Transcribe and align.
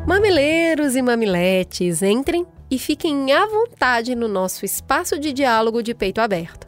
Mamileiros 0.05 0.95
e 0.95 1.01
mamiletes, 1.01 2.01
entrem 2.01 2.45
e 2.69 2.79
fiquem 2.79 3.31
à 3.31 3.45
vontade 3.45 4.15
no 4.15 4.27
nosso 4.27 4.65
espaço 4.65 5.19
de 5.19 5.33
diálogo 5.33 5.81
de 5.81 5.93
peito 5.93 6.19
aberto. 6.19 6.67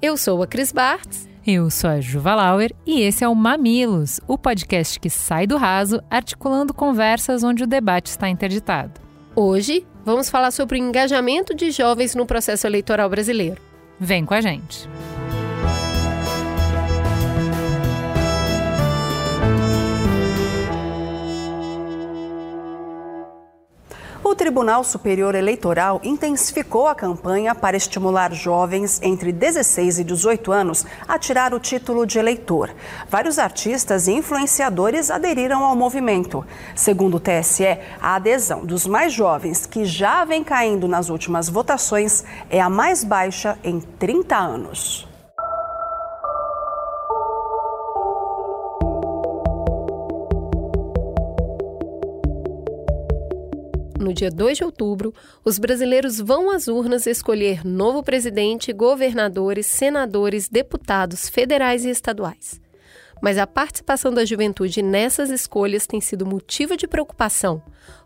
Eu 0.00 0.16
sou 0.16 0.42
a 0.42 0.46
Cris 0.46 0.72
Bartz. 0.72 1.28
Eu 1.46 1.70
sou 1.70 1.90
a 1.90 2.00
Juva 2.00 2.34
Lauer 2.34 2.72
e 2.86 3.02
esse 3.02 3.22
é 3.22 3.28
o 3.28 3.34
Mamilos, 3.34 4.18
o 4.26 4.38
podcast 4.38 4.98
que 4.98 5.10
sai 5.10 5.46
do 5.46 5.56
raso 5.56 6.02
articulando 6.10 6.72
conversas 6.72 7.44
onde 7.44 7.64
o 7.64 7.66
debate 7.66 8.06
está 8.06 8.28
interditado. 8.28 9.00
Hoje 9.36 9.86
vamos 10.04 10.30
falar 10.30 10.50
sobre 10.50 10.78
o 10.78 10.82
engajamento 10.82 11.54
de 11.54 11.70
jovens 11.70 12.14
no 12.14 12.24
processo 12.24 12.66
eleitoral 12.66 13.08
brasileiro. 13.10 13.60
Vem 14.00 14.24
com 14.24 14.34
a 14.34 14.40
gente! 14.40 14.88
O 24.34 24.36
Tribunal 24.36 24.82
Superior 24.82 25.36
Eleitoral 25.36 26.00
intensificou 26.02 26.88
a 26.88 26.94
campanha 26.94 27.54
para 27.54 27.76
estimular 27.76 28.32
jovens 28.32 29.00
entre 29.00 29.30
16 29.30 30.00
e 30.00 30.04
18 30.04 30.50
anos 30.50 30.84
a 31.06 31.16
tirar 31.16 31.54
o 31.54 31.60
título 31.60 32.04
de 32.04 32.18
eleitor. 32.18 32.74
Vários 33.08 33.38
artistas 33.38 34.08
e 34.08 34.12
influenciadores 34.12 35.08
aderiram 35.08 35.62
ao 35.62 35.76
movimento. 35.76 36.44
Segundo 36.74 37.18
o 37.18 37.20
TSE, 37.20 37.78
a 38.02 38.16
adesão 38.16 38.66
dos 38.66 38.88
mais 38.88 39.12
jovens, 39.12 39.66
que 39.66 39.84
já 39.84 40.24
vem 40.24 40.42
caindo 40.42 40.88
nas 40.88 41.10
últimas 41.10 41.48
votações, 41.48 42.24
é 42.50 42.60
a 42.60 42.68
mais 42.68 43.04
baixa 43.04 43.56
em 43.62 43.78
30 43.78 44.36
anos. 44.36 45.13
No 54.04 54.12
dia 54.12 54.30
2 54.30 54.58
de 54.58 54.64
outubro, 54.64 55.12
os 55.44 55.58
brasileiros 55.58 56.20
vão 56.20 56.50
às 56.50 56.68
urnas 56.68 57.06
escolher 57.06 57.64
novo 57.64 58.02
presidente, 58.02 58.72
governadores, 58.72 59.66
senadores, 59.66 60.48
deputados 60.48 61.28
federais 61.28 61.84
e 61.84 61.90
estaduais. 61.90 62.60
Mas 63.22 63.38
a 63.38 63.46
participação 63.46 64.12
da 64.12 64.24
juventude 64.24 64.82
nessas 64.82 65.30
escolhas 65.30 65.86
tem 65.86 66.00
sido 66.00 66.26
motivo 66.26 66.76
de 66.76 66.86
preocupação, 66.86 67.62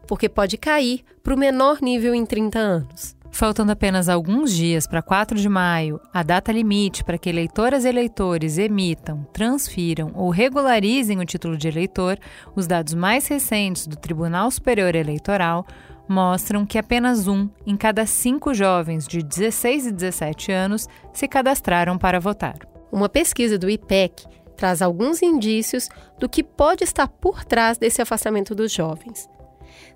porque 0.06 0.28
pode 0.28 0.56
cair 0.56 1.04
para 1.22 1.34
o 1.34 1.38
menor 1.38 1.82
nível 1.82 2.14
em 2.14 2.24
30 2.24 2.58
anos. 2.58 3.17
Faltando 3.38 3.70
apenas 3.70 4.08
alguns 4.08 4.52
dias 4.52 4.84
para 4.84 5.00
4 5.00 5.38
de 5.38 5.48
maio, 5.48 6.00
a 6.12 6.24
data 6.24 6.50
limite 6.50 7.04
para 7.04 7.16
que 7.16 7.28
eleitoras 7.28 7.84
e 7.84 7.88
eleitores 7.88 8.58
emitam, 8.58 9.28
transfiram 9.32 10.10
ou 10.16 10.28
regularizem 10.28 11.20
o 11.20 11.24
título 11.24 11.56
de 11.56 11.68
eleitor, 11.68 12.18
os 12.56 12.66
dados 12.66 12.94
mais 12.94 13.28
recentes 13.28 13.86
do 13.86 13.94
Tribunal 13.94 14.50
Superior 14.50 14.92
Eleitoral 14.92 15.64
mostram 16.08 16.66
que 16.66 16.78
apenas 16.78 17.28
um 17.28 17.48
em 17.64 17.76
cada 17.76 18.04
cinco 18.06 18.52
jovens 18.52 19.06
de 19.06 19.22
16 19.22 19.86
e 19.86 19.92
17 19.92 20.50
anos 20.50 20.88
se 21.12 21.28
cadastraram 21.28 21.96
para 21.96 22.18
votar. 22.18 22.58
Uma 22.90 23.08
pesquisa 23.08 23.56
do 23.56 23.70
IPEC 23.70 24.26
traz 24.56 24.82
alguns 24.82 25.22
indícios 25.22 25.88
do 26.18 26.28
que 26.28 26.42
pode 26.42 26.82
estar 26.82 27.06
por 27.06 27.44
trás 27.44 27.78
desse 27.78 28.02
afastamento 28.02 28.52
dos 28.52 28.72
jovens. 28.72 29.28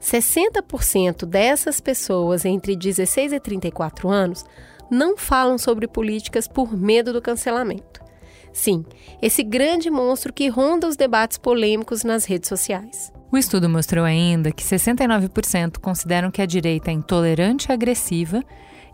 60% 0.02 1.24
dessas 1.24 1.80
pessoas 1.80 2.44
entre 2.44 2.74
16 2.74 3.32
e 3.32 3.40
34 3.40 4.10
anos 4.10 4.44
não 4.90 5.16
falam 5.16 5.56
sobre 5.56 5.86
políticas 5.86 6.48
por 6.48 6.76
medo 6.76 7.12
do 7.12 7.22
cancelamento. 7.22 8.02
Sim, 8.52 8.84
esse 9.22 9.42
grande 9.42 9.88
monstro 9.90 10.32
que 10.32 10.48
ronda 10.48 10.88
os 10.88 10.96
debates 10.96 11.38
polêmicos 11.38 12.02
nas 12.04 12.24
redes 12.24 12.48
sociais. 12.48 13.12
O 13.30 13.38
estudo 13.38 13.68
mostrou 13.68 14.04
ainda 14.04 14.52
que 14.52 14.62
69% 14.62 15.78
consideram 15.78 16.30
que 16.30 16.42
a 16.42 16.46
direita 16.46 16.90
é 16.90 16.94
intolerante 16.94 17.70
e 17.70 17.72
agressiva 17.72 18.42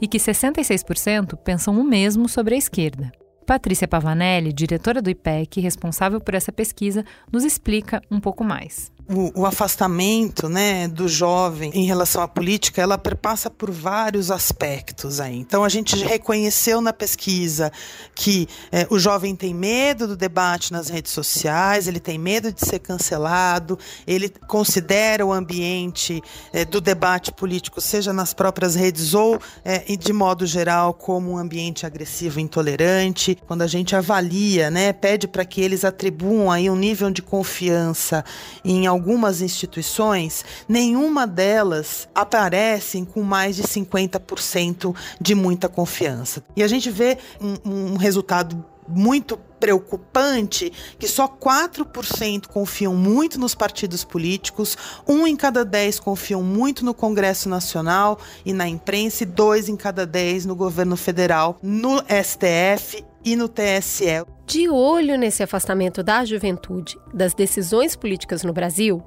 e 0.00 0.06
que 0.06 0.18
66% 0.18 1.36
pensam 1.38 1.80
o 1.80 1.82
mesmo 1.82 2.28
sobre 2.28 2.54
a 2.54 2.58
esquerda. 2.58 3.10
Patrícia 3.44 3.88
Pavanelli, 3.88 4.52
diretora 4.52 5.02
do 5.02 5.10
IPEC, 5.10 5.60
responsável 5.60 6.20
por 6.20 6.34
essa 6.34 6.52
pesquisa, 6.52 7.04
nos 7.32 7.42
explica 7.44 8.00
um 8.10 8.20
pouco 8.20 8.44
mais 8.44 8.92
o, 9.08 9.40
o, 9.40 9.46
afastamento 9.46 10.48
né, 10.48 10.86
do 10.86 11.08
jovem 11.08 11.70
em 11.74 11.84
relação 11.84 12.22
à 12.22 12.28
política, 12.28 12.82
ela 12.82 12.98
perpassa 12.98 13.48
por 13.48 13.70
vários 13.70 14.30
aspectos 14.30 15.18
aí. 15.18 15.38
Então 15.38 15.64
a 15.64 15.68
gente 15.68 15.96
reconheceu 15.96 16.80
na 16.80 16.92
pesquisa 16.92 17.72
que 18.14 18.46
é, 18.70 18.86
o 18.90 18.98
jovem 18.98 19.34
tem 19.34 19.54
medo 19.54 20.06
do 20.06 20.16
debate 20.16 20.72
nas 20.72 20.88
redes 20.88 21.12
sociais, 21.12 21.88
ele 21.88 22.00
tem 22.00 22.18
medo 22.18 22.52
de 22.52 22.60
ser 22.60 22.80
cancelado, 22.80 23.78
ele 24.06 24.28
considera 24.46 25.24
o 25.24 25.32
ambiente 25.32 26.22
é, 26.52 26.64
do 26.64 26.80
debate 26.80 27.32
político, 27.32 27.80
seja 27.80 28.12
nas 28.12 28.34
próprias 28.34 28.74
redes 28.74 29.14
ou 29.14 29.40
é, 29.64 29.78
de 29.96 30.12
modo 30.12 30.44
geral, 30.44 30.92
como 30.92 31.32
um 31.32 31.38
ambiente 31.38 31.86
agressivo, 31.86 32.40
intolerante. 32.40 33.38
Quando 33.46 33.62
a 33.62 33.66
gente 33.66 33.96
avalia, 33.96 34.70
né, 34.70 34.92
pede 34.92 35.26
para 35.26 35.44
que 35.44 35.60
eles 35.60 35.84
atribuam 35.84 36.50
aí 36.50 36.68
um 36.68 36.76
nível 36.76 37.10
de 37.10 37.22
confiança 37.22 38.24
em 38.64 38.86
algumas 38.98 39.40
instituições, 39.40 40.44
nenhuma 40.68 41.26
delas 41.26 42.08
aparecem 42.14 43.04
com 43.04 43.22
mais 43.22 43.56
de 43.56 43.62
50% 43.62 44.94
de 45.20 45.34
muita 45.34 45.68
confiança. 45.68 46.42
E 46.56 46.62
a 46.62 46.68
gente 46.68 46.90
vê 46.90 47.16
um, 47.40 47.92
um 47.92 47.96
resultado 47.96 48.64
muito 48.88 49.38
preocupante 49.60 50.72
que 50.98 51.06
só 51.06 51.28
4% 51.28 52.46
confiam 52.46 52.94
muito 52.94 53.38
nos 53.38 53.54
partidos 53.54 54.04
políticos, 54.04 54.76
um 55.06 55.26
em 55.26 55.36
cada 55.36 55.64
10 55.64 56.00
confiam 56.00 56.42
muito 56.42 56.84
no 56.84 56.94
Congresso 56.94 57.48
Nacional 57.48 58.18
e 58.44 58.52
na 58.52 58.66
imprensa, 58.68 59.24
e 59.24 59.26
dois 59.26 59.68
em 59.68 59.76
cada 59.76 60.06
10 60.06 60.46
no 60.46 60.56
governo 60.56 60.96
federal, 60.96 61.58
no 61.62 61.98
STF 61.98 63.04
e 63.28 63.36
no 63.36 63.46
TSE. 63.46 64.24
De 64.46 64.70
olho 64.70 65.18
nesse 65.18 65.42
afastamento 65.42 66.02
da 66.02 66.24
juventude 66.24 66.98
das 67.12 67.34
decisões 67.34 67.94
políticas 67.94 68.42
no 68.42 68.54
Brasil, 68.54 69.02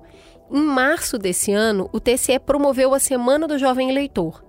em 0.51 0.61
março 0.61 1.17
desse 1.17 1.51
ano, 1.51 1.89
o 1.91 1.99
TSE 1.99 2.37
promoveu 2.37 2.93
a 2.93 2.99
Semana 2.99 3.47
do 3.47 3.57
Jovem 3.57 3.89
Eleitor. 3.89 4.43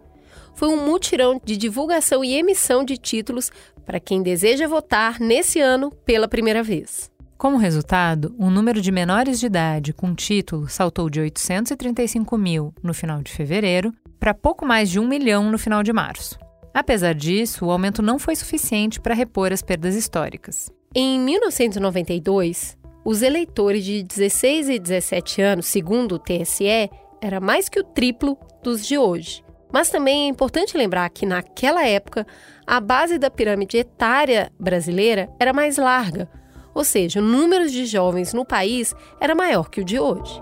Foi 0.55 0.69
um 0.69 0.85
mutirão 0.85 1.41
de 1.43 1.57
divulgação 1.57 2.23
e 2.23 2.35
emissão 2.35 2.85
de 2.85 2.99
títulos 2.99 3.51
para 3.87 3.99
quem 3.99 4.23
deseja 4.23 4.69
votar 4.69 5.19
nesse 5.19 5.59
ano 5.59 5.91
pela 6.05 6.29
primeira 6.29 6.63
vez. 6.63 7.11
Como 7.39 7.57
resultado, 7.57 8.35
o 8.39 8.51
número 8.51 8.83
de 8.83 8.93
menores 8.93 9.41
de 9.41 9.47
idade 9.47 9.95
com 9.95 10.15
título 10.15 10.69
saltou 10.69 11.09
de 11.09 11.19
835 11.19 12.37
mil 12.37 12.75
no 12.83 12.93
final 12.93 13.23
de 13.23 13.33
fevereiro 13.33 13.91
para 14.21 14.35
pouco 14.35 14.67
mais 14.67 14.91
de 14.91 15.01
um 15.01 15.09
milhão 15.09 15.51
no 15.51 15.59
final 15.59 15.83
de 15.83 15.95
março. 15.95 16.39
Apesar 16.75 17.15
disso, 17.15 17.67
o 17.67 17.71
aumento 17.71 18.03
não 18.03 18.19
foi 18.19 18.35
suficiente 18.35 19.01
para 19.01 19.15
repor 19.15 19.53
as 19.53 19.63
perdas 19.63 19.95
históricas. 19.95 20.71
Em 20.95 21.19
1992, 21.21 22.77
os 23.05 23.23
eleitores 23.23 23.85
de 23.85 24.03
16 24.03 24.69
e 24.69 24.79
17 24.79 25.43
anos, 25.43 25.67
segundo 25.67 26.15
o 26.15 26.19
TSE, 26.19 26.91
era 27.21 27.41
mais 27.41 27.69
que 27.69 27.81
o 27.81 27.85
triplo 27.85 28.39
dos 28.63 28.87
de 28.87 28.97
hoje. 28.97 29.45
Mas 29.73 29.91
também 29.91 30.25
é 30.25 30.29
importante 30.29 30.77
lembrar 30.77 31.09
que 31.11 31.25
naquela 31.25 31.87
época 31.87 32.27
a 32.67 32.79
base 32.79 33.19
da 33.19 33.31
pirâmide 33.31 33.79
etária 33.79 34.53
brasileira 34.59 35.31
era 35.41 35.53
mais 35.53 35.79
larga, 35.79 36.29
ou 36.75 36.85
seja, 36.85 37.21
o 37.21 37.23
número 37.23 37.69
de 37.69 37.87
jovens 37.87 38.33
no 38.33 38.45
país 38.45 38.95
era 39.21 39.35
maior 39.35 39.69
que 39.69 39.81
o 39.81 39.85
de 39.85 39.99
hoje. 39.99 40.39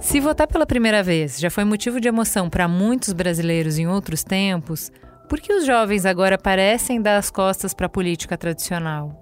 Se 0.00 0.20
votar 0.20 0.46
pela 0.46 0.64
primeira 0.64 1.02
vez 1.02 1.40
já 1.40 1.50
foi 1.50 1.64
motivo 1.64 2.00
de 2.00 2.06
emoção 2.06 2.48
para 2.48 2.68
muitos 2.68 3.12
brasileiros 3.12 3.78
em 3.78 3.88
outros 3.88 4.22
tempos, 4.22 4.92
por 5.28 5.40
que 5.40 5.52
os 5.52 5.66
jovens 5.66 6.06
agora 6.06 6.38
parecem 6.38 7.02
dar 7.02 7.16
as 7.16 7.30
costas 7.30 7.74
para 7.74 7.86
a 7.86 7.90
política 7.90 8.38
tradicional? 8.38 9.20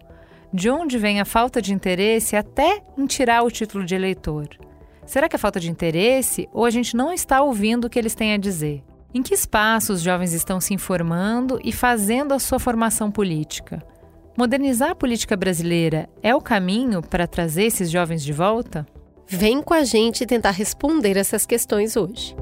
De 0.52 0.68
onde 0.68 0.98
vem 0.98 1.18
a 1.18 1.24
falta 1.24 1.62
de 1.62 1.72
interesse 1.72 2.36
até 2.36 2.82
em 2.96 3.06
tirar 3.06 3.42
o 3.42 3.50
título 3.50 3.84
de 3.84 3.94
eleitor? 3.94 4.48
Será 5.06 5.28
que 5.28 5.34
é 5.34 5.38
falta 5.38 5.58
de 5.58 5.70
interesse 5.70 6.46
ou 6.52 6.66
a 6.66 6.70
gente 6.70 6.94
não 6.94 7.12
está 7.12 7.40
ouvindo 7.40 7.86
o 7.86 7.90
que 7.90 7.98
eles 7.98 8.14
têm 8.14 8.34
a 8.34 8.38
dizer? 8.38 8.84
Em 9.14 9.22
que 9.22 9.34
espaço 9.34 9.94
os 9.94 10.02
jovens 10.02 10.34
estão 10.34 10.60
se 10.60 10.74
informando 10.74 11.58
e 11.64 11.72
fazendo 11.72 12.34
a 12.34 12.38
sua 12.38 12.58
formação 12.58 13.10
política? 13.10 13.82
Modernizar 14.36 14.90
a 14.90 14.94
política 14.94 15.36
brasileira 15.36 16.06
é 16.22 16.34
o 16.34 16.40
caminho 16.40 17.00
para 17.00 17.26
trazer 17.26 17.64
esses 17.64 17.90
jovens 17.90 18.22
de 18.22 18.32
volta? 18.32 18.86
Vem 19.28 19.60
com 19.60 19.74
a 19.74 19.82
gente 19.82 20.24
tentar 20.24 20.52
responder 20.52 21.16
essas 21.16 21.44
questões 21.44 21.96
hoje. 21.96 22.36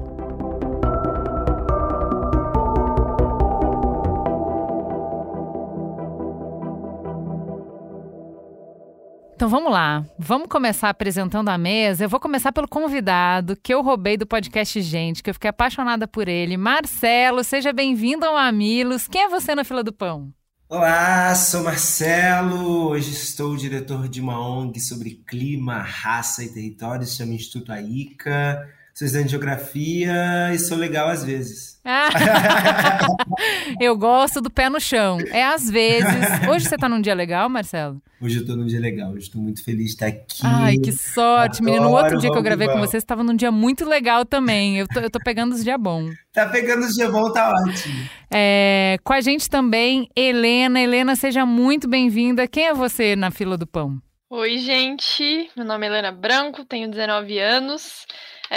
Então 9.33 9.49
vamos 9.49 9.71
lá, 9.71 10.05
vamos 10.17 10.47
começar 10.47 10.89
apresentando 10.89 11.49
a 11.49 11.57
mesa. 11.57 12.05
Eu 12.05 12.09
vou 12.09 12.19
começar 12.19 12.51
pelo 12.51 12.67
convidado 12.67 13.57
que 13.61 13.73
eu 13.73 13.81
roubei 13.81 14.15
do 14.15 14.27
podcast 14.27 14.79
Gente, 14.81 15.23
que 15.23 15.29
eu 15.29 15.33
fiquei 15.33 15.49
apaixonada 15.49 16.07
por 16.07 16.27
ele. 16.27 16.55
Marcelo, 16.55 17.43
seja 17.43 17.73
bem-vindo 17.73 18.25
ao 18.25 18.35
Mamilos. 18.35 19.07
Quem 19.07 19.23
é 19.23 19.27
você 19.27 19.55
na 19.55 19.63
fila 19.63 19.83
do 19.83 19.91
pão? 19.91 20.31
Olá, 20.67 21.35
sou 21.35 21.63
Marcelo. 21.63 22.89
Hoje 22.89 23.11
estou 23.11 23.55
diretor 23.55 24.07
de 24.07 24.19
uma 24.19 24.39
ONG 24.39 24.79
sobre 24.79 25.11
clima, 25.27 25.77
raça 25.83 26.43
e 26.43 26.51
território, 26.51 27.05
se 27.05 27.17
chama 27.17 27.33
Instituto 27.33 27.71
AICA. 27.71 28.67
Sou 28.97 29.05
estudante 29.05 29.25
de 29.25 29.31
geografia 29.31 30.53
e 30.53 30.57
sou 30.57 30.77
legal 30.77 31.09
às 31.09 31.21
vezes. 31.21 31.81
eu 33.77 33.97
gosto 33.97 34.39
do 34.39 34.49
pé 34.49 34.69
no 34.69 34.79
chão. 34.79 35.17
É 35.31 35.43
às 35.43 35.69
vezes. 35.69 36.07
Hoje 36.49 36.65
você 36.65 36.75
está 36.75 36.87
num 36.87 37.01
dia 37.01 37.13
legal, 37.13 37.49
Marcelo? 37.49 38.01
Hoje 38.21 38.37
eu 38.37 38.41
estou 38.43 38.55
num 38.55 38.65
dia 38.65 38.79
legal. 38.79 39.11
Hoje 39.11 39.25
estou 39.25 39.41
muito 39.41 39.61
feliz 39.65 39.87
de 39.87 39.91
estar 39.91 40.05
aqui. 40.05 40.39
Ai, 40.41 40.77
que 40.77 40.93
sorte, 40.93 41.57
Adoro, 41.57 41.65
menino. 41.65 41.89
No 41.89 41.91
outro 41.91 42.17
dia 42.19 42.31
que 42.31 42.37
eu 42.37 42.41
gravei 42.41 42.69
com 42.69 42.79
você, 42.79 42.91
você 42.91 42.97
estava 42.99 43.21
num 43.21 43.35
dia 43.35 43.51
muito 43.51 43.83
legal 43.83 44.23
também. 44.23 44.77
Eu 44.77 44.87
tô, 44.87 45.01
eu 45.01 45.09
tô 45.09 45.19
pegando 45.19 45.53
os 45.53 45.61
dias 45.61 45.77
bons. 45.77 46.15
Tá 46.31 46.45
pegando 46.45 46.85
os 46.85 46.93
dias 46.93 47.11
bons, 47.11 47.33
tá 47.33 47.51
ótimo. 47.51 48.09
É, 48.31 48.97
com 49.03 49.11
a 49.11 49.19
gente 49.19 49.49
também, 49.49 50.07
Helena. 50.15 50.79
Helena, 50.79 51.17
seja 51.17 51.45
muito 51.45 51.85
bem-vinda. 51.85 52.47
Quem 52.47 52.67
é 52.67 52.73
você 52.73 53.13
na 53.13 53.29
fila 53.29 53.57
do 53.57 53.67
pão? 53.67 54.01
Oi, 54.29 54.57
gente. 54.57 55.49
Meu 55.55 55.65
nome 55.65 55.85
é 55.85 55.89
Helena 55.89 56.13
Branco, 56.13 56.63
tenho 56.63 56.89
19 56.89 57.37
anos. 57.39 58.05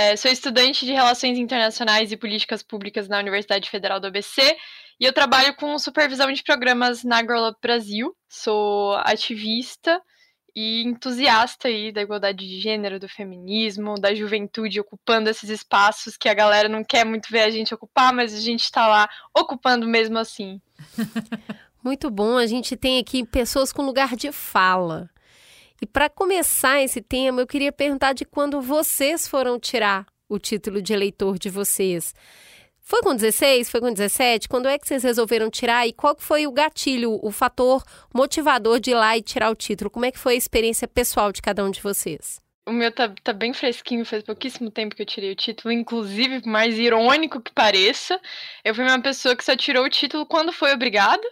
É, 0.00 0.14
sou 0.14 0.30
estudante 0.30 0.86
de 0.86 0.92
Relações 0.92 1.36
Internacionais 1.38 2.12
e 2.12 2.16
Políticas 2.16 2.62
Públicas 2.62 3.08
na 3.08 3.18
Universidade 3.18 3.68
Federal 3.68 3.98
do 3.98 4.06
ABC 4.06 4.56
e 5.00 5.04
eu 5.04 5.12
trabalho 5.12 5.56
com 5.56 5.76
supervisão 5.76 6.30
de 6.32 6.40
programas 6.44 7.02
na 7.02 7.18
Up 7.18 7.58
Brasil. 7.60 8.14
Sou 8.28 8.94
ativista 8.98 10.00
e 10.54 10.84
entusiasta 10.84 11.66
aí 11.66 11.90
da 11.90 12.00
igualdade 12.00 12.46
de 12.46 12.60
gênero, 12.60 13.00
do 13.00 13.08
feminismo, 13.08 13.96
da 13.96 14.14
juventude 14.14 14.78
ocupando 14.78 15.30
esses 15.30 15.50
espaços 15.50 16.16
que 16.16 16.28
a 16.28 16.34
galera 16.34 16.68
não 16.68 16.84
quer 16.84 17.04
muito 17.04 17.28
ver 17.28 17.40
a 17.40 17.50
gente 17.50 17.74
ocupar, 17.74 18.12
mas 18.12 18.32
a 18.32 18.40
gente 18.40 18.62
está 18.62 18.86
lá 18.86 19.08
ocupando 19.36 19.84
mesmo 19.84 20.16
assim. 20.16 20.60
Muito 21.82 22.08
bom, 22.08 22.36
a 22.36 22.46
gente 22.46 22.76
tem 22.76 23.00
aqui 23.00 23.24
pessoas 23.24 23.72
com 23.72 23.82
lugar 23.82 24.14
de 24.14 24.30
fala. 24.30 25.08
E 25.80 25.86
para 25.86 26.10
começar 26.10 26.82
esse 26.82 27.00
tema, 27.00 27.40
eu 27.40 27.46
queria 27.46 27.70
perguntar 27.70 28.12
de 28.12 28.24
quando 28.24 28.60
vocês 28.60 29.28
foram 29.28 29.60
tirar 29.60 30.06
o 30.28 30.36
título 30.36 30.82
de 30.82 30.92
eleitor 30.92 31.38
de 31.38 31.48
vocês. 31.48 32.12
Foi 32.80 33.00
com 33.00 33.14
16? 33.14 33.70
Foi 33.70 33.80
com 33.80 33.92
17? 33.92 34.48
Quando 34.48 34.66
é 34.66 34.76
que 34.76 34.88
vocês 34.88 35.04
resolveram 35.04 35.48
tirar? 35.48 35.86
E 35.86 35.92
qual 35.92 36.16
foi 36.18 36.48
o 36.48 36.52
gatilho, 36.52 37.20
o 37.22 37.30
fator 37.30 37.84
motivador 38.12 38.80
de 38.80 38.90
ir 38.90 38.94
lá 38.94 39.16
e 39.16 39.22
tirar 39.22 39.50
o 39.50 39.54
título? 39.54 39.88
Como 39.88 40.04
é 40.04 40.10
que 40.10 40.18
foi 40.18 40.34
a 40.34 40.36
experiência 40.36 40.88
pessoal 40.88 41.30
de 41.30 41.40
cada 41.40 41.64
um 41.64 41.70
de 41.70 41.80
vocês? 41.80 42.40
O 42.66 42.72
meu 42.72 42.90
tá, 42.90 43.14
tá 43.22 43.32
bem 43.32 43.54
fresquinho, 43.54 44.04
faz 44.04 44.24
pouquíssimo 44.24 44.70
tempo 44.70 44.96
que 44.96 45.02
eu 45.02 45.06
tirei 45.06 45.30
o 45.30 45.36
título, 45.36 45.72
inclusive, 45.72 46.42
mais 46.46 46.76
irônico 46.76 47.40
que 47.40 47.52
pareça, 47.52 48.20
eu 48.64 48.74
fui 48.74 48.84
uma 48.84 49.00
pessoa 49.00 49.34
que 49.36 49.44
só 49.44 49.56
tirou 49.56 49.84
o 49.84 49.88
título 49.88 50.26
quando 50.26 50.52
foi 50.52 50.74
obrigada 50.74 51.22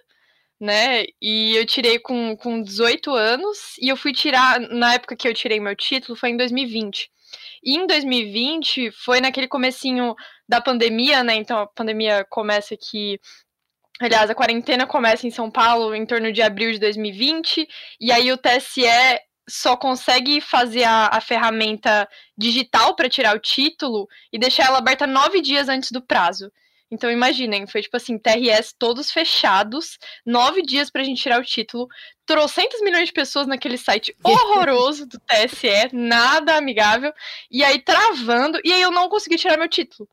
né? 0.61 1.05
E 1.20 1.56
eu 1.56 1.67
tirei 1.67 1.99
com, 1.99 2.37
com 2.37 2.62
18 2.62 3.12
anos 3.14 3.76
e 3.81 3.88
eu 3.88 3.97
fui 3.97 4.12
tirar, 4.12 4.61
na 4.61 4.94
época 4.94 5.17
que 5.17 5.29
eu 5.29 5.35
tirei 5.35 5.61
meu 5.61 5.76
título, 5.76 6.17
foi 6.17 6.31
em 6.31 6.37
2020. 6.37 7.11
E 7.62 7.76
em 7.76 7.87
2020 7.87 8.91
foi 8.93 9.20
naquele 9.20 9.49
comecinho 9.49 10.14
da 10.49 10.61
pandemia, 10.61 11.23
né? 11.25 11.35
Então 11.35 11.58
a 11.58 11.67
pandemia 11.67 12.25
começa 12.29 12.75
aqui 12.75 13.19
Aliás, 13.99 14.29
a 14.29 14.35
quarentena 14.35 14.87
começa 14.87 15.26
em 15.26 15.31
São 15.31 15.50
Paulo 15.50 15.94
em 15.94 16.05
torno 16.05 16.31
de 16.31 16.43
abril 16.43 16.70
de 16.70 16.79
2020, 16.79 17.67
e 17.99 18.12
aí 18.12 18.31
o 18.31 18.37
TSE 18.37 18.82
só 19.49 19.76
consegue 19.76 20.41
fazer 20.41 20.85
a, 20.85 21.08
a 21.12 21.20
ferramenta 21.20 22.06
digital 22.37 22.94
para 22.94 23.08
tirar 23.08 23.35
o 23.35 23.41
título 23.41 24.06
e 24.31 24.38
deixar 24.38 24.67
ela 24.67 24.79
aberta 24.79 25.06
nove 25.06 25.41
dias 25.41 25.69
antes 25.69 25.91
do 25.91 26.03
prazo. 26.03 26.50
Então 26.91 27.11
imaginem, 27.11 27.67
foi 27.67 27.83
tipo 27.83 27.97
assim, 27.97 28.17
TRS 28.17 28.73
todos 28.79 29.11
fechados, 29.11 29.99
nove 30.25 30.62
dias 30.62 30.88
pra 30.88 31.03
gente 31.03 31.21
tirar 31.21 31.41
o 31.41 31.44
título, 31.44 31.88
trocentos 32.25 32.81
milhões 32.81 33.09
de 33.09 33.12
pessoas 33.12 33.47
naquele 33.47 33.77
site 33.77 34.15
horroroso 34.23 35.06
do 35.06 35.19
TSE, 35.19 35.93
nada 35.93 36.56
amigável, 36.56 37.12
e 37.50 37.65
aí 37.65 37.81
travando, 37.81 38.61
e 38.65 38.73
aí 38.73 38.81
eu 38.81 38.93
não 38.93 39.09
consegui 39.09 39.37
tirar 39.37 39.59
meu 39.59 39.69
título. 39.69 40.09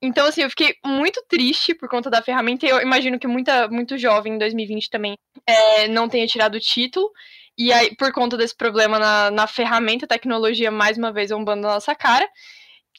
Então, 0.00 0.26
assim, 0.26 0.42
eu 0.42 0.50
fiquei 0.50 0.76
muito 0.84 1.24
triste 1.26 1.74
por 1.74 1.88
conta 1.88 2.08
da 2.08 2.22
ferramenta, 2.22 2.66
e 2.66 2.68
eu 2.68 2.80
imagino 2.80 3.18
que 3.18 3.26
muita, 3.26 3.66
muito 3.66 3.98
jovem 3.98 4.34
em 4.34 4.38
2020 4.38 4.90
também 4.90 5.16
é, 5.46 5.88
não 5.88 6.08
tenha 6.08 6.26
tirado 6.26 6.54
o 6.54 6.60
título, 6.60 7.10
e 7.58 7.72
aí, 7.72 7.96
por 7.96 8.12
conta 8.12 8.36
desse 8.36 8.54
problema 8.54 8.98
na, 8.98 9.30
na 9.30 9.46
ferramenta, 9.46 10.04
a 10.04 10.08
tecnologia 10.08 10.70
mais 10.70 10.98
uma 10.98 11.10
vez 11.10 11.30
zombando 11.30 11.62
na 11.62 11.74
nossa 11.74 11.94
cara 11.94 12.28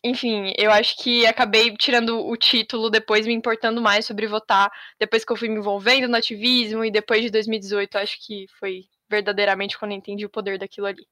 enfim, 0.03 0.53
eu 0.57 0.71
acho 0.71 0.97
que 0.97 1.25
acabei 1.25 1.75
tirando 1.75 2.25
o 2.25 2.35
título 2.38 2.89
depois 2.89 3.25
me 3.25 3.33
importando 3.33 3.81
mais 3.81 4.05
sobre 4.05 4.27
votar, 4.27 4.71
depois 4.99 5.25
que 5.25 5.31
eu 5.31 5.38
fui 5.38 5.49
me 5.49 5.57
envolvendo 5.57 6.07
no 6.07 6.15
ativismo 6.15 6.83
e 6.83 6.91
depois 6.91 7.21
de 7.21 7.29
2018, 7.29 7.97
acho 7.97 8.17
que 8.25 8.45
foi 8.59 8.85
verdadeiramente 9.09 9.77
quando 9.77 9.91
eu 9.91 9.97
entendi 9.97 10.25
o 10.25 10.29
poder 10.29 10.57
daquilo 10.59 10.88
ali. 10.88 11.05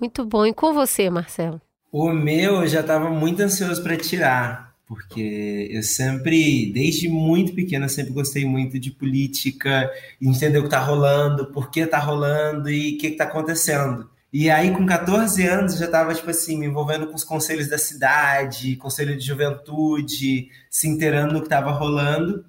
Muito 0.00 0.24
bom. 0.24 0.46
E 0.46 0.54
com 0.54 0.72
você, 0.72 1.10
Marcelo? 1.10 1.60
O 1.92 2.10
meu 2.10 2.62
eu 2.62 2.66
já 2.66 2.80
estava 2.80 3.10
muito 3.10 3.40
ansioso 3.42 3.82
para 3.82 3.96
tirar, 3.96 4.74
porque 4.86 5.68
eu 5.70 5.82
sempre, 5.82 6.72
desde 6.72 7.08
muito 7.08 7.54
pequeno, 7.54 7.84
eu 7.84 7.88
sempre 7.88 8.12
gostei 8.12 8.44
muito 8.44 8.78
de 8.78 8.90
política, 8.90 9.90
entender 10.20 10.58
o 10.58 10.62
que 10.62 10.68
está 10.68 10.78
rolando, 10.78 11.52
por 11.52 11.70
que 11.70 11.80
está 11.80 11.98
rolando 11.98 12.70
e 12.70 12.94
o 12.94 12.98
que 12.98 13.08
está 13.08 13.24
acontecendo. 13.24 14.08
E 14.32 14.48
aí, 14.48 14.70
com 14.70 14.86
14 14.86 15.44
anos, 15.44 15.72
eu 15.72 15.80
já 15.80 15.86
estava, 15.86 16.14
tipo 16.14 16.30
assim, 16.30 16.56
me 16.56 16.66
envolvendo 16.66 17.08
com 17.08 17.14
os 17.16 17.24
conselhos 17.24 17.68
da 17.68 17.76
cidade, 17.78 18.76
conselho 18.76 19.16
de 19.16 19.26
juventude, 19.26 20.48
se 20.70 20.86
inteirando 20.88 21.32
no 21.34 21.40
que 21.40 21.46
estava 21.46 21.72
rolando. 21.72 22.44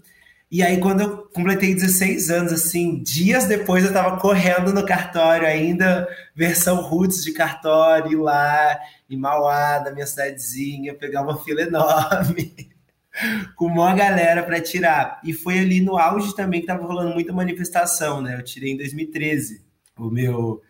E 0.51 0.61
aí, 0.61 0.79
quando 0.79 1.01
eu 1.01 1.17
completei 1.33 1.73
16 1.73 2.29
anos, 2.29 2.53
assim, 2.53 3.01
dias 3.01 3.47
depois 3.47 3.83
eu 3.83 3.89
estava 3.89 4.19
correndo 4.19 4.73
no 4.73 4.85
cartório 4.85 5.47
ainda, 5.47 6.07
versão 6.35 6.81
roots 6.81 7.23
de 7.23 7.31
cartório, 7.31 8.21
lá 8.21 8.77
em 9.09 9.17
Mauá, 9.17 9.79
da 9.79 9.91
minha 9.91 10.05
cidadezinha, 10.05 10.93
pegar 10.93 11.23
uma 11.23 11.43
fila 11.43 11.61
enorme, 11.61 12.69
com 13.55 13.65
uma 13.65 13.95
galera 13.95 14.43
para 14.43 14.61
tirar. 14.61 15.19
E 15.23 15.33
foi 15.33 15.57
ali 15.57 15.81
no 15.81 15.97
auge 15.97 16.35
também 16.35 16.59
que 16.59 16.65
estava 16.69 16.85
rolando 16.85 17.13
muita 17.13 17.33
manifestação, 17.33 18.21
né? 18.21 18.35
Eu 18.35 18.43
tirei 18.43 18.73
em 18.73 18.77
2013 18.77 19.63
o 19.97 20.09
meu 20.09 20.61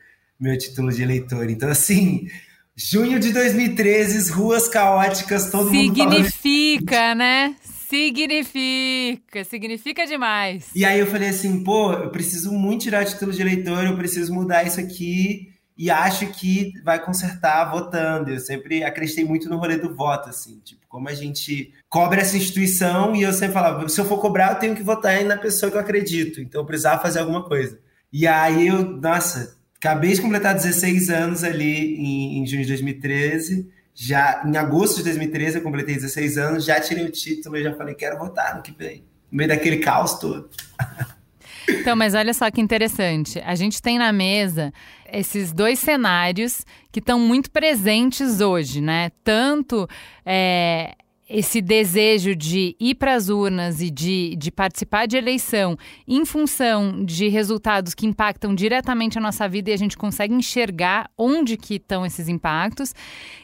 meu 0.42 0.58
título 0.58 0.92
de 0.92 1.04
eleitor. 1.04 1.50
Então, 1.50 1.70
assim, 1.70 2.28
junho 2.76 3.20
de 3.20 3.32
2013, 3.32 4.32
ruas 4.32 4.68
caóticas, 4.68 5.52
todo 5.52 5.70
Significa, 5.70 6.04
mundo 6.04 6.16
Significa, 6.16 7.16
né? 7.16 7.56
Significa, 7.64 9.44
significa 9.44 10.08
demais. 10.08 10.70
E 10.74 10.86
aí 10.86 11.00
eu 11.00 11.06
falei 11.06 11.30
assim, 11.30 11.62
pô, 11.64 11.92
eu 11.92 12.10
preciso 12.10 12.52
muito 12.52 12.84
tirar 12.84 13.06
título 13.06 13.34
de 13.34 13.42
eleitor, 13.42 13.86
eu 13.86 13.98
preciso 13.98 14.34
mudar 14.34 14.66
isso 14.66 14.80
aqui 14.80 15.52
e 15.78 15.92
acho 15.92 16.28
que 16.28 16.72
vai 16.86 17.04
consertar 17.04 17.70
votando. 17.70 18.32
Eu 18.32 18.40
sempre 18.40 18.84
acreditei 18.84 19.26
muito 19.26 19.50
no 19.50 19.58
rolê 19.58 19.78
do 19.78 19.94
voto, 19.94 20.30
assim, 20.30 20.62
tipo, 20.64 20.82
como 20.88 21.10
a 21.10 21.14
gente 21.14 21.74
cobra 21.90 22.22
essa 22.22 22.38
instituição 22.38 23.14
e 23.14 23.24
eu 23.24 23.34
sempre 23.34 23.54
falava, 23.54 23.90
se 23.90 24.00
eu 24.00 24.06
for 24.06 24.20
cobrar, 24.20 24.54
eu 24.54 24.60
tenho 24.60 24.76
que 24.76 24.84
votar 24.84 25.22
na 25.26 25.36
pessoa 25.36 25.70
que 25.70 25.76
eu 25.76 25.82
acredito, 25.82 26.40
então 26.40 26.62
eu 26.62 26.66
precisava 26.66 27.02
fazer 27.02 27.20
alguma 27.20 27.44
coisa. 27.44 27.78
E 28.12 28.26
aí 28.26 28.68
eu, 28.68 28.84
nossa, 28.84 29.58
Acabei 29.84 30.14
de 30.14 30.22
completar 30.22 30.54
16 30.54 31.10
anos 31.10 31.44
ali 31.44 31.96
em, 31.96 32.38
em 32.38 32.46
junho 32.46 32.62
de 32.62 32.68
2013. 32.68 33.68
Já 33.96 34.44
em 34.46 34.56
agosto 34.56 34.98
de 34.98 35.06
2013 35.06 35.58
eu 35.58 35.64
completei 35.64 35.96
16 35.96 36.38
anos, 36.38 36.66
já 36.66 36.80
tirei 36.80 37.04
o 37.04 37.10
título 37.10 37.58
e 37.58 37.64
já 37.64 37.74
falei 37.74 37.96
quero 37.96 38.16
votar 38.20 38.56
no 38.56 38.62
que 38.62 38.72
vem. 38.72 39.04
No 39.32 39.40
meio 39.40 39.50
daquele 39.50 39.78
caos 39.78 40.20
todo. 40.20 40.50
Então, 41.70 41.96
mas 41.96 42.16
olha 42.16 42.34
só 42.34 42.50
que 42.50 42.60
interessante. 42.60 43.40
A 43.46 43.54
gente 43.54 43.82
tem 43.82 44.00
na 44.00 44.12
mesa 44.12 44.74
esses 45.14 45.54
dois 45.54 45.78
cenários 45.78 46.66
que 46.92 47.00
estão 47.00 47.20
muito 47.20 47.52
presentes 47.52 48.42
hoje, 48.42 48.82
né? 48.82 49.12
Tanto 49.24 49.88
é, 50.26 50.96
esse 51.32 51.62
desejo 51.62 52.36
de 52.36 52.76
ir 52.80 52.96
para 52.96 53.14
as 53.16 53.30
urnas 53.30 53.82
e 53.82 53.90
de, 53.90 54.36
de 54.36 54.52
participar 54.52 55.06
de 55.06 55.16
eleição 55.16 55.78
em 56.08 56.26
função 56.26 57.06
de 57.06 57.30
resultados 57.30 57.94
que 57.94 58.06
impactam 58.06 58.54
diretamente 58.54 59.18
a 59.18 59.22
nossa 59.22 59.48
vida 59.48 59.70
e 59.70 59.74
a 59.74 59.78
gente 59.78 59.98
consegue 59.98 60.34
enxergar 60.34 61.10
onde 61.18 61.56
que 61.56 61.76
estão 61.76 62.06
esses 62.06 62.28
impactos 62.28 62.94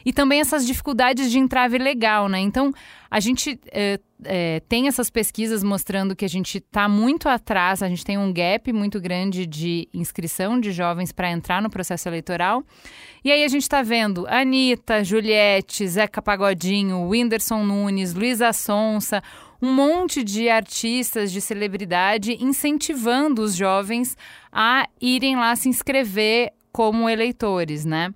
e 0.04 0.12
também 0.12 0.40
essas 0.40 0.66
dificuldades 0.66 1.30
de 1.30 1.38
entrave 1.38 1.78
legal, 1.78 2.28
né? 2.28 2.38
Então, 2.38 2.72
A 3.10 3.20
gente 3.20 3.58
é, 3.72 3.98
é, 4.24 4.60
tem 4.68 4.88
essas 4.88 5.10
pesquisas 5.10 5.62
mostrando 5.62 6.16
que 6.16 6.24
a 6.24 6.28
gente 6.28 6.58
está 6.58 6.88
muito 6.88 7.28
atrás, 7.28 7.82
a 7.82 7.88
gente 7.88 8.04
tem 8.04 8.18
um 8.18 8.32
gap 8.32 8.72
muito 8.72 9.00
grande 9.00 9.46
de 9.46 9.88
inscrição 9.94 10.60
de 10.60 10.72
jovens 10.72 11.12
para 11.12 11.30
entrar 11.30 11.62
no 11.62 11.70
processo 11.70 12.08
eleitoral. 12.08 12.62
E 13.24 13.30
aí 13.30 13.44
a 13.44 13.48
gente 13.48 13.62
está 13.62 13.82
vendo 13.82 14.26
Anitta, 14.28 15.04
Juliette, 15.04 15.86
Zeca 15.86 16.20
Pagodinho, 16.20 17.08
Whindersson 17.08 17.64
Nunes, 17.64 18.14
Luísa 18.14 18.52
Sonsa, 18.52 19.22
um 19.60 19.72
monte 19.72 20.22
de 20.22 20.48
artistas, 20.48 21.32
de 21.32 21.40
celebridade 21.40 22.36
incentivando 22.40 23.42
os 23.42 23.54
jovens 23.54 24.16
a 24.52 24.86
irem 25.00 25.36
lá 25.36 25.54
se 25.56 25.68
inscrever 25.68 26.52
como 26.72 27.08
eleitores, 27.08 27.84
né? 27.84 28.12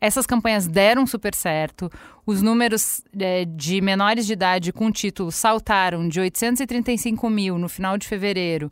Essas 0.00 0.26
campanhas 0.26 0.68
deram 0.68 1.06
super 1.06 1.34
certo. 1.34 1.90
Os 2.26 2.40
números 2.40 3.02
é, 3.18 3.44
de 3.44 3.80
menores 3.80 4.26
de 4.26 4.32
idade 4.32 4.72
com 4.72 4.90
título 4.90 5.30
saltaram 5.30 6.08
de 6.08 6.20
835 6.20 7.28
mil 7.28 7.58
no 7.58 7.68
final 7.68 7.98
de 7.98 8.08
fevereiro 8.08 8.70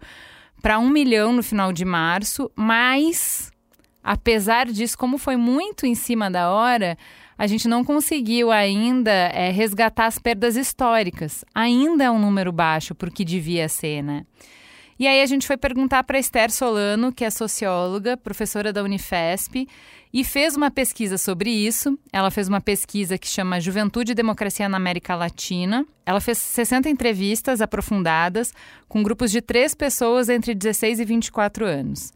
para 0.62 0.78
1 0.78 0.88
milhão 0.88 1.32
no 1.32 1.42
final 1.42 1.72
de 1.72 1.84
março, 1.84 2.50
mas, 2.54 3.50
apesar 4.02 4.66
disso, 4.66 4.96
como 4.96 5.18
foi 5.18 5.36
muito 5.36 5.84
em 5.84 5.94
cima 5.94 6.30
da 6.30 6.50
hora, 6.50 6.96
a 7.36 7.46
gente 7.48 7.66
não 7.66 7.84
conseguiu 7.84 8.52
ainda 8.52 9.10
é, 9.10 9.50
resgatar 9.50 10.06
as 10.06 10.18
perdas 10.18 10.56
históricas. 10.56 11.44
Ainda 11.52 12.04
é 12.04 12.10
um 12.10 12.18
número 12.18 12.52
baixo 12.52 12.94
para 12.94 13.08
o 13.08 13.12
que 13.12 13.24
devia 13.24 13.68
ser, 13.68 14.02
né? 14.02 14.24
E 14.98 15.08
aí 15.08 15.20
a 15.20 15.26
gente 15.26 15.48
foi 15.48 15.56
perguntar 15.56 16.04
para 16.04 16.18
Esther 16.18 16.48
Solano, 16.52 17.12
que 17.12 17.24
é 17.24 17.30
socióloga, 17.30 18.16
professora 18.16 18.72
da 18.72 18.84
Unifesp, 18.84 19.66
e 20.12 20.22
fez 20.22 20.54
uma 20.54 20.70
pesquisa 20.70 21.16
sobre 21.16 21.50
isso. 21.50 21.98
Ela 22.12 22.30
fez 22.30 22.46
uma 22.46 22.60
pesquisa 22.60 23.16
que 23.16 23.26
chama 23.26 23.60
Juventude 23.60 24.12
e 24.12 24.14
Democracia 24.14 24.68
na 24.68 24.76
América 24.76 25.14
Latina. 25.14 25.86
Ela 26.04 26.20
fez 26.20 26.38
60 26.38 26.88
entrevistas 26.90 27.62
aprofundadas 27.62 28.52
com 28.88 29.02
grupos 29.02 29.30
de 29.30 29.40
três 29.40 29.74
pessoas 29.74 30.28
entre 30.28 30.54
16 30.54 31.00
e 31.00 31.04
24 31.04 31.64
anos. 31.64 32.12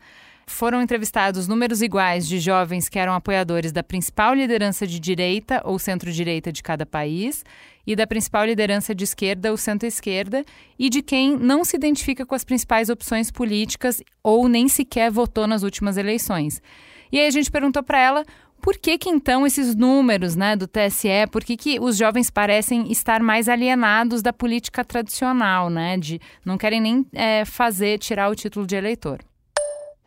Foram 0.49 0.81
entrevistados 0.81 1.49
números 1.49 1.83
iguais 1.83 2.29
de 2.29 2.39
jovens 2.39 2.89
que 2.89 3.01
eram 3.01 3.15
apoiadores 3.15 3.73
da 3.73 3.83
principal 3.83 4.33
liderança 4.33 4.87
de 4.87 5.01
direita 5.01 5.61
ou 5.65 5.77
centro-direita 5.77 6.53
de 6.53 6.63
cada 6.63 6.87
país 6.87 7.45
e 7.85 7.97
da 7.97 8.07
principal 8.07 8.45
liderança 8.45 8.95
de 8.95 9.03
esquerda 9.03 9.51
ou 9.51 9.57
centro-esquerda 9.57 10.45
e 10.79 10.89
de 10.89 11.03
quem 11.03 11.37
não 11.37 11.65
se 11.65 11.77
identifica 11.77 12.25
com 12.25 12.35
as 12.35 12.45
principais 12.45 12.89
opções 12.89 13.29
políticas 13.29 14.01
ou 14.23 14.49
nem 14.49 14.69
sequer 14.69 15.11
votou 15.11 15.49
nas 15.49 15.65
últimas 15.65 15.97
eleições. 15.97 16.63
E 17.11 17.19
aí 17.19 17.27
a 17.27 17.31
gente 17.31 17.51
perguntou 17.51 17.83
para 17.83 17.99
ela 17.99 18.25
por 18.61 18.77
que, 18.79 18.99
que 18.99 19.09
então 19.09 19.47
esses 19.47 19.75
números 19.75 20.35
né, 20.35 20.57
do 20.57 20.67
TSE, 20.67 21.27
por 21.31 21.45
que, 21.45 21.57
que 21.57 21.79
os 21.79 21.97
jovens 21.97 22.31
parecem 22.31 22.91
estar 22.91 23.23
mais 23.23 23.49
alienados 23.49 24.23
da 24.23 24.33
política 24.33 24.85
tradicional, 24.85 25.71
né? 25.71 25.97
De 25.97 26.21
não 26.45 26.59
querem 26.59 26.81
nem 26.81 27.07
é, 27.13 27.45
fazer, 27.45 27.99
tirar 27.99 28.31
o 28.31 28.35
título 28.35 28.67
de 28.67 28.75
eleitor. 28.75 29.21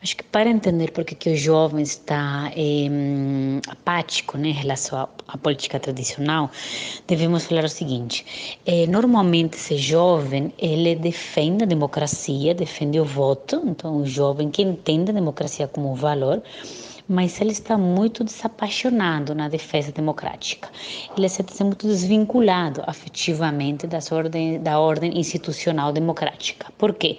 Acho 0.01 0.15
que 0.15 0.23
para 0.23 0.49
entender 0.49 0.91
por 0.91 1.03
que 1.03 1.29
o 1.29 1.35
jovem 1.35 1.83
está 1.83 2.49
é, 2.55 2.87
apático 3.67 4.37
né, 4.37 4.47
em 4.47 4.53
relação 4.53 5.09
à, 5.27 5.37
política 5.37 5.77
tradicional, 5.77 6.49
devemos 7.05 7.45
falar 7.45 7.65
o 7.65 7.69
seguinte: 7.69 8.25
é, 8.65 8.87
normalmente 8.87 9.55
esse 9.55 9.75
jovem 9.77 10.53
ele 10.57 10.95
defende 10.95 11.63
a 11.63 11.67
democracia, 11.67 12.55
defende 12.55 12.97
o 12.97 13.03
voto, 13.03 13.61
então 13.65 13.97
o 13.97 14.05
jovem 14.05 14.49
que 14.49 14.61
entende 14.61 15.11
a 15.11 15.13
democracia 15.13 15.67
como 15.67 15.93
valor, 15.95 16.41
mas 17.09 17.41
ele 17.41 17.51
está 17.51 17.75
muito 17.75 18.23
desapaixonado 18.23 19.33
na 19.33 19.49
defesa 19.49 19.91
democrática. 19.91 20.69
Ele 21.17 21.27
sente 21.27 21.61
muito 21.63 21.87
desvinculado 21.87 22.83
afetivamente 22.85 23.87
das 23.87 24.11
ordem, 24.11 24.61
da 24.61 24.79
ordem 24.79 25.19
institucional 25.19 25.91
democrática. 25.91 26.71
Por 26.77 26.93
quê? 26.93 27.17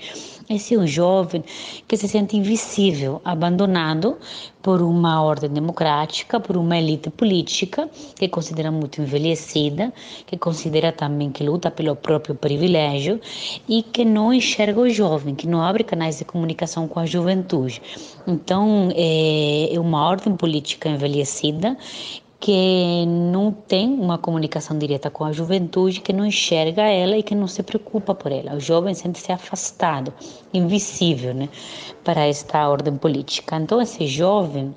Esse 0.50 0.75
é 0.75 0.78
um 0.78 0.85
jovem 0.85 1.45
que 1.87 1.97
se 1.97 2.09
sente 2.09 2.37
invisível, 2.37 3.23
abandonado 3.25 4.19
por 4.61 4.83
uma 4.83 5.23
ordem 5.23 5.49
democrática, 5.49 6.40
por 6.40 6.57
uma 6.57 6.76
elite 6.76 7.09
política 7.09 7.88
que 8.16 8.26
considera 8.26 8.69
muito 8.73 9.00
envelhecida, 9.00 9.92
que 10.26 10.37
considera 10.37 10.90
também 10.90 11.30
que 11.30 11.45
luta 11.45 11.71
pelo 11.71 11.95
próprio 11.95 12.35
privilégio 12.35 13.21
e 13.69 13.80
que 13.80 14.04
não 14.04 14.35
enxerga 14.35 14.80
o 14.80 14.90
jovem, 14.90 15.37
que 15.37 15.47
não 15.47 15.62
abre 15.62 15.85
canais 15.85 16.19
de 16.19 16.25
comunicação 16.25 16.88
com 16.88 16.99
a 16.99 17.07
juventude. 17.07 17.80
Então, 18.26 18.88
é 18.97 19.78
uma 19.78 20.04
ordem 20.04 20.35
política 20.35 20.88
envelhecida 20.88 21.76
que 22.40 23.04
não 23.06 23.52
tem 23.52 23.92
uma 23.92 24.16
comunicação 24.16 24.78
direta 24.78 25.11
com 25.11 25.25
a 25.25 25.32
juventude, 25.32 26.00
que 26.00 26.12
não 26.12 26.25
enxerga 26.25 26.82
ela 26.82 27.18
e 27.18 27.23
que 27.23 27.35
não 27.35 27.47
se 27.47 27.62
preocupa 27.62 28.14
por 28.14 28.32
ela. 28.32 28.54
O 28.54 28.61
jovem 28.61 28.94
sente-se 28.94 29.30
afastado, 29.30 30.12
invisível, 30.52 31.35
né, 31.35 31.50
para 32.02 32.26
esta 32.26 32.66
ordem 32.66 32.97
política. 32.97 33.56
Então, 33.56 33.80
esse 33.80 34.06
jovem 34.06 34.75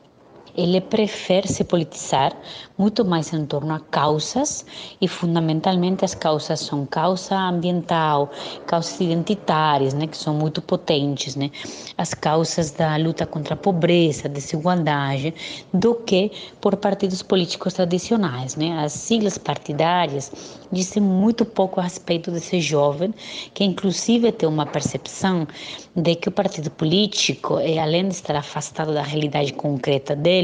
ele 0.56 0.80
prefere 0.82 1.48
se 1.48 1.64
politizar 1.64 2.36
muito 2.78 3.06
mais 3.06 3.32
em 3.34 3.46
torno 3.46 3.74
a 3.74 3.80
causas 3.80 4.66
e 5.00 5.08
fundamentalmente 5.08 6.04
as 6.04 6.16
causas 6.16 6.60
são 6.60 6.86
causa 6.86 7.36
ambiental, 7.36 8.32
causas 8.66 9.00
identitárias, 9.00 9.94
né, 9.94 10.08
que 10.08 10.18
são 10.18 10.34
muito 10.34 10.62
potentes, 10.62 11.36
né, 11.36 11.52
as 11.98 12.14
causas 12.14 12.72
da 12.72 12.98
luta 12.98 13.26
contra 13.26 13.54
a 13.54 13.58
pobreza, 13.58 14.28
desigualdade, 14.28 15.34
do 15.74 15.96
que 15.96 16.32
por 16.60 16.76
partidos 16.76 17.22
políticos 17.22 17.74
tradicionais, 17.74 18.56
né, 18.56 18.84
as 18.84 18.94
siglas 18.94 19.38
partidárias 19.38 20.32
dizem 20.72 21.02
muito 21.02 21.46
pouco 21.46 21.80
a 21.80 21.84
respeito 21.84 22.32
desse 22.32 22.60
jovem 22.60 23.14
que 23.54 23.64
inclusive 23.64 24.32
tem 24.32 24.50
uma 24.50 24.66
percepção 24.66 25.48
de 25.96 26.16
que 26.16 26.30
o 26.30 26.32
partido 26.32 26.72
político, 26.72 27.60
eh, 27.60 27.78
além 27.78 28.08
de 28.08 28.16
estar 28.16 28.36
afastado 28.36 28.94
da 28.94 29.04
realidade 29.04 29.54
concreta 29.54 30.16
dele, 30.16 30.43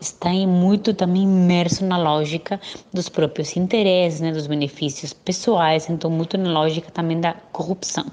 está 0.00 0.30
muito 0.30 0.94
também 0.94 1.22
imerso 1.22 1.84
na 1.84 1.98
lógica 1.98 2.60
dos 2.92 3.08
próprios 3.08 3.56
interesses, 3.56 4.20
né, 4.20 4.32
dos 4.32 4.46
benefícios 4.46 5.12
pessoais, 5.12 5.88
então 5.88 6.10
muito 6.10 6.36
na 6.38 6.50
lógica 6.52 6.90
também 6.90 7.20
da 7.20 7.34
corrupção. 7.52 8.06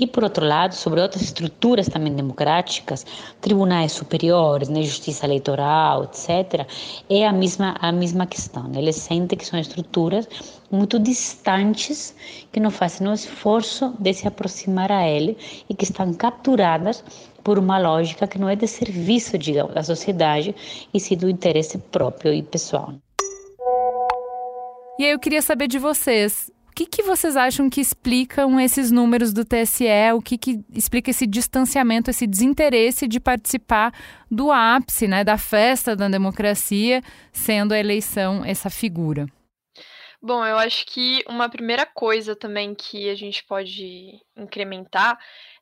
E, 0.00 0.06
por 0.06 0.24
outro 0.24 0.46
lado, 0.46 0.74
sobre 0.74 0.98
outras 1.02 1.20
estruturas 1.20 1.86
também 1.86 2.14
democráticas, 2.14 3.04
tribunais 3.38 3.92
superiores, 3.92 4.70
né, 4.70 4.82
justiça 4.82 5.26
eleitoral, 5.26 6.04
etc., 6.04 6.66
é 7.10 7.26
a 7.26 7.32
mesma, 7.32 7.76
a 7.78 7.92
mesma 7.92 8.26
questão. 8.26 8.66
Né? 8.68 8.78
Ele 8.78 8.94
sente 8.94 9.36
que 9.36 9.44
são 9.44 9.60
estruturas 9.60 10.26
muito 10.70 10.98
distantes, 10.98 12.14
que 12.50 12.58
não 12.58 12.70
fazem 12.70 13.06
o 13.08 13.12
esforço 13.12 13.92
de 13.98 14.14
se 14.14 14.26
aproximar 14.26 14.90
a 14.90 15.06
ele 15.06 15.36
e 15.68 15.74
que 15.74 15.84
estão 15.84 16.14
capturadas 16.14 17.04
por 17.42 17.58
uma 17.58 17.78
lógica 17.78 18.26
que 18.26 18.38
não 18.38 18.48
é 18.48 18.56
de 18.56 18.66
serviço, 18.66 19.36
digamos, 19.38 19.74
da 19.74 19.82
sociedade, 19.82 20.54
e 20.92 21.00
sim 21.00 21.16
do 21.16 21.28
interesse 21.28 21.78
próprio 21.78 22.32
e 22.32 22.42
pessoal. 22.42 22.94
E 24.98 25.04
aí 25.04 25.10
eu 25.10 25.18
queria 25.18 25.40
saber 25.40 25.66
de 25.66 25.78
vocês, 25.78 26.50
o 26.68 26.72
que, 26.74 26.86
que 26.86 27.02
vocês 27.02 27.36
acham 27.36 27.68
que 27.68 27.80
explicam 27.80 28.60
esses 28.60 28.90
números 28.90 29.32
do 29.32 29.44
TSE? 29.44 30.12
O 30.14 30.22
que, 30.22 30.38
que 30.38 30.60
explica 30.72 31.10
esse 31.10 31.26
distanciamento, 31.26 32.10
esse 32.10 32.26
desinteresse 32.26 33.08
de 33.08 33.18
participar 33.18 33.92
do 34.30 34.52
ápice, 34.52 35.08
né, 35.08 35.24
da 35.24 35.36
festa 35.36 35.96
da 35.96 36.08
democracia, 36.08 37.02
sendo 37.32 37.72
a 37.72 37.78
eleição 37.78 38.44
essa 38.44 38.70
figura? 38.70 39.26
Bom, 40.22 40.44
eu 40.44 40.58
acho 40.58 40.84
que 40.86 41.24
uma 41.26 41.48
primeira 41.48 41.86
coisa 41.86 42.36
também 42.36 42.74
que 42.74 43.08
a 43.08 43.14
gente 43.14 43.42
pode 43.44 44.20
incrementar 44.36 45.18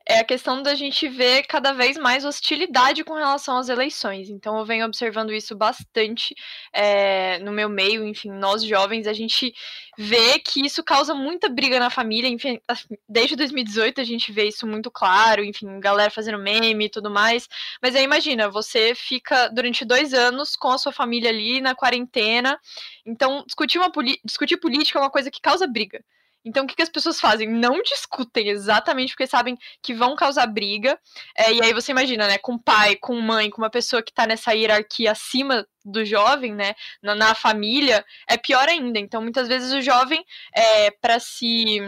é 0.08 0.20
a 0.20 0.24
questão 0.24 0.62
da 0.62 0.74
gente 0.74 1.06
ver 1.06 1.42
cada 1.42 1.72
vez 1.72 1.98
mais 1.98 2.24
hostilidade 2.24 3.04
com 3.04 3.12
relação 3.12 3.58
às 3.58 3.68
eleições. 3.68 4.30
Então, 4.30 4.58
eu 4.58 4.64
venho 4.64 4.86
observando 4.86 5.34
isso 5.34 5.54
bastante 5.54 6.34
é, 6.72 7.38
no 7.40 7.52
meu 7.52 7.68
meio, 7.68 8.06
enfim, 8.06 8.30
nós 8.30 8.64
jovens, 8.64 9.06
a 9.06 9.12
gente 9.12 9.52
vê 9.98 10.38
que 10.38 10.64
isso 10.64 10.82
causa 10.82 11.14
muita 11.14 11.50
briga 11.50 11.78
na 11.78 11.90
família, 11.90 12.26
enfim, 12.26 12.58
desde 13.06 13.36
2018 13.36 14.00
a 14.00 14.04
gente 14.04 14.32
vê 14.32 14.48
isso 14.48 14.66
muito 14.66 14.90
claro, 14.90 15.44
enfim, 15.44 15.78
galera 15.78 16.10
fazendo 16.10 16.38
meme 16.38 16.86
e 16.86 16.90
tudo 16.90 17.10
mais. 17.10 17.46
Mas 17.82 17.94
aí 17.94 18.02
imagina, 18.02 18.48
você 18.48 18.94
fica 18.94 19.48
durante 19.48 19.84
dois 19.84 20.14
anos 20.14 20.56
com 20.56 20.70
a 20.70 20.78
sua 20.78 20.92
família 20.92 21.28
ali 21.28 21.60
na 21.60 21.74
quarentena, 21.74 22.58
então 23.04 23.44
discutir, 23.44 23.78
uma, 23.78 23.92
discutir 24.24 24.56
política 24.56 24.98
é 24.98 25.02
uma 25.02 25.10
coisa 25.10 25.30
que 25.30 25.40
causa 25.40 25.66
briga. 25.66 26.02
Então, 26.48 26.64
o 26.64 26.66
que, 26.66 26.74
que 26.74 26.82
as 26.82 26.88
pessoas 26.88 27.20
fazem? 27.20 27.48
Não 27.48 27.82
discutem 27.82 28.48
exatamente 28.48 29.10
porque 29.10 29.26
sabem 29.26 29.56
que 29.82 29.92
vão 29.92 30.16
causar 30.16 30.46
briga. 30.46 30.98
É, 31.36 31.52
e 31.52 31.62
aí 31.62 31.72
você 31.74 31.92
imagina, 31.92 32.26
né? 32.26 32.38
Com 32.38 32.58
pai, 32.58 32.96
com 32.96 33.20
mãe, 33.20 33.50
com 33.50 33.60
uma 33.60 33.70
pessoa 33.70 34.02
que 34.02 34.12
tá 34.12 34.26
nessa 34.26 34.52
hierarquia 34.52 35.12
acima 35.12 35.66
do 35.84 36.04
jovem, 36.04 36.54
né? 36.54 36.74
Na, 37.02 37.14
na 37.14 37.34
família, 37.34 38.04
é 38.26 38.36
pior 38.36 38.66
ainda. 38.68 38.98
Então, 38.98 39.20
muitas 39.20 39.46
vezes 39.46 39.72
o 39.72 39.82
jovem, 39.82 40.24
é, 40.54 40.90
para 40.90 41.20
se 41.20 41.80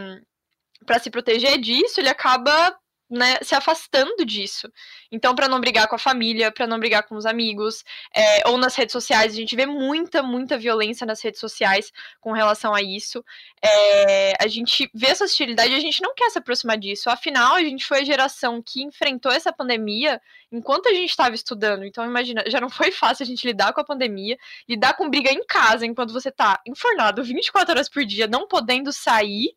para 0.87 0.99
se 0.99 1.11
proteger 1.11 1.59
disso, 1.61 2.01
ele 2.01 2.09
acaba 2.09 2.75
né, 3.11 3.39
se 3.43 3.55
afastando 3.55 4.25
disso. 4.25 4.71
Então, 5.11 5.35
para 5.35 5.49
não 5.49 5.61
brigar 5.61 5.89
com 5.89 5.97
a 5.97 5.99
família, 5.99 6.53
para 6.53 6.67
não 6.67 6.79
brigar 6.79 7.03
com 7.03 7.17
os 7.17 7.27
amigos, 7.27 7.85
é, 8.15 8.49
ou 8.49 8.57
nas 8.57 8.77
redes 8.77 8.93
sociais, 8.93 9.33
a 9.33 9.37
gente 9.37 9.57
vê 9.57 9.67
muita, 9.67 10.23
muita 10.23 10.57
violência 10.57 11.05
nas 11.05 11.21
redes 11.21 11.41
sociais 11.41 11.93
com 12.21 12.31
relação 12.31 12.73
a 12.73 12.81
isso. 12.81 13.25
É, 13.61 14.35
a 14.41 14.47
gente 14.47 14.89
vê 14.95 15.09
essa 15.09 15.25
hostilidade 15.25 15.73
e 15.73 15.77
a 15.77 15.81
gente 15.81 16.01
não 16.01 16.15
quer 16.15 16.31
se 16.31 16.39
aproximar 16.39 16.79
disso. 16.79 17.11
Afinal, 17.11 17.57
a 17.57 17.63
gente 17.63 17.85
foi 17.85 17.99
a 18.01 18.05
geração 18.05 18.63
que 18.63 18.83
enfrentou 18.83 19.33
essa 19.33 19.53
pandemia 19.53 20.21
enquanto 20.53 20.89
a 20.89 20.95
gente 20.95 21.11
estava 21.11 21.35
estudando. 21.35 21.85
Então, 21.85 22.05
imagina, 22.05 22.45
já 22.47 22.61
não 22.61 22.71
foi 22.71 22.93
fácil 22.93 23.25
a 23.25 23.27
gente 23.27 23.45
lidar 23.45 23.73
com 23.73 23.81
a 23.81 23.85
pandemia, 23.85 24.39
lidar 24.69 24.95
com 24.95 25.11
briga 25.11 25.33
em 25.33 25.45
casa 25.45 25.85
enquanto 25.85 26.13
você 26.13 26.29
está 26.29 26.61
enfornado 26.65 27.25
24 27.25 27.73
horas 27.73 27.89
por 27.89 28.05
dia, 28.05 28.29
não 28.29 28.47
podendo 28.47 28.93
sair 28.93 29.57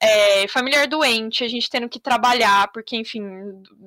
é, 0.00 0.46
familiar 0.48 0.86
doente, 0.86 1.42
a 1.42 1.48
gente 1.48 1.70
tendo 1.70 1.88
que 1.88 1.98
trabalhar, 1.98 2.70
porque, 2.72 2.96
enfim, 2.96 3.20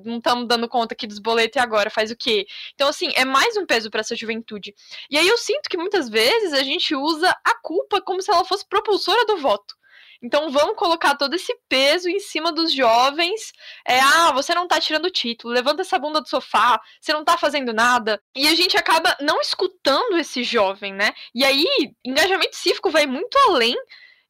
não 0.04 0.18
estamos 0.18 0.46
dando 0.46 0.68
conta 0.68 0.94
aqui 0.94 1.06
dos 1.06 1.18
boletos 1.18 1.56
e 1.56 1.60
agora 1.60 1.90
faz 1.90 2.10
o 2.10 2.16
quê? 2.16 2.46
Então, 2.74 2.88
assim, 2.88 3.12
é 3.14 3.24
mais 3.24 3.56
um 3.56 3.66
peso 3.66 3.90
para 3.90 4.00
essa 4.00 4.16
juventude. 4.16 4.74
E 5.10 5.16
aí 5.16 5.28
eu 5.28 5.38
sinto 5.38 5.68
que 5.68 5.76
muitas 5.76 6.08
vezes 6.08 6.52
a 6.52 6.62
gente 6.62 6.94
usa 6.94 7.30
a 7.44 7.54
culpa 7.62 8.00
como 8.00 8.20
se 8.20 8.30
ela 8.30 8.44
fosse 8.44 8.66
propulsora 8.68 9.24
do 9.26 9.36
voto. 9.36 9.78
Então 10.22 10.50
vamos 10.50 10.76
colocar 10.76 11.14
todo 11.14 11.34
esse 11.34 11.56
peso 11.66 12.08
em 12.08 12.18
cima 12.18 12.52
dos 12.52 12.72
jovens. 12.72 13.52
É, 13.86 14.00
ah, 14.00 14.32
você 14.32 14.54
não 14.54 14.68
tá 14.68 14.78
tirando 14.78 15.06
o 15.06 15.10
título, 15.10 15.54
levanta 15.54 15.80
essa 15.80 15.98
bunda 15.98 16.20
do 16.20 16.28
sofá, 16.28 16.78
você 17.00 17.12
não 17.12 17.24
tá 17.24 17.38
fazendo 17.38 17.72
nada. 17.72 18.20
E 18.36 18.46
a 18.46 18.54
gente 18.54 18.76
acaba 18.76 19.16
não 19.20 19.40
escutando 19.40 20.18
esse 20.18 20.44
jovem, 20.44 20.92
né? 20.92 21.12
E 21.34 21.42
aí, 21.42 21.66
engajamento 22.04 22.54
cívico 22.54 22.90
vai 22.90 23.06
muito 23.06 23.36
além 23.48 23.74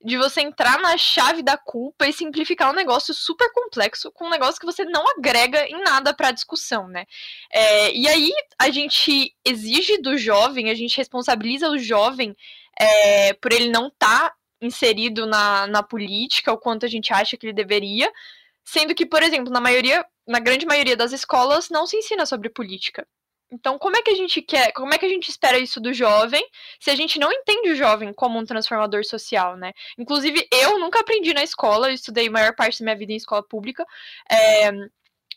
de 0.02 0.16
você 0.16 0.40
entrar 0.40 0.78
na 0.80 0.96
chave 0.96 1.42
da 1.42 1.58
culpa 1.58 2.08
e 2.08 2.12
simplificar 2.12 2.70
um 2.70 2.74
negócio 2.74 3.12
super 3.12 3.52
complexo 3.52 4.10
com 4.10 4.26
um 4.26 4.30
negócio 4.30 4.58
que 4.58 4.66
você 4.66 4.84
não 4.84 5.06
agrega 5.08 5.66
em 5.68 5.82
nada 5.82 6.14
para 6.14 6.28
a 6.28 6.32
discussão, 6.32 6.88
né? 6.88 7.04
É, 7.52 7.94
e 7.94 8.08
aí 8.08 8.32
a 8.58 8.70
gente 8.70 9.34
exige 9.44 9.98
do 9.98 10.16
jovem, 10.16 10.70
a 10.70 10.74
gente 10.74 10.96
responsabiliza 10.96 11.68
o 11.68 11.78
jovem 11.78 12.34
é, 12.78 13.34
por 13.34 13.52
ele 13.52 13.68
não 13.70 13.88
estar 13.88 14.30
tá 14.30 14.36
inserido 14.62 15.26
na, 15.26 15.66
na 15.66 15.82
política, 15.82 16.52
o 16.52 16.58
quanto 16.58 16.86
a 16.86 16.88
gente 16.88 17.12
acha 17.12 17.36
que 17.36 17.46
ele 17.46 17.52
deveria, 17.52 18.10
sendo 18.64 18.94
que, 18.94 19.04
por 19.04 19.22
exemplo, 19.22 19.52
na 19.52 19.60
maioria, 19.60 20.04
na 20.26 20.38
grande 20.38 20.64
maioria 20.64 20.96
das 20.96 21.12
escolas 21.12 21.68
não 21.68 21.86
se 21.86 21.96
ensina 21.96 22.24
sobre 22.24 22.48
política. 22.48 23.06
Então, 23.52 23.78
como 23.78 23.96
é 23.96 24.02
que 24.02 24.10
a 24.10 24.14
gente 24.14 24.40
quer, 24.40 24.72
como 24.72 24.94
é 24.94 24.98
que 24.98 25.06
a 25.06 25.08
gente 25.08 25.28
espera 25.28 25.58
isso 25.58 25.80
do 25.80 25.92
jovem, 25.92 26.42
se 26.78 26.90
a 26.90 26.94
gente 26.94 27.18
não 27.18 27.32
entende 27.32 27.70
o 27.70 27.76
jovem 27.76 28.12
como 28.12 28.38
um 28.38 28.44
transformador 28.44 29.04
social, 29.04 29.56
né? 29.56 29.72
Inclusive, 29.98 30.46
eu 30.52 30.78
nunca 30.78 31.00
aprendi 31.00 31.34
na 31.34 31.42
escola, 31.42 31.88
eu 31.88 31.94
estudei 31.94 32.28
a 32.28 32.30
maior 32.30 32.54
parte 32.54 32.78
da 32.80 32.84
minha 32.84 32.96
vida 32.96 33.12
em 33.12 33.16
escola 33.16 33.42
pública, 33.42 33.84
é, 34.30 34.70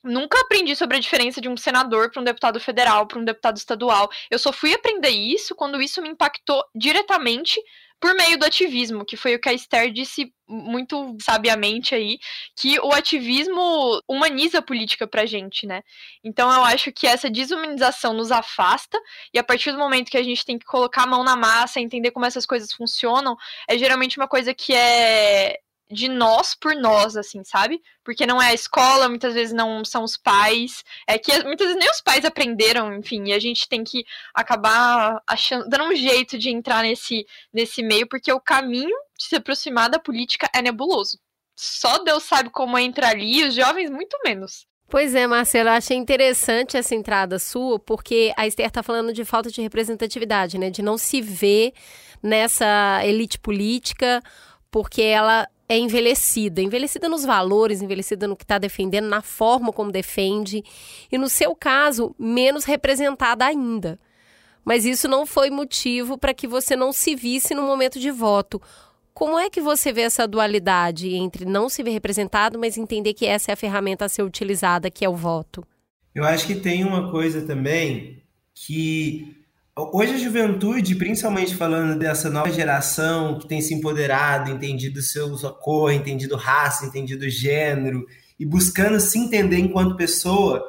nunca 0.03 0.39
aprendi 0.41 0.75
sobre 0.75 0.97
a 0.97 0.99
diferença 0.99 1.39
de 1.39 1.49
um 1.49 1.55
senador 1.55 2.11
para 2.11 2.21
um 2.21 2.25
deputado 2.25 2.59
federal, 2.59 3.07
para 3.07 3.19
um 3.19 3.25
deputado 3.25 3.57
estadual. 3.57 4.09
Eu 4.29 4.37
só 4.37 4.51
fui 4.51 4.73
aprender 4.73 5.09
isso 5.09 5.55
quando 5.55 5.81
isso 5.81 6.01
me 6.01 6.09
impactou 6.09 6.63
diretamente 6.75 7.59
por 8.03 8.13
meio 8.15 8.37
do 8.37 8.43
ativismo, 8.43 9.05
que 9.05 9.15
foi 9.15 9.33
o 9.33 9.39
que 9.39 9.47
a 9.47 9.53
Esther 9.53 9.89
disse 9.89 10.29
muito 10.45 11.15
sabiamente 11.21 11.95
aí, 11.95 12.19
que 12.53 12.77
o 12.81 12.91
ativismo 12.91 14.01
humaniza 14.09 14.59
a 14.59 14.61
política 14.61 15.07
pra 15.07 15.25
gente, 15.25 15.65
né? 15.65 15.81
Então 16.21 16.51
eu 16.51 16.65
acho 16.65 16.91
que 16.91 17.07
essa 17.07 17.29
desumanização 17.29 18.13
nos 18.13 18.29
afasta, 18.29 18.99
e 19.33 19.39
a 19.39 19.43
partir 19.43 19.71
do 19.71 19.77
momento 19.77 20.11
que 20.11 20.17
a 20.17 20.23
gente 20.23 20.43
tem 20.43 20.59
que 20.59 20.65
colocar 20.65 21.03
a 21.03 21.07
mão 21.07 21.23
na 21.23 21.37
massa, 21.37 21.79
entender 21.79 22.11
como 22.11 22.25
essas 22.25 22.45
coisas 22.45 22.73
funcionam, 22.73 23.37
é 23.69 23.77
geralmente 23.77 24.17
uma 24.17 24.27
coisa 24.27 24.53
que 24.53 24.73
é 24.73 25.57
de 25.93 26.09
nós 26.09 26.55
por 26.55 26.75
nós, 26.75 27.15
assim, 27.15 27.43
sabe? 27.43 27.81
Porque 28.03 28.25
não 28.25 28.41
é 28.41 28.47
a 28.47 28.53
escola, 28.53 29.07
muitas 29.07 29.33
vezes 29.33 29.53
não 29.53 29.85
são 29.85 30.03
os 30.03 30.17
pais, 30.17 30.83
é 31.07 31.17
que 31.17 31.31
muitas 31.43 31.67
vezes 31.67 31.79
nem 31.79 31.89
os 31.89 32.01
pais 32.01 32.25
aprenderam, 32.25 32.93
enfim, 32.95 33.25
e 33.27 33.33
a 33.33 33.39
gente 33.39 33.69
tem 33.69 33.83
que 33.83 34.03
acabar 34.33 35.21
achando, 35.27 35.69
dando 35.69 35.85
um 35.85 35.95
jeito 35.95 36.37
de 36.37 36.49
entrar 36.49 36.83
nesse, 36.83 37.25
nesse 37.53 37.83
meio, 37.83 38.07
porque 38.07 38.31
o 38.33 38.41
caminho 38.41 38.95
de 39.17 39.25
se 39.25 39.35
aproximar 39.35 39.89
da 39.89 39.99
política 39.99 40.49
é 40.53 40.61
nebuloso. 40.61 41.19
Só 41.55 41.99
Deus 41.99 42.23
sabe 42.23 42.49
como 42.49 42.77
entrar 42.77 43.09
ali, 43.09 43.39
e 43.39 43.47
os 43.47 43.53
jovens 43.53 43.89
muito 43.89 44.17
menos. 44.25 44.65
Pois 44.89 45.15
é, 45.15 45.25
Marcela, 45.25 45.75
achei 45.75 45.97
interessante 45.97 46.77
essa 46.77 46.93
entrada 46.93 47.39
sua, 47.39 47.79
porque 47.79 48.31
a 48.37 48.45
Esther 48.45 48.67
está 48.67 48.83
falando 48.83 49.11
de 49.11 49.25
falta 49.25 49.49
de 49.49 49.61
representatividade, 49.61 50.57
né? 50.57 50.69
De 50.69 50.83
não 50.83 50.97
se 50.97 51.19
ver 51.19 51.73
nessa 52.21 53.01
elite 53.03 53.39
política, 53.39 54.21
porque 54.69 55.01
ela 55.01 55.47
é 55.73 55.77
envelhecida, 55.77 56.61
envelhecida 56.61 57.09
nos 57.09 57.25
valores, 57.25 57.81
envelhecida 57.81 58.27
no 58.27 58.35
que 58.35 58.43
está 58.43 58.59
defendendo, 58.59 59.07
na 59.07 59.21
forma 59.21 59.73
como 59.73 59.91
defende, 59.91 60.63
e 61.11 61.17
no 61.17 61.27
seu 61.27 61.55
caso, 61.55 62.15
menos 62.19 62.63
representada 62.63 63.45
ainda. 63.45 63.99
Mas 64.63 64.85
isso 64.85 65.07
não 65.07 65.25
foi 65.25 65.49
motivo 65.49 66.17
para 66.17 66.33
que 66.33 66.47
você 66.47 66.75
não 66.75 66.93
se 66.93 67.15
visse 67.15 67.55
no 67.55 67.63
momento 67.63 67.99
de 67.99 68.11
voto. 68.11 68.61
Como 69.13 69.37
é 69.37 69.49
que 69.49 69.59
você 69.59 69.91
vê 69.91 70.01
essa 70.01 70.27
dualidade 70.27 71.13
entre 71.15 71.43
não 71.43 71.67
se 71.67 71.81
ver 71.81 71.91
representado, 71.91 72.59
mas 72.59 72.77
entender 72.77 73.13
que 73.13 73.25
essa 73.25 73.51
é 73.51 73.53
a 73.53 73.57
ferramenta 73.57 74.05
a 74.05 74.09
ser 74.09 74.23
utilizada, 74.23 74.91
que 74.91 75.03
é 75.03 75.09
o 75.09 75.15
voto? 75.15 75.65
Eu 76.13 76.23
acho 76.23 76.45
que 76.45 76.55
tem 76.55 76.83
uma 76.83 77.11
coisa 77.11 77.41
também 77.41 78.23
que 78.53 79.42
Hoje 79.75 80.13
a 80.13 80.17
juventude, 80.19 80.93
principalmente 80.93 81.55
falando 81.55 81.97
dessa 81.97 82.29
nova 82.29 82.51
geração 82.51 83.39
que 83.39 83.47
tem 83.47 83.59
se 83.59 83.73
empoderado, 83.73 84.51
entendido 84.51 85.01
seu, 85.01 85.35
sua 85.35 85.51
cor, 85.51 85.91
entendido 85.91 86.35
raça, 86.35 86.85
entendido 86.85 87.27
gênero, 87.27 88.05
e 88.39 88.45
buscando 88.45 88.99
se 88.99 89.17
entender 89.17 89.57
enquanto 89.57 89.97
pessoa, 89.97 90.63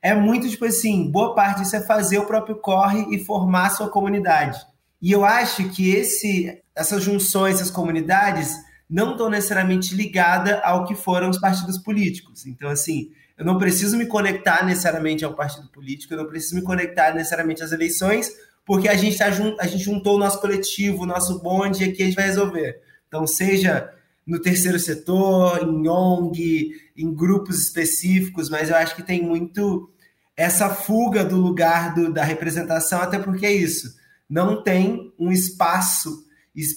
é 0.00 0.14
muito 0.14 0.48
tipo 0.48 0.64
assim, 0.64 1.10
boa 1.10 1.34
parte 1.34 1.60
disso 1.60 1.76
é 1.76 1.82
fazer 1.82 2.18
o 2.18 2.24
próprio 2.24 2.56
corre 2.56 3.04
e 3.14 3.22
formar 3.22 3.66
a 3.66 3.70
sua 3.70 3.90
comunidade. 3.90 4.58
E 5.02 5.12
eu 5.12 5.22
acho 5.22 5.68
que 5.68 5.90
esse, 5.90 6.58
essas 6.74 7.02
junções, 7.02 7.56
essas 7.56 7.70
comunidades, 7.70 8.56
não 8.88 9.12
estão 9.12 9.28
necessariamente 9.28 9.94
ligadas 9.94 10.58
ao 10.64 10.86
que 10.86 10.94
foram 10.94 11.28
os 11.28 11.38
partidos 11.38 11.76
políticos. 11.76 12.46
Então, 12.46 12.70
assim, 12.70 13.10
eu 13.36 13.44
não 13.44 13.58
preciso 13.58 13.98
me 13.98 14.06
conectar 14.06 14.64
necessariamente 14.64 15.24
ao 15.24 15.34
partido 15.34 15.68
político, 15.68 16.14
eu 16.14 16.18
não 16.18 16.26
preciso 16.26 16.54
me 16.54 16.62
conectar 16.62 17.12
necessariamente 17.14 17.62
às 17.62 17.70
eleições, 17.70 18.32
porque 18.66 18.88
a 18.88 18.96
gente, 18.96 19.16
tá 19.16 19.30
jun 19.30 19.56
a 19.60 19.66
gente 19.66 19.84
juntou 19.84 20.16
o 20.16 20.18
nosso 20.18 20.40
coletivo, 20.40 21.04
o 21.04 21.06
nosso 21.06 21.40
bonde, 21.40 21.84
e 21.84 21.88
aqui 21.88 22.02
a 22.02 22.06
gente 22.06 22.16
vai 22.16 22.26
resolver. 22.26 22.82
Então, 23.06 23.24
seja 23.24 23.88
no 24.26 24.40
terceiro 24.40 24.78
setor, 24.78 25.62
em 25.62 25.88
ONG, 25.88 26.72
em 26.96 27.14
grupos 27.14 27.62
específicos, 27.62 28.50
mas 28.50 28.68
eu 28.68 28.76
acho 28.76 28.96
que 28.96 29.04
tem 29.04 29.22
muito 29.22 29.88
essa 30.36 30.68
fuga 30.68 31.24
do 31.24 31.36
lugar 31.36 31.94
do, 31.94 32.12
da 32.12 32.24
representação, 32.24 33.00
até 33.00 33.20
porque 33.20 33.46
é 33.46 33.52
isso. 33.52 33.94
Não 34.28 34.62
tem 34.62 35.14
um 35.16 35.30
espaço 35.30 36.26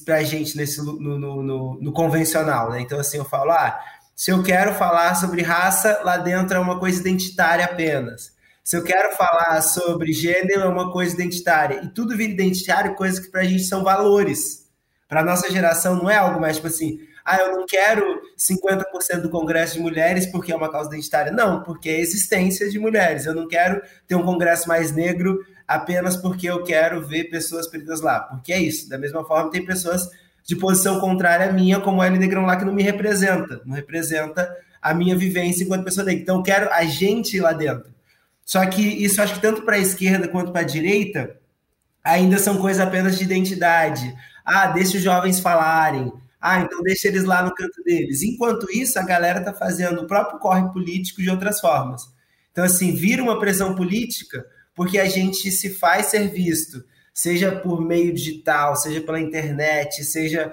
para 0.06 0.18
a 0.18 0.24
gente 0.24 0.56
nesse, 0.56 0.78
no, 0.78 1.00
no, 1.00 1.44
no, 1.44 1.82
no, 1.82 1.92
convencional. 1.92 2.70
Né? 2.70 2.82
Então, 2.82 3.00
assim, 3.00 3.18
eu 3.18 3.26
falo, 3.26 3.52
ah, 3.52 3.80
se 4.16 4.30
eu 4.30 4.44
quero 4.44 4.76
falar 4.76 5.16
sobre 5.16 5.42
raça, 5.42 6.02
lá 6.04 6.18
dentro 6.18 6.56
é 6.56 6.60
uma 6.60 6.78
coisa 6.78 7.00
identitária 7.00 7.66
apenas. 7.66 8.38
Se 8.70 8.78
eu 8.78 8.84
quero 8.84 9.16
falar 9.16 9.60
sobre 9.64 10.14
gênero, 10.14 10.62
é 10.62 10.68
uma 10.68 10.92
coisa 10.92 11.16
identitária. 11.16 11.82
E 11.84 11.88
tudo 11.88 12.16
vira 12.16 12.34
identitário, 12.34 12.94
coisas 12.94 13.18
que 13.20 13.32
para 13.32 13.42
a 13.42 13.44
gente 13.44 13.64
são 13.64 13.84
valores. 13.84 14.70
Para 15.08 15.24
nossa 15.24 15.50
geração 15.50 15.96
não 15.96 16.08
é 16.08 16.18
algo 16.18 16.40
mais 16.40 16.58
tipo 16.58 16.68
assim, 16.68 17.00
ah, 17.26 17.38
eu 17.38 17.52
não 17.54 17.66
quero 17.66 18.06
50% 18.38 19.22
do 19.24 19.30
Congresso 19.32 19.74
de 19.74 19.80
mulheres 19.80 20.28
porque 20.28 20.52
é 20.52 20.56
uma 20.56 20.72
causa 20.72 20.88
identitária. 20.90 21.32
Não, 21.32 21.64
porque 21.64 21.90
é 21.90 21.96
a 21.96 22.00
existência 22.00 22.70
de 22.70 22.78
mulheres. 22.78 23.26
Eu 23.26 23.34
não 23.34 23.48
quero 23.48 23.82
ter 24.08 24.14
um 24.14 24.22
Congresso 24.22 24.68
mais 24.68 24.92
negro 24.92 25.44
apenas 25.68 26.16
porque 26.16 26.48
eu 26.48 26.64
quero 26.64 27.08
ver 27.08 27.24
pessoas 27.24 27.68
pretas 27.68 28.02
lá. 28.02 28.20
Porque 28.20 28.54
é 28.54 28.60
isso. 28.60 28.88
Da 28.88 29.00
mesma 29.00 29.26
forma, 29.26 29.50
tem 29.50 29.66
pessoas 29.66 30.08
de 30.46 30.56
posição 30.56 31.00
contrária 31.00 31.50
à 31.50 31.52
minha, 31.52 31.80
como 31.80 32.04
Ellen 32.04 32.20
Negrão 32.20 32.46
lá, 32.46 32.56
que 32.56 32.66
não 32.66 32.74
me 32.74 32.84
representa. 32.84 33.64
Não 33.66 33.74
representa 33.74 34.48
a 34.80 34.94
minha 34.94 35.18
vivência 35.18 35.64
enquanto 35.64 35.86
pessoa 35.86 36.06
negra. 36.06 36.22
Então, 36.22 36.38
eu 36.38 36.44
quero 36.44 36.72
a 36.72 36.86
gente 36.86 37.40
lá 37.40 37.52
dentro. 37.52 37.98
Só 38.50 38.66
que 38.66 38.82
isso 38.82 39.22
acho 39.22 39.36
que 39.36 39.42
tanto 39.42 39.62
para 39.62 39.76
a 39.76 39.80
esquerda 39.80 40.28
quanto 40.28 40.52
para 40.52 40.62
a 40.62 40.64
direita 40.64 41.40
ainda 42.04 42.40
são 42.40 42.58
coisas 42.58 42.82
apenas 42.82 43.16
de 43.16 43.24
identidade. 43.24 44.12
Ah, 44.44 44.66
deixa 44.66 44.98
os 44.98 45.04
jovens 45.04 45.40
falarem. 45.40 46.12
Ah, 46.42 46.60
então 46.62 46.82
deixa 46.82 47.10
eles 47.10 47.26
lá 47.26 47.44
no 47.44 47.54
canto 47.54 47.84
deles. 47.84 48.24
Enquanto 48.24 48.66
isso, 48.72 48.98
a 48.98 49.04
galera 49.04 49.38
está 49.38 49.54
fazendo 49.54 50.02
o 50.02 50.08
próprio 50.08 50.40
corre 50.40 50.68
político 50.74 51.22
de 51.22 51.30
outras 51.30 51.62
formas. 51.62 52.02
Então, 52.52 52.64
assim, 52.64 52.96
vira 52.96 53.22
uma 53.22 53.40
pressão 53.40 53.76
política 53.76 54.44
porque 54.74 54.98
a 54.98 55.08
gente 55.08 55.52
se 55.52 55.70
faz 55.70 56.08
ser 56.08 56.28
visto, 56.30 56.84
seja 57.14 57.52
por 57.52 57.80
meio 57.80 58.12
digital, 58.12 58.76
seja 58.76 59.00
pela 59.00 59.22
internet, 59.22 60.04
seja 60.04 60.52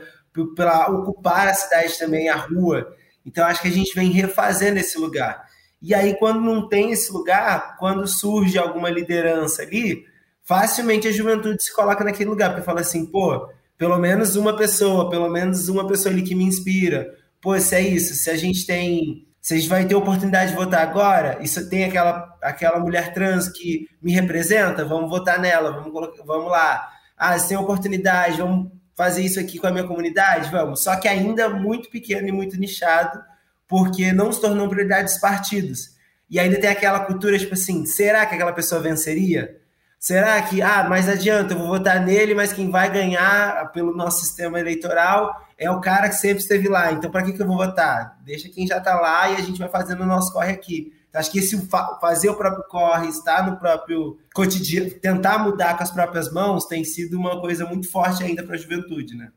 pela 0.55 0.91
ocupar 0.91 1.49
a 1.49 1.55
cidade 1.55 1.99
também, 1.99 2.29
a 2.29 2.37
rua. 2.37 2.95
Então, 3.25 3.47
acho 3.47 3.63
que 3.63 3.69
a 3.69 3.73
gente 3.73 3.95
vem 3.95 4.11
refazendo 4.11 4.79
esse 4.79 4.99
lugar. 4.99 5.46
E 5.87 5.95
aí, 5.95 6.17
quando 6.19 6.41
não 6.41 6.69
tem 6.69 6.91
esse 6.91 7.13
lugar, 7.13 7.77
quando 7.79 8.09
surge 8.09 8.59
alguma 8.59 8.91
liderança 8.91 9.63
ali, 9.63 10.05
facilmente 10.43 11.07
a 11.07 11.13
juventude 11.13 11.63
se 11.63 11.73
coloca 11.73 12.03
naquele 12.03 12.29
lugar, 12.29 12.51
porque 12.51 12.65
fala 12.65 12.81
assim, 12.81 13.07
pô, 13.07 13.49
pelo 13.79 13.97
menos 13.97 14.35
uma 14.35 14.57
pessoa, 14.57 15.09
pelo 15.09 15.29
menos 15.29 15.69
uma 15.69 15.87
pessoa 15.87 16.13
ali 16.13 16.23
que 16.23 16.35
me 16.35 16.43
inspira. 16.43 17.15
Pô, 17.41 17.57
se 17.61 17.77
é 17.77 17.81
isso, 17.81 18.15
se 18.15 18.29
a 18.29 18.37
gente 18.37 18.67
tem 18.67 19.25
Vocês 19.41 19.65
vão 19.69 19.87
ter 19.87 19.95
oportunidade 19.95 20.51
de 20.51 20.57
votar 20.57 20.81
agora? 20.83 21.39
Isso 21.41 21.71
tem 21.71 21.85
aquela, 21.85 22.37
aquela 22.43 22.81
mulher 22.81 23.15
trans 23.15 23.49
que 23.49 23.87
me 24.03 24.11
representa? 24.11 24.85
Vamos 24.85 25.09
votar 25.09 25.39
nela, 25.39 25.71
vamos, 25.71 25.93
vamos 26.27 26.51
lá. 26.51 26.85
Ah, 27.17 27.39
se 27.39 27.51
tem 27.51 27.57
oportunidade, 27.57 28.39
vamos 28.39 28.73
fazer 28.97 29.23
isso 29.23 29.39
aqui 29.39 29.57
com 29.61 29.69
a 29.69 29.71
minha 29.71 29.85
comunidade? 29.87 30.51
Vamos. 30.51 30.83
Só 30.83 30.97
que 30.97 31.07
ainda 31.07 31.49
muito 31.49 31.89
pequeno 31.91 32.27
e 32.27 32.33
muito 32.33 32.59
nichado, 32.59 33.23
porque 33.69 34.13
não 34.13 34.33
se 34.33 34.41
tornou 34.41 34.69
prioridade 34.69 35.05
dos 35.05 35.19
partidos. 35.19 35.97
E 36.29 36.41
ainda 36.41 36.61
tem 36.61 36.71
aquela 36.71 37.01
cultura, 37.01 37.39
tipo 37.39 37.55
assim, 37.55 37.87
será 37.87 38.27
que 38.27 38.35
aquela 38.35 38.53
pessoa 38.53 38.81
venceria? 38.81 39.61
Será 39.99 40.41
que, 40.43 40.61
ah, 40.61 40.87
mas 40.89 41.09
adianta, 41.09 41.55
eu 41.55 41.59
vou 41.59 41.69
votar 41.69 42.05
nele, 42.05 42.35
mas 42.35 42.53
quem 42.53 42.71
vai 42.71 42.91
ganhar 42.93 43.73
pelo 43.73 43.97
nosso 43.97 44.21
sistema 44.21 44.61
eleitoral 44.61 45.35
é 45.57 45.71
o 45.71 45.81
cara 45.81 46.09
que 46.09 46.17
sempre 46.17 46.43
esteve 46.43 46.69
lá. 46.69 46.93
Então, 46.93 47.11
para 47.11 47.23
que, 47.23 47.33
que 47.33 47.41
eu 47.41 47.47
vou 47.47 47.57
votar? 47.57 48.19
Deixa 48.25 48.49
quem 48.49 48.67
já 48.67 48.79
está 48.79 49.01
lá 49.01 49.31
e 49.31 49.37
a 49.37 49.41
gente 49.41 49.59
vai 49.59 49.69
fazendo 49.69 50.03
o 50.03 50.07
nosso 50.07 50.33
corre 50.33 50.53
aqui. 50.53 50.93
Então, 51.09 51.21
acho 51.21 51.31
que 51.31 51.39
esse 51.39 51.57
fazer 52.01 52.29
o 52.29 52.37
próprio 52.37 52.65
corre, 52.69 53.09
estar 53.09 53.49
no 53.49 53.57
próprio 53.57 54.19
cotidiano, 54.35 54.91
tentar 54.91 55.39
mudar 55.39 55.77
com 55.77 55.83
as 55.83 55.91
próprias 55.91 56.31
mãos, 56.31 56.67
tem 56.67 56.85
sido 56.85 57.19
uma 57.19 57.41
coisa 57.41 57.65
muito 57.65 57.91
forte 57.91 58.23
ainda 58.23 58.43
para 58.43 58.55
a 58.55 58.59
juventude, 58.59 59.17
né? 59.17 59.31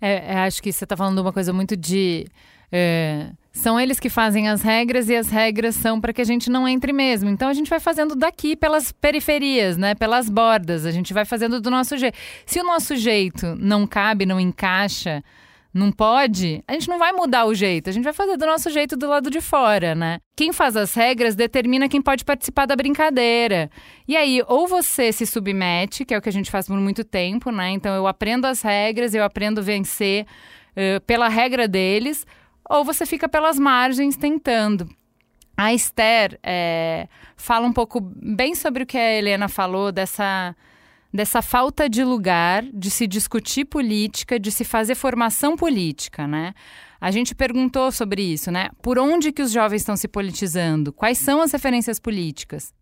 É, 0.00 0.34
é, 0.34 0.38
acho 0.40 0.62
que 0.62 0.70
você 0.70 0.84
está 0.84 0.96
falando 0.96 1.20
uma 1.20 1.32
coisa 1.32 1.52
muito 1.52 1.74
de. 1.74 2.26
É 2.70 3.30
são 3.56 3.80
eles 3.80 3.98
que 3.98 4.10
fazem 4.10 4.48
as 4.48 4.60
regras 4.60 5.08
e 5.08 5.16
as 5.16 5.30
regras 5.30 5.74
são 5.74 5.98
para 5.98 6.12
que 6.12 6.20
a 6.20 6.24
gente 6.24 6.50
não 6.50 6.68
entre 6.68 6.92
mesmo. 6.92 7.30
Então 7.30 7.48
a 7.48 7.54
gente 7.54 7.70
vai 7.70 7.80
fazendo 7.80 8.14
daqui 8.14 8.54
pelas 8.54 8.92
periferias, 8.92 9.78
né? 9.78 9.94
Pelas 9.94 10.28
bordas. 10.28 10.84
A 10.84 10.90
gente 10.90 11.14
vai 11.14 11.24
fazendo 11.24 11.58
do 11.58 11.70
nosso 11.70 11.96
jeito. 11.96 12.16
Se 12.44 12.60
o 12.60 12.64
nosso 12.64 12.94
jeito 12.94 13.56
não 13.58 13.86
cabe, 13.86 14.26
não 14.26 14.38
encaixa, 14.38 15.24
não 15.72 15.90
pode, 15.90 16.62
a 16.68 16.74
gente 16.74 16.86
não 16.86 16.98
vai 16.98 17.12
mudar 17.12 17.46
o 17.46 17.54
jeito. 17.54 17.88
A 17.88 17.92
gente 17.94 18.04
vai 18.04 18.12
fazer 18.12 18.36
do 18.36 18.44
nosso 18.44 18.68
jeito 18.68 18.94
do 18.94 19.08
lado 19.08 19.30
de 19.30 19.40
fora, 19.40 19.94
né? 19.94 20.18
Quem 20.36 20.52
faz 20.52 20.76
as 20.76 20.92
regras 20.92 21.34
determina 21.34 21.88
quem 21.88 22.02
pode 22.02 22.26
participar 22.26 22.66
da 22.66 22.76
brincadeira. 22.76 23.70
E 24.06 24.18
aí, 24.18 24.42
ou 24.46 24.68
você 24.68 25.10
se 25.12 25.24
submete, 25.24 26.04
que 26.04 26.12
é 26.12 26.18
o 26.18 26.22
que 26.22 26.28
a 26.28 26.32
gente 26.32 26.50
faz 26.50 26.66
por 26.66 26.76
muito 26.76 27.02
tempo, 27.02 27.50
né? 27.50 27.70
Então 27.70 27.94
eu 27.94 28.06
aprendo 28.06 28.46
as 28.46 28.60
regras, 28.60 29.14
eu 29.14 29.24
aprendo 29.24 29.62
vencer 29.62 30.26
uh, 30.72 31.00
pela 31.06 31.28
regra 31.28 31.66
deles 31.66 32.26
ou 32.68 32.84
você 32.84 33.06
fica 33.06 33.28
pelas 33.28 33.58
margens 33.58 34.16
tentando. 34.16 34.88
A 35.56 35.72
Esther 35.72 36.38
é, 36.42 37.08
fala 37.36 37.66
um 37.66 37.72
pouco 37.72 38.00
bem 38.00 38.54
sobre 38.54 38.82
o 38.82 38.86
que 38.86 38.98
a 38.98 39.14
Helena 39.14 39.48
falou, 39.48 39.90
dessa, 39.90 40.54
dessa 41.12 41.40
falta 41.40 41.88
de 41.88 42.04
lugar 42.04 42.62
de 42.62 42.90
se 42.90 43.06
discutir 43.06 43.64
política, 43.64 44.38
de 44.38 44.52
se 44.52 44.64
fazer 44.64 44.94
formação 44.94 45.56
política, 45.56 46.26
né? 46.26 46.52
A 47.00 47.10
gente 47.10 47.34
perguntou 47.34 47.90
sobre 47.90 48.22
isso, 48.22 48.50
né? 48.50 48.68
Por 48.82 48.98
onde 48.98 49.32
que 49.32 49.42
os 49.42 49.50
jovens 49.50 49.82
estão 49.82 49.96
se 49.96 50.08
politizando? 50.08 50.92
Quais 50.92 51.18
são 51.18 51.40
as 51.40 51.52
referências 51.52 51.98
políticas? 51.98 52.74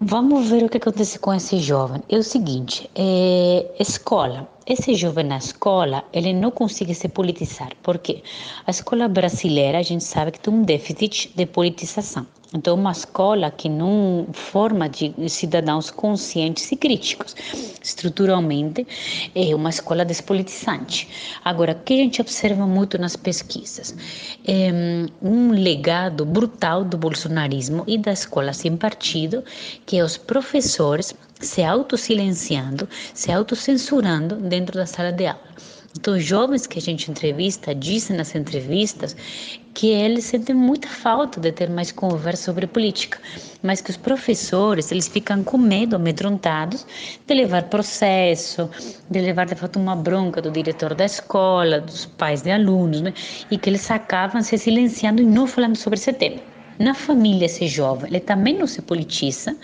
Vamos 0.00 0.48
ver 0.48 0.62
o 0.62 0.68
que 0.68 0.76
acontece 0.76 1.18
com 1.18 1.34
esse 1.34 1.58
jovem. 1.58 2.00
É 2.08 2.16
o 2.16 2.22
seguinte, 2.22 2.88
é, 2.94 3.66
escola. 3.80 4.48
Esse 4.64 4.94
jovem 4.94 5.24
na 5.24 5.38
escola, 5.38 6.04
ele 6.12 6.32
não 6.32 6.52
consegue 6.52 6.94
se 6.94 7.08
politizar. 7.08 7.72
Por 7.82 7.98
quê? 7.98 8.22
A 8.64 8.70
escola 8.70 9.08
brasileira, 9.08 9.78
a 9.78 9.82
gente 9.82 10.04
sabe 10.04 10.30
que 10.30 10.38
tem 10.38 10.54
um 10.54 10.62
déficit 10.62 11.32
de 11.34 11.44
politização. 11.46 12.24
Então, 12.54 12.76
uma 12.76 12.92
escola 12.92 13.50
que 13.50 13.68
não 13.68 14.26
forma 14.32 14.88
de 14.88 15.12
cidadãos 15.28 15.90
conscientes 15.90 16.72
e 16.72 16.76
críticos. 16.76 17.36
Estruturalmente, 17.82 18.86
é 19.34 19.54
uma 19.54 19.68
escola 19.68 20.02
despolitizante. 20.02 21.08
Agora, 21.44 21.72
o 21.72 21.84
que 21.84 21.92
a 21.92 21.96
gente 21.98 22.22
observa 22.22 22.66
muito 22.66 22.96
nas 22.96 23.16
pesquisas? 23.16 23.94
É 24.46 24.70
um 25.20 25.50
legado 25.52 26.24
brutal 26.24 26.84
do 26.84 26.96
bolsonarismo 26.96 27.84
e 27.86 27.98
da 27.98 28.12
escola 28.12 28.54
sem 28.54 28.76
partido, 28.78 29.44
que 29.84 29.98
é 29.98 30.04
os 30.04 30.16
professores 30.16 31.14
se 31.38 31.62
autossilenciando, 31.62 32.88
se 33.12 33.30
autocensurando 33.30 34.36
dentro 34.36 34.74
da 34.74 34.86
sala 34.86 35.12
de 35.12 35.26
aula. 35.26 35.48
Então, 35.98 36.18
jovens 36.18 36.66
que 36.66 36.78
a 36.78 36.82
gente 36.82 37.10
entrevista 37.10 37.74
dizem 37.74 38.16
nas 38.16 38.34
entrevistas 38.34 39.16
que 39.78 39.92
eles 39.92 40.24
sentem 40.24 40.56
muita 40.56 40.88
falta 40.88 41.38
de 41.38 41.52
ter 41.52 41.70
mais 41.70 41.92
conversa 41.92 42.46
sobre 42.46 42.66
política, 42.66 43.16
mas 43.62 43.80
que 43.80 43.92
os 43.92 43.96
professores 43.96 44.90
eles 44.90 45.06
ficam 45.06 45.44
com 45.44 45.56
medo, 45.56 45.94
amedrontados, 45.94 46.84
de 47.24 47.32
levar 47.32 47.62
processo, 47.62 48.68
de 49.08 49.20
levar 49.20 49.46
de 49.46 49.54
fato 49.54 49.78
uma 49.78 49.94
bronca 49.94 50.42
do 50.42 50.50
diretor 50.50 50.96
da 50.96 51.04
escola, 51.04 51.80
dos 51.80 52.06
pais 52.06 52.42
de 52.42 52.50
alunos, 52.50 53.00
né? 53.00 53.14
e 53.52 53.56
que 53.56 53.70
eles 53.70 53.88
acabam 53.88 54.42
se 54.42 54.58
silenciando 54.58 55.22
e 55.22 55.24
não 55.24 55.46
falando 55.46 55.76
sobre 55.76 55.96
esse 55.96 56.12
tema. 56.12 56.57
Na 56.78 56.94
família, 56.94 57.46
esse 57.46 57.66
jovem, 57.66 58.08
ele 58.08 58.20
também 58.20 58.56
não 58.56 58.66
se 58.66 58.80
politiza, 58.80 59.56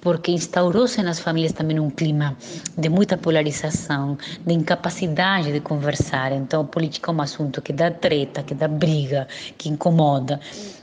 porque 0.00 0.32
instaurou-se 0.32 1.02
nas 1.02 1.20
famílias 1.20 1.52
também 1.52 1.78
um 1.78 1.90
clima 1.90 2.34
de 2.78 2.88
muita 2.88 3.16
polarização, 3.18 4.16
de 4.46 4.54
incapacidade 4.54 5.52
de 5.52 5.60
conversar. 5.60 6.32
Então, 6.32 6.62
a 6.62 6.64
política 6.64 7.10
é 7.10 7.14
um 7.14 7.20
assunto 7.20 7.60
que 7.60 7.74
dá 7.74 7.90
treta, 7.90 8.42
que 8.42 8.54
dá 8.54 8.68
briga, 8.68 9.28
que 9.58 9.68
incomoda. 9.68 10.40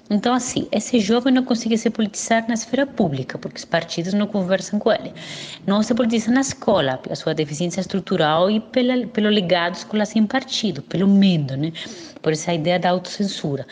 Então, 0.10 0.34
assim, 0.34 0.68
esse 0.72 1.00
jovem 1.00 1.32
não 1.32 1.44
consegue 1.44 1.78
se 1.78 1.88
politizar 1.90 2.48
na 2.48 2.56
esfera 2.56 2.88
pública, 2.88 3.38
porque 3.38 3.58
os 3.58 3.66
partidos 3.66 4.14
não 4.14 4.26
conversam 4.26 4.80
com 4.80 4.92
ele. 4.92 5.14
Não 5.68 5.84
se 5.84 5.94
politiza 5.94 6.32
na 6.32 6.42
escola, 6.42 6.98
pela 6.98 7.16
sua 7.16 7.36
deficiência 7.36 7.80
estrutural 7.80 8.50
e 8.50 8.60
pela, 8.60 9.06
pelo 9.08 9.30
ligado 9.30 9.76
escola 9.76 10.06
sem 10.06 10.26
partido, 10.26 10.82
pelo 10.82 11.08
medo, 11.08 11.56
né? 11.56 11.72
Por 12.24 12.34
essa 12.34 12.52
ideia 12.52 12.80
da 12.80 12.90
autocensura. 12.90 13.68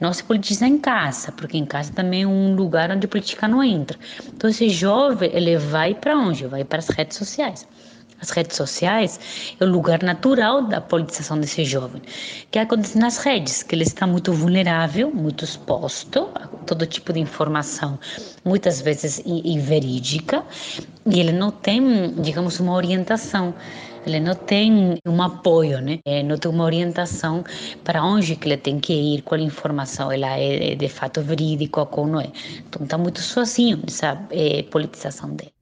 Não 0.00 0.14
se 0.14 0.24
politiza 0.24 0.66
em 0.66 0.78
casa, 0.78 1.30
porque 1.30 1.58
em 1.58 1.66
casa 1.66 1.92
também 1.92 2.22
é 2.22 2.26
um 2.26 2.54
lugar 2.54 2.90
onde 2.90 3.04
a 3.04 3.08
política 3.08 3.46
não 3.46 3.62
entra. 3.62 3.98
Então, 4.34 4.48
esse 4.48 4.70
jovem, 4.70 5.30
ele 5.34 5.58
vai 5.58 5.94
para 5.94 6.16
onde? 6.16 6.46
Vai 6.46 6.64
para 6.64 6.78
as 6.78 6.88
redes 6.88 7.18
sociais. 7.18 7.66
As 8.22 8.30
redes 8.30 8.56
sociais 8.56 9.18
é 9.60 9.64
o 9.64 9.68
lugar 9.68 10.02
natural 10.02 10.62
da 10.62 10.80
politização 10.80 11.40
desse 11.40 11.64
jovem, 11.64 12.00
que 12.52 12.58
acontece 12.58 12.96
nas 12.96 13.18
redes, 13.18 13.64
que 13.64 13.74
ele 13.74 13.82
está 13.82 14.06
muito 14.06 14.32
vulnerável, 14.32 15.12
muito 15.12 15.44
exposto 15.44 16.30
a 16.36 16.46
todo 16.66 16.86
tipo 16.86 17.12
de 17.12 17.18
informação, 17.18 17.98
muitas 18.44 18.80
vezes 18.80 19.20
inverídica, 19.26 20.44
e 21.04 21.18
ele 21.18 21.32
não 21.32 21.50
tem, 21.50 22.14
digamos, 22.14 22.60
uma 22.60 22.74
orientação 22.74 23.52
ele 24.04 24.18
não 24.18 24.34
tem 24.34 24.98
um 25.06 25.22
apoio, 25.22 25.80
né? 25.80 26.00
É, 26.04 26.24
não 26.24 26.36
tem 26.36 26.50
uma 26.50 26.64
orientação 26.64 27.44
para 27.84 28.04
onde 28.04 28.34
que 28.34 28.48
ele 28.48 28.56
tem 28.56 28.80
que 28.80 28.92
ir, 28.92 29.22
qual 29.22 29.40
informação 29.40 30.10
ela 30.10 30.36
é 30.36 30.74
de 30.74 30.88
fato 30.88 31.22
verídica 31.22 31.86
ou 31.88 32.06
não 32.06 32.20
é. 32.20 32.32
Então 32.58 32.82
está 32.82 32.98
muito 32.98 33.20
sozinho 33.20 33.78
nessa 33.78 34.20
é, 34.30 34.64
politização 34.64 35.34
dele. 35.36 35.52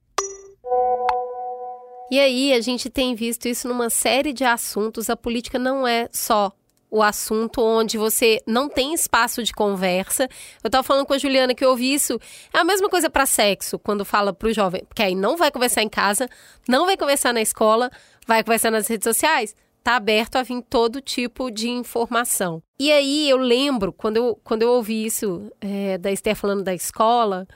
E 2.11 2.19
aí 2.19 2.51
a 2.51 2.59
gente 2.59 2.89
tem 2.89 3.15
visto 3.15 3.47
isso 3.47 3.69
numa 3.69 3.89
série 3.89 4.33
de 4.33 4.43
assuntos. 4.43 5.09
A 5.09 5.15
política 5.15 5.57
não 5.57 5.87
é 5.87 6.09
só 6.11 6.51
o 6.89 7.01
assunto 7.01 7.61
onde 7.61 7.97
você 7.97 8.41
não 8.45 8.67
tem 8.67 8.93
espaço 8.93 9.41
de 9.41 9.53
conversa. 9.53 10.27
Eu 10.61 10.67
estava 10.67 10.83
falando 10.83 11.05
com 11.05 11.13
a 11.13 11.17
Juliana 11.17 11.55
que 11.55 11.63
eu 11.63 11.69
ouvi 11.69 11.93
isso. 11.93 12.19
É 12.53 12.59
a 12.59 12.65
mesma 12.65 12.89
coisa 12.89 13.09
para 13.09 13.25
sexo, 13.25 13.79
quando 13.79 14.03
fala 14.03 14.33
para 14.33 14.49
o 14.49 14.53
jovem, 14.53 14.83
que 14.93 15.01
aí 15.01 15.15
não 15.15 15.37
vai 15.37 15.49
conversar 15.49 15.83
em 15.83 15.87
casa, 15.87 16.27
não 16.67 16.85
vai 16.85 16.97
conversar 16.97 17.33
na 17.33 17.41
escola, 17.41 17.89
vai 18.27 18.43
conversar 18.43 18.71
nas 18.71 18.87
redes 18.87 19.05
sociais. 19.05 19.55
Tá 19.81 19.95
aberto 19.95 20.35
a 20.35 20.43
vir 20.43 20.61
todo 20.69 20.99
tipo 20.99 21.49
de 21.49 21.69
informação. 21.69 22.61
E 22.77 22.91
aí 22.91 23.29
eu 23.29 23.37
lembro, 23.37 23.93
quando 23.93 24.17
eu, 24.17 24.39
quando 24.43 24.63
eu 24.63 24.69
ouvi 24.71 25.05
isso 25.05 25.49
é, 25.61 25.97
da 25.97 26.11
Esther 26.11 26.35
falando 26.35 26.61
da 26.61 26.73
escola, 26.75 27.47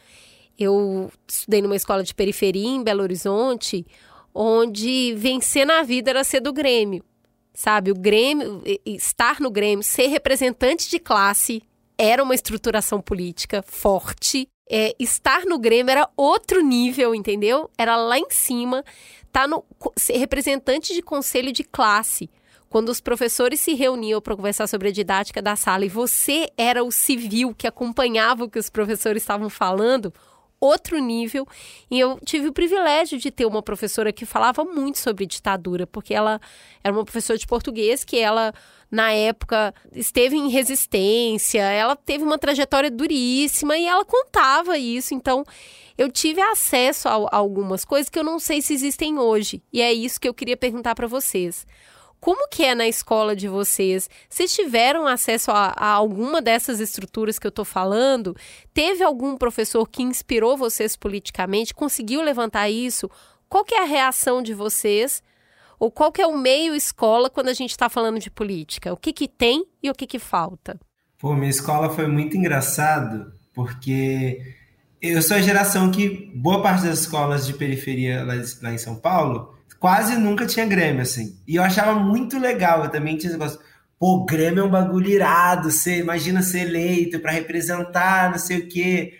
eu 0.58 1.12
estudei 1.28 1.62
numa 1.62 1.76
escola 1.76 2.04
de 2.04 2.15
periferia 2.15 2.68
em 2.68 2.82
Belo 2.82 3.04
Horizonte, 3.04 3.86
onde 4.36 5.13
vencer 5.15 5.65
na 5.65 5.82
vida 5.82 6.10
era 6.10 6.24
ser 6.26 6.41
do 6.41 6.52
Grêmio. 6.52 7.02
Sabe, 7.54 7.89
o 7.89 7.95
Grêmio, 7.95 8.62
estar 8.86 9.39
no 9.39 9.50
Grêmio, 9.50 9.82
ser 9.82 10.08
representante 10.08 10.89
de 10.89 11.00
classe 11.00 11.63
era 11.98 12.21
uma 12.21 12.36
estruturação 12.36 13.00
política 13.00 13.63
forte. 13.65 14.50
É, 14.69 14.93
estar 15.00 15.45
no 15.45 15.58
Grêmio 15.58 15.91
era 15.91 16.10
outro 16.17 16.62
nível, 16.62 17.15
entendeu? 17.15 17.69
Era 17.78 17.95
lá 17.95 18.19
em 18.19 18.30
cima. 18.30 18.84
Tá 19.32 19.48
no 19.48 19.63
ser 19.95 20.17
representante 20.17 20.93
de 20.93 21.02
conselho 21.02 21.54
de 21.54 21.63
classe. 21.63 22.30
Quando 22.67 22.89
os 22.89 23.00
professores 23.00 23.62
se 23.62 23.74
reuniam 23.74 24.19
para 24.19 24.36
conversar 24.36 24.67
sobre 24.67 24.89
a 24.89 24.91
didática 24.91 25.41
da 25.41 25.56
sala 25.56 25.86
e 25.86 25.89
você 25.89 26.50
era 26.58 26.84
o 26.84 26.91
civil 26.91 27.56
que 27.56 27.67
acompanhava 27.67 28.43
o 28.43 28.50
que 28.50 28.60
os 28.60 28.69
professores 28.69 29.24
estavam 29.24 29.50
falando, 29.50 30.13
outro 30.65 30.97
nível. 30.99 31.47
E 31.89 31.99
eu 31.99 32.19
tive 32.25 32.47
o 32.47 32.54
privilégio 32.54 33.17
de 33.17 33.32
ter 33.32 33.45
uma 33.45 33.62
professora 33.62 34.12
que 34.12 34.25
falava 34.25 34.63
muito 34.63 34.97
sobre 34.97 35.25
ditadura, 35.25 35.86
porque 35.88 36.13
ela 36.13 36.39
era 36.84 36.93
uma 36.93 37.04
professora 37.04 37.38
de 37.38 37.47
português 37.47 38.04
que 38.04 38.17
ela 38.17 38.54
na 38.91 39.12
época 39.12 39.73
esteve 39.93 40.36
em 40.36 40.49
resistência, 40.49 41.62
ela 41.62 41.95
teve 41.95 42.23
uma 42.23 42.38
trajetória 42.38 42.89
duríssima 42.89 43.78
e 43.78 43.86
ela 43.86 44.06
contava 44.06 44.78
isso. 44.78 45.13
Então, 45.13 45.43
eu 45.97 46.12
tive 46.12 46.41
acesso 46.41 47.08
a, 47.08 47.13
a 47.13 47.38
algumas 47.38 47.84
coisas 47.84 48.10
que 48.10 48.19
eu 48.19 48.23
não 48.23 48.39
sei 48.39 48.62
se 48.62 48.73
existem 48.73 49.17
hoje. 49.17 49.62
E 49.71 49.82
é 49.82 49.93
isso 49.93 50.19
que 50.19 50.28
eu 50.28 50.34
queria 50.34 50.58
perguntar 50.58 50.95
para 50.95 51.08
vocês. 51.08 51.65
Como 52.25 52.47
que 52.49 52.63
é 52.63 52.73
na 52.73 52.88
escola 52.88 53.35
de 53.35 53.47
vocês? 53.47 54.09
Vocês 54.27 54.51
tiveram 54.51 55.05
acesso 55.05 55.51
a, 55.51 55.75
a 55.77 55.89
alguma 55.89 56.41
dessas 56.41 56.79
estruturas 56.79 57.38
que 57.38 57.45
eu 57.45 57.49
estou 57.49 57.63
falando? 57.63 58.35
Teve 58.73 59.03
algum 59.03 59.38
professor 59.38 59.88
que 59.88 60.01
inspirou 60.01 60.57
vocês 60.57 60.95
politicamente? 60.95 61.71
Conseguiu 61.71 62.23
levantar 62.23 62.67
isso? 62.67 63.07
Qual 63.47 63.63
que 63.63 63.75
é 63.75 63.83
a 63.83 63.85
reação 63.85 64.41
de 64.41 64.55
vocês? 64.55 65.21
Ou 65.77 65.91
qual 65.91 66.11
que 66.11 66.19
é 66.19 66.25
o 66.25 66.35
meio 66.35 66.73
escola 66.73 67.29
quando 67.29 67.49
a 67.49 67.53
gente 67.53 67.69
está 67.69 67.89
falando 67.89 68.17
de 68.17 68.31
política? 68.31 68.91
O 68.91 68.97
que, 68.97 69.13
que 69.13 69.27
tem 69.27 69.63
e 69.83 69.91
o 69.91 69.93
que, 69.93 70.07
que 70.07 70.17
falta? 70.17 70.79
Pô, 71.19 71.35
minha 71.35 71.51
escola 71.51 71.91
foi 71.91 72.07
muito 72.07 72.35
engraçado, 72.35 73.31
porque 73.53 74.41
eu 74.99 75.21
sou 75.21 75.38
a 75.38 75.41
geração 75.41 75.91
que 75.91 76.31
boa 76.33 76.59
parte 76.63 76.85
das 76.85 77.01
escolas 77.01 77.45
de 77.45 77.53
periferia 77.53 78.23
lá, 78.23 78.33
lá 78.63 78.73
em 78.73 78.79
São 78.79 78.95
Paulo 78.95 79.53
quase 79.86 80.17
nunca 80.17 80.48
tinha 80.48 80.65
Grêmio, 80.65 81.04
assim. 81.04 81.39
E 81.48 81.58
eu 81.58 81.62
achava 81.62 81.93
muito 81.93 82.39
legal, 82.39 82.84
eu 82.84 82.89
também 82.89 83.15
tinha 83.17 83.30
esse 83.30 83.38
negócio, 83.38 83.60
pô, 84.00 84.26
Grêmio 84.26 84.62
é 84.62 84.63
um 84.63 84.69
bagulho 84.71 85.08
irado, 85.08 85.69
você 85.69 86.00
imagina 86.00 86.41
ser 86.41 86.62
eleito 86.62 87.19
para 87.19 87.32
representar, 87.32 88.32
não 88.32 88.39
sei 88.39 88.58
o 88.58 88.67
quê. 88.67 89.13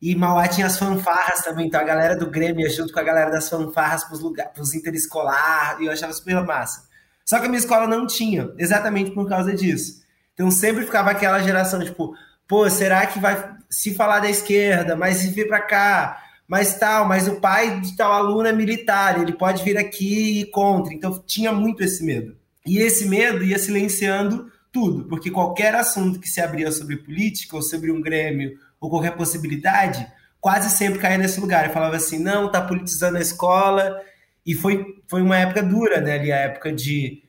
E 0.00 0.14
Mauá 0.14 0.46
tinha 0.46 0.68
as 0.68 0.78
fanfarras 0.78 1.42
também, 1.42 1.66
então 1.66 1.80
a 1.80 1.82
galera 1.82 2.14
do 2.14 2.30
Grêmio 2.30 2.60
ia 2.60 2.70
junto 2.70 2.92
com 2.92 3.00
a 3.00 3.02
galera 3.02 3.32
das 3.32 3.48
fanfarras 3.48 4.04
pros, 4.04 4.20
lugares, 4.20 4.52
pros 4.52 4.72
interescolar, 4.74 5.78
e 5.80 5.86
eu 5.86 5.92
achava 5.92 6.12
super 6.12 6.40
massa. 6.44 6.84
Só 7.24 7.40
que 7.40 7.46
a 7.46 7.48
minha 7.48 7.58
escola 7.58 7.88
não 7.88 8.06
tinha, 8.06 8.48
exatamente 8.58 9.10
por 9.10 9.28
causa 9.28 9.52
disso. 9.52 10.04
Então 10.34 10.52
sempre 10.52 10.84
ficava 10.84 11.10
aquela 11.10 11.42
geração, 11.42 11.80
tipo, 11.82 12.14
pô, 12.46 12.70
será 12.70 13.06
que 13.06 13.18
vai 13.18 13.56
se 13.68 13.92
falar 13.96 14.20
da 14.20 14.30
esquerda, 14.30 14.94
mas 14.94 15.16
se 15.16 15.30
vir 15.30 15.48
para 15.48 15.62
cá, 15.62 16.22
mas 16.52 16.74
tal, 16.74 17.08
mas 17.08 17.26
o 17.26 17.40
pai 17.40 17.80
de 17.80 17.96
tal 17.96 18.12
aluno 18.12 18.46
é 18.46 18.52
militar, 18.52 19.18
ele 19.18 19.32
pode 19.32 19.64
vir 19.64 19.78
aqui 19.78 20.42
e 20.42 20.44
contra. 20.44 20.92
Então 20.92 21.18
tinha 21.26 21.50
muito 21.50 21.82
esse 21.82 22.04
medo. 22.04 22.36
E 22.66 22.76
esse 22.76 23.08
medo 23.08 23.42
ia 23.42 23.58
silenciando 23.58 24.52
tudo, 24.70 25.04
porque 25.04 25.30
qualquer 25.30 25.74
assunto 25.74 26.20
que 26.20 26.28
se 26.28 26.42
abria 26.42 26.70
sobre 26.70 26.98
política 26.98 27.56
ou 27.56 27.62
sobre 27.62 27.90
um 27.90 28.02
grêmio 28.02 28.52
ou 28.78 28.90
qualquer 28.90 29.16
possibilidade, 29.16 30.06
quase 30.42 30.68
sempre 30.68 30.98
caía 30.98 31.16
nesse 31.16 31.40
lugar. 31.40 31.64
Eu 31.64 31.72
falava 31.72 31.96
assim, 31.96 32.18
não, 32.18 32.52
tá 32.52 32.60
politizando 32.60 33.16
a 33.16 33.22
escola. 33.22 33.98
E 34.44 34.54
foi, 34.54 34.84
foi 35.08 35.22
uma 35.22 35.38
época 35.38 35.62
dura, 35.62 36.02
né? 36.02 36.16
Ali, 36.16 36.30
a 36.30 36.36
época 36.36 36.70
de 36.70 37.22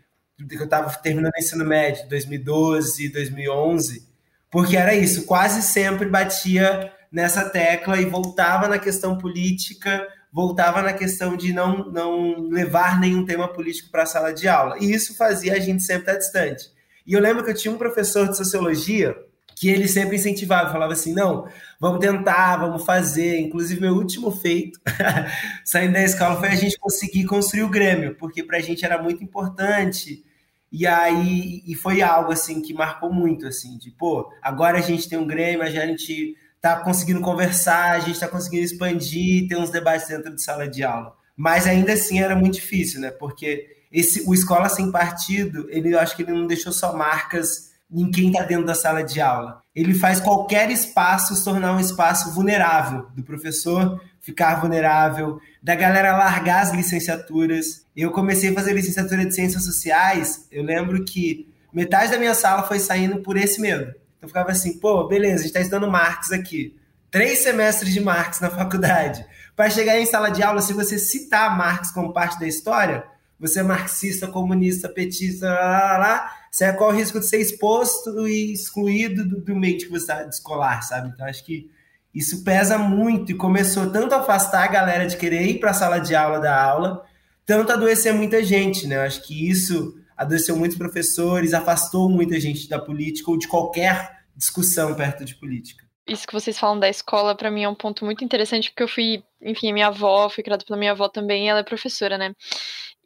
que 0.49 0.57
eu 0.57 0.65
estava 0.65 0.93
terminando 0.97 1.31
o 1.33 1.39
ensino 1.39 1.63
médio, 1.63 2.09
2012, 2.09 3.07
2011, 3.07 4.05
porque 4.51 4.75
era 4.75 4.93
isso, 4.93 5.25
quase 5.25 5.61
sempre 5.61 6.09
batia 6.09 6.91
nessa 7.13 7.47
tecla 7.47 8.01
e 8.01 8.05
voltava 8.05 8.67
na 8.67 8.79
questão 8.79 9.15
política, 9.15 10.07
voltava 10.31 10.81
na 10.81 10.93
questão 10.93 11.37
de 11.37 11.53
não, 11.53 11.91
não 11.91 12.49
levar 12.49 12.99
nenhum 12.99 13.23
tema 13.23 13.47
político 13.47 13.91
para 13.91 14.01
a 14.01 14.07
sala 14.07 14.33
de 14.33 14.47
aula. 14.47 14.77
E 14.81 14.91
isso 14.91 15.15
fazia 15.15 15.53
a 15.53 15.59
gente 15.59 15.83
sempre 15.83 16.11
estar 16.11 16.17
distante. 16.17 16.71
E 17.05 17.13
eu 17.13 17.21
lembro 17.21 17.43
que 17.43 17.51
eu 17.51 17.55
tinha 17.55 17.71
um 17.71 17.77
professor 17.77 18.27
de 18.27 18.35
sociologia 18.35 19.15
que 19.55 19.69
ele 19.69 19.87
sempre 19.87 20.15
incentivava, 20.15 20.71
falava 20.71 20.93
assim: 20.93 21.13
não, 21.13 21.47
vamos 21.79 21.99
tentar, 21.99 22.57
vamos 22.57 22.83
fazer. 22.83 23.39
Inclusive, 23.39 23.79
meu 23.79 23.93
último 23.93 24.31
feito 24.31 24.79
saindo 25.63 25.93
da 25.93 26.03
escola 26.03 26.39
foi 26.39 26.49
a 26.49 26.55
gente 26.55 26.79
conseguir 26.79 27.25
construir 27.25 27.61
o 27.61 27.69
Grêmio, 27.69 28.15
porque 28.15 28.43
para 28.43 28.57
a 28.57 28.61
gente 28.61 28.83
era 28.83 29.01
muito 29.01 29.23
importante. 29.23 30.25
E 30.71 30.87
aí, 30.87 31.61
e 31.67 31.75
foi 31.75 32.01
algo 32.01 32.31
assim 32.31 32.59
que 32.59 32.73
marcou 32.73 33.13
muito, 33.13 33.45
assim, 33.45 33.77
de 33.77 33.91
pô, 33.91 34.33
agora 34.41 34.79
a 34.79 34.81
gente 34.81 35.07
tem 35.07 35.19
um 35.19 35.27
Grêmio, 35.27 35.61
a 35.61 35.69
gente 35.69 36.35
tá 36.63 36.77
conseguindo 36.77 37.19
conversar, 37.19 37.91
a 37.91 37.99
gente 37.99 38.13
está 38.13 38.25
conseguindo 38.25 38.63
expandir, 38.63 39.49
ter 39.49 39.57
uns 39.57 39.69
debates 39.69 40.07
dentro 40.07 40.33
de 40.33 40.41
sala 40.41 40.65
de 40.65 40.81
aula. 40.81 41.13
Mas 41.35 41.67
ainda 41.67 41.91
assim 41.91 42.21
era 42.21 42.37
muito 42.37 42.53
difícil, 42.53 43.01
né? 43.01 43.11
Porque 43.11 43.67
esse, 43.91 44.23
o 44.25 44.33
Escola 44.33 44.69
Sem 44.69 44.89
Partido, 44.89 45.67
ele, 45.69 45.93
eu 45.93 45.99
acho 45.99 46.15
que 46.15 46.23
ele 46.23 46.31
não 46.31 46.47
deixou 46.47 46.71
só 46.71 46.95
marcas 46.95 47.73
em 47.91 48.09
quem 48.09 48.27
está 48.27 48.43
dentro 48.43 48.65
da 48.65 48.73
sala 48.73 49.03
de 49.03 49.19
aula. 49.19 49.61
Ele 49.75 49.93
faz 49.93 50.21
qualquer 50.21 50.71
espaço 50.71 51.35
se 51.35 51.43
tornar 51.43 51.75
um 51.75 51.81
espaço 51.81 52.31
vulnerável, 52.33 53.07
do 53.13 53.23
professor 53.23 54.01
ficar 54.21 54.61
vulnerável, 54.61 55.41
da 55.61 55.75
galera 55.75 56.15
largar 56.15 56.63
as 56.63 56.71
licenciaturas. 56.71 57.85
Eu 57.93 58.09
comecei 58.11 58.51
a 58.51 58.53
fazer 58.53 58.71
licenciatura 58.71 59.25
de 59.25 59.35
Ciências 59.35 59.65
Sociais, 59.65 60.47
eu 60.49 60.63
lembro 60.63 61.03
que 61.03 61.53
metade 61.73 62.09
da 62.09 62.17
minha 62.17 62.33
sala 62.33 62.63
foi 62.63 62.79
saindo 62.79 63.19
por 63.19 63.35
esse 63.35 63.59
medo. 63.59 63.93
Eu 64.23 64.29
ficava 64.29 64.51
assim, 64.51 64.79
pô, 64.79 65.05
beleza, 65.05 65.35
a 65.35 65.37
gente 65.39 65.47
está 65.47 65.59
estudando 65.59 65.91
Marx 65.91 66.31
aqui. 66.31 66.77
Três 67.11 67.39
semestres 67.39 67.93
de 67.93 67.99
Marx 67.99 68.39
na 68.39 68.49
faculdade. 68.49 69.25
Para 69.53 69.69
chegar 69.69 69.99
em 69.99 70.05
sala 70.05 70.29
de 70.29 70.41
aula, 70.41 70.61
se 70.61 70.71
você 70.71 70.97
citar 70.97 71.57
Marx 71.57 71.91
como 71.91 72.13
parte 72.13 72.39
da 72.39 72.47
história, 72.47 73.03
você 73.37 73.59
é 73.59 73.63
marxista, 73.63 74.25
comunista, 74.25 74.87
petista, 74.87 75.47
lá, 75.47 75.57
lá, 75.59 75.97
lá, 75.97 76.31
você 76.49 76.71
corre 76.71 76.95
o 76.95 76.99
risco 76.99 77.19
de 77.19 77.27
ser 77.27 77.41
exposto 77.41 78.25
e 78.25 78.53
excluído 78.53 79.27
do, 79.27 79.41
do 79.41 79.53
meio 79.53 79.77
que 79.77 79.89
você 79.89 80.05
está 80.05 80.23
escolar, 80.23 80.81
sabe? 80.83 81.09
Então, 81.09 81.25
acho 81.25 81.43
que 81.43 81.69
isso 82.15 82.45
pesa 82.45 82.77
muito 82.77 83.33
e 83.33 83.35
começou 83.35 83.89
tanto 83.89 84.15
a 84.15 84.19
afastar 84.19 84.63
a 84.63 84.71
galera 84.71 85.05
de 85.05 85.17
querer 85.17 85.41
ir 85.41 85.59
para 85.59 85.71
a 85.71 85.73
sala 85.73 85.99
de 85.99 86.15
aula 86.15 86.39
da 86.39 86.63
aula, 86.63 87.03
tanto 87.45 87.73
adoecer 87.73 88.13
muita 88.13 88.41
gente, 88.41 88.87
né? 88.87 88.99
Acho 88.99 89.21
que 89.21 89.49
isso 89.49 90.01
adoeceu 90.17 90.55
muitos 90.55 90.77
professores, 90.77 91.53
afastou 91.53 92.09
muita 92.09 92.39
gente 92.39 92.67
da 92.67 92.79
política 92.79 93.31
ou 93.31 93.37
de 93.37 93.47
qualquer 93.47 94.23
discussão 94.35 94.95
perto 94.95 95.23
de 95.23 95.35
política. 95.35 95.83
Isso 96.07 96.27
que 96.27 96.33
vocês 96.33 96.59
falam 96.59 96.77
da 96.79 96.89
escola, 96.89 97.33
para 97.33 97.49
mim 97.49 97.63
é 97.63 97.69
um 97.69 97.75
ponto 97.75 98.03
muito 98.03 98.25
interessante, 98.25 98.69
porque 98.69 98.83
eu 98.83 98.87
fui, 98.89 99.23
enfim, 99.41 99.69
a 99.69 99.73
minha 99.73 99.87
avó, 99.87 100.27
fui 100.29 100.43
criada 100.43 100.65
pela 100.65 100.77
minha 100.77 100.91
avó 100.91 101.07
também, 101.07 101.49
ela 101.49 101.59
é 101.59 101.63
professora, 101.63 102.17
né? 102.17 102.35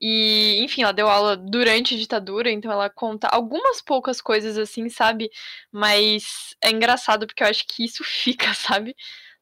E, 0.01 0.63
enfim, 0.63 0.83
ela 0.83 0.91
deu 0.91 1.07
aula 1.07 1.35
durante 1.35 1.95
a 1.95 1.97
ditadura, 1.97 2.51
então 2.51 2.71
ela 2.71 2.89
conta 2.89 3.27
algumas 3.27 3.81
poucas 3.81 4.21
coisas 4.21 4.57
assim, 4.57 4.89
sabe? 4.89 5.29
Mas 5.71 6.55
é 6.61 6.71
engraçado 6.71 7.27
porque 7.27 7.43
eu 7.43 7.47
acho 7.47 7.65
que 7.67 7.83
isso 7.85 8.03
fica, 8.05 8.53
sabe? 8.53 8.95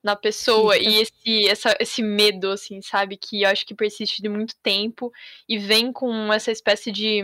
Na 0.04 0.16
pessoa 0.16 0.78
e 0.78 1.02
esse, 1.02 1.48
essa, 1.48 1.76
esse 1.80 2.04
medo, 2.04 2.52
assim, 2.52 2.82
sabe? 2.82 3.18
Que 3.18 3.44
eu 3.44 3.50
acho 3.50 3.66
que 3.66 3.74
persiste 3.76 4.22
de 4.22 4.30
muito 4.30 4.56
tempo 4.62 5.12
e 5.48 5.58
vem 5.58 5.92
com 5.92 6.32
essa 6.32 6.52
espécie 6.52 6.92
de 6.92 7.24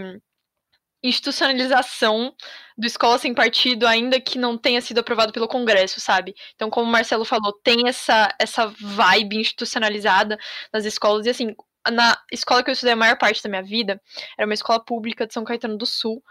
institucionalização 1.03 2.33
do 2.77 2.85
escola 2.85 3.17
sem 3.17 3.33
partido, 3.33 3.87
ainda 3.87 4.19
que 4.19 4.37
não 4.37 4.57
tenha 4.57 4.81
sido 4.81 4.99
aprovado 4.99 5.31
pelo 5.31 5.47
Congresso, 5.47 5.99
sabe? 5.99 6.35
Então, 6.55 6.69
como 6.69 6.87
o 6.87 6.91
Marcelo 6.91 7.25
falou, 7.25 7.53
tem 7.63 7.87
essa, 7.87 8.33
essa 8.39 8.67
vibe 8.67 9.37
institucionalizada 9.37 10.37
nas 10.71 10.85
escolas, 10.85 11.25
e 11.25 11.29
assim, 11.29 11.55
na 11.89 12.17
escola 12.31 12.63
que 12.63 12.69
eu 12.69 12.73
estudei 12.73 12.93
a 12.93 12.97
maior 12.97 13.17
parte 13.17 13.41
da 13.41 13.49
minha 13.49 13.63
vida 13.63 13.99
era 14.37 14.45
uma 14.45 14.53
escola 14.53 14.79
pública 14.79 15.25
de 15.25 15.33
São 15.33 15.43
Caetano 15.43 15.77
do 15.77 15.85
Sul. 15.85 16.21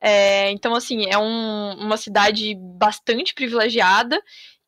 É, 0.00 0.50
então, 0.50 0.74
assim, 0.74 1.06
é 1.08 1.18
um, 1.18 1.74
uma 1.74 1.96
cidade 1.96 2.54
bastante 2.78 3.34
privilegiada 3.34 4.20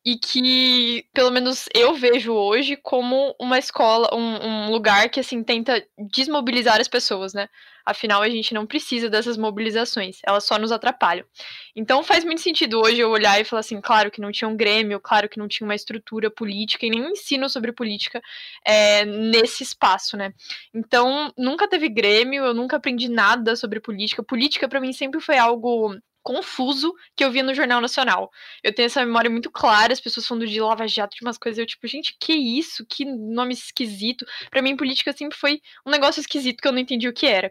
e 0.05 0.17
que, 0.17 1.05
pelo 1.13 1.31
menos 1.31 1.65
eu 1.75 1.93
vejo 1.93 2.33
hoje 2.33 2.77
como 2.77 3.35
uma 3.39 3.59
escola, 3.59 4.09
um, 4.13 4.67
um, 4.67 4.71
lugar 4.71 5.09
que, 5.09 5.19
assim, 5.19 5.43
tenta 5.43 5.85
desmobilizar 6.11 6.79
as 6.79 6.87
pessoas, 6.87 7.33
né? 7.33 7.49
Afinal, 7.87 8.21
a 8.21 8.29
gente 8.29 8.53
não 8.53 8.65
precisa 8.65 9.09
dessas 9.09 9.37
mobilizações, 9.37 10.19
elas 10.27 10.43
só 10.43 10.59
nos 10.59 10.73
atrapalham. 10.73 11.25
Então, 11.73 12.03
faz 12.03 12.25
muito 12.25 12.41
sentido 12.41 12.81
hoje 12.81 12.99
eu 12.99 13.09
olhar 13.09 13.39
e 13.39 13.45
falar 13.45 13.61
assim, 13.61 13.79
claro 13.79 14.11
que 14.11 14.19
não 14.19 14.29
tinha 14.29 14.49
um 14.49 14.57
grêmio, 14.57 14.99
claro 14.99 15.29
que 15.29 15.39
não 15.39 15.47
tinha 15.47 15.65
uma 15.65 15.73
estrutura 15.73 16.29
política 16.29 16.85
e 16.85 16.89
nenhum 16.89 17.11
ensino 17.11 17.49
sobre 17.49 17.71
política 17.71 18.21
é, 18.65 19.05
nesse 19.05 19.63
espaço, 19.63 20.17
né? 20.17 20.33
Então, 20.73 21.31
nunca 21.37 21.65
teve 21.65 21.87
grêmio, 21.87 22.43
eu 22.43 22.53
nunca 22.53 22.75
aprendi 22.75 23.07
nada 23.07 23.55
sobre 23.55 23.79
política. 23.79 24.21
Política, 24.21 24.67
para 24.67 24.81
mim, 24.81 24.91
sempre 24.91 25.21
foi 25.21 25.37
algo 25.37 25.95
confuso 26.27 26.93
que 27.15 27.23
eu 27.23 27.31
via 27.31 27.41
no 27.41 27.53
Jornal 27.53 27.79
Nacional. 27.79 28.29
Eu 28.61 28.75
tenho 28.75 28.87
essa 28.87 29.05
memória 29.05 29.29
muito 29.29 29.49
clara, 29.49 29.93
as 29.93 29.99
pessoas 30.01 30.27
falando 30.27 30.45
de 30.45 30.59
Lava 30.59 30.85
Jato, 30.85 31.15
de 31.15 31.23
umas 31.23 31.37
coisas, 31.37 31.57
eu 31.57 31.65
tipo, 31.65 31.87
gente, 31.87 32.17
que 32.19 32.33
isso? 32.33 32.85
Que 32.85 33.05
nome 33.05 33.53
esquisito. 33.53 34.25
Para 34.51 34.61
mim, 34.61 34.75
política 34.75 35.13
sempre 35.13 35.37
foi 35.37 35.61
um 35.85 35.89
negócio 35.89 36.19
esquisito 36.19 36.61
que 36.61 36.67
eu 36.67 36.73
não 36.73 36.79
entendi 36.79 37.07
o 37.07 37.13
que 37.13 37.25
era. 37.25 37.49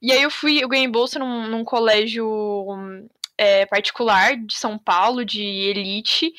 E 0.00 0.12
aí 0.12 0.22
eu 0.22 0.30
fui, 0.30 0.62
eu 0.62 0.68
ganhei 0.68 0.86
bolsa 0.86 1.18
num, 1.18 1.48
num 1.48 1.64
colégio 1.64 2.68
é, 3.36 3.66
particular 3.66 4.36
de 4.36 4.54
São 4.54 4.78
Paulo, 4.78 5.24
de 5.24 5.42
elite, 5.42 6.32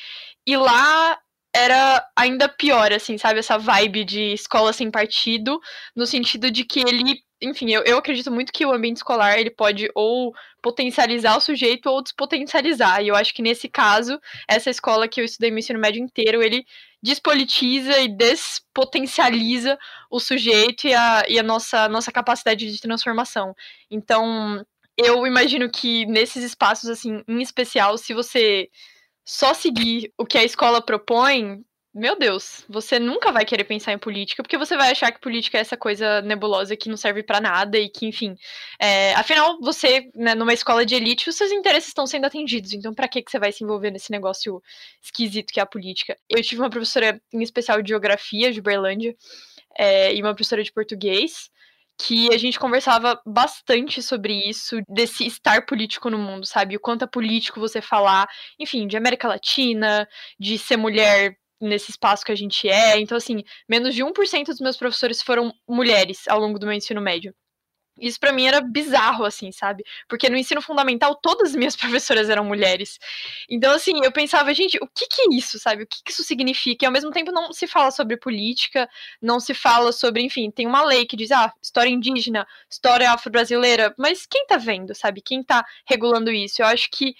e 0.46 0.56
lá 0.56 1.18
era 1.54 2.04
ainda 2.16 2.48
pior, 2.48 2.92
assim, 2.94 3.18
sabe? 3.18 3.40
Essa 3.40 3.58
vibe 3.58 4.04
de 4.04 4.32
escola 4.32 4.72
sem 4.72 4.90
partido, 4.90 5.60
no 5.94 6.06
sentido 6.06 6.50
de 6.50 6.64
que 6.64 6.80
ele 6.80 7.22
enfim, 7.40 7.70
eu, 7.70 7.82
eu 7.84 7.98
acredito 7.98 8.30
muito 8.30 8.52
que 8.52 8.64
o 8.64 8.72
ambiente 8.72 8.98
escolar 8.98 9.38
ele 9.38 9.50
pode 9.50 9.90
ou 9.94 10.34
potencializar 10.62 11.36
o 11.36 11.40
sujeito 11.40 11.90
ou 11.90 12.02
despotencializar. 12.02 13.02
E 13.02 13.08
eu 13.08 13.14
acho 13.14 13.34
que 13.34 13.42
nesse 13.42 13.68
caso, 13.68 14.18
essa 14.48 14.70
escola 14.70 15.08
que 15.08 15.20
eu 15.20 15.24
estudei 15.24 15.50
no 15.50 15.58
ensino 15.58 15.78
médio 15.78 16.02
inteiro, 16.02 16.42
ele 16.42 16.64
despolitiza 17.02 17.98
e 18.00 18.08
despotencializa 18.08 19.78
o 20.10 20.18
sujeito 20.18 20.86
e 20.86 20.94
a, 20.94 21.24
e 21.28 21.38
a 21.38 21.42
nossa, 21.42 21.88
nossa 21.88 22.10
capacidade 22.10 22.72
de 22.72 22.80
transformação. 22.80 23.54
Então, 23.90 24.64
eu 24.96 25.26
imagino 25.26 25.70
que 25.70 26.06
nesses 26.06 26.42
espaços, 26.42 26.88
assim, 26.88 27.22
em 27.28 27.42
especial, 27.42 27.98
se 27.98 28.14
você 28.14 28.70
só 29.24 29.52
seguir 29.52 30.12
o 30.16 30.24
que 30.24 30.38
a 30.38 30.44
escola 30.44 30.80
propõe, 30.80 31.64
meu 31.94 32.18
Deus, 32.18 32.64
você 32.68 32.98
nunca 32.98 33.30
vai 33.30 33.44
querer 33.44 33.62
pensar 33.62 33.92
em 33.92 33.98
política, 33.98 34.42
porque 34.42 34.58
você 34.58 34.76
vai 34.76 34.90
achar 34.90 35.12
que 35.12 35.20
política 35.20 35.58
é 35.58 35.60
essa 35.60 35.76
coisa 35.76 36.20
nebulosa 36.22 36.76
que 36.76 36.88
não 36.88 36.96
serve 36.96 37.22
para 37.22 37.40
nada 37.40 37.78
e 37.78 37.88
que, 37.88 38.06
enfim. 38.06 38.34
É, 38.80 39.14
afinal, 39.14 39.60
você, 39.60 40.10
né, 40.14 40.34
numa 40.34 40.52
escola 40.52 40.84
de 40.84 40.96
elite, 40.96 41.30
os 41.30 41.36
seus 41.36 41.52
interesses 41.52 41.88
estão 41.88 42.04
sendo 42.04 42.26
atendidos. 42.26 42.72
Então, 42.72 42.92
para 42.92 43.06
que, 43.06 43.22
que 43.22 43.30
você 43.30 43.38
vai 43.38 43.52
se 43.52 43.62
envolver 43.62 43.92
nesse 43.92 44.10
negócio 44.10 44.60
esquisito 45.00 45.52
que 45.52 45.60
é 45.60 45.62
a 45.62 45.66
política? 45.66 46.16
Eu 46.28 46.42
tive 46.42 46.60
uma 46.60 46.70
professora 46.70 47.20
em 47.32 47.42
especial 47.42 47.80
de 47.80 47.90
geografia 47.90 48.52
de 48.52 48.60
Berlândia 48.60 49.14
é, 49.78 50.12
e 50.12 50.20
uma 50.20 50.34
professora 50.34 50.64
de 50.64 50.72
português 50.72 51.48
que 51.96 52.32
a 52.34 52.38
gente 52.38 52.58
conversava 52.58 53.20
bastante 53.24 54.02
sobre 54.02 54.48
isso, 54.48 54.80
desse 54.88 55.26
estar 55.26 55.64
político 55.64 56.10
no 56.10 56.18
mundo, 56.18 56.44
sabe? 56.44 56.76
O 56.76 56.80
quanto 56.80 57.04
é 57.04 57.06
político 57.06 57.60
você 57.60 57.80
falar, 57.80 58.28
enfim, 58.58 58.88
de 58.88 58.96
América 58.96 59.28
Latina, 59.28 60.08
de 60.38 60.58
ser 60.58 60.76
mulher 60.76 61.36
nesse 61.64 61.90
espaço 61.90 62.24
que 62.24 62.32
a 62.32 62.36
gente 62.36 62.68
é. 62.68 62.98
Então, 62.98 63.16
assim, 63.16 63.42
menos 63.68 63.94
de 63.94 64.02
1% 64.04 64.46
dos 64.46 64.60
meus 64.60 64.76
professores 64.76 65.22
foram 65.22 65.52
mulheres 65.68 66.28
ao 66.28 66.38
longo 66.40 66.58
do 66.58 66.66
meu 66.66 66.74
ensino 66.74 67.00
médio. 67.00 67.34
Isso 68.00 68.18
para 68.18 68.32
mim 68.32 68.46
era 68.46 68.60
bizarro, 68.60 69.24
assim, 69.24 69.52
sabe? 69.52 69.84
Porque 70.08 70.28
no 70.28 70.36
ensino 70.36 70.60
fundamental 70.60 71.14
todas 71.14 71.50
as 71.50 71.56
minhas 71.56 71.76
professoras 71.76 72.28
eram 72.28 72.44
mulheres. 72.44 72.98
Então, 73.48 73.72
assim, 73.72 73.92
eu 74.02 74.10
pensava, 74.10 74.52
gente, 74.52 74.76
o 74.82 74.88
que, 74.88 75.06
que 75.06 75.22
é 75.22 75.34
isso, 75.36 75.58
sabe? 75.60 75.84
O 75.84 75.86
que, 75.86 76.02
que 76.04 76.10
isso 76.10 76.24
significa? 76.24 76.84
E 76.84 76.86
ao 76.86 76.92
mesmo 76.92 77.12
tempo 77.12 77.30
não 77.30 77.52
se 77.52 77.66
fala 77.66 77.90
sobre 77.92 78.16
política, 78.16 78.88
não 79.22 79.38
se 79.38 79.54
fala 79.54 79.92
sobre, 79.92 80.22
enfim, 80.22 80.50
tem 80.50 80.66
uma 80.66 80.84
lei 80.84 81.06
que 81.06 81.16
diz, 81.16 81.30
ah, 81.30 81.52
história 81.62 81.90
indígena, 81.90 82.46
história 82.68 83.10
afro-brasileira, 83.12 83.94
mas 83.96 84.26
quem 84.26 84.44
tá 84.46 84.56
vendo, 84.56 84.94
sabe? 84.94 85.22
Quem 85.22 85.42
tá 85.42 85.64
regulando 85.88 86.32
isso? 86.32 86.62
Eu 86.62 86.66
acho 86.66 86.88
que 86.90 87.14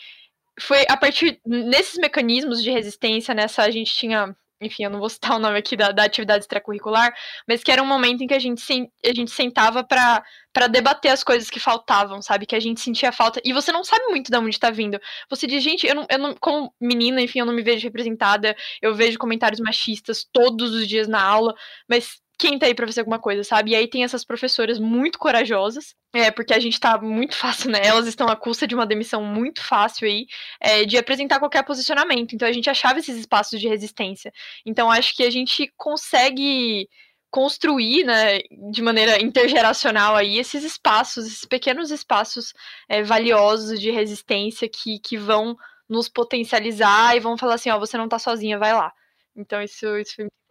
foi 0.60 0.84
a 0.88 0.96
partir 0.96 1.40
nesses 1.44 1.98
mecanismos 1.98 2.62
de 2.62 2.70
resistência, 2.70 3.34
nessa 3.34 3.62
a 3.62 3.70
gente 3.70 3.94
tinha 3.94 4.34
enfim, 4.60 4.84
eu 4.84 4.90
não 4.90 4.98
vou 4.98 5.08
citar 5.08 5.36
o 5.36 5.38
nome 5.38 5.58
aqui 5.58 5.76
da, 5.76 5.90
da 5.90 6.04
atividade 6.04 6.44
extracurricular, 6.44 7.14
mas 7.46 7.62
que 7.62 7.70
era 7.70 7.82
um 7.82 7.86
momento 7.86 8.22
em 8.22 8.26
que 8.26 8.34
a 8.34 8.38
gente, 8.38 8.60
sen, 8.60 8.90
a 9.04 9.14
gente 9.14 9.30
sentava 9.30 9.84
para 9.84 10.22
debater 10.68 11.10
as 11.10 11.22
coisas 11.22 11.50
que 11.50 11.60
faltavam, 11.60 12.22
sabe? 12.22 12.46
Que 12.46 12.56
a 12.56 12.60
gente 12.60 12.80
sentia 12.80 13.12
falta. 13.12 13.40
E 13.44 13.52
você 13.52 13.72
não 13.72 13.84
sabe 13.84 14.06
muito 14.06 14.30
de 14.30 14.36
onde 14.36 14.50
está 14.50 14.70
vindo. 14.70 14.98
Você 15.28 15.46
diz, 15.46 15.62
gente, 15.62 15.86
eu 15.86 15.94
não, 15.94 16.06
eu 16.08 16.18
não, 16.18 16.34
como 16.34 16.72
menina, 16.80 17.20
enfim, 17.20 17.40
eu 17.40 17.46
não 17.46 17.52
me 17.52 17.62
vejo 17.62 17.84
representada, 17.84 18.56
eu 18.80 18.94
vejo 18.94 19.18
comentários 19.18 19.60
machistas 19.60 20.26
todos 20.32 20.72
os 20.72 20.88
dias 20.88 21.08
na 21.08 21.22
aula, 21.22 21.54
mas 21.88 22.22
quem 22.44 22.58
tá 22.58 22.66
aí 22.66 22.74
pra 22.74 22.86
fazer 22.86 23.00
alguma 23.00 23.18
coisa, 23.18 23.42
sabe? 23.42 23.70
E 23.70 23.74
aí 23.74 23.88
tem 23.88 24.04
essas 24.04 24.22
professoras 24.22 24.78
muito 24.78 25.18
corajosas, 25.18 25.94
é, 26.12 26.30
porque 26.30 26.52
a 26.52 26.60
gente 26.60 26.78
tá 26.78 27.00
muito 27.00 27.34
fácil, 27.34 27.70
né? 27.70 27.80
Elas 27.82 28.06
estão 28.06 28.28
à 28.28 28.36
custa 28.36 28.66
de 28.66 28.74
uma 28.74 28.84
demissão 28.86 29.24
muito 29.24 29.62
fácil 29.62 30.06
aí, 30.06 30.26
é, 30.60 30.84
de 30.84 30.98
apresentar 30.98 31.38
qualquer 31.38 31.64
posicionamento. 31.64 32.34
Então 32.34 32.46
a 32.46 32.52
gente 32.52 32.68
achava 32.68 32.98
esses 32.98 33.16
espaços 33.16 33.58
de 33.58 33.66
resistência. 33.66 34.30
Então 34.66 34.90
acho 34.90 35.16
que 35.16 35.22
a 35.22 35.30
gente 35.30 35.72
consegue 35.76 36.86
construir, 37.30 38.04
né, 38.04 38.40
de 38.70 38.82
maneira 38.82 39.20
intergeracional 39.22 40.14
aí, 40.14 40.38
esses 40.38 40.62
espaços, 40.64 41.26
esses 41.26 41.44
pequenos 41.46 41.90
espaços 41.90 42.52
é, 42.88 43.02
valiosos 43.02 43.80
de 43.80 43.90
resistência 43.90 44.68
que, 44.68 44.98
que 45.00 45.16
vão 45.16 45.56
nos 45.88 46.08
potencializar 46.08 47.16
e 47.16 47.20
vão 47.20 47.38
falar 47.38 47.54
assim, 47.54 47.70
ó, 47.70 47.78
você 47.78 47.96
não 47.96 48.08
tá 48.08 48.18
sozinha, 48.18 48.58
vai 48.58 48.72
lá. 48.74 48.92
Então 49.34 49.62
isso, 49.62 49.96
isso 49.98 50.14
foi 50.16 50.24
muito. 50.24 50.43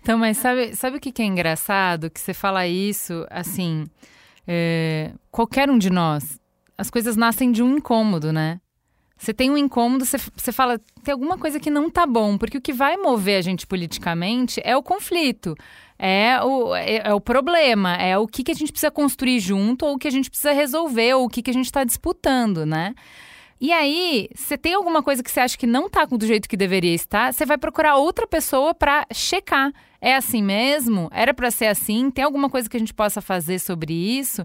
Então, 0.00 0.18
mas 0.18 0.36
sabe, 0.36 0.74
sabe 0.74 0.96
o 0.96 1.00
que, 1.00 1.22
é 1.22 1.24
engraçado? 1.24 2.10
Que 2.10 2.20
você 2.20 2.32
fala 2.32 2.66
isso, 2.66 3.26
assim, 3.30 3.84
é, 4.46 5.12
qualquer 5.30 5.68
um 5.68 5.78
de 5.78 5.90
nós, 5.90 6.38
as 6.78 6.90
coisas 6.90 7.16
nascem 7.16 7.50
de 7.50 7.62
um 7.62 7.76
incômodo, 7.76 8.32
né? 8.32 8.60
Você 9.18 9.32
tem 9.32 9.50
um 9.50 9.56
incômodo, 9.56 10.04
você, 10.04 10.18
você 10.36 10.52
fala, 10.52 10.78
tem 11.02 11.12
alguma 11.12 11.38
coisa 11.38 11.58
que 11.58 11.70
não 11.70 11.88
tá 11.88 12.06
bom, 12.06 12.36
porque 12.36 12.58
o 12.58 12.60
que 12.60 12.72
vai 12.72 12.98
mover 12.98 13.38
a 13.38 13.40
gente 13.40 13.66
politicamente 13.66 14.60
é 14.62 14.76
o 14.76 14.82
conflito, 14.82 15.54
é 15.98 16.38
o, 16.42 16.74
é, 16.74 17.08
é 17.08 17.14
o 17.14 17.20
problema, 17.20 17.94
é 17.94 18.18
o 18.18 18.26
que, 18.26 18.44
que 18.44 18.52
a 18.52 18.54
gente 18.54 18.70
precisa 18.70 18.90
construir 18.90 19.40
junto, 19.40 19.86
ou 19.86 19.94
o 19.94 19.98
que 19.98 20.06
a 20.06 20.10
gente 20.10 20.28
precisa 20.28 20.52
resolver, 20.52 21.14
ou 21.14 21.24
o 21.24 21.28
que, 21.30 21.42
que 21.42 21.50
a 21.50 21.54
gente 21.54 21.64
está 21.64 21.82
disputando, 21.82 22.66
né? 22.66 22.94
E 23.60 23.72
aí, 23.72 24.28
você 24.34 24.58
tem 24.58 24.74
alguma 24.74 25.02
coisa 25.02 25.22
que 25.22 25.30
você 25.30 25.40
acha 25.40 25.56
que 25.56 25.66
não 25.66 25.88
tá 25.88 26.04
do 26.04 26.26
jeito 26.26 26.48
que 26.48 26.56
deveria 26.56 26.94
estar, 26.94 27.32
você 27.32 27.46
vai 27.46 27.56
procurar 27.56 27.96
outra 27.96 28.26
pessoa 28.26 28.74
para 28.74 29.06
checar. 29.12 29.72
É 30.00 30.14
assim 30.14 30.42
mesmo? 30.42 31.08
Era 31.10 31.32
para 31.32 31.50
ser 31.50 31.66
assim? 31.66 32.10
Tem 32.10 32.22
alguma 32.22 32.50
coisa 32.50 32.68
que 32.68 32.76
a 32.76 32.80
gente 32.80 32.92
possa 32.92 33.20
fazer 33.22 33.58
sobre 33.58 33.94
isso? 33.94 34.44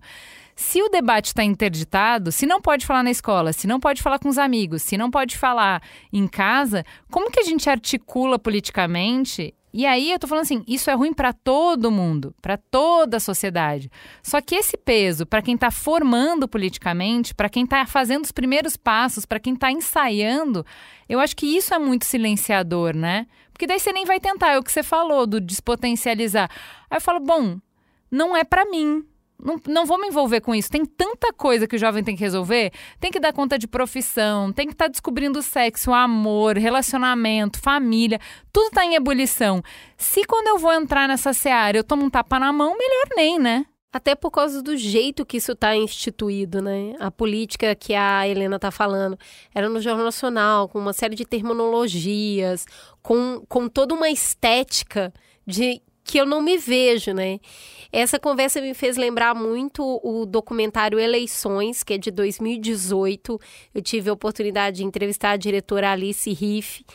Se 0.56 0.82
o 0.82 0.90
debate 0.90 1.28
está 1.28 1.44
interditado, 1.44 2.32
se 2.32 2.46
não 2.46 2.62
pode 2.62 2.86
falar 2.86 3.04
na 3.04 3.12
escola, 3.12 3.52
se 3.52 3.68
não 3.68 3.80
pode 3.80 4.02
falar 4.02 4.20
com 4.20 4.30
os 4.30 4.38
amigos, 4.38 4.82
se 4.82 4.98
não 4.98 5.12
pode 5.12 5.38
falar 5.38 5.82
em 6.12 6.28
casa, 6.28 6.86
como 7.10 7.32
que 7.32 7.40
a 7.40 7.44
gente 7.44 7.70
articula 7.70 8.40
politicamente 8.40 9.54
e 9.74 9.86
aí 9.86 10.12
eu 10.12 10.20
tô 10.20 10.28
falando 10.28 10.44
assim, 10.44 10.64
isso 10.68 10.90
é 10.90 10.94
ruim 10.94 11.14
para 11.14 11.32
todo 11.32 11.92
mundo, 11.92 12.36
para 12.42 12.58
toda 12.58 13.18
a 13.18 13.20
sociedade. 13.20 13.90
Só 14.22 14.42
que 14.42 14.56
esse 14.56 14.76
peso 14.76 15.26
para 15.26 15.42
quem 15.42 15.56
está 15.56 15.72
formando 15.72 16.48
politicamente, 16.48 17.34
para 17.34 17.50
quem 17.50 17.64
está 17.64 17.86
fazendo 17.86 18.26
os 18.26 18.32
primeiros 18.32 18.76
passos, 18.76 19.26
para 19.26 19.40
quem 19.40 19.54
está 19.54 19.72
ensaiando, 19.72 20.66
eu 21.08 21.20
acho 21.20 21.36
que 21.36 21.46
isso 21.46 21.74
é 21.74 21.80
muito 21.80 22.06
silenciador, 22.06 22.96
né? 22.96 23.28
Porque 23.54 23.66
daí 23.66 23.80
você 23.80 23.94
nem 23.94 24.06
vai 24.06 24.20
tentar, 24.20 24.54
é 24.54 24.60
o 24.60 24.64
que 24.64 24.72
você 24.72 24.84
falou 24.84 25.26
do 25.26 25.40
despotencializar. 25.40 26.50
Aí 26.90 26.98
eu 26.98 27.02
falo, 27.02 27.20
bom, 27.20 27.58
não 28.10 28.36
é 28.36 28.44
para 28.44 28.66
mim, 28.66 29.06
não, 29.44 29.60
não 29.68 29.86
vou 29.86 30.00
me 30.00 30.08
envolver 30.08 30.42
com 30.42 30.54
isso. 30.54 30.70
Tem 30.70 30.86
tanta 30.86 31.34
coisa 31.34 31.68
que 31.68 31.76
o 31.76 31.80
jovem 31.80 32.04
tem 32.04 32.16
que 32.16 32.22
resolver. 32.22 32.72
Tem 33.00 33.12
que 33.12 33.20
dar 33.20 33.34
conta 33.34 33.58
de 33.58 33.68
profissão, 33.68 34.52
tem 34.52 34.68
que 34.68 34.74
estar 34.74 34.86
tá 34.86 34.92
descobrindo 34.92 35.42
sexo, 35.42 35.94
amor, 35.94 36.58
relacionamento, 36.58 37.60
família. 37.60 38.20
Tudo 38.54 38.68
está 38.68 38.86
em 38.86 38.96
ebulição. 38.96 39.62
Se 39.98 40.24
quando 40.26 40.48
eu 40.48 40.58
vou 40.58 40.74
entrar 40.74 41.08
nessa 41.08 41.34
seara 41.34 41.78
eu 41.78 41.84
tomo 41.84 42.06
um 42.06 42.10
tapa 42.10 42.40
na 42.40 42.52
mão, 42.52 42.78
melhor 42.78 43.08
nem, 43.16 43.40
né? 43.40 43.66
Até 43.94 44.16
por 44.16 44.32
causa 44.32 44.62
do 44.62 44.78
jeito 44.78 45.26
que 45.26 45.36
isso 45.36 45.52
está 45.52 45.76
instituído, 45.76 46.62
né? 46.62 46.96
A 47.00 47.12
política 47.12 47.76
que 47.76 47.94
a 47.94 48.26
Helena 48.26 48.56
está 48.56 48.72
falando 48.72 49.18
era 49.54 49.68
no 49.68 49.82
Jornal 49.82 50.06
Nacional, 50.06 50.70
com 50.70 50.80
uma 50.80 50.94
série 50.94 51.14
de 51.14 51.26
terminologias, 51.26 52.66
com, 53.02 53.44
com 53.50 53.68
toda 53.68 53.94
uma 53.94 54.10
estética 54.10 55.14
de 55.46 55.82
que 56.12 56.18
eu 56.18 56.26
não 56.26 56.42
me 56.42 56.58
vejo, 56.58 57.14
né? 57.14 57.40
Essa 57.90 58.20
conversa 58.20 58.60
me 58.60 58.74
fez 58.74 58.98
lembrar 58.98 59.34
muito 59.34 59.82
o 60.04 60.26
documentário 60.26 61.00
Eleições, 61.00 61.84
que 61.84 61.94
é 61.94 61.98
de 61.98 62.12
2018. 62.12 63.40
Eu 63.74 63.82
tive 63.82 64.10
a 64.10 64.14
oportunidade 64.14 64.78
de 64.78 64.84
entrevistar 64.84 65.32
a 65.32 65.38
diretora 65.38 65.90
Alice 65.90 66.30
Riff, 66.30 66.86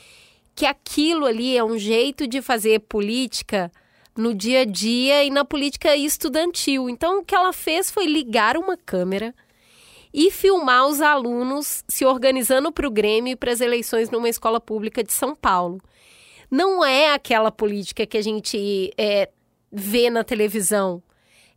que 0.55 0.67
aquilo 0.67 1.25
ali 1.25 1.57
é 1.57 1.65
um 1.65 1.79
jeito 1.79 2.27
de 2.27 2.43
fazer 2.43 2.81
política 2.81 3.73
no 4.15 4.35
dia 4.35 4.61
a 4.61 4.65
dia 4.67 5.25
e 5.25 5.31
na 5.31 5.47
política 5.47 5.97
estudantil. 5.97 6.91
Então, 6.91 7.21
o 7.21 7.25
que 7.25 7.35
ela 7.35 7.55
fez 7.55 7.91
foi 7.91 8.05
ligar 8.05 8.59
uma 8.59 8.77
câmera 8.77 9.35
e 10.13 10.31
filmar 10.31 10.87
os 10.87 11.01
alunos 11.01 11.83
se 11.89 12.05
organizando 12.05 12.71
para 12.71 12.87
o 12.87 12.91
Grêmio 12.91 13.33
e 13.33 13.37
para 13.37 13.53
as 13.53 13.63
eleições 13.63 14.11
numa 14.11 14.29
escola 14.29 14.61
pública 14.61 15.03
de 15.03 15.15
São 15.15 15.35
Paulo 15.35 15.81
não 16.51 16.85
é 16.85 17.13
aquela 17.13 17.51
política 17.51 18.07
que 18.07 18.17
a 18.17 18.23
gente 18.23 18.93
é, 18.97 19.29
vê 19.71 20.11
na 20.11 20.25
televisão. 20.25 21.03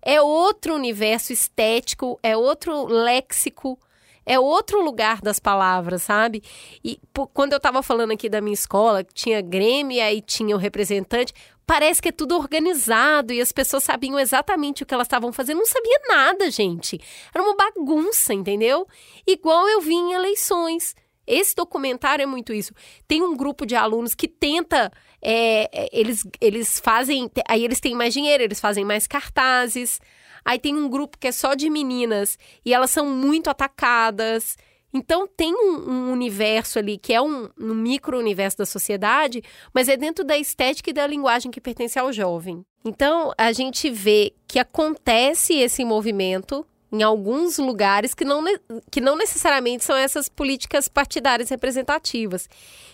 É 0.02 0.22
outro 0.22 0.76
universo 0.76 1.34
estético, 1.34 2.20
é 2.24 2.36
outro 2.36 2.88
léxico, 2.88 3.78
é 4.26 4.40
outro 4.40 4.82
lugar 4.82 5.22
das 5.22 5.40
palavras, 5.40 6.04
sabe? 6.04 6.44
E 6.84 7.00
quando 7.34 7.54
eu 7.54 7.58
estava 7.58 7.82
falando 7.82 8.12
aqui 8.12 8.30
da 8.30 8.40
minha 8.40 8.54
escola, 8.54 9.04
tinha 9.04 9.42
Grêmio 9.42 9.98
e 9.98 10.02
aí 10.02 10.22
tinha 10.22 10.56
o 10.56 10.60
representante, 10.60 11.34
parece 11.66 12.02
que 12.02 12.10
é 12.10 12.12
tudo 12.12 12.36
organizado 12.36 13.34
e 13.34 13.42
as 13.42 13.52
pessoas 13.52 13.84
sabiam 13.84 14.20
exatamente 14.20 14.84
o 14.84 14.86
que 14.86 14.94
elas 14.94 15.08
estavam 15.08 15.34
fazendo. 15.34 15.58
Não 15.58 15.66
sabia 15.66 16.00
nada, 16.08 16.50
gente. 16.50 17.00
Era 17.34 17.44
uma 17.44 17.56
bagunça, 17.56 18.34
entendeu? 18.34 18.88
Igual 19.26 19.68
eu 19.68 19.82
vi 19.82 19.94
em 19.94 20.14
eleições. 20.14 20.96
Esse 21.30 21.56
documentário 21.56 22.24
é 22.24 22.26
muito 22.26 22.52
isso. 22.52 22.74
Tem 23.08 23.22
um 23.22 23.38
grupo 23.38 23.66
de 23.66 23.76
alunos 23.76 24.16
que 24.16 24.28
tenta. 24.28 24.92
É, 25.22 25.70
é, 25.72 25.90
eles, 25.94 26.26
eles 26.42 26.80
fazem. 26.80 27.30
Aí 27.48 27.64
eles 27.64 27.80
têm 27.80 27.96
mais 27.96 28.14
dinheiro, 28.14 28.44
eles 28.44 28.60
fazem 28.60 28.84
mais 28.84 29.06
cartazes. 29.06 30.02
Aí 30.44 30.58
tem 30.58 30.76
um 30.76 30.90
grupo 30.90 31.18
que 31.18 31.28
é 31.28 31.32
só 31.32 31.54
de 31.54 31.70
meninas 31.70 32.38
e 32.66 32.74
elas 32.74 32.90
são 32.90 33.06
muito 33.06 33.50
atacadas. 33.50 34.58
Então 34.92 35.28
tem 35.28 35.54
um, 35.54 35.90
um 35.90 36.12
universo 36.12 36.80
ali 36.80 36.98
que 36.98 37.14
é 37.14 37.22
um, 37.22 37.48
um 37.60 37.76
micro-universo 37.76 38.58
da 38.58 38.66
sociedade, 38.66 39.44
mas 39.74 39.88
é 39.88 39.96
dentro 39.96 40.26
da 40.26 40.38
estética 40.38 40.90
e 40.90 40.94
da 40.94 41.06
linguagem 41.06 41.52
que 41.52 41.62
pertence 41.62 42.00
ao 42.00 42.12
jovem. 42.12 42.66
Então 42.84 43.32
a 43.38 43.52
gente 43.52 43.90
vê 43.90 44.34
que 44.48 44.58
acontece 44.58 45.54
esse 45.54 45.86
movimento 45.86 46.66
em 46.92 47.04
alguns 47.04 47.58
lugares 47.58 48.14
que 48.14 48.26
não, 48.26 48.44
que 48.92 49.00
não 49.00 49.16
necessariamente 49.16 49.84
são 49.84 49.96
essas 49.96 50.28
políticas 50.28 50.88
partidárias 50.88 51.50
representativas. 51.50 52.50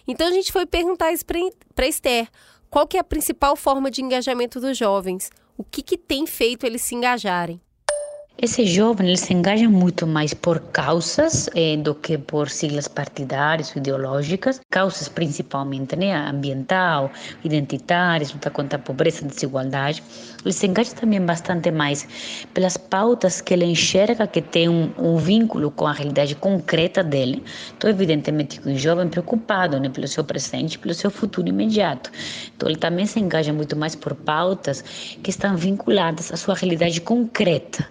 Então 0.08 0.27
a 0.27 0.31
gente 0.31 0.51
foi 0.51 0.65
perguntar 0.65 1.11
isso 1.11 1.26
para 1.26 1.88
Esther, 1.88 2.28
qual 2.70 2.88
que 2.88 2.97
é 2.97 2.99
a 2.99 3.03
principal 3.03 3.55
forma 3.55 3.89
de 3.89 4.01
engajamento 4.01 4.59
dos 4.59 4.78
jovens? 4.78 5.30
O 5.57 5.63
que, 5.63 5.82
que 5.82 5.97
tem 5.97 6.28
feito 6.28 6.65
eles 6.65 6.82
se 6.82 6.93
engajarem? 6.93 7.61
Esse 8.38 8.65
jovem 8.65 9.07
ele 9.07 9.17
se 9.17 9.34
engaja 9.34 9.70
muito 9.70 10.05
mais 10.05 10.34
por 10.34 10.59
causas 10.59 11.49
eh, 11.55 11.78
do 11.78 11.95
que 11.95 12.17
por 12.17 12.49
siglas 12.49 12.86
partidárias 12.86 13.72
ou 13.74 13.78
ideológicas, 13.78 14.59
causas 14.70 15.07
principalmente 15.07 15.95
né, 15.95 16.13
ambiental, 16.13 17.09
identitárias, 17.45 18.34
luta 18.34 18.51
contra 18.51 18.78
a 18.78 18.82
pobreza 18.82 19.26
desigualdade. 19.26 20.03
Ele 20.46 20.54
se 20.54 20.68
engaja 20.68 20.93
também 20.93 21.20
bastante 21.20 21.72
mais 21.72 22.08
pelas 22.54 22.78
pautas 22.78 23.41
que 23.41 23.54
ele 23.54 23.66
enxerga 23.66 24.28
que 24.28 24.41
tem 24.41 24.70
um, 24.70 24.91
um 24.98 25.18
vínculo 25.18 25.72
com 25.72 25.88
a 25.88 25.91
realidade 25.91 26.36
concreta 26.36 27.04
dele. 27.04 27.43
Então, 27.76 27.89
evidentemente, 27.89 28.62
um 28.66 28.78
jovem 28.78 29.10
preocupado 29.10 29.80
né, 29.80 29.89
pelo 29.89 30.08
seu 30.08 30.24
presente, 30.24 30.78
pelo 30.78 30.93
seu 30.93 31.10
futuro 31.10 31.48
imediato. 31.48 32.12
Então, 32.56 32.70
ele 32.70 32.78
também 32.78 33.06
se 33.06 33.20
engaja 33.20 33.52
muito 33.52 33.76
mais 33.76 33.96
por 33.96 34.14
pautas 34.14 34.84
que 35.24 35.32
estão 35.32 35.58
vinculadas 35.58 36.32
à 36.32 36.38
sua 36.38 36.54
realidade 36.54 37.02
concreta. 37.02 37.88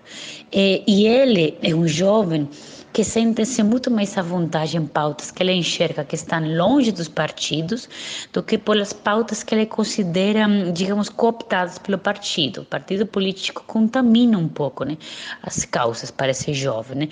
É, 0.53 0.83
e 0.87 1.07
ele 1.07 1.59
é 1.61 1.75
um 1.75 1.89
jovem 1.89 2.49
que 2.95 3.03
sente-se 3.03 3.61
muito 3.65 3.91
mais 3.91 4.17
à 4.17 4.23
vontade 4.23 4.77
em 4.77 4.87
pautas 4.87 5.33
que 5.33 5.43
ele 5.43 5.53
enxerga 5.53 6.05
que 6.05 6.15
estão 6.15 6.41
longe 6.57 6.93
dos 6.93 7.09
partidos 7.09 7.89
do 8.33 8.41
que 8.41 8.57
pelas 8.57 8.93
pautas 8.93 9.43
que 9.43 9.53
ele 9.53 9.67
considera, 9.67 10.47
digamos, 10.73 11.09
cooptadas 11.09 11.77
pelo 11.77 11.99
partido. 11.99 12.61
O 12.61 12.65
partido 12.65 13.05
político 13.05 13.65
contamina 13.67 14.39
um 14.39 14.47
pouco 14.47 14.85
né, 14.85 14.97
as 15.43 15.65
causas 15.65 16.13
para 16.13 16.31
esse 16.31 16.55
jovem. 16.55 16.99
Né? 16.99 17.09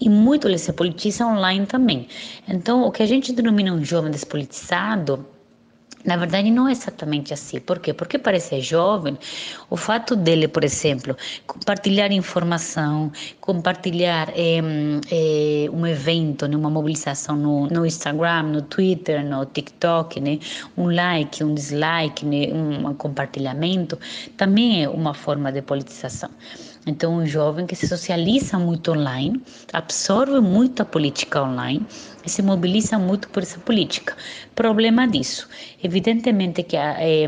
E 0.00 0.08
muito 0.08 0.48
ele 0.48 0.56
se 0.56 0.72
politiza 0.72 1.26
online 1.26 1.66
também. 1.66 2.08
Então, 2.48 2.84
o 2.84 2.90
que 2.90 3.02
a 3.02 3.06
gente 3.06 3.30
denomina 3.30 3.70
um 3.70 3.84
jovem 3.84 4.10
despolitizado 4.10 5.26
na 6.04 6.16
verdade, 6.16 6.50
não 6.50 6.68
é 6.68 6.72
exatamente 6.72 7.34
assim. 7.34 7.60
Por 7.60 7.78
quê? 7.78 7.92
Porque 7.92 8.18
para 8.18 8.36
esse 8.36 8.60
jovem, 8.60 9.18
o 9.68 9.76
fato 9.76 10.14
dele, 10.14 10.46
por 10.46 10.64
exemplo, 10.64 11.16
compartilhar 11.46 12.12
informação, 12.12 13.12
compartilhar 13.40 14.30
é, 14.34 14.58
é, 15.10 15.70
um 15.70 15.86
evento, 15.86 16.46
né, 16.46 16.56
uma 16.56 16.70
mobilização 16.70 17.36
no, 17.36 17.66
no, 17.66 17.84
Instagram, 17.84 18.44
no 18.44 18.62
Twitter, 18.62 19.24
no 19.24 19.44
TikTok, 19.44 20.20
né, 20.20 20.38
um 20.76 20.90
like, 20.90 21.42
um 21.42 21.54
dislike, 21.54 22.24
né, 22.24 22.46
um 22.52 22.94
compartilhamento, 22.94 23.98
também 24.36 24.84
é 24.84 24.88
uma 24.88 25.14
forma 25.14 25.50
de 25.50 25.62
politização. 25.62 26.30
Então, 26.88 27.18
um 27.18 27.26
jovem 27.26 27.66
que 27.66 27.76
se 27.76 27.86
socializa 27.86 28.58
muito 28.58 28.92
online, 28.92 29.42
absorve 29.74 30.40
muito 30.40 30.80
a 30.80 30.86
política 30.86 31.42
online 31.42 31.86
e 32.24 32.30
se 32.30 32.40
mobiliza 32.40 32.98
muito 32.98 33.28
por 33.28 33.42
essa 33.42 33.58
política. 33.60 34.16
Problema 34.54 35.06
disso, 35.06 35.46
evidentemente 35.84 36.62
que 36.62 36.78
a, 36.78 36.96
é, 36.98 37.26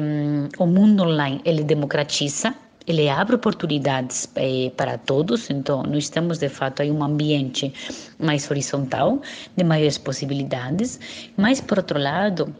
o 0.58 0.66
mundo 0.66 1.02
online 1.02 1.42
ele 1.44 1.62
democratiza, 1.62 2.54
ele 2.86 3.10
abre 3.10 3.36
oportunidades 3.36 4.26
eh, 4.36 4.72
para 4.78 4.96
todos, 4.96 5.50
então 5.50 5.82
nós 5.82 6.04
estamos 6.04 6.38
de 6.38 6.48
fato 6.48 6.82
em 6.82 6.90
um 6.90 7.04
ambiente 7.04 7.72
mais 8.18 8.50
horizontal, 8.50 9.20
de 9.54 9.62
maiores 9.62 9.98
possibilidades, 9.98 10.98
mas 11.36 11.60
por 11.60 11.76
outro 11.78 11.98
lado, 12.00 12.52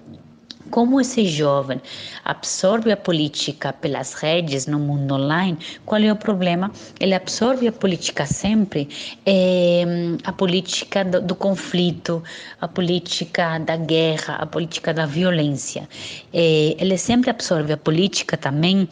como 0.70 1.00
esse 1.00 1.26
jovem 1.26 1.80
absorve 2.24 2.92
a 2.92 2.96
política 2.96 3.72
pelas 3.72 4.14
redes 4.14 4.66
no 4.66 4.78
mundo 4.78 5.14
online? 5.14 5.58
Qual 5.84 6.00
é 6.00 6.12
o 6.12 6.16
problema? 6.16 6.70
Ele 6.98 7.14
absorve 7.14 7.66
a 7.68 7.72
política 7.72 8.24
sempre, 8.24 8.88
é, 9.26 9.84
a 10.24 10.32
política 10.32 11.04
do, 11.04 11.20
do, 11.20 11.34
conflito, 11.34 12.22
a 12.60 12.68
política 12.68 13.58
da 13.58 13.76
guerra, 13.76 14.36
a 14.36 14.46
política 14.46 14.94
da 14.94 15.06
violência. 15.06 15.88
É, 16.32 16.76
ele 16.78 16.96
sempre 16.96 17.30
absorve 17.30 17.72
a 17.72 17.76
política 17.76 18.36
também 18.36 18.88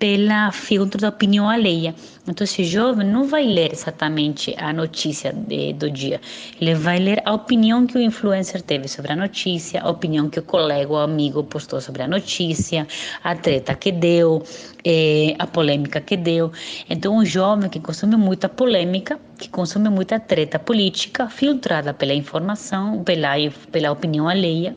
pela 0.00 0.50
filtro 0.50 0.98
da 0.98 1.10
opinião 1.10 1.48
alheia. 1.48 1.94
Então, 2.26 2.42
esse 2.42 2.64
jovem 2.64 3.06
não 3.06 3.24
vai 3.24 3.44
ler 3.44 3.70
exatamente 3.70 4.54
a 4.56 4.72
notícia 4.72 5.30
de, 5.30 5.74
do 5.74 5.90
dia, 5.90 6.20
ele 6.58 6.74
vai 6.74 6.98
ler 6.98 7.22
a 7.24 7.34
opinião 7.34 7.86
que 7.86 7.98
o 7.98 8.00
influencer 8.00 8.62
teve 8.62 8.88
sobre 8.88 9.12
a 9.12 9.16
notícia, 9.16 9.82
a 9.82 9.90
opinião 9.90 10.30
que 10.30 10.38
o 10.38 10.42
colega 10.42 10.90
ou 10.90 10.98
amigo 10.98 11.44
postou 11.44 11.80
sobre 11.82 12.02
a 12.02 12.08
notícia, 12.08 12.86
a 13.22 13.34
treta 13.34 13.74
que 13.74 13.92
deu, 13.92 14.42
eh, 14.84 15.34
a 15.38 15.46
polêmica 15.46 16.00
que 16.00 16.16
deu. 16.16 16.50
Então, 16.88 17.18
um 17.18 17.24
jovem 17.24 17.68
que 17.68 17.78
consome 17.78 18.16
muita 18.16 18.48
polêmica, 18.48 19.20
que 19.38 19.50
consome 19.50 19.90
muita 19.90 20.18
treta 20.18 20.58
política, 20.58 21.28
filtrada 21.28 21.92
pela 21.92 22.14
informação, 22.14 23.04
pela, 23.04 23.34
pela 23.70 23.90
opinião 23.90 24.26
alheia, 24.26 24.74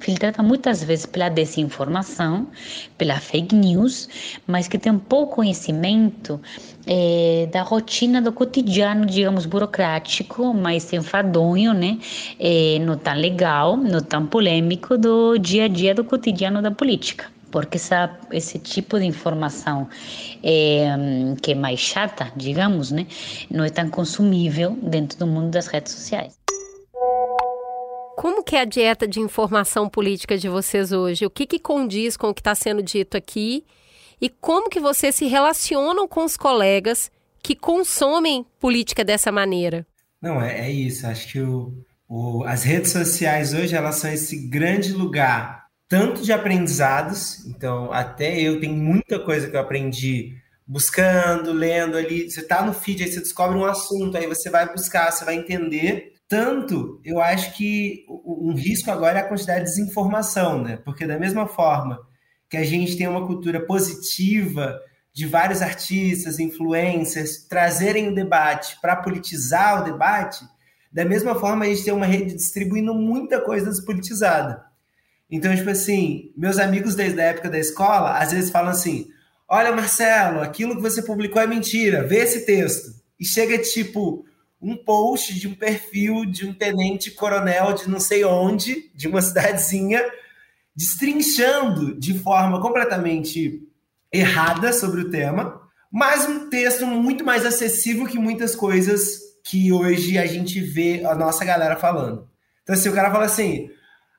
filtrada 0.00 0.42
muitas 0.42 0.82
vezes 0.82 1.06
pela 1.06 1.28
desinformação, 1.28 2.48
pela 2.96 3.18
fake 3.20 3.54
news, 3.54 4.08
mas 4.46 4.68
que 4.68 4.78
tem 4.78 4.96
pouco 4.98 5.36
conhecimento 5.36 6.40
é, 6.86 7.48
da 7.52 7.62
rotina 7.62 8.20
do 8.20 8.32
cotidiano, 8.32 9.06
digamos, 9.06 9.46
burocrático, 9.46 10.54
mais 10.54 10.92
enfadonho, 10.92 11.72
né? 11.74 11.98
É, 12.38 12.78
não 12.80 12.96
tão 12.96 13.14
legal, 13.14 13.76
não 13.76 14.00
tão 14.00 14.26
polêmico 14.26 14.96
do 14.96 15.38
dia 15.38 15.64
a 15.64 15.68
dia 15.68 15.94
do 15.94 16.04
cotidiano 16.04 16.62
da 16.62 16.70
política 16.70 17.26
porque 17.50 17.76
essa, 17.78 18.18
esse 18.30 18.58
tipo 18.58 18.98
de 18.98 19.06
informação 19.06 19.88
é, 20.42 20.86
que 21.42 21.52
é 21.52 21.54
mais 21.54 21.80
chata, 21.80 22.30
digamos, 22.36 22.90
né, 22.90 23.06
não 23.50 23.64
é 23.64 23.70
tão 23.70 23.88
consumível 23.90 24.76
dentro 24.82 25.18
do 25.18 25.26
mundo 25.26 25.50
das 25.50 25.66
redes 25.66 25.92
sociais. 25.92 26.37
Como 28.18 28.42
que 28.42 28.56
é 28.56 28.62
a 28.62 28.64
dieta 28.64 29.06
de 29.06 29.20
informação 29.20 29.88
política 29.88 30.36
de 30.36 30.48
vocês 30.48 30.90
hoje? 30.90 31.24
O 31.24 31.30
que, 31.30 31.46
que 31.46 31.60
condiz 31.60 32.16
com 32.16 32.30
o 32.30 32.34
que 32.34 32.40
está 32.40 32.52
sendo 32.52 32.82
dito 32.82 33.16
aqui? 33.16 33.64
E 34.20 34.28
como 34.28 34.68
que 34.68 34.80
vocês 34.80 35.14
se 35.14 35.26
relacionam 35.26 36.08
com 36.08 36.24
os 36.24 36.36
colegas 36.36 37.12
que 37.40 37.54
consomem 37.54 38.44
política 38.58 39.04
dessa 39.04 39.30
maneira? 39.30 39.86
Não, 40.20 40.42
é, 40.42 40.66
é 40.66 40.68
isso. 40.68 41.06
Acho 41.06 41.30
que 41.30 41.40
o, 41.40 41.72
o, 42.08 42.42
as 42.42 42.64
redes 42.64 42.90
sociais 42.90 43.54
hoje 43.54 43.76
elas 43.76 43.94
são 43.94 44.10
esse 44.10 44.48
grande 44.48 44.92
lugar 44.92 45.66
tanto 45.88 46.20
de 46.20 46.32
aprendizados. 46.32 47.46
Então, 47.46 47.92
até 47.92 48.40
eu 48.40 48.58
tenho 48.58 48.74
muita 48.74 49.20
coisa 49.20 49.48
que 49.48 49.54
eu 49.54 49.60
aprendi 49.60 50.34
buscando, 50.66 51.52
lendo 51.52 51.96
ali. 51.96 52.28
Você 52.28 52.40
está 52.40 52.66
no 52.66 52.74
feed, 52.74 53.04
aí 53.04 53.12
você 53.12 53.20
descobre 53.20 53.56
um 53.56 53.64
assunto, 53.64 54.16
aí 54.16 54.26
você 54.26 54.50
vai 54.50 54.68
buscar, 54.72 55.12
você 55.12 55.24
vai 55.24 55.36
entender. 55.36 56.17
Tanto, 56.28 57.00
eu 57.04 57.20
acho 57.20 57.56
que 57.56 58.04
um 58.06 58.52
risco 58.54 58.90
agora 58.90 59.18
é 59.18 59.22
a 59.22 59.28
quantidade 59.28 59.60
de 59.60 59.70
desinformação, 59.70 60.62
né? 60.62 60.76
Porque 60.84 61.06
da 61.06 61.18
mesma 61.18 61.46
forma 61.46 61.98
que 62.50 62.56
a 62.56 62.64
gente 62.64 62.96
tem 62.96 63.08
uma 63.08 63.26
cultura 63.26 63.64
positiva 63.64 64.78
de 65.12 65.26
vários 65.26 65.62
artistas, 65.62 66.38
influencers 66.38 67.46
trazerem 67.48 68.08
o 68.08 68.14
debate 68.14 68.78
para 68.80 68.96
politizar 68.96 69.80
o 69.80 69.84
debate, 69.84 70.44
da 70.92 71.04
mesma 71.04 71.34
forma 71.34 71.64
a 71.64 71.68
gente 71.68 71.84
tem 71.84 71.94
uma 71.94 72.06
rede 72.06 72.34
distribuindo 72.34 72.94
muita 72.94 73.40
coisa 73.40 73.70
despolitizada. 73.70 74.62
Então, 75.30 75.54
tipo 75.54 75.70
assim, 75.70 76.32
meus 76.36 76.58
amigos 76.58 76.94
desde 76.94 77.20
a 77.20 77.24
época 77.24 77.50
da 77.50 77.58
escola, 77.58 78.18
às 78.18 78.32
vezes 78.32 78.50
falam 78.50 78.70
assim: 78.70 79.08
Olha, 79.48 79.74
Marcelo, 79.74 80.40
aquilo 80.40 80.76
que 80.76 80.82
você 80.82 81.02
publicou 81.02 81.40
é 81.40 81.46
mentira, 81.46 82.06
vê 82.06 82.18
esse 82.18 82.44
texto. 82.44 82.92
E 83.18 83.26
chega 83.26 83.58
tipo 83.58 84.24
um 84.60 84.76
post 84.76 85.38
de 85.38 85.46
um 85.46 85.54
perfil 85.54 86.24
de 86.24 86.46
um 86.46 86.52
tenente 86.52 87.10
coronel 87.12 87.72
de 87.72 87.88
não 87.88 88.00
sei 88.00 88.24
onde, 88.24 88.90
de 88.94 89.06
uma 89.06 89.20
cidadezinha, 89.22 90.02
destrinchando 90.74 91.98
de 91.98 92.18
forma 92.18 92.60
completamente 92.60 93.62
errada 94.12 94.72
sobre 94.72 95.02
o 95.02 95.10
tema, 95.10 95.60
mas 95.90 96.28
um 96.28 96.48
texto 96.48 96.86
muito 96.86 97.24
mais 97.24 97.44
acessível 97.46 98.06
que 98.06 98.18
muitas 98.18 98.54
coisas 98.54 99.20
que 99.44 99.72
hoje 99.72 100.18
a 100.18 100.26
gente 100.26 100.60
vê 100.60 101.04
a 101.04 101.14
nossa 101.14 101.44
galera 101.44 101.76
falando. 101.76 102.28
Então, 102.62 102.74
assim, 102.74 102.88
o 102.88 102.94
cara 102.94 103.10
fala 103.10 103.24
assim: 103.24 103.70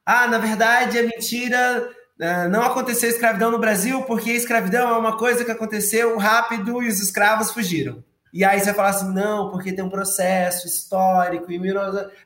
ah, 0.06 0.28
na 0.28 0.40
verdade 0.40 0.98
é 0.98 1.04
mentira, 1.04 1.90
é, 2.20 2.48
não 2.48 2.64
aconteceu 2.64 3.10
escravidão 3.10 3.52
no 3.52 3.60
Brasil 3.60 4.02
porque 4.04 4.32
escravidão 4.32 4.90
é 4.90 4.98
uma 4.98 5.18
coisa 5.18 5.46
que 5.46 5.52
aconteceu 5.52 6.18
rápido 6.18 6.82
e 6.82 6.88
os 6.88 7.00
escravos 7.00 7.52
fugiram. 7.52 8.04
E 8.32 8.44
aí 8.44 8.60
você 8.60 8.68
vai 8.68 8.76
falar 8.76 8.90
assim, 8.90 9.14
não, 9.14 9.50
porque 9.50 9.74
tem 9.74 9.84
um 9.84 9.90
processo 9.90 10.68
histórico, 10.68 11.52
e 11.52 11.60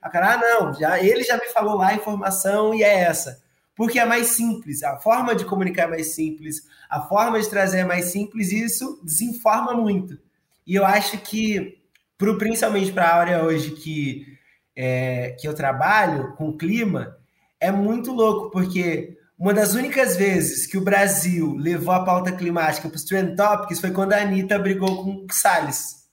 a 0.02 0.10
cara, 0.10 0.34
ah, 0.34 0.38
não, 0.38 0.74
já, 0.74 1.00
ele 1.00 1.24
já 1.24 1.38
me 1.38 1.48
falou 1.48 1.76
lá 1.76 1.90
a 1.90 1.96
informação 1.96 2.74
e 2.74 2.84
é 2.84 3.02
essa. 3.02 3.42
Porque 3.76 4.00
é 4.00 4.06
mais 4.06 4.28
simples, 4.28 4.84
a 4.84 4.98
forma 4.98 5.34
de 5.34 5.46
comunicar 5.46 5.84
é 5.84 5.88
mais 5.88 6.14
simples, 6.14 6.68
a 6.90 7.02
forma 7.02 7.40
de 7.40 7.50
trazer 7.50 7.80
é 7.80 7.86
mais 7.86 8.06
simples, 8.06 8.52
e 8.52 8.64
isso 8.64 9.02
desinforma 9.04 9.74
muito. 9.74 10.20
E 10.68 10.76
eu 10.76 10.86
acho 10.86 11.18
que, 11.20 11.80
pro, 12.18 12.38
principalmente 12.38 12.92
para 12.92 13.10
a 13.10 13.16
área 13.16 13.44
hoje 13.44 13.72
que, 13.72 14.28
é, 14.76 15.36
que 15.40 15.48
eu 15.48 15.54
trabalho 15.54 16.34
com 16.36 16.56
clima, 16.56 17.18
é 17.60 17.72
muito 17.72 18.12
louco, 18.12 18.52
porque 18.52 19.18
uma 19.38 19.54
das 19.54 19.74
únicas 19.74 20.16
vezes 20.16 20.66
que 20.68 20.78
o 20.78 20.82
Brasil 20.82 21.56
levou 21.56 21.94
a 21.94 22.04
pauta 22.04 22.32
climática 22.32 22.88
para 22.88 22.96
os 22.96 23.04
Trend 23.04 23.36
Topics 23.36 23.80
foi 23.80 23.92
quando 23.92 24.14
a 24.14 24.22
Anitta 24.22 24.60
brigou 24.60 25.04
com 25.04 25.26
o 25.26 25.34
Salles. 25.34 26.04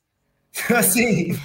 assim, 0.77 1.39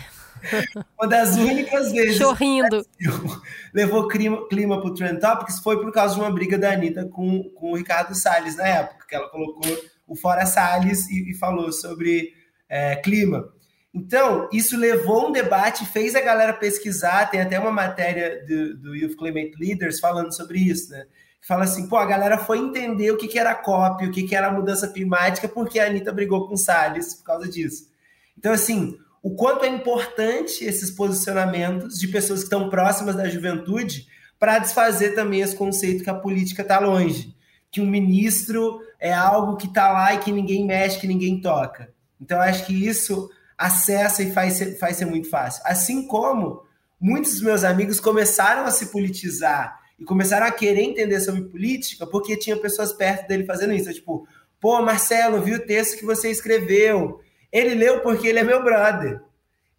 uma 0.97 1.07
das 1.07 1.35
únicas 1.35 1.91
vezes 1.91 2.17
Chorrindo. 2.17 2.85
que 2.97 3.07
o 3.07 3.17
Brasil 3.17 3.41
levou 3.73 4.07
clima, 4.07 4.47
clima 4.47 4.79
para 4.79 4.89
o 4.89 4.93
Trend 4.93 5.19
Topics 5.19 5.59
foi 5.59 5.81
por 5.81 5.91
causa 5.91 6.15
de 6.15 6.21
uma 6.21 6.31
briga 6.31 6.57
da 6.57 6.71
Anitta 6.71 7.05
com, 7.05 7.43
com 7.55 7.71
o 7.71 7.75
Ricardo 7.75 8.15
Salles 8.15 8.55
na 8.55 8.67
época, 8.67 9.05
que 9.07 9.15
ela 9.15 9.29
colocou 9.29 9.77
o 10.07 10.15
Fora 10.15 10.45
Salles 10.45 11.09
e, 11.09 11.31
e 11.31 11.33
falou 11.35 11.71
sobre 11.71 12.33
é, 12.69 12.95
clima. 12.95 13.47
Então, 13.93 14.49
isso 14.51 14.77
levou 14.77 15.29
um 15.29 15.31
debate, 15.31 15.85
fez 15.85 16.15
a 16.15 16.21
galera 16.21 16.51
pesquisar. 16.53 17.29
Tem 17.29 17.39
até 17.39 17.57
uma 17.57 17.71
matéria 17.71 18.45
do, 18.45 18.77
do 18.77 18.95
Youth 18.95 19.15
Climate 19.15 19.53
Leaders 19.57 20.01
falando 20.01 20.35
sobre 20.35 20.59
isso, 20.59 20.91
né? 20.91 21.05
Fala 21.45 21.65
assim: 21.65 21.87
pô, 21.87 21.97
a 21.97 22.05
galera 22.05 22.39
foi 22.39 22.57
entender 22.57 23.11
o 23.11 23.17
que, 23.17 23.27
que 23.27 23.37
era 23.37 23.53
COP, 23.53 24.07
o 24.07 24.11
que, 24.11 24.23
que 24.23 24.35
era 24.35 24.51
mudança 24.51 24.87
climática, 24.87 25.47
porque 25.47 25.79
a 25.79 25.85
Anitta 25.85 26.11
brigou 26.11 26.47
com 26.47 26.55
o 26.55 26.57
Salles 26.57 27.13
por 27.13 27.23
causa 27.23 27.47
disso. 27.47 27.87
Então, 28.35 28.51
assim, 28.51 28.97
o 29.21 29.35
quanto 29.35 29.63
é 29.63 29.67
importante 29.67 30.65
esses 30.65 30.89
posicionamentos 30.89 31.99
de 31.99 32.07
pessoas 32.07 32.39
que 32.39 32.45
estão 32.45 32.67
próximas 32.67 33.15
da 33.15 33.29
juventude 33.29 34.07
para 34.39 34.57
desfazer 34.57 35.13
também 35.13 35.41
esse 35.41 35.55
conceito 35.55 36.03
que 36.03 36.09
a 36.09 36.15
política 36.15 36.63
está 36.63 36.79
longe, 36.79 37.35
que 37.71 37.79
um 37.79 37.87
ministro 37.87 38.81
é 38.99 39.13
algo 39.13 39.55
que 39.55 39.67
está 39.67 39.91
lá 39.91 40.15
e 40.15 40.19
que 40.19 40.31
ninguém 40.31 40.65
mexe, 40.65 40.99
que 40.99 41.07
ninguém 41.07 41.39
toca. 41.39 41.93
Então, 42.19 42.41
acho 42.41 42.65
que 42.65 42.73
isso 42.73 43.29
acessa 43.55 44.23
e 44.23 44.33
faz 44.33 44.53
ser, 44.53 44.79
faz 44.79 44.97
ser 44.97 45.05
muito 45.05 45.29
fácil. 45.29 45.61
Assim 45.63 46.07
como 46.07 46.63
muitos 46.99 47.33
dos 47.33 47.41
meus 47.41 47.63
amigos 47.63 47.99
começaram 47.99 48.65
a 48.65 48.71
se 48.71 48.87
politizar 48.87 49.84
e 49.99 50.03
começaram 50.03 50.45
a 50.45 50.51
querer 50.51 50.81
entender 50.81 51.19
sobre 51.21 51.43
política 51.43 52.05
porque 52.05 52.37
tinha 52.37 52.57
pessoas 52.57 52.93
perto 52.93 53.27
dele 53.27 53.45
fazendo 53.45 53.73
isso. 53.73 53.93
Tipo, 53.93 54.27
pô, 54.59 54.81
Marcelo, 54.81 55.41
vi 55.41 55.53
o 55.53 55.65
texto 55.65 55.97
que 55.97 56.05
você 56.05 56.29
escreveu. 56.29 57.21
Ele 57.51 57.75
leu 57.75 58.01
porque 58.01 58.27
ele 58.27 58.39
é 58.39 58.43
meu 58.43 58.63
brother. 58.63 59.21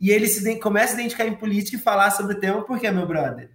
E 0.01 0.11
ele 0.11 0.27
se 0.27 0.59
começa 0.59 0.93
a 0.93 0.95
identificar 0.95 1.27
em 1.27 1.35
política 1.35 1.77
e 1.77 1.81
falar 1.81 2.11
sobre 2.11 2.35
o 2.35 2.41
tema 2.41 2.65
porque 2.65 2.87
é 2.87 2.93
meu 2.93 3.07
brother. 3.07 3.51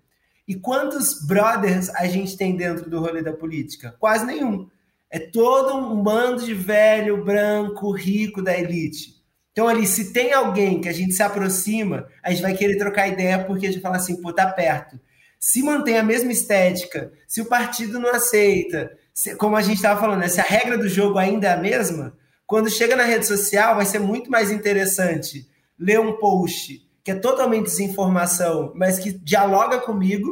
E 0.47 0.55
quantos 0.55 1.26
brothers 1.26 1.89
a 1.89 2.07
gente 2.07 2.36
tem 2.36 2.55
dentro 2.55 2.89
do 2.89 2.99
rolê 2.99 3.22
da 3.22 3.34
política? 3.34 3.95
Quase 3.99 4.26
nenhum. 4.26 4.68
É 5.09 5.20
todo 5.20 5.76
um 5.78 6.01
bando 6.01 6.43
de 6.43 6.53
velho, 6.53 7.24
branco, 7.24 7.91
rico 7.91 8.41
da 8.41 8.57
elite. 8.57 9.22
Então, 9.51 9.68
ali, 9.68 9.86
se 9.86 10.14
tem 10.14 10.32
alguém 10.32 10.80
que 10.80 10.88
a 10.88 10.93
gente 10.93 11.14
se 11.14 11.22
aproxima, 11.22 12.07
a 12.24 12.32
gente 12.32 12.41
vai 12.41 12.55
querer 12.55 12.78
trocar 12.78 13.07
ideia 13.07 13.43
porque 13.43 13.68
a 13.68 13.72
gente 13.72 13.82
fala 13.82 13.97
assim, 13.97 14.22
pô, 14.22 14.32
tá 14.32 14.47
perto. 14.47 14.99
Se 15.44 15.64
mantém 15.64 15.98
a 15.98 16.04
mesma 16.04 16.32
estética, 16.32 17.12
se 17.28 17.42
o 17.42 17.46
partido 17.46 18.00
não 18.00 18.12
aceita, 18.12 18.96
se, 19.12 19.36
como 19.36 19.56
a 19.56 19.62
gente 19.64 19.78
estava 19.78 20.00
falando, 20.00 20.20
né, 20.20 20.28
se 20.28 20.39
a 20.39 20.44
regra 20.44 20.78
do 20.78 20.88
jogo 20.88 21.18
ainda 21.18 21.48
é 21.48 21.54
a 21.54 21.58
mesma, 21.58 22.16
quando 22.46 22.70
chega 22.70 22.96
na 22.96 23.06
rede 23.06 23.26
social 23.26 23.76
vai 23.76 23.86
ser 23.88 23.98
muito 23.98 24.30
mais 24.30 24.52
interessante 24.52 25.50
ler 25.80 26.00
um 26.00 26.14
post 26.20 26.88
que 27.04 27.10
é 27.10 27.16
totalmente 27.16 27.66
desinformação, 27.66 28.72
mas 28.76 29.00
que 29.00 29.12
dialoga 29.12 29.80
comigo, 29.80 30.32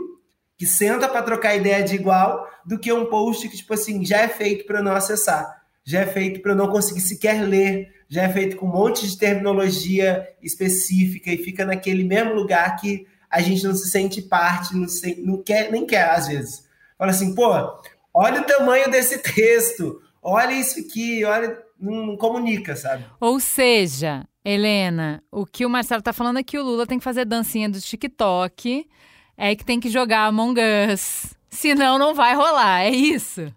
que 0.55 0.68
senta 0.68 1.07
para 1.07 1.24
trocar 1.24 1.55
ideia 1.55 1.84
de 1.84 1.95
igual, 1.95 2.47
do 2.64 2.78
que 2.78 2.93
um 2.93 3.07
post 3.07 3.49
que, 3.49 3.57
tipo 3.57 3.74
assim, 3.74 4.05
já 4.05 4.20
é 4.20 4.28
feito 4.28 4.68
para 4.68 4.84
não 4.84 4.93
acessar, 4.93 5.64
já 5.84 6.01
é 6.01 6.05
feito 6.05 6.39
para 6.39 6.51
eu 6.51 6.55
não 6.55 6.68
conseguir 6.68 7.01
sequer 7.01 7.41
ler 7.41 7.89
já 8.10 8.24
é 8.24 8.30
feito 8.30 8.57
com 8.57 8.66
um 8.66 8.72
monte 8.72 9.07
de 9.07 9.18
terminologia 9.18 10.28
específica 10.41 11.32
e 11.32 11.38
fica 11.38 11.64
naquele 11.64 12.03
mesmo 12.03 12.34
lugar 12.34 12.76
que 12.78 13.05
a 13.30 13.41
gente 13.41 13.63
não 13.63 13.75
se 13.75 13.89
sente 13.89 14.21
parte, 14.21 14.75
não, 14.75 14.88
se, 14.88 15.21
não 15.21 15.41
quer, 15.41 15.71
nem 15.71 15.86
quer 15.86 16.09
às 16.09 16.27
vezes. 16.27 16.65
Fala 16.97 17.11
assim, 17.11 17.34
pô, 17.36 17.49
olha 18.13 18.41
o 18.41 18.45
tamanho 18.45 18.89
desse 18.89 19.19
texto, 19.19 20.01
olha 20.21 20.51
isso 20.51 20.80
aqui, 20.80 21.23
olha, 21.23 21.57
não, 21.80 22.07
não 22.07 22.17
comunica, 22.17 22.75
sabe? 22.75 23.05
Ou 23.19 23.39
seja, 23.39 24.25
Helena, 24.43 25.23
o 25.32 25.45
que 25.45 25.65
o 25.65 25.69
Marcelo 25.69 26.01
tá 26.01 26.11
falando 26.11 26.39
é 26.39 26.43
que 26.43 26.57
o 26.57 26.63
Lula 26.63 26.88
tem 26.88 26.97
que 26.97 27.03
fazer 27.03 27.25
dancinha 27.25 27.69
do 27.69 27.80
TikTok, 27.80 28.88
é 29.38 29.55
que 29.55 29.63
tem 29.63 29.80
que 29.80 29.89
jogar 29.89 30.25
Among 30.25 30.59
Us. 30.91 31.36
Senão 31.49 31.97
não 31.97 32.13
vai 32.13 32.36
rolar, 32.36 32.82
é 32.82 32.89
isso. 32.89 33.53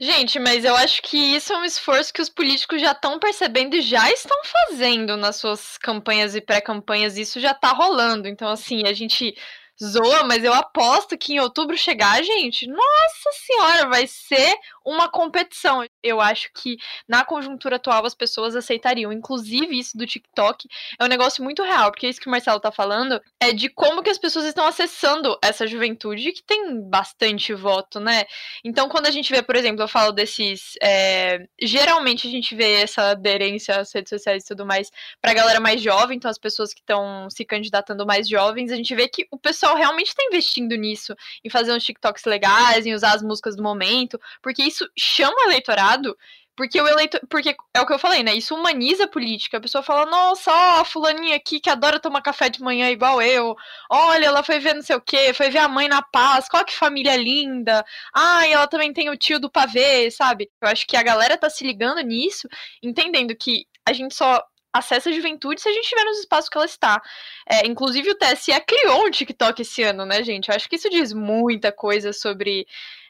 Gente, 0.00 0.38
mas 0.38 0.64
eu 0.64 0.76
acho 0.76 1.02
que 1.02 1.16
isso 1.16 1.52
é 1.52 1.56
um 1.58 1.64
esforço 1.64 2.12
que 2.12 2.22
os 2.22 2.28
políticos 2.28 2.80
já 2.80 2.92
estão 2.92 3.18
percebendo 3.18 3.74
e 3.74 3.80
já 3.80 4.08
estão 4.12 4.36
fazendo 4.44 5.16
nas 5.16 5.36
suas 5.36 5.76
campanhas 5.76 6.36
e 6.36 6.40
pré-campanhas. 6.40 7.18
Isso 7.18 7.40
já 7.40 7.50
está 7.50 7.72
rolando. 7.72 8.28
Então, 8.28 8.48
assim, 8.48 8.86
a 8.86 8.92
gente 8.92 9.34
zoa, 9.82 10.24
mas 10.24 10.44
eu 10.44 10.52
aposto 10.52 11.18
que 11.18 11.34
em 11.34 11.40
outubro 11.40 11.76
chegar, 11.76 12.22
gente, 12.22 12.66
nossa 12.68 13.30
senhora, 13.46 13.88
vai 13.88 14.06
ser 14.06 14.54
uma 14.88 15.08
competição. 15.08 15.84
Eu 16.02 16.20
acho 16.20 16.50
que 16.54 16.78
na 17.06 17.24
conjuntura 17.24 17.76
atual 17.76 18.06
as 18.06 18.14
pessoas 18.14 18.56
aceitariam. 18.56 19.12
Inclusive, 19.12 19.78
isso 19.78 19.96
do 19.96 20.06
TikTok 20.06 20.66
é 20.98 21.04
um 21.04 21.08
negócio 21.08 21.44
muito 21.44 21.62
real, 21.62 21.90
porque 21.90 22.08
isso 22.08 22.20
que 22.20 22.26
o 22.26 22.30
Marcelo 22.30 22.58
tá 22.58 22.72
falando 22.72 23.20
é 23.38 23.52
de 23.52 23.68
como 23.68 24.02
que 24.02 24.10
as 24.10 24.18
pessoas 24.18 24.46
estão 24.46 24.66
acessando 24.66 25.38
essa 25.42 25.66
juventude 25.66 26.32
que 26.32 26.42
tem 26.42 26.80
bastante 26.88 27.52
voto, 27.52 28.00
né? 28.00 28.24
Então, 28.64 28.88
quando 28.88 29.06
a 29.06 29.10
gente 29.10 29.30
vê, 29.30 29.42
por 29.42 29.56
exemplo, 29.56 29.82
eu 29.82 29.88
falo 29.88 30.12
desses. 30.12 30.74
É... 30.82 31.46
geralmente 31.60 32.26
a 32.26 32.30
gente 32.30 32.54
vê 32.54 32.80
essa 32.80 33.10
aderência 33.10 33.76
às 33.78 33.92
redes 33.92 34.10
sociais 34.10 34.44
e 34.44 34.46
tudo 34.46 34.64
mais 34.64 34.90
pra 35.20 35.34
galera 35.34 35.60
mais 35.60 35.82
jovem, 35.82 36.16
então 36.16 36.30
as 36.30 36.38
pessoas 36.38 36.72
que 36.72 36.80
estão 36.80 37.28
se 37.30 37.44
candidatando 37.44 38.06
mais 38.06 38.28
jovens, 38.28 38.72
a 38.72 38.76
gente 38.76 38.94
vê 38.94 39.08
que 39.08 39.26
o 39.30 39.38
pessoal 39.38 39.76
realmente 39.76 40.14
tá 40.14 40.22
investindo 40.24 40.74
nisso, 40.76 41.14
em 41.44 41.50
fazer 41.50 41.72
uns 41.72 41.84
TikToks 41.84 42.24
legais, 42.24 42.86
em 42.86 42.94
usar 42.94 43.12
as 43.12 43.22
músicas 43.22 43.56
do 43.56 43.62
momento, 43.62 44.18
porque 44.42 44.62
isso 44.62 44.77
chama 44.96 45.36
o 45.38 45.48
eleitorado 45.48 46.16
porque 46.58 46.82
o 46.82 46.88
eleitor. 46.88 47.20
Porque 47.30 47.54
é 47.72 47.80
o 47.80 47.86
que 47.86 47.92
eu 47.92 48.00
falei, 48.00 48.24
né? 48.24 48.34
Isso 48.34 48.52
humaniza 48.52 49.04
a 49.04 49.08
política. 49.08 49.58
A 49.58 49.60
pessoa 49.60 49.80
fala, 49.80 50.04
nossa, 50.06 50.50
ó, 50.50 50.80
a 50.80 50.84
fulaninha 50.84 51.36
aqui 51.36 51.60
que 51.60 51.70
adora 51.70 52.00
tomar 52.00 52.20
café 52.20 52.48
de 52.48 52.60
manhã 52.60 52.90
igual 52.90 53.22
eu. 53.22 53.54
Olha, 53.88 54.26
ela 54.26 54.42
foi 54.42 54.58
ver 54.58 54.74
não 54.74 54.82
sei 54.82 54.96
o 54.96 55.00
quê, 55.00 55.32
foi 55.32 55.50
ver 55.50 55.60
a 55.60 55.68
mãe 55.68 55.86
na 55.86 56.02
paz, 56.02 56.48
qual 56.48 56.64
que 56.64 56.74
família 56.74 57.16
linda. 57.16 57.84
Ai, 58.12 58.52
ela 58.52 58.66
também 58.66 58.92
tem 58.92 59.08
o 59.08 59.16
tio 59.16 59.38
do 59.38 59.48
pavê, 59.48 60.10
sabe? 60.10 60.50
Eu 60.60 60.68
acho 60.68 60.84
que 60.84 60.96
a 60.96 61.02
galera 61.02 61.38
tá 61.38 61.48
se 61.48 61.64
ligando 61.64 62.00
nisso, 62.00 62.48
entendendo 62.82 63.36
que 63.36 63.64
a 63.86 63.92
gente 63.92 64.16
só 64.16 64.42
acessa 64.72 65.10
a 65.10 65.12
juventude 65.12 65.60
se 65.60 65.68
a 65.68 65.72
gente 65.72 65.84
estiver 65.84 66.04
nos 66.04 66.18
espaços 66.18 66.48
que 66.48 66.56
ela 66.58 66.66
está. 66.66 67.00
É, 67.48 67.66
inclusive, 67.66 68.10
o 68.10 68.18
TSE 68.18 68.52
criou 68.66 69.06
um 69.06 69.10
TikTok 69.10 69.62
esse 69.62 69.82
ano, 69.84 70.04
né, 70.04 70.24
gente? 70.24 70.48
Eu 70.48 70.56
acho 70.56 70.68
que 70.68 70.76
isso 70.76 70.90
diz 70.90 71.12
muita 71.12 71.70
coisa 71.70 72.12
sobre, 72.12 72.66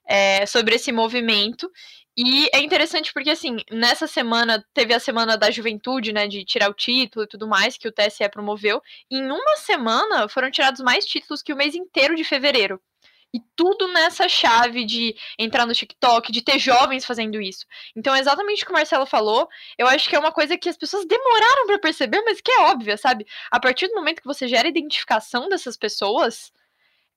é, 0.08 0.46
sobre 0.46 0.74
esse 0.76 0.90
movimento. 0.90 1.70
E 2.16 2.48
é 2.52 2.60
interessante 2.60 3.12
porque, 3.12 3.30
assim, 3.30 3.58
nessa 3.70 4.08
semana 4.08 4.64
teve 4.74 4.92
a 4.92 4.98
semana 4.98 5.36
da 5.36 5.52
juventude, 5.52 6.12
né, 6.12 6.26
de 6.26 6.44
tirar 6.44 6.68
o 6.68 6.74
título 6.74 7.24
e 7.24 7.28
tudo 7.28 7.46
mais, 7.46 7.78
que 7.78 7.86
o 7.86 7.92
TSE 7.92 8.28
promoveu. 8.28 8.82
Em 9.10 9.22
uma 9.22 9.56
semana 9.58 10.28
foram 10.28 10.50
tirados 10.50 10.80
mais 10.80 11.06
títulos 11.06 11.42
que 11.42 11.52
o 11.52 11.56
mês 11.56 11.76
inteiro 11.76 12.16
de 12.16 12.24
fevereiro. 12.24 12.80
E 13.32 13.40
tudo 13.54 13.86
nessa 13.88 14.26
chave 14.28 14.84
de 14.84 15.14
entrar 15.38 15.66
no 15.66 15.74
TikTok, 15.74 16.32
de 16.32 16.42
ter 16.42 16.58
jovens 16.58 17.04
fazendo 17.04 17.40
isso. 17.40 17.66
Então, 17.94 18.16
exatamente 18.16 18.62
o 18.62 18.66
que 18.66 18.72
o 18.72 18.74
Marcelo 18.74 19.04
falou, 19.06 19.46
eu 19.76 19.86
acho 19.86 20.08
que 20.08 20.16
é 20.16 20.18
uma 20.18 20.32
coisa 20.32 20.56
que 20.56 20.68
as 20.68 20.78
pessoas 20.78 21.06
demoraram 21.06 21.66
para 21.66 21.78
perceber, 21.78 22.22
mas 22.22 22.40
que 22.40 22.50
é 22.50 22.60
óbvia, 22.62 22.96
sabe? 22.96 23.26
A 23.50 23.60
partir 23.60 23.86
do 23.88 23.94
momento 23.94 24.22
que 24.22 24.26
você 24.26 24.48
gera 24.48 24.66
identificação 24.66 25.48
dessas 25.48 25.76
pessoas, 25.76 26.50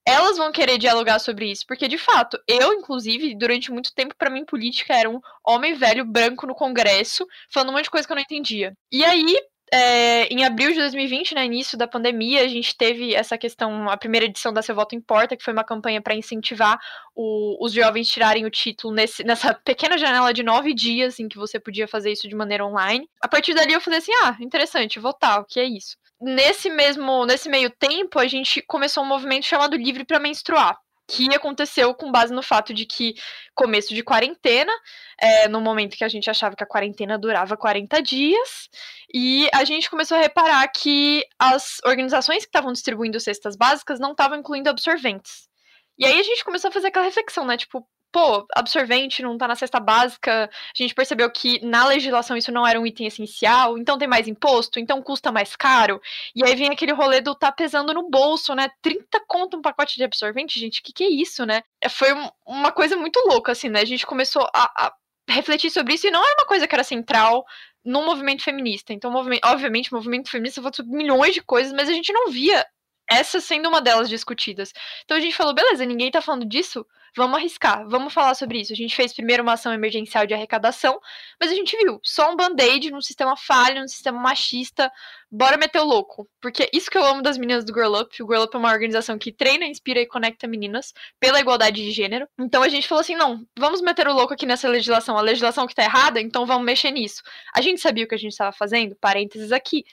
elas 0.08 0.38
vão 0.38 0.52
querer 0.52 0.78
dialogar 0.78 1.20
sobre 1.20 1.52
isso, 1.52 1.66
porque 1.68 1.88
de 1.88 1.98
fato, 1.98 2.40
eu 2.48 2.74
inclusive, 2.74 3.36
durante 3.36 3.72
muito 3.72 3.94
tempo 3.94 4.16
para 4.18 4.30
mim 4.30 4.46
política 4.46 4.96
era 4.96 5.10
um 5.10 5.20
homem 5.46 5.74
velho 5.74 6.06
branco 6.06 6.48
no 6.48 6.56
congresso, 6.56 7.26
falando 7.52 7.70
um 7.70 7.74
monte 7.74 7.84
de 7.84 7.92
coisa 7.92 8.08
que 8.08 8.12
eu 8.12 8.16
não 8.16 8.24
entendia. 8.24 8.74
E 8.92 9.04
aí, 9.04 9.38
é, 9.74 10.26
em 10.26 10.44
abril 10.44 10.72
de 10.72 10.80
2020, 10.80 11.34
né, 11.34 11.46
início 11.46 11.78
da 11.78 11.88
pandemia, 11.88 12.44
a 12.44 12.48
gente 12.48 12.76
teve 12.76 13.16
essa 13.16 13.38
questão, 13.38 13.90
a 13.90 13.96
primeira 13.96 14.26
edição 14.26 14.52
da 14.52 14.62
Seu 14.62 14.76
Voto 14.76 14.96
Importa, 14.96 15.38
que 15.38 15.44
foi 15.44 15.54
uma 15.54 15.64
campanha 15.64 16.02
para 16.02 16.14
incentivar 16.14 16.78
o, 17.16 17.64
os 17.64 17.72
jovens 17.72 18.10
tirarem 18.10 18.46
o 18.46 18.52
título 18.52 18.94
nesse, 18.94 19.24
nessa 19.24 19.54
pequena 19.54 19.98
janela 19.98 20.34
de 20.34 20.44
nove 20.44 20.74
dias 20.74 21.20
em 21.20 21.30
que 21.30 21.38
você 21.38 21.58
podia 21.58 21.88
fazer 21.88 22.12
isso 22.12 22.28
de 22.28 22.36
maneira 22.36 22.66
online. 22.66 23.08
A 23.22 23.30
partir 23.30 23.54
dali 23.54 23.72
eu 23.72 23.80
falei 23.80 24.00
assim, 24.00 24.12
ah, 24.24 24.36
interessante, 24.42 25.00
votar, 25.00 25.40
o 25.40 25.46
que 25.46 25.60
é 25.60 25.64
isso? 25.64 25.96
Nesse 26.22 26.70
mesmo, 26.70 27.26
nesse 27.26 27.50
meio 27.50 27.72
tempo, 27.72 28.20
a 28.20 28.28
gente 28.28 28.62
começou 28.62 29.04
um 29.04 29.08
movimento 29.08 29.46
chamado 29.46 29.76
Livre 29.76 30.06
para 30.06 30.20
Menstruar, 30.20 30.78
que 31.08 31.34
aconteceu 31.34 31.96
com 31.96 32.12
base 32.12 32.32
no 32.32 32.44
fato 32.44 32.76
de 32.76 32.86
que 32.86 33.16
começo 33.56 33.94
de 33.94 34.04
quarentena, 34.04 34.72
é, 35.20 35.48
no 35.48 35.60
momento 35.60 35.98
que 35.98 36.04
a 36.04 36.08
gente 36.08 36.30
achava 36.30 36.56
que 36.56 36.64
a 36.64 36.68
quarentena 36.68 37.18
durava 37.18 37.58
40 37.58 38.04
dias, 38.04 38.70
e 39.12 39.50
a 39.52 39.64
gente 39.64 39.90
começou 39.90 40.16
a 40.16 40.22
reparar 40.22 40.68
que 40.68 41.26
as 41.40 41.80
organizações 41.84 42.44
que 42.44 42.50
estavam 42.50 42.72
distribuindo 42.72 43.20
cestas 43.20 43.56
básicas 43.56 44.00
não 44.00 44.12
estavam 44.12 44.38
incluindo 44.38 44.70
absorventes. 44.70 45.50
E 45.98 46.06
aí 46.06 46.20
a 46.20 46.24
gente 46.24 46.46
começou 46.46 46.70
a 46.70 46.72
fazer 46.72 46.88
aquela 46.88 47.06
reflexão, 47.06 47.46
né? 47.46 47.58
Tipo, 47.58 47.84
pô, 48.12 48.46
absorvente 48.56 49.22
não 49.22 49.38
tá 49.38 49.48
na 49.48 49.56
cesta 49.56 49.80
básica, 49.80 50.46
a 50.46 50.50
gente 50.76 50.94
percebeu 50.94 51.30
que 51.32 51.64
na 51.66 51.86
legislação 51.86 52.36
isso 52.36 52.52
não 52.52 52.66
era 52.68 52.80
um 52.80 52.86
item 52.86 53.08
essencial, 53.08 53.78
então 53.78 53.98
tem 53.98 54.08
mais 54.08 54.28
imposto, 54.28 54.80
então 54.80 55.02
custa 55.02 55.32
mais 55.32 55.56
caro. 55.56 56.02
E 56.36 56.44
aí 56.44 56.56
vem 56.56 56.70
aquele 56.70 56.92
rolê 56.92 57.22
do 57.22 57.34
tá 57.36 57.52
pesando 57.52 57.94
no 57.94 58.10
bolso, 58.10 58.54
né? 58.54 58.70
30 58.82 59.22
conto 59.28 59.58
um 59.58 59.62
pacote 59.62 59.96
de 59.96 60.04
absorvente, 60.04 60.60
gente, 60.60 60.82
que 60.82 60.94
que 60.94 61.04
é 61.04 61.10
isso, 61.10 61.46
né? 61.46 61.62
É, 61.82 61.90
foi 61.90 62.10
uma 62.46 62.72
coisa 62.72 62.98
muito 62.98 63.20
louca, 63.28 63.52
assim, 63.52 63.70
né? 63.70 63.82
A 63.82 63.86
gente 63.86 64.06
começou 64.06 64.48
a, 64.54 64.88
a 64.88 64.94
refletir 65.30 65.72
sobre 65.72 65.94
isso 65.94 66.08
e 66.08 66.12
não 66.12 66.24
era 66.24 66.36
uma 66.40 66.48
coisa 66.48 66.68
que 66.68 66.76
era 66.76 66.84
central 66.84 67.46
no 67.84 68.06
movimento 68.06 68.44
feminista. 68.44 68.94
Então, 68.94 69.12
movimento, 69.12 69.46
obviamente, 69.46 69.92
o 69.92 69.96
movimento 69.96 70.30
feminista 70.30 70.62
falou 70.62 70.76
sobre 70.76 70.96
milhões 70.96 71.34
de 71.34 71.42
coisas, 71.42 71.74
mas 71.74 71.90
a 71.90 71.94
gente 71.94 72.14
não 72.14 72.30
via 72.30 72.66
essa 73.10 73.42
sendo 73.42 73.68
uma 73.68 73.82
delas 73.82 74.08
discutidas. 74.08 74.72
Então 75.04 75.18
a 75.18 75.20
gente 75.20 75.36
falou, 75.36 75.54
beleza, 75.54 75.86
ninguém 75.86 76.10
tá 76.10 76.22
falando 76.22 76.46
disso, 76.46 76.86
vamos 77.16 77.38
arriscar, 77.38 77.88
vamos 77.88 78.14
falar 78.14 78.36
sobre 78.36 78.62
isso. 78.62 78.74
A 78.74 78.76
gente 78.76 78.96
fez 78.96 79.14
primeiro 79.14 79.44
uma 79.44 79.54
ação 79.54 79.74
emergencial 79.74 80.26
de 80.26 80.34
arrecadação, 80.34 81.00
mas 81.40 81.52
a 81.52 81.56
gente 81.56 81.76
viu 81.78 82.00
só 82.04 82.32
um 82.32 82.36
band-aid 82.36 82.92
num 82.92 83.02
sistema 83.02 83.36
falho, 83.36 83.82
num 83.82 83.88
sistema 83.88 84.20
machista. 84.20 84.92
Bora 85.30 85.58
meter 85.58 85.80
o 85.80 85.86
louco. 85.86 86.30
Porque 86.42 86.70
isso 86.74 86.90
que 86.90 86.98
eu 86.98 87.06
amo 87.06 87.22
das 87.22 87.38
meninas 87.38 87.64
do 87.64 87.74
Girl 87.74 87.96
Up. 87.96 88.22
O 88.22 88.28
Girl 88.28 88.44
Up 88.44 88.56
é 88.56 88.60
uma 88.60 88.72
organização 88.72 89.18
que 89.18 89.32
treina, 89.32 89.66
inspira 89.66 90.00
e 90.00 90.06
conecta 90.06 90.48
meninas 90.48 90.94
pela 91.20 91.40
igualdade 91.40 91.84
de 91.84 91.92
gênero. 91.92 92.28
Então 92.40 92.64
a 92.64 92.70
gente 92.70 92.88
falou 92.88 93.02
assim: 93.02 93.16
não, 93.16 93.46
vamos 93.58 93.82
meter 93.82 94.08
o 94.08 94.14
louco 94.14 94.34
aqui 94.34 94.46
nessa 94.46 94.68
legislação. 94.68 95.18
A 95.18 95.22
legislação 95.22 95.68
que 95.68 95.76
tá 95.76 95.84
errada, 95.84 96.20
então 96.20 96.46
vamos 96.46 96.66
mexer 96.66 96.92
nisso. 96.92 97.22
A 97.56 97.62
gente 97.62 97.82
sabia 97.82 98.06
o 98.06 98.08
que 98.08 98.16
a 98.16 98.18
gente 98.18 98.32
estava 98.32 98.52
fazendo, 98.52 98.96
parênteses 98.96 99.52
aqui 99.52 99.84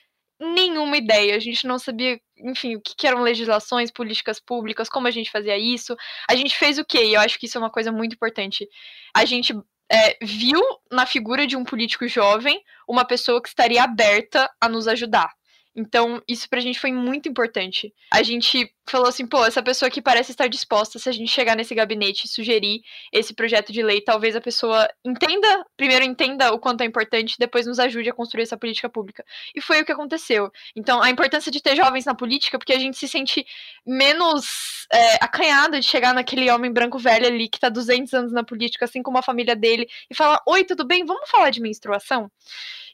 nenhuma 0.40 0.96
ideia. 0.96 1.36
A 1.36 1.38
gente 1.38 1.66
não 1.66 1.78
sabia, 1.78 2.20
enfim, 2.38 2.76
o 2.76 2.80
que, 2.80 3.06
eram 3.06 3.22
legislações, 3.22 3.90
políticas 3.90 4.40
públicas, 4.40 4.88
como 4.88 5.06
a 5.06 5.10
gente 5.10 5.30
fazia 5.30 5.56
isso. 5.58 5.96
A 6.28 6.36
gente 6.36 6.56
fez 6.56 6.78
o 6.78 6.84
quê? 6.84 7.04
E 7.04 7.14
eu 7.14 7.20
acho 7.20 7.38
que 7.38 7.46
isso 7.46 7.58
é 7.58 7.60
uma 7.60 7.70
coisa 7.70 7.90
muito 7.92 8.14
importante. 8.14 8.68
A 9.14 9.24
gente 9.24 9.54
é, 9.90 10.16
viu 10.22 10.60
na 10.90 11.06
figura 11.06 11.46
de 11.46 11.56
um 11.56 11.64
político 11.64 12.06
jovem 12.06 12.62
uma 12.86 13.04
pessoa 13.04 13.42
que 13.42 13.48
estaria 13.48 13.82
aberta 13.82 14.50
a 14.60 14.68
nos 14.68 14.86
ajudar. 14.86 15.37
Então, 15.78 16.20
isso 16.26 16.50
pra 16.50 16.58
gente 16.58 16.80
foi 16.80 16.90
muito 16.90 17.28
importante. 17.28 17.94
A 18.12 18.20
gente 18.20 18.68
falou 18.90 19.06
assim, 19.06 19.24
pô, 19.24 19.44
essa 19.44 19.62
pessoa 19.62 19.86
aqui 19.86 20.02
parece 20.02 20.32
estar 20.32 20.48
disposta, 20.48 20.98
se 20.98 21.08
a 21.08 21.12
gente 21.12 21.30
chegar 21.30 21.54
nesse 21.54 21.72
gabinete 21.72 22.24
e 22.24 22.28
sugerir 22.28 22.80
esse 23.12 23.32
projeto 23.32 23.72
de 23.72 23.80
lei, 23.80 24.00
talvez 24.00 24.34
a 24.34 24.40
pessoa 24.40 24.88
entenda, 25.04 25.64
primeiro 25.76 26.04
entenda 26.04 26.52
o 26.52 26.58
quanto 26.58 26.80
é 26.80 26.84
importante, 26.84 27.36
depois 27.38 27.64
nos 27.64 27.78
ajude 27.78 28.10
a 28.10 28.12
construir 28.12 28.42
essa 28.42 28.56
política 28.56 28.88
pública. 28.88 29.24
E 29.54 29.60
foi 29.60 29.80
o 29.80 29.84
que 29.84 29.92
aconteceu. 29.92 30.50
Então, 30.74 31.00
a 31.00 31.10
importância 31.10 31.52
de 31.52 31.62
ter 31.62 31.76
jovens 31.76 32.04
na 32.04 32.14
política, 32.14 32.58
porque 32.58 32.72
a 32.72 32.78
gente 32.78 32.96
se 32.96 33.06
sente 33.06 33.46
menos 33.86 34.88
é, 34.92 35.24
acanhado 35.24 35.78
de 35.78 35.86
chegar 35.86 36.12
naquele 36.12 36.50
homem 36.50 36.72
branco 36.72 36.98
velho 36.98 37.26
ali 37.26 37.48
que 37.48 37.60
tá 37.60 37.68
200 37.68 38.12
anos 38.14 38.32
na 38.32 38.42
política, 38.42 38.84
assim 38.84 39.00
como 39.00 39.18
a 39.18 39.22
família 39.22 39.54
dele, 39.54 39.88
e 40.10 40.14
falar: 40.14 40.42
Oi, 40.44 40.64
tudo 40.64 40.84
bem? 40.84 41.04
Vamos 41.04 41.30
falar 41.30 41.50
de 41.50 41.60
menstruação? 41.60 42.28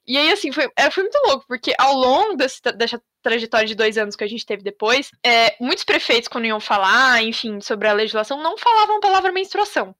E 0.06 0.18
aí, 0.18 0.30
assim, 0.30 0.52
foi, 0.52 0.68
é, 0.76 0.90
foi 0.90 1.02
muito 1.02 1.18
louco, 1.26 1.44
porque 1.48 1.72
ao 1.78 1.94
longo 1.94 2.36
desse, 2.36 2.60
dessa 2.76 3.00
trajetória 3.22 3.66
de 3.66 3.74
dois 3.74 3.96
anos 3.96 4.14
que 4.14 4.24
a 4.24 4.26
gente 4.28 4.44
teve 4.44 4.62
depois, 4.62 5.10
é, 5.24 5.56
muitos 5.58 5.84
prefeitos, 5.84 6.28
quando 6.28 6.46
iam 6.46 6.60
falar, 6.60 7.22
enfim, 7.22 7.60
sobre 7.60 7.88
a 7.88 7.92
legislação, 7.92 8.42
não 8.42 8.58
falavam 8.58 8.98
a 8.98 9.00
palavra 9.00 9.32
menstruação. 9.32 9.94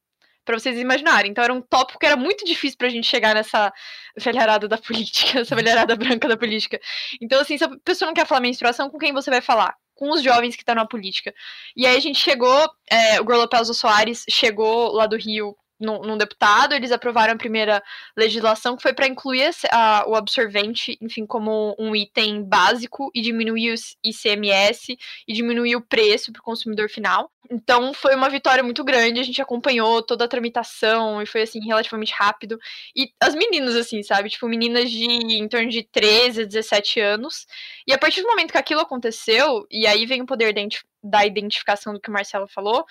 Pra 0.45 0.59
vocês 0.59 0.79
imaginarem. 0.79 1.31
Então 1.31 1.43
era 1.43 1.55
um 1.55 1.63
tópico 1.63 1.99
que 1.99 2.05
era 2.05 2.17
muito 2.17 2.45
difícil 2.45 2.77
pra 2.77 2.91
gente 2.91 3.07
chegar 3.07 3.35
nessa 3.35 3.73
velharada 4.15 4.69
da 4.69 4.77
política, 4.77 5.41
essa 5.41 5.57
velharada 5.57 5.97
branca 5.97 6.29
da 6.29 6.37
política. 6.37 6.79
Então, 7.19 7.41
assim, 7.41 7.57
se 7.57 7.65
a 7.65 7.71
pessoa 7.83 8.09
não 8.09 8.15
quer 8.15 8.27
falar 8.27 8.43
menstruação, 8.43 8.91
com 8.91 8.99
quem 8.99 9.13
você 9.13 9.31
vai 9.31 9.41
falar? 9.41 9.75
com 9.95 10.11
os 10.11 10.23
jovens 10.23 10.57
que 10.57 10.63
estão 10.63 10.75
na 10.75 10.87
política. 10.87 11.33
E 11.77 11.87
aí 11.87 11.97
a 11.97 12.01
gente 12.01 12.19
chegou, 12.19 12.69
é, 12.91 13.21
o 13.21 13.25
Girl 13.25 13.37
Lopez 13.37 13.69
Soares 13.77 14.25
chegou 14.29 14.93
lá 14.93 15.07
do 15.07 15.17
Rio 15.17 15.57
num, 15.79 16.01
num, 16.03 16.17
deputado, 16.17 16.75
eles 16.75 16.93
aprovaram 16.93 17.35
a 17.35 17.39
primeira 17.39 17.83
legislação 18.17 18.77
que 18.77 18.83
foi 18.83 18.93
para 18.93 19.07
incluir 19.07 19.51
a, 19.71 20.05
o 20.07 20.15
absorvente, 20.15 20.97
enfim, 21.01 21.27
como 21.27 21.75
um 21.79 21.95
item 21.95 22.43
básico 22.43 23.11
e 23.15 23.21
diminuir 23.21 23.73
o 23.73 24.09
ICMS 24.09 24.97
e 25.27 25.33
diminuir 25.33 25.77
o 25.77 25.81
preço 25.81 26.33
para 26.33 26.41
o 26.41 26.45
consumidor 26.45 26.89
final. 26.89 27.31
Então 27.51 27.93
foi 27.93 28.15
uma 28.15 28.31
vitória 28.31 28.63
muito 28.63 28.83
grande, 28.83 29.21
a 29.21 29.25
gente 29.25 29.43
acompanhou 29.43 30.03
toda 30.03 30.25
a 30.25 30.29
tramitação 30.29 31.21
e 31.21 31.27
foi 31.27 31.43
assim 31.43 31.61
relativamente 31.61 32.13
rápido. 32.17 32.59
E 32.97 33.11
as 33.21 33.35
meninas 33.35 33.77
assim, 33.77 34.03
sabe, 34.03 34.31
tipo 34.31 34.49
meninas 34.49 34.91
de 34.91 35.05
em 35.05 35.49
torno 35.49 35.69
de 35.69 35.83
13 35.83 36.43
a 36.43 36.47
17 36.47 37.01
anos. 37.01 37.47
E 37.87 37.93
a 37.93 37.99
partir 37.99 38.23
do 38.23 38.29
momento 38.29 38.53
que 38.53 38.59
aquilo 38.59 38.81
aconteceu, 38.81 39.67
e 39.71 39.87
aí 39.87 40.07
vem 40.07 40.23
o 40.23 40.27
poder 40.27 40.55
da 41.03 41.27
identificação 41.27 41.93
do 41.93 42.01
que 42.01 42.09
o 42.09 42.13
Marcelo 42.13 42.49
falou, 42.49 42.87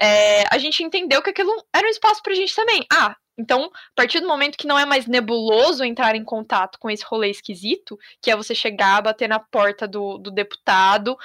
é, 0.00 0.44
a 0.54 0.58
gente 0.58 0.82
entendeu 0.82 1.22
que 1.22 1.30
aquilo 1.30 1.52
era 1.74 1.86
um 1.86 1.90
espaço 1.90 2.22
pra 2.22 2.34
gente 2.34 2.54
também. 2.54 2.84
Ah, 2.92 3.16
então, 3.36 3.64
a 3.64 3.94
partir 3.94 4.20
do 4.20 4.28
momento 4.28 4.56
que 4.56 4.66
não 4.66 4.78
é 4.78 4.86
mais 4.86 5.06
nebuloso 5.06 5.84
entrar 5.84 6.14
em 6.14 6.24
contato 6.24 6.78
com 6.78 6.88
esse 6.88 7.04
rolê 7.04 7.30
esquisito, 7.30 7.98
que 8.22 8.30
é 8.30 8.36
você 8.36 8.54
chegar, 8.54 9.02
bater 9.02 9.28
na 9.28 9.40
porta 9.40 9.88
do, 9.88 10.18
do 10.18 10.30
deputado, 10.30 11.16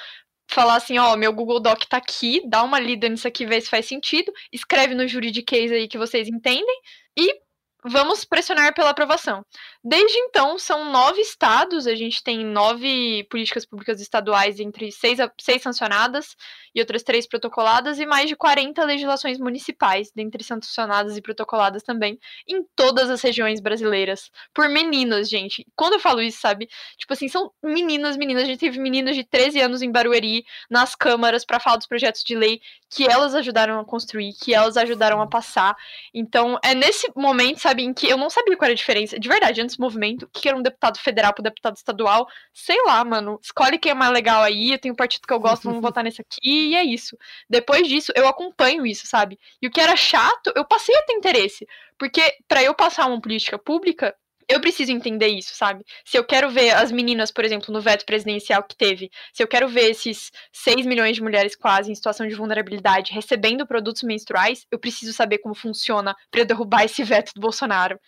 falar 0.50 0.76
assim, 0.76 0.98
ó, 0.98 1.16
meu 1.16 1.32
Google 1.32 1.60
Doc 1.60 1.84
tá 1.84 1.98
aqui, 1.98 2.42
dá 2.46 2.62
uma 2.64 2.80
lida 2.80 3.08
nisso 3.08 3.28
aqui, 3.28 3.46
vê 3.46 3.60
se 3.60 3.70
faz 3.70 3.86
sentido, 3.86 4.32
escreve 4.52 4.94
no 4.94 5.06
juridiquês 5.06 5.70
aí 5.70 5.86
que 5.86 5.98
vocês 5.98 6.28
entendem, 6.28 6.80
e 7.16 7.40
vamos 7.84 8.24
pressionar 8.24 8.74
pela 8.74 8.90
aprovação. 8.90 9.44
Desde 9.82 10.18
então, 10.18 10.58
são 10.58 10.90
nove 10.90 11.20
estados, 11.20 11.86
a 11.86 11.94
gente 11.94 12.22
tem 12.22 12.44
nove 12.44 13.26
políticas 13.30 13.64
públicas 13.64 14.00
estaduais, 14.00 14.60
entre 14.60 14.92
seis, 14.92 15.18
seis 15.40 15.62
sancionadas 15.62 16.36
e 16.74 16.80
outras 16.80 17.02
três 17.02 17.26
protocoladas, 17.26 17.98
e 17.98 18.06
mais 18.06 18.28
de 18.28 18.36
40 18.36 18.84
legislações 18.84 19.38
municipais, 19.38 20.10
dentre 20.14 20.44
sancionadas 20.44 21.16
e 21.16 21.22
protocoladas 21.22 21.82
também, 21.82 22.18
em 22.46 22.62
todas 22.76 23.10
as 23.10 23.22
regiões 23.22 23.60
brasileiras, 23.60 24.30
por 24.54 24.68
meninas, 24.68 25.28
gente. 25.28 25.66
Quando 25.74 25.94
eu 25.94 26.00
falo 26.00 26.20
isso, 26.20 26.40
sabe? 26.40 26.68
Tipo 26.96 27.12
assim, 27.12 27.28
são 27.28 27.50
meninas, 27.62 28.16
meninas. 28.16 28.44
A 28.44 28.46
gente 28.46 28.60
teve 28.60 28.78
meninas 28.78 29.16
de 29.16 29.24
13 29.24 29.60
anos 29.60 29.82
em 29.82 29.90
Barueri, 29.90 30.44
nas 30.68 30.94
câmaras, 30.94 31.44
para 31.44 31.60
falar 31.60 31.76
dos 31.76 31.86
projetos 31.86 32.22
de 32.22 32.34
lei 32.34 32.60
que 32.88 33.08
elas 33.08 33.34
ajudaram 33.34 33.78
a 33.78 33.84
construir, 33.84 34.32
que 34.34 34.52
elas 34.52 34.76
ajudaram 34.76 35.20
a 35.22 35.26
passar. 35.26 35.76
Então, 36.12 36.58
é 36.62 36.74
nesse 36.74 37.10
momento, 37.16 37.60
sabe, 37.60 37.69
em 37.78 37.94
que 37.94 38.08
eu 38.08 38.16
não 38.16 38.30
sabia 38.30 38.56
qual 38.56 38.66
era 38.66 38.72
a 38.72 38.76
diferença, 38.76 39.18
de 39.18 39.28
verdade, 39.28 39.60
antes 39.60 39.76
do 39.76 39.82
movimento, 39.82 40.28
que 40.32 40.48
era 40.48 40.56
um 40.56 40.62
deputado 40.62 40.98
federal 40.98 41.32
pro 41.32 41.42
deputado 41.42 41.76
estadual, 41.76 42.26
sei 42.52 42.82
lá, 42.84 43.04
mano, 43.04 43.38
escolhe 43.42 43.78
quem 43.78 43.92
é 43.92 43.94
mais 43.94 44.12
legal 44.12 44.42
aí, 44.42 44.72
eu 44.72 44.78
tenho 44.78 44.94
um 44.94 44.96
partido 44.96 45.26
que 45.26 45.32
eu 45.32 45.40
gosto, 45.40 45.64
vamos 45.64 45.80
votar 45.82 46.02
nesse 46.04 46.20
aqui, 46.20 46.38
e 46.42 46.74
é 46.74 46.84
isso. 46.84 47.16
Depois 47.48 47.86
disso, 47.86 48.12
eu 48.16 48.26
acompanho 48.26 48.86
isso, 48.86 49.06
sabe? 49.06 49.38
E 49.60 49.66
o 49.66 49.70
que 49.70 49.80
era 49.80 49.96
chato, 49.96 50.52
eu 50.56 50.64
passei 50.64 50.94
a 50.96 51.02
ter 51.02 51.14
interesse, 51.14 51.66
porque 51.98 52.22
para 52.48 52.62
eu 52.62 52.74
passar 52.74 53.06
uma 53.06 53.20
política 53.20 53.58
pública, 53.58 54.14
eu 54.50 54.60
preciso 54.60 54.92
entender 54.92 55.28
isso, 55.28 55.54
sabe? 55.54 55.84
Se 56.04 56.16
eu 56.16 56.24
quero 56.24 56.50
ver 56.50 56.70
as 56.70 56.90
meninas, 56.90 57.30
por 57.30 57.44
exemplo, 57.44 57.72
no 57.72 57.80
veto 57.80 58.04
presidencial 58.04 58.62
que 58.62 58.76
teve, 58.76 59.10
se 59.32 59.42
eu 59.42 59.48
quero 59.48 59.68
ver 59.68 59.90
esses 59.90 60.30
6 60.52 60.86
milhões 60.86 61.16
de 61.16 61.22
mulheres 61.22 61.54
quase 61.54 61.90
em 61.90 61.94
situação 61.94 62.26
de 62.26 62.34
vulnerabilidade 62.34 63.12
recebendo 63.12 63.66
produtos 63.66 64.02
menstruais, 64.02 64.66
eu 64.70 64.78
preciso 64.78 65.12
saber 65.12 65.38
como 65.38 65.54
funciona 65.54 66.16
para 66.30 66.44
derrubar 66.44 66.84
esse 66.84 67.02
veto 67.04 67.32
do 67.34 67.40
Bolsonaro. 67.40 67.98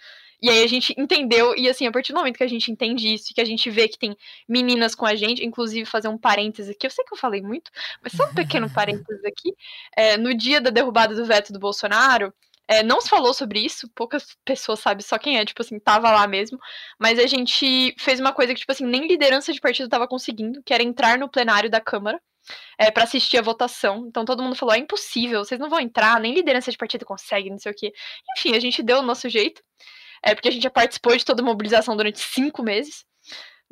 E 0.42 0.50
aí 0.50 0.64
a 0.64 0.66
gente 0.66 0.92
entendeu, 0.98 1.54
e 1.56 1.68
assim, 1.68 1.86
a 1.86 1.92
partir 1.92 2.12
do 2.12 2.18
momento 2.18 2.36
que 2.36 2.42
a 2.42 2.48
gente 2.48 2.72
entende 2.72 3.14
isso, 3.14 3.32
que 3.32 3.40
a 3.40 3.44
gente 3.44 3.70
vê 3.70 3.86
que 3.86 3.96
tem 3.96 4.16
meninas 4.48 4.92
com 4.92 5.06
a 5.06 5.14
gente, 5.14 5.44
inclusive 5.44 5.88
fazer 5.88 6.08
um 6.08 6.18
parênteses 6.18 6.74
aqui, 6.74 6.84
eu 6.84 6.90
sei 6.90 7.04
que 7.04 7.14
eu 7.14 7.18
falei 7.18 7.40
muito, 7.40 7.70
mas 8.02 8.12
só 8.12 8.24
um 8.24 8.34
pequeno 8.34 8.68
parênteses 8.74 9.24
aqui, 9.24 9.54
é, 9.96 10.16
no 10.16 10.34
dia 10.34 10.60
da 10.60 10.70
derrubada 10.70 11.14
do 11.14 11.24
veto 11.24 11.52
do 11.52 11.60
Bolsonaro, 11.60 12.34
é, 12.68 12.82
não 12.82 13.00
se 13.00 13.08
falou 13.08 13.34
sobre 13.34 13.60
isso, 13.60 13.88
poucas 13.94 14.36
pessoas 14.44 14.80
sabem 14.80 15.04
só 15.04 15.18
quem 15.18 15.38
é, 15.38 15.44
tipo 15.44 15.62
assim, 15.62 15.78
tava 15.78 16.10
lá 16.10 16.26
mesmo. 16.26 16.58
Mas 16.98 17.18
a 17.18 17.26
gente 17.26 17.94
fez 17.98 18.20
uma 18.20 18.32
coisa 18.32 18.54
que, 18.54 18.60
tipo 18.60 18.72
assim, 18.72 18.86
nem 18.86 19.06
liderança 19.06 19.52
de 19.52 19.60
partido 19.60 19.88
tava 19.88 20.08
conseguindo, 20.08 20.62
que 20.62 20.72
era 20.72 20.82
entrar 20.82 21.18
no 21.18 21.28
plenário 21.28 21.70
da 21.70 21.80
Câmara 21.80 22.20
é, 22.78 22.90
para 22.90 23.04
assistir 23.04 23.38
a 23.38 23.42
votação. 23.42 24.06
Então 24.08 24.24
todo 24.24 24.42
mundo 24.42 24.56
falou: 24.56 24.74
é 24.74 24.78
impossível, 24.78 25.44
vocês 25.44 25.60
não 25.60 25.68
vão 25.68 25.80
entrar, 25.80 26.20
nem 26.20 26.34
liderança 26.34 26.70
de 26.70 26.78
partido 26.78 27.04
consegue, 27.04 27.50
não 27.50 27.58
sei 27.58 27.72
o 27.72 27.74
quê. 27.74 27.92
Enfim, 28.38 28.56
a 28.56 28.60
gente 28.60 28.82
deu 28.82 28.98
o 28.98 29.02
nosso 29.02 29.28
jeito, 29.28 29.62
é, 30.24 30.34
porque 30.34 30.48
a 30.48 30.52
gente 30.52 30.62
já 30.62 30.70
participou 30.70 31.16
de 31.16 31.24
toda 31.24 31.42
a 31.42 31.44
mobilização 31.44 31.96
durante 31.96 32.20
cinco 32.20 32.62
meses 32.62 33.04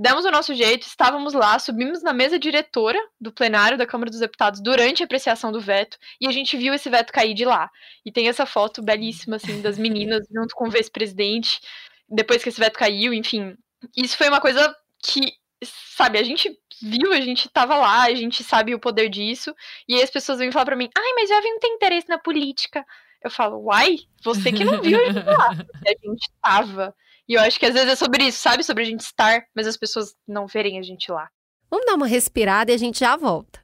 demos 0.01 0.25
o 0.25 0.31
nosso 0.31 0.55
jeito, 0.55 0.87
estávamos 0.87 1.35
lá, 1.35 1.59
subimos 1.59 2.03
na 2.03 2.15
mesa 2.15 2.39
diretora 2.39 2.99
do 3.21 3.31
plenário 3.31 3.77
da 3.77 3.85
Câmara 3.85 4.11
dos 4.11 4.19
Deputados 4.19 4.59
durante 4.59 5.03
a 5.03 5.05
apreciação 5.05 5.53
do 5.53 5.61
veto 5.61 5.99
e 6.19 6.27
a 6.27 6.33
gente 6.33 6.57
viu 6.57 6.73
esse 6.73 6.89
veto 6.89 7.13
cair 7.13 7.35
de 7.35 7.45
lá. 7.45 7.71
E 8.03 8.11
tem 8.11 8.27
essa 8.27 8.47
foto 8.47 8.81
belíssima, 8.81 9.37
assim, 9.37 9.61
das 9.61 9.77
meninas 9.77 10.27
junto 10.35 10.55
com 10.55 10.69
o 10.69 10.71
vice-presidente, 10.71 11.61
depois 12.09 12.43
que 12.43 12.49
esse 12.49 12.59
veto 12.59 12.79
caiu, 12.79 13.13
enfim. 13.13 13.55
Isso 13.95 14.17
foi 14.17 14.31
uma 14.31 14.41
coisa 14.41 14.75
que, 15.03 15.35
sabe, 15.63 16.19
a 16.19 16.23
gente 16.23 16.59
viu, 16.81 17.13
a 17.13 17.21
gente 17.21 17.47
tava 17.51 17.77
lá, 17.77 18.05
a 18.05 18.15
gente 18.15 18.43
sabe 18.43 18.75
o 18.75 18.81
poder 18.81 19.11
disso, 19.11 19.55
e 19.87 19.97
aí 19.97 20.03
as 20.03 20.11
pessoas 20.11 20.39
vêm 20.39 20.51
falar 20.51 20.65
pra 20.65 20.77
mim, 20.77 20.89
ai, 20.97 21.13
mas 21.15 21.29
jovem 21.29 21.53
não 21.53 21.61
tem 21.61 21.75
interesse 21.75 22.09
na 22.09 22.19
política. 22.19 22.87
Eu 23.23 23.31
falo, 23.31 23.59
uai, 23.65 23.99
você 24.25 24.51
que 24.51 24.65
não 24.65 24.81
viu 24.81 24.99
a 24.99 25.13
gente 25.13 25.27
lá. 25.27 25.51
a 25.87 26.09
gente 26.09 26.31
tava. 26.41 26.95
E 27.31 27.35
eu 27.35 27.41
acho 27.41 27.61
que 27.61 27.67
às 27.67 27.75
vezes 27.75 27.91
é 27.91 27.95
sobre 27.95 28.25
isso, 28.25 28.41
sabe? 28.41 28.65
Sobre 28.65 28.83
a 28.83 28.87
gente 28.87 29.03
estar, 29.03 29.45
mas 29.55 29.65
as 29.65 29.77
pessoas 29.77 30.17
não 30.27 30.49
verem 30.49 30.81
a 30.81 30.83
gente 30.83 31.13
lá. 31.13 31.29
Vamos 31.71 31.87
dar 31.87 31.95
uma 31.95 32.09
respirada 32.09 32.73
e 32.73 32.75
a 32.75 32.77
gente 32.77 32.99
já 32.99 33.17
volta. 33.17 33.61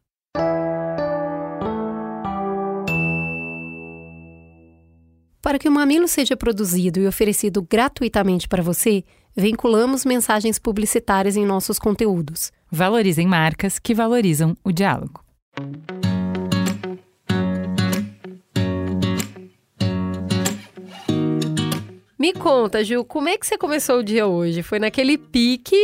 Para 5.43 5.59
que 5.59 5.69
o 5.69 5.73
Mamilo 5.73 6.07
seja 6.07 6.37
produzido 6.37 7.01
e 7.01 7.09
oferecido 7.09 7.61
gratuitamente 7.61 8.47
para 8.47 8.63
você, 8.63 9.03
vinculamos 9.37 10.05
mensagens 10.05 10.61
publicitárias 10.61 11.37
em 11.37 11.45
nossos 11.45 11.77
conteúdos. 11.77 12.53
Valorizem 12.71 13.27
marcas 13.27 13.81
que 13.81 13.93
valorizam 13.93 14.57
o 14.63 14.71
diálogo. 14.71 15.25
Me 22.27 22.33
conta, 22.33 22.83
Gil, 22.83 23.05
como 23.05 23.29
é 23.29 23.39
que 23.39 23.47
você 23.47 23.57
começou 23.57 24.01
o 24.01 24.03
dia 24.03 24.27
hoje? 24.27 24.61
Foi 24.61 24.81
naquele 24.81 25.17
pique 25.17 25.77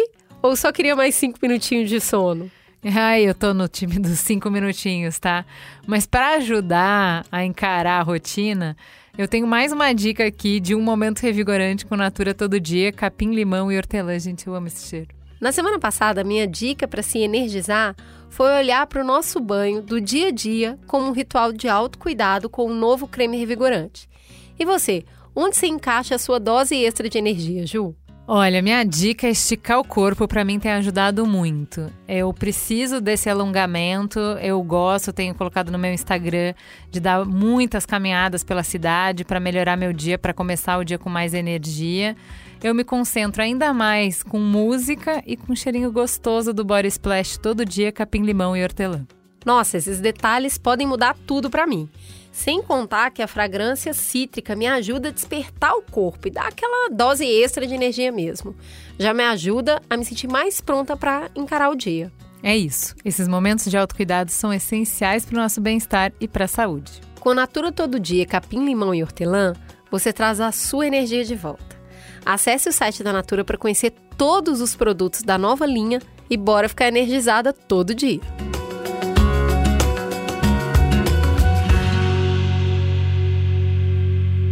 ou 0.43 0.57
só 0.57 0.73
queria 0.73 0.97
mais 0.97 1.15
cinco 1.15 1.39
minutinhos 1.41 1.89
de 1.89 2.01
sono? 2.01 2.51
Ai, 2.85 3.23
eu 3.23 3.33
tô 3.33 3.55
no 3.55 3.69
time 3.69 3.97
dos 4.01 4.19
cinco 4.19 4.51
minutinhos, 4.51 5.21
tá? 5.21 5.47
Mas 5.87 6.05
para 6.05 6.39
ajudar 6.39 7.25
a 7.31 7.45
encarar 7.45 8.01
a 8.01 8.03
rotina, 8.03 8.77
eu 9.17 9.29
tenho 9.29 9.47
mais 9.47 9.71
uma 9.71 9.93
dica 9.93 10.27
aqui 10.27 10.59
de 10.59 10.75
um 10.75 10.83
momento 10.83 11.21
revigorante 11.21 11.87
com 11.87 11.95
Natura 11.95 12.35
todo 12.35 12.59
dia, 12.59 12.91
capim, 12.91 13.31
limão 13.33 13.71
e 13.71 13.77
hortelã. 13.77 14.19
Gente, 14.19 14.49
eu 14.49 14.55
amo 14.57 14.67
esse 14.67 14.89
cheiro. 14.89 15.11
Na 15.41 15.53
semana 15.53 15.79
passada, 15.79 16.25
minha 16.25 16.45
dica 16.45 16.89
para 16.89 17.05
se 17.05 17.21
energizar 17.21 17.95
foi 18.29 18.53
olhar 18.53 18.85
para 18.89 19.01
o 19.01 19.07
nosso 19.07 19.39
banho 19.39 19.81
do 19.81 20.01
dia 20.01 20.27
a 20.27 20.33
dia 20.33 20.77
como 20.89 21.07
um 21.07 21.13
ritual 21.13 21.53
de 21.53 21.69
autocuidado 21.69 22.51
com 22.51 22.69
um 22.69 22.75
novo 22.75 23.07
creme 23.07 23.37
revigorante. 23.37 24.11
E 24.59 24.65
você, 24.65 25.05
onde 25.35 25.57
você 25.57 25.67
encaixa 25.67 26.15
a 26.15 26.19
sua 26.19 26.39
dose 26.39 26.75
extra 26.77 27.09
de 27.09 27.19
energia, 27.19 27.67
Ju? 27.67 27.95
Olha, 28.27 28.63
minha 28.63 28.85
dica 28.85 29.27
é 29.27 29.31
esticar 29.31 29.81
o 29.81 29.85
corpo, 29.85 30.29
para 30.29 30.45
mim 30.45 30.59
tem 30.59 30.71
ajudado 30.71 31.27
muito. 31.27 31.93
Eu 32.07 32.33
preciso 32.33 33.01
desse 33.01 33.29
alongamento, 33.29 34.21
eu 34.41 34.63
gosto, 34.63 35.13
tenho 35.13 35.35
colocado 35.35 35.73
no 35.73 35.79
meu 35.79 35.93
Instagram 35.93 36.55
de 36.89 37.01
dar 37.01 37.25
muitas 37.25 37.85
caminhadas 37.85 38.45
pela 38.45 38.63
cidade 38.63 39.25
para 39.25 39.41
melhorar 39.41 39.77
meu 39.77 39.93
dia, 39.93 40.17
para 40.17 40.33
começar 40.33 40.79
o 40.79 40.85
dia 40.85 40.99
com 40.99 41.11
mais 41.11 41.35
energia. 41.35 42.17
Eu 42.63 42.75
me 42.77 42.85
concentro 42.85 43.43
ainda 43.43 43.75
mais 43.75 44.23
com 44.23 44.39
música 44.39 45.21
e 45.27 45.37
com 45.37 45.53
um 45.53 45.57
cheirinho 45.57 45.91
gostoso 45.91 46.53
do 46.53 46.65
Body 46.65 46.87
Splash 46.89 47.39
todo 47.39 47.65
dia, 47.65 47.91
capim 47.91 48.23
limão 48.23 48.57
e 48.57 48.63
hortelã. 48.63 49.05
Nossa, 49.45 49.77
esses 49.77 49.99
detalhes 49.99 50.57
podem 50.57 50.87
mudar 50.87 51.17
tudo 51.27 51.51
para 51.51 51.67
mim. 51.67 51.89
Sem 52.33 52.63
contar 52.63 53.11
que 53.11 53.21
a 53.21 53.29
fragrância 53.29 53.93
cítrica 53.93 54.57
me 54.57 54.67
ajuda 54.67 55.11
a 55.11 55.13
despertar 55.13 55.75
o 55.75 55.83
corpo 55.83 56.27
e 56.27 56.31
dar 56.31 56.49
aquela 56.49 56.89
dose 56.89 57.27
extra 57.27 57.67
de 57.67 57.75
energia 57.75 58.11
mesmo. 58.11 58.57
Já 58.99 59.13
me 59.13 59.23
ajuda 59.23 59.83
a 59.89 59.97
me 59.99 60.05
sentir 60.05 60.29
mais 60.29 60.59
pronta 60.59 60.97
para 60.97 61.31
encarar 61.37 61.69
o 61.69 61.77
dia. 61.77 62.11
É 62.43 62.57
isso. 62.57 62.97
Esses 63.05 63.29
momentos 63.29 63.71
de 63.71 63.77
autocuidado 63.77 64.31
são 64.31 64.53
essenciais 64.53 65.27
para 65.27 65.37
o 65.37 65.41
nosso 65.43 65.61
bem-estar 65.61 66.11
e 66.19 66.27
para 66.27 66.47
a 66.47 66.49
saúde. 66.49 66.91
Com 67.21 67.31
a 67.31 67.35
Natura 67.35 67.71
Todo 67.71 68.01
Dia, 68.01 68.27
capim, 68.27 68.65
limão 68.65 68.95
e 68.95 69.03
hortelã, 69.03 69.53
você 69.91 70.11
traz 70.11 70.41
a 70.41 70.51
sua 70.51 70.87
energia 70.87 71.25
de 71.25 71.37
volta. 71.37 71.77
Acesse 72.25 72.69
o 72.69 72.73
site 72.73 73.05
da 73.05 73.13
Natura 73.13 73.45
para 73.45 73.59
conhecer 73.59 73.93
todos 74.17 74.61
os 74.61 74.75
produtos 74.75 75.23
da 75.23 75.37
nova 75.37 75.67
linha 75.67 76.01
e 76.31 76.37
bora 76.37 76.69
ficar 76.69 76.89
energizada 76.89 77.53
todo 77.53 77.95
dia. 77.95 78.21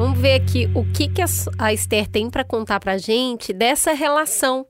Vamos 0.00 0.18
ver 0.18 0.32
aqui 0.32 0.66
o 0.74 0.82
que, 0.82 1.08
que 1.08 1.20
a 1.58 1.74
Esther 1.74 2.08
tem 2.08 2.30
para 2.30 2.42
contar 2.42 2.80
para 2.80 2.96
gente 2.96 3.52
dessa 3.52 3.92
relação 3.92 4.66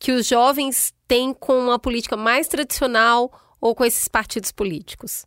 que 0.00 0.12
os 0.12 0.26
jovens 0.26 0.94
têm 1.06 1.34
com 1.34 1.70
a 1.70 1.78
política 1.78 2.16
mais 2.16 2.48
tradicional 2.48 3.30
ou 3.60 3.74
com 3.74 3.84
esses 3.84 4.08
partidos 4.08 4.50
políticos. 4.50 5.26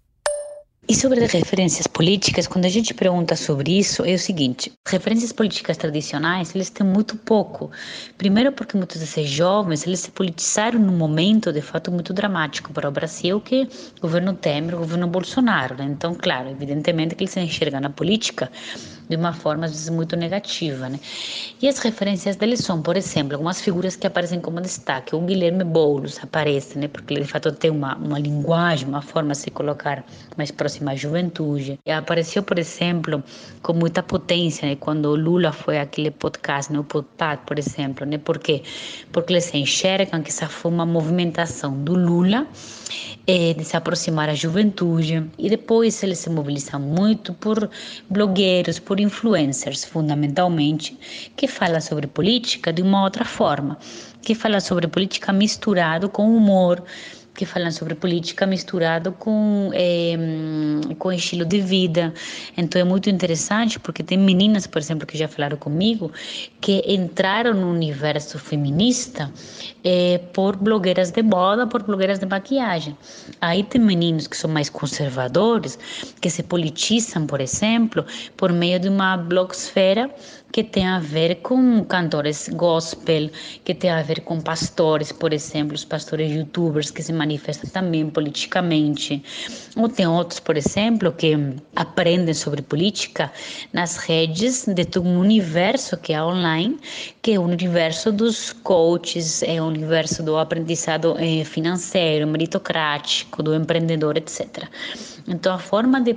E 0.87 0.95
sobre 0.95 1.23
as 1.23 1.31
referências 1.31 1.87
políticas, 1.87 2.45
quando 2.45 2.65
a 2.65 2.69
gente 2.69 2.93
pergunta 2.93 3.35
sobre 3.35 3.77
isso, 3.77 4.03
é 4.05 4.13
o 4.13 4.19
seguinte: 4.19 4.71
referências 4.87 5.31
políticas 5.31 5.77
tradicionais, 5.77 6.53
eles 6.53 6.69
têm 6.69 6.85
muito 6.85 7.15
pouco. 7.15 7.71
Primeiro, 8.17 8.51
porque 8.51 8.77
muitos 8.77 8.99
desses 8.99 9.27
jovens, 9.27 9.85
eles 9.85 10.01
se 10.01 10.11
politizaram 10.11 10.79
num 10.79 10.95
momento, 10.95 11.51
de 11.51 11.61
fato, 11.61 11.91
muito 11.91 12.13
dramático 12.13 12.71
para 12.71 12.87
o 12.87 12.91
Brasil, 12.91 13.41
que 13.41 13.63
é 13.63 13.67
o 13.97 14.01
governo 14.01 14.33
Temer, 14.33 14.75
o 14.75 14.79
governo 14.79 15.07
Bolsonaro. 15.07 15.75
Né? 15.75 15.85
Então, 15.85 16.13
claro, 16.13 16.49
evidentemente 16.49 17.15
que 17.15 17.23
eles 17.23 17.33
se 17.33 17.39
enxergam 17.39 17.81
na 17.81 17.89
política 17.89 18.51
de 19.09 19.15
uma 19.15 19.33
forma 19.33 19.65
às 19.65 19.71
vezes 19.71 19.89
muito 19.89 20.15
negativa, 20.15 20.89
né? 20.89 20.99
E 21.61 21.67
as 21.67 21.79
referências 21.79 22.35
deles 22.35 22.59
são, 22.59 22.81
por 22.81 22.97
exemplo, 22.97 23.33
algumas 23.33 23.61
figuras 23.61 23.95
que 23.95 24.07
aparecem 24.07 24.39
como 24.39 24.59
destaque. 24.61 25.15
O 25.15 25.21
Guilherme 25.21 25.63
Boulos 25.63 26.19
aparece, 26.21 26.77
né? 26.77 26.87
Porque 26.87 27.13
ele 27.13 27.21
de 27.21 27.27
fato 27.27 27.51
tem 27.51 27.71
uma, 27.71 27.95
uma 27.95 28.19
linguagem, 28.19 28.87
uma 28.87 29.01
forma 29.01 29.31
de 29.31 29.39
se 29.39 29.51
colocar 29.51 30.03
mais 30.37 30.51
próxima 30.51 30.91
à 30.91 30.95
juventude. 30.95 31.79
E 31.85 31.91
apareceu, 31.91 32.43
por 32.43 32.59
exemplo, 32.59 33.23
com 33.61 33.73
muita 33.73 34.03
potência, 34.03 34.67
né? 34.67 34.75
Quando 34.75 35.05
o 35.07 35.15
Lula 35.15 35.51
foi 35.51 35.79
aquele 35.79 36.11
podcast, 36.11 36.71
né? 36.71 36.79
O 36.79 36.83
Podpad, 36.83 37.41
por 37.45 37.57
exemplo, 37.57 38.05
né? 38.05 38.17
Por 38.17 38.37
quê? 38.39 38.63
Porque 39.11 39.33
eles 39.33 39.53
enxergam 39.53 40.21
que 40.21 40.29
essa 40.29 40.47
foi 40.47 40.71
uma 40.71 40.85
movimentação 40.85 41.83
do 41.83 41.93
Lula 41.93 42.47
é, 43.27 43.53
de 43.53 43.63
se 43.63 43.75
aproximar 43.75 44.29
à 44.29 44.35
juventude 44.35 45.25
e 45.37 45.49
depois 45.49 46.01
eles 46.03 46.19
se 46.19 46.29
mobilizam 46.29 46.79
muito 46.79 47.33
por 47.33 47.69
blogueiros, 48.09 48.79
por 48.79 48.94
influencers, 48.99 49.83
fundamentalmente, 49.83 50.97
que 51.35 51.47
falam 51.47 51.81
sobre 51.81 52.07
política 52.07 52.71
de 52.71 52.81
uma 52.81 53.03
outra 53.03 53.25
forma, 53.25 53.77
que 54.21 54.35
falam 54.35 54.59
sobre 54.59 54.87
política 54.87 55.31
misturado 55.31 56.09
com 56.09 56.35
humor, 56.35 56.83
que 57.35 57.45
falam 57.45 57.71
sobre 57.71 57.93
política 57.93 58.45
misturado 58.45 59.11
com 59.11 59.69
é, 59.73 60.15
com 60.97 61.11
estilo 61.11 61.45
de 61.45 61.59
vida. 61.59 62.13
Então 62.57 62.81
é 62.81 62.83
muito 62.83 63.09
interessante 63.09 63.79
porque 63.79 64.01
tem 64.01 64.17
meninas, 64.17 64.65
por 64.65 64.79
exemplo, 64.79 65.05
que 65.05 65.17
já 65.17 65.27
falaram 65.27 65.57
comigo, 65.57 66.11
que 66.61 66.83
entraram 66.87 67.53
no 67.53 67.69
universo 67.69 68.39
feminista 68.39 69.31
é, 69.83 70.17
por 70.33 70.55
blogueiras 70.55 71.11
de 71.11 71.21
moda, 71.21 71.67
por 71.67 71.83
blogueiras 71.83 72.19
de 72.19 72.25
maquiagem. 72.25 72.97
Aí 73.41 73.63
tem 73.63 73.81
meninos 73.81 74.27
que 74.27 74.37
são 74.37 74.49
mais 74.49 74.69
conservadores, 74.69 75.77
que 76.21 76.29
se 76.29 76.41
politizam, 76.41 77.27
por 77.27 77.41
exemplo, 77.41 78.05
por 78.37 78.51
meio 78.51 78.79
de 78.79 78.87
uma 78.87 79.17
blogosfera 79.17 80.09
que 80.55 80.63
tem 80.63 80.87
a 80.87 80.99
ver 80.99 81.41
com 81.41 81.83
cantores 81.83 82.47
gospel, 82.47 83.29
que 83.65 83.73
tem 83.73 83.89
a 83.89 84.01
ver 84.01 84.21
com 84.21 84.39
pastores, 84.39 85.11
por 85.11 85.33
exemplo, 85.33 85.75
os 85.75 85.83
pastores 85.83 86.31
youtubers 86.31 86.89
que 86.89 87.03
se 87.03 87.11
manifestam 87.11 87.69
também 87.69 88.09
politicamente. 88.09 89.21
Ou 89.75 89.89
tem 89.89 90.07
outros, 90.07 90.39
por 90.39 90.55
exemplo, 90.55 91.11
que 91.11 91.35
aprendem 91.75 92.33
sobre 92.33 92.61
política 92.61 93.29
nas 93.73 93.97
redes 93.97 94.63
de 94.65 94.85
todo 94.85 95.05
um 95.05 95.19
universo 95.19 95.97
que 95.97 96.13
é 96.13 96.23
online, 96.23 96.79
que 97.21 97.33
é 97.33 97.37
o 97.37 97.41
universo 97.41 98.09
dos 98.09 98.53
coaches, 98.53 99.43
é 99.43 99.61
o 99.61 99.65
universo 99.65 100.23
do 100.23 100.37
aprendizado 100.37 101.17
eh, 101.19 101.43
financeiro, 101.43 102.25
meritocrático, 102.27 103.43
do 103.43 103.53
empreendedor, 103.53 104.15
etc. 104.15 104.69
Então, 105.27 105.53
a 105.53 105.59
forma 105.59 105.99
de 105.99 106.15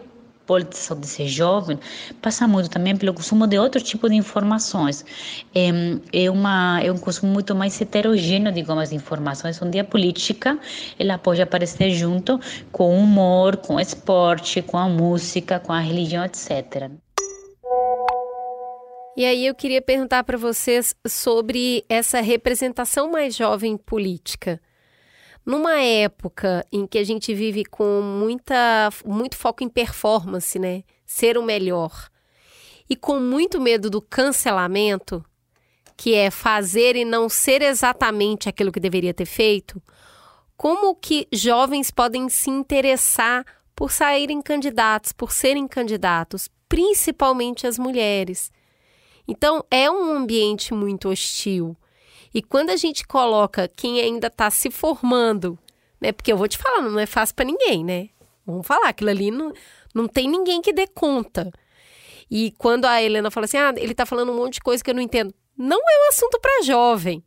politização 0.49 0.99
de 0.99 1.07
ser 1.07 1.29
jovem 1.29 1.79
passa 2.23 2.49
muito 2.49 2.71
também 2.71 2.97
pelo 2.97 3.13
consumo 3.13 3.47
de 3.47 3.59
outro 3.59 3.81
tipo 3.83 4.09
de 4.09 4.17
informações. 4.17 5.05
É, 5.55 6.25
é, 6.25 6.31
uma, 6.31 6.81
é 6.83 6.91
um 6.91 6.97
consumo 6.97 7.31
muito 7.31 7.55
mais 7.55 7.79
heterogêneo, 7.81 8.51
de 8.51 8.95
informações, 8.95 9.61
onde 9.61 9.79
a 9.79 9.85
política 9.85 10.59
ela 10.99 11.19
pode 11.19 11.43
aparecer 11.43 11.91
junto 11.91 12.41
com 12.73 12.97
o 12.97 13.03
humor, 13.03 13.59
com 13.59 13.75
o 13.75 13.81
esporte, 13.81 14.63
com 14.63 14.79
a 14.79 14.89
música, 14.89 15.61
com 15.61 15.73
a 15.73 15.81
religião, 15.81 16.25
etc. 16.25 16.91
E 19.17 19.25
aí 19.25 19.47
eu 19.47 19.55
queria 19.55 19.83
perguntar 19.83 20.23
para 20.25 20.39
vocês 20.39 20.95
sobre 21.07 21.85
essa 21.89 22.21
representação 22.21 23.11
mais 23.11 23.37
jovem 23.37 23.77
política. 23.77 24.61
Numa 25.49 25.81
época 25.81 26.63
em 26.71 26.87
que 26.87 26.99
a 26.99 27.03
gente 27.03 27.33
vive 27.33 27.65
com 27.65 28.03
muita, 28.03 28.91
muito 29.03 29.35
foco 29.35 29.65
em 29.65 29.69
performance, 29.71 30.59
né? 30.59 30.83
Ser 31.07 31.39
o 31.39 31.43
melhor. 31.43 32.11
E 32.87 32.95
com 32.95 33.19
muito 33.19 33.59
medo 33.59 33.89
do 33.89 34.03
cancelamento, 34.03 35.25
que 35.97 36.15
é 36.15 36.31
fazer 36.31 36.97
e 36.97 37.03
não 37.03 37.31
ser 37.31 37.63
exatamente 37.63 38.47
aquilo 38.47 38.71
que 38.71 38.79
deveria 38.79 39.15
ter 39.15 39.25
feito, 39.25 39.83
como 40.55 40.95
que 40.95 41.27
jovens 41.33 41.91
podem 41.91 42.29
se 42.29 42.51
interessar 42.51 43.43
por 43.75 43.91
saírem 43.91 44.43
candidatos, 44.43 45.15
por 45.15 45.33
serem 45.33 45.67
candidatos, 45.67 46.51
principalmente 46.69 47.67
as 47.67 47.79
mulheres? 47.79 48.53
Então, 49.27 49.65
é 49.71 49.91
um 49.91 50.13
ambiente 50.13 50.75
muito 50.75 51.09
hostil. 51.09 51.75
E 52.35 52.43
quando 52.43 52.71
a 52.71 52.77
gente 52.77 53.07
coloca 53.07 53.69
quem 53.69 54.01
ainda 54.01 54.27
está 54.27 54.51
se 54.51 54.71
formando, 54.71 55.59
né? 56.01 56.13
Porque 56.13 56.33
eu 56.33 56.37
vou 56.37 56.49
te 56.49 56.59
falar, 56.59 56.83
não 56.83 56.99
é 56.99 57.07
fácil 57.07 57.35
para 57.35 57.45
ninguém, 57.45 57.85
né? 57.85 58.09
Vamos 58.47 58.67
falar, 58.67 58.89
aquilo 58.89 59.11
ali 59.11 59.31
não, 59.31 59.53
não 59.95 60.09
tem 60.09 60.29
ninguém 60.29 60.63
que 60.63 60.73
dê 60.73 60.87
conta. 60.87 61.51
E 62.31 62.53
quando 62.59 62.85
a 62.85 63.03
Helena 63.03 63.31
fala 63.31 63.45
assim, 63.45 63.57
ah, 63.57 63.75
ele 63.77 63.93
está 63.93 64.05
falando 64.07 64.33
um 64.33 64.37
monte 64.37 64.55
de 64.55 64.61
coisa 64.61 64.83
que 64.83 64.91
eu 64.91 64.95
não 64.95 65.03
entendo. 65.03 65.35
Não 65.57 65.79
é 65.79 66.07
um 66.07 66.09
assunto 66.09 66.39
para 66.41 66.63
jovem. 66.63 67.23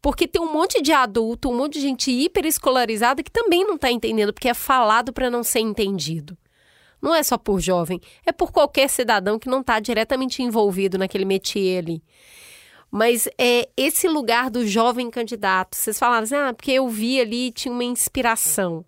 Porque 0.00 0.26
tem 0.26 0.42
um 0.42 0.52
monte 0.52 0.82
de 0.82 0.92
adulto, 0.92 1.48
um 1.48 1.56
monte 1.56 1.74
de 1.74 1.80
gente 1.80 2.10
hiperescolarizada 2.10 3.22
que 3.22 3.30
também 3.30 3.64
não 3.64 3.76
está 3.76 3.90
entendendo, 3.90 4.32
porque 4.32 4.48
é 4.48 4.54
falado 4.54 5.12
para 5.12 5.30
não 5.30 5.44
ser 5.44 5.60
entendido. 5.60 6.36
Não 7.00 7.14
é 7.14 7.22
só 7.22 7.38
por 7.38 7.60
jovem, 7.60 8.00
é 8.26 8.32
por 8.32 8.52
qualquer 8.52 8.88
cidadão 8.88 9.38
que 9.38 9.48
não 9.48 9.60
está 9.60 9.78
diretamente 9.78 10.42
envolvido 10.42 10.98
naquele 10.98 11.24
métier 11.24 11.82
ali. 11.82 12.02
Mas 12.94 13.26
é 13.38 13.70
esse 13.74 14.06
lugar 14.06 14.50
do 14.50 14.66
jovem 14.66 15.10
candidato. 15.10 15.74
Vocês 15.74 15.98
falaram 15.98 16.24
assim, 16.24 16.34
ah, 16.34 16.52
porque 16.52 16.72
eu 16.72 16.86
vi 16.90 17.18
ali 17.18 17.50
tinha 17.50 17.72
uma 17.72 17.82
inspiração. 17.82 18.84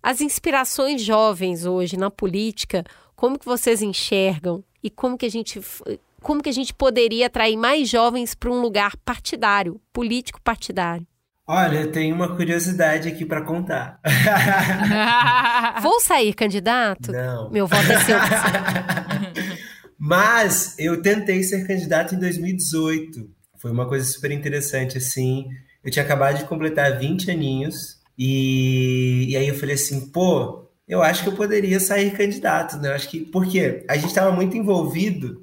As 0.00 0.20
inspirações 0.20 1.02
jovens 1.02 1.66
hoje 1.66 1.96
na 1.96 2.12
política, 2.12 2.84
como 3.16 3.36
que 3.36 3.44
vocês 3.44 3.82
enxergam 3.82 4.62
e 4.80 4.88
como 4.88 5.18
que 5.18 5.26
a 5.26 5.30
gente 5.30 5.60
como 6.22 6.42
que 6.42 6.48
a 6.48 6.52
gente 6.52 6.72
poderia 6.72 7.26
atrair 7.26 7.56
mais 7.56 7.88
jovens 7.88 8.34
para 8.34 8.50
um 8.50 8.60
lugar 8.60 8.96
partidário, 8.98 9.80
político 9.92 10.40
partidário? 10.40 11.06
Olha, 11.46 11.80
eu 11.80 11.92
tenho 11.92 12.14
uma 12.14 12.34
curiosidade 12.36 13.08
aqui 13.08 13.26
para 13.26 13.42
contar. 13.42 14.00
Vou 15.82 16.00
sair 16.00 16.32
candidato? 16.34 17.12
Não. 17.12 17.50
Meu 17.50 17.66
voto 17.66 17.92
é 17.92 18.00
seu. 18.00 18.16
Mas 20.06 20.74
eu 20.78 21.00
tentei 21.00 21.42
ser 21.42 21.66
candidato 21.66 22.14
em 22.14 22.18
2018. 22.18 23.26
Foi 23.56 23.70
uma 23.70 23.88
coisa 23.88 24.04
super 24.04 24.30
interessante, 24.30 24.98
assim. 24.98 25.48
Eu 25.82 25.90
tinha 25.90 26.04
acabado 26.04 26.36
de 26.36 26.44
completar 26.44 26.98
20 26.98 27.30
aninhos. 27.30 28.02
E, 28.18 29.28
e 29.30 29.34
aí 29.34 29.48
eu 29.48 29.54
falei 29.54 29.76
assim, 29.76 30.10
pô, 30.10 30.68
eu 30.86 31.02
acho 31.02 31.22
que 31.22 31.30
eu 31.30 31.34
poderia 31.34 31.80
sair 31.80 32.10
candidato, 32.10 32.76
né? 32.76 32.90
Eu 32.90 32.94
acho 32.94 33.08
que. 33.08 33.20
Por 33.20 33.46
quê? 33.46 33.82
A 33.88 33.96
gente 33.96 34.08
estava 34.08 34.30
muito 34.30 34.54
envolvido. 34.58 35.42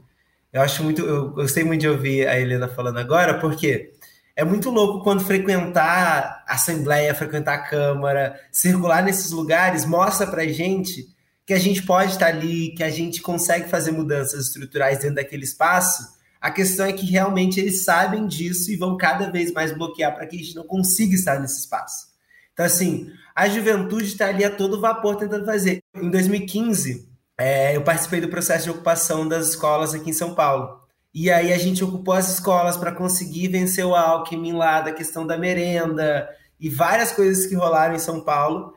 Eu 0.53 0.61
acho 0.61 0.83
muito. 0.83 1.01
Eu 1.01 1.31
gostei 1.31 1.63
muito 1.63 1.81
de 1.81 1.89
ouvir 1.89 2.27
a 2.27 2.39
Helena 2.39 2.67
falando 2.67 2.99
agora, 2.99 3.39
porque 3.39 3.93
é 4.35 4.45
muito 4.45 4.69
louco 4.69 5.03
quando 5.03 5.25
frequentar 5.25 6.43
a 6.47 6.53
Assembleia, 6.53 7.15
frequentar 7.15 7.55
a 7.55 7.67
Câmara, 7.67 8.39
circular 8.51 9.01
nesses 9.01 9.31
lugares, 9.31 9.85
mostra 9.87 10.27
pra 10.27 10.45
gente 10.45 11.07
que 11.51 11.55
a 11.55 11.59
gente 11.59 11.83
pode 11.83 12.13
estar 12.13 12.27
ali, 12.27 12.69
que 12.69 12.81
a 12.81 12.89
gente 12.89 13.21
consegue 13.21 13.67
fazer 13.67 13.91
mudanças 13.91 14.47
estruturais 14.47 14.99
dentro 14.99 15.15
daquele 15.15 15.43
espaço. 15.43 16.01
A 16.39 16.49
questão 16.49 16.85
é 16.85 16.93
que 16.93 17.05
realmente 17.05 17.59
eles 17.59 17.83
sabem 17.83 18.25
disso 18.25 18.71
e 18.71 18.77
vão 18.77 18.95
cada 18.95 19.29
vez 19.29 19.51
mais 19.51 19.73
bloquear 19.73 20.15
para 20.15 20.25
que 20.25 20.37
a 20.37 20.39
gente 20.39 20.55
não 20.55 20.63
consiga 20.63 21.13
estar 21.13 21.41
nesse 21.41 21.59
espaço. 21.59 22.07
Então, 22.53 22.65
assim, 22.65 23.11
a 23.35 23.49
juventude 23.49 24.05
está 24.05 24.27
ali 24.27 24.45
a 24.45 24.49
todo 24.49 24.79
vapor 24.79 25.17
tentando 25.17 25.45
fazer. 25.45 25.83
Em 25.93 26.09
2015, 26.09 27.09
é, 27.37 27.75
eu 27.75 27.81
participei 27.81 28.21
do 28.21 28.29
processo 28.29 28.63
de 28.63 28.69
ocupação 28.69 29.27
das 29.27 29.49
escolas 29.49 29.93
aqui 29.93 30.09
em 30.09 30.13
São 30.13 30.33
Paulo. 30.33 30.79
E 31.13 31.29
aí 31.29 31.51
a 31.51 31.57
gente 31.57 31.83
ocupou 31.83 32.13
as 32.13 32.31
escolas 32.31 32.77
para 32.77 32.93
conseguir 32.93 33.49
vencer 33.49 33.85
o 33.85 33.93
Alckmin 33.93 34.53
lá 34.53 34.79
da 34.79 34.93
questão 34.93 35.27
da 35.27 35.37
merenda 35.37 36.29
e 36.57 36.69
várias 36.69 37.11
coisas 37.11 37.45
que 37.45 37.55
rolaram 37.55 37.93
em 37.93 37.99
São 37.99 38.21
Paulo. 38.21 38.73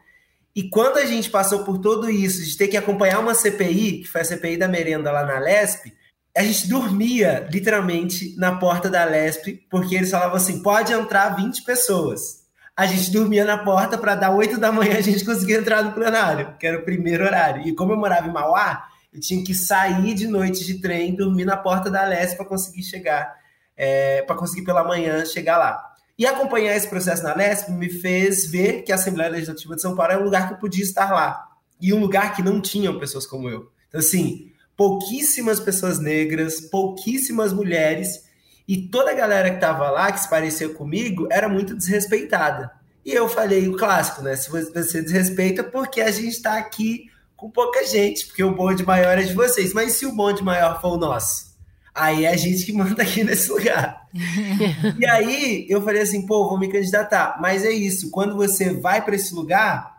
E 0.55 0.69
quando 0.69 0.99
a 0.99 1.05
gente 1.05 1.31
passou 1.31 1.65
por 1.65 1.79
tudo 1.79 2.09
isso, 2.09 2.45
de 2.45 2.57
ter 2.57 2.69
que 2.69 2.77
acompanhar 2.77 3.19
uma 3.19 3.35
CPI, 3.35 4.03
que 4.03 4.09
foi 4.09 4.21
a 4.21 4.25
CPI 4.25 4.57
da 4.57 4.69
merenda 4.69 5.11
lá 5.11 5.25
na 5.25 5.39
Lesp, 5.39 5.93
a 6.37 6.43
gente 6.43 6.69
dormia 6.69 7.49
literalmente 7.51 8.37
na 8.37 8.57
porta 8.57 8.89
da 8.89 9.05
Lesp, 9.05 9.67
porque 9.71 9.97
eles 9.97 10.11
falavam 10.11 10.37
assim: 10.37 10.63
pode 10.63 10.93
entrar 10.93 11.37
20 11.37 11.63
pessoas. 11.63 12.45
A 12.77 12.87
gente 12.87 13.13
dormia 13.13 13.45
na 13.45 13.59
porta 13.59 13.97
para 13.97 14.17
dar 14.17 14.33
8 14.33 14.59
da 14.59 14.73
manhã 14.73 14.99
a 14.99 15.01
gente 15.01 15.25
conseguia 15.25 15.59
entrar 15.59 15.83
no 15.83 15.93
plenário, 15.93 16.57
que 16.59 16.67
era 16.67 16.79
o 16.79 16.85
primeiro 16.85 17.25
horário. 17.25 17.67
E 17.67 17.75
como 17.75 17.93
eu 17.93 17.97
morava 17.97 18.27
em 18.27 18.33
Mauá, 18.33 18.89
eu 19.13 19.21
tinha 19.21 19.45
que 19.45 19.55
sair 19.55 20.13
de 20.15 20.27
noite 20.27 20.65
de 20.65 20.81
trem, 20.81 21.15
dormir 21.15 21.45
na 21.45 21.57
porta 21.57 21.89
da 21.89 22.05
Lesp 22.05 22.37
para 22.37 22.47
conseguir 22.47 22.83
chegar, 22.83 23.33
é, 23.77 24.23
para 24.23 24.35
conseguir 24.35 24.65
pela 24.65 24.83
manhã 24.83 25.25
chegar 25.25 25.57
lá. 25.57 25.93
E 26.19 26.27
acompanhar 26.27 26.77
esse 26.77 26.89
processo 26.89 27.23
na 27.23 27.35
Lesp 27.35 27.71
me 27.71 27.91
fez 27.91 28.47
ver 28.47 28.83
que 28.83 28.93
a 28.93 28.95
Assembleia 28.95 29.31
Legislativa 29.31 29.75
de 29.75 29.83
São 29.83 29.97
Paulo 29.97 30.12
é 30.12 30.19
um 30.19 30.25
lugar 30.25 30.49
que 30.49 30.55
eu 30.55 30.59
podia 30.59 30.85
estar 30.85 31.12
lá. 31.12 31.49
E 31.81 31.93
um 31.93 32.01
lugar 32.01 32.35
que 32.35 32.43
não 32.43 32.61
tinham 32.61 32.99
pessoas 32.99 33.27
como 33.27 33.49
eu. 33.49 33.69
Então, 33.89 33.99
assim, 33.99 34.53
pouquíssimas 34.77 35.59
pessoas 35.59 35.99
negras, 35.99 36.61
pouquíssimas 36.61 37.53
mulheres, 37.53 38.25
e 38.67 38.89
toda 38.89 39.11
a 39.11 39.15
galera 39.15 39.51
que 39.51 39.57
estava 39.57 39.91
lá, 39.91 40.11
que 40.11 40.21
se 40.21 40.31
parecia 40.31 40.69
comigo, 40.69 41.29
era 41.31 41.49
muito 41.49 41.77
desrespeitada. 41.77 42.71
E 43.05 43.12
eu 43.12 43.29
falei 43.29 43.69
o 43.69 43.77
clássico, 43.77 44.23
né? 44.23 44.35
Se 44.35 44.49
você 44.49 45.03
desrespeita, 45.03 45.62
porque 45.62 46.01
a 46.01 46.11
gente 46.11 46.29
está 46.29 46.57
aqui 46.57 47.11
com 47.37 47.51
pouca 47.51 47.85
gente, 47.85 48.27
porque 48.27 48.43
o 48.43 48.55
bonde 48.55 48.85
maior 48.85 49.19
é 49.19 49.23
de 49.23 49.35
vocês. 49.35 49.75
Mas 49.75 49.93
se 49.93 50.07
o 50.07 50.15
bonde 50.15 50.43
maior 50.43 50.81
for 50.81 50.95
o 50.95 50.97
nosso? 50.97 51.54
Aí 51.95 52.24
é 52.24 52.30
a 52.30 52.36
gente 52.36 52.64
que 52.66 52.72
manda 52.72 53.03
aqui 53.03 53.22
nesse 53.22 53.49
lugar. 53.51 54.09
e 54.99 55.07
aí 55.07 55.66
eu 55.68 55.80
falei 55.80 56.03
assim, 56.03 56.26
pô, 56.26 56.49
vou 56.49 56.59
me 56.59 56.68
candidatar. 56.68 57.38
Mas 57.40 57.64
é 57.64 57.70
isso, 57.70 58.11
quando 58.11 58.34
você 58.34 58.74
vai 58.74 59.05
para 59.05 59.14
esse 59.14 59.32
lugar, 59.32 59.95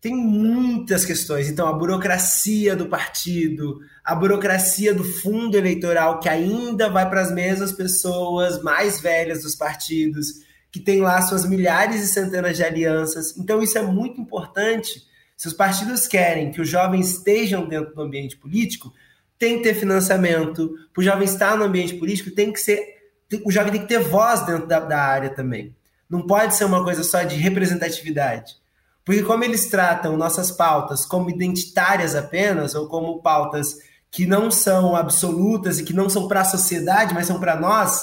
tem 0.00 0.14
muitas 0.14 1.04
questões. 1.04 1.50
Então, 1.50 1.66
a 1.66 1.72
burocracia 1.74 2.74
do 2.74 2.86
partido, 2.86 3.80
a 4.02 4.14
burocracia 4.14 4.94
do 4.94 5.04
fundo 5.04 5.58
eleitoral, 5.58 6.20
que 6.20 6.28
ainda 6.28 6.88
vai 6.88 7.08
para 7.08 7.20
as 7.20 7.30
mesmas 7.30 7.72
pessoas 7.72 8.62
mais 8.62 9.00
velhas 9.00 9.42
dos 9.42 9.54
partidos, 9.54 10.28
que 10.72 10.80
tem 10.80 11.00
lá 11.00 11.20
suas 11.20 11.44
milhares 11.44 12.02
e 12.02 12.06
centenas 12.06 12.56
de 12.56 12.64
alianças. 12.64 13.36
Então, 13.36 13.62
isso 13.62 13.76
é 13.76 13.82
muito 13.82 14.20
importante. 14.20 15.02
Se 15.36 15.48
os 15.48 15.54
partidos 15.54 16.06
querem 16.06 16.50
que 16.50 16.62
os 16.62 16.68
jovens 16.68 17.10
estejam 17.10 17.68
dentro 17.68 17.94
do 17.94 18.00
ambiente 18.00 18.38
político, 18.38 18.92
tem 19.38 19.58
que 19.58 19.64
ter 19.64 19.74
financiamento. 19.74 20.74
Para 20.92 21.00
o 21.00 21.04
jovem 21.04 21.24
estar 21.24 21.56
no 21.56 21.64
ambiente 21.64 21.94
político, 21.94 22.30
tem 22.30 22.52
que 22.52 22.60
ser. 22.60 22.80
O 23.44 23.50
jovem 23.50 23.72
tem 23.72 23.82
que 23.82 23.88
ter 23.88 23.98
voz 23.98 24.44
dentro 24.46 24.66
da, 24.66 24.80
da 24.80 25.00
área 25.00 25.30
também. 25.30 25.74
Não 26.08 26.22
pode 26.22 26.54
ser 26.54 26.64
uma 26.64 26.84
coisa 26.84 27.02
só 27.02 27.22
de 27.22 27.36
representatividade. 27.36 28.54
Porque, 29.04 29.22
como 29.22 29.44
eles 29.44 29.66
tratam 29.66 30.16
nossas 30.16 30.50
pautas 30.50 31.06
como 31.06 31.30
identitárias 31.30 32.14
apenas, 32.14 32.74
ou 32.74 32.88
como 32.88 33.20
pautas 33.22 33.76
que 34.10 34.26
não 34.26 34.50
são 34.50 34.96
absolutas 34.96 35.78
e 35.78 35.84
que 35.84 35.92
não 35.92 36.08
são 36.08 36.26
para 36.26 36.40
a 36.40 36.44
sociedade, 36.44 37.14
mas 37.14 37.26
são 37.26 37.38
para 37.38 37.54
nós, 37.54 38.02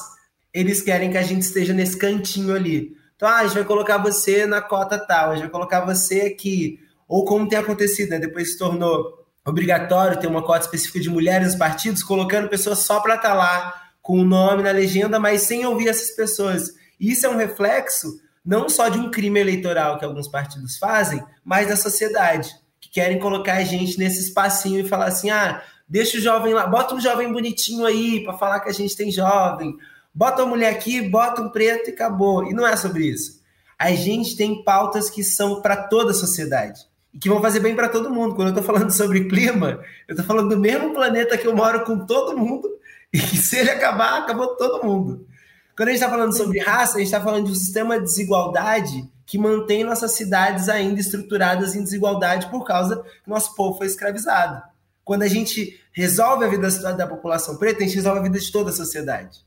eles 0.53 0.81
querem 0.81 1.11
que 1.11 1.17
a 1.17 1.23
gente 1.23 1.41
esteja 1.41 1.73
nesse 1.73 1.97
cantinho 1.97 2.55
ali. 2.55 2.95
Então, 3.15 3.27
ah, 3.27 3.39
a 3.39 3.43
gente 3.43 3.55
vai 3.55 3.65
colocar 3.65 3.97
você 3.97 4.45
na 4.45 4.61
cota 4.61 4.97
tal, 4.97 5.31
a 5.31 5.34
gente 5.34 5.43
vai 5.43 5.51
colocar 5.51 5.86
você 5.86 6.21
aqui. 6.21 6.79
Ou 7.07 7.25
como 7.25 7.47
tem 7.47 7.57
acontecido, 7.57 8.09
né? 8.09 8.19
depois 8.19 8.51
se 8.51 8.57
tornou 8.57 9.22
obrigatório 9.46 10.20
ter 10.20 10.28
uma 10.28 10.44
cota 10.44 10.66
específica 10.66 11.00
de 11.00 11.10
mulheres 11.10 11.48
nos 11.48 11.56
partidos, 11.56 12.04
colocando 12.04 12.50
pessoas 12.50 12.80
só 12.80 13.00
para 13.00 13.16
estar 13.16 13.30
tá 13.30 13.36
lá 13.36 13.82
com 14.02 14.20
o 14.20 14.26
nome 14.26 14.64
na 14.64 14.72
legenda, 14.72 15.20
mas 15.20 15.44
sem 15.44 15.66
ouvir 15.66 15.88
essas 15.88 16.12
pessoas. 16.12 16.74
E 17.00 17.12
isso 17.12 17.26
é 17.26 17.30
um 17.30 17.38
reflexo 17.38 18.20
não 18.46 18.68
só 18.68 18.89
de 18.89 19.00
um 19.00 19.10
crime 19.10 19.39
eleitoral 19.39 19.98
que 19.98 20.06
alguns 20.06 20.28
partidos 20.28 20.78
fazem, 20.78 21.24
mas 21.44 21.68
da 21.68 21.78
sociedade, 21.78 22.54
que 22.80 22.89
querem 22.89 23.20
colocar 23.20 23.54
a 23.54 23.64
gente 23.64 23.98
nesse 23.98 24.20
espacinho 24.20 24.80
e 24.82 24.88
falar 24.88 25.06
assim: 25.06 25.30
ah, 25.30 25.62
deixa 25.88 26.18
o 26.18 26.22
jovem 26.22 26.54
lá, 26.54 26.68
bota 26.68 26.96
um 26.96 27.02
jovem 27.02 27.32
bonitinho 27.32 27.86
aí 27.86 28.24
para 28.24 28.38
falar 28.38 28.60
que 28.60 28.70
a 28.70 28.74
gente 28.74 28.96
tem 28.96 29.12
jovem, 29.12 29.78
bota 30.14 30.44
uma 30.44 30.50
mulher 30.50 30.74
aqui, 30.74 31.02
bota 31.02 31.41
um 31.41 31.50
preto 31.50 31.89
e 31.89 31.94
acabou. 31.94 32.46
E 32.46 32.54
não 32.54 32.68
é 32.68 32.76
sobre 32.76 33.06
isso. 33.06 33.41
A 33.80 33.91
gente 33.94 34.36
tem 34.36 34.64
pautas 34.64 35.10
que 35.10 35.24
são 35.24 35.62
para 35.62 35.88
toda 35.88 36.12
a 36.12 36.16
sociedade 36.16 36.93
e 37.14 37.20
que 37.20 37.30
vão 37.30 37.41
fazer 37.41 37.59
bem 37.59 37.76
para 37.76 37.89
todo 37.89 38.09
mundo. 38.09 38.36
Quando 38.36 38.49
eu 38.49 38.59
estou 38.59 38.64
falando 38.64 38.91
sobre 38.95 39.26
clima, 39.26 39.80
eu 40.07 40.14
estou 40.14 40.26
falando 40.26 40.49
do 40.49 40.59
mesmo 40.59 40.93
planeta 40.93 41.38
que 41.38 41.47
eu 41.47 41.55
moro 41.55 41.84
com 41.84 42.05
todo 42.05 42.38
mundo, 42.38 42.70
e 43.14 43.20
que 43.20 43.38
se 43.38 43.57
ele 43.57 43.70
acabar, 43.70 44.22
acabou 44.22 44.55
todo 44.55 44.84
mundo. 44.84 45.28
Quando 45.76 45.89
a 45.89 45.91
gente 45.91 46.01
está 46.01 46.09
falando 46.09 46.36
sobre 46.36 46.59
raça, 46.59 46.95
a 46.95 46.99
gente 46.99 47.07
está 47.07 47.22
falando 47.22 47.45
de 47.45 47.51
um 47.51 47.55
sistema 47.55 47.99
de 47.99 48.05
desigualdade 48.05 49.09
que 49.26 49.38
mantém 49.38 49.84
nossas 49.84 50.11
cidades 50.11 50.68
ainda 50.68 50.99
estruturadas 50.99 51.76
em 51.76 51.84
desigualdade 51.84 52.49
por 52.49 52.66
causa 52.66 53.03
que 53.24 53.30
nosso 53.30 53.55
povo 53.55 53.78
foi 53.78 53.88
escravizado. 53.88 54.61
Quando 55.03 55.24
a 55.24 55.28
gente 55.28 55.80
resolve 55.91 56.45
a 56.45 56.47
vida 56.47 56.70
da 56.93 57.07
população 57.07 57.57
preta, 57.57 57.80
a 57.80 57.86
gente 57.86 57.95
resolve 57.95 58.20
a 58.20 58.24
vida 58.24 58.39
de 58.39 58.51
toda 58.51 58.70
a 58.70 58.74
sociedade. 58.74 59.39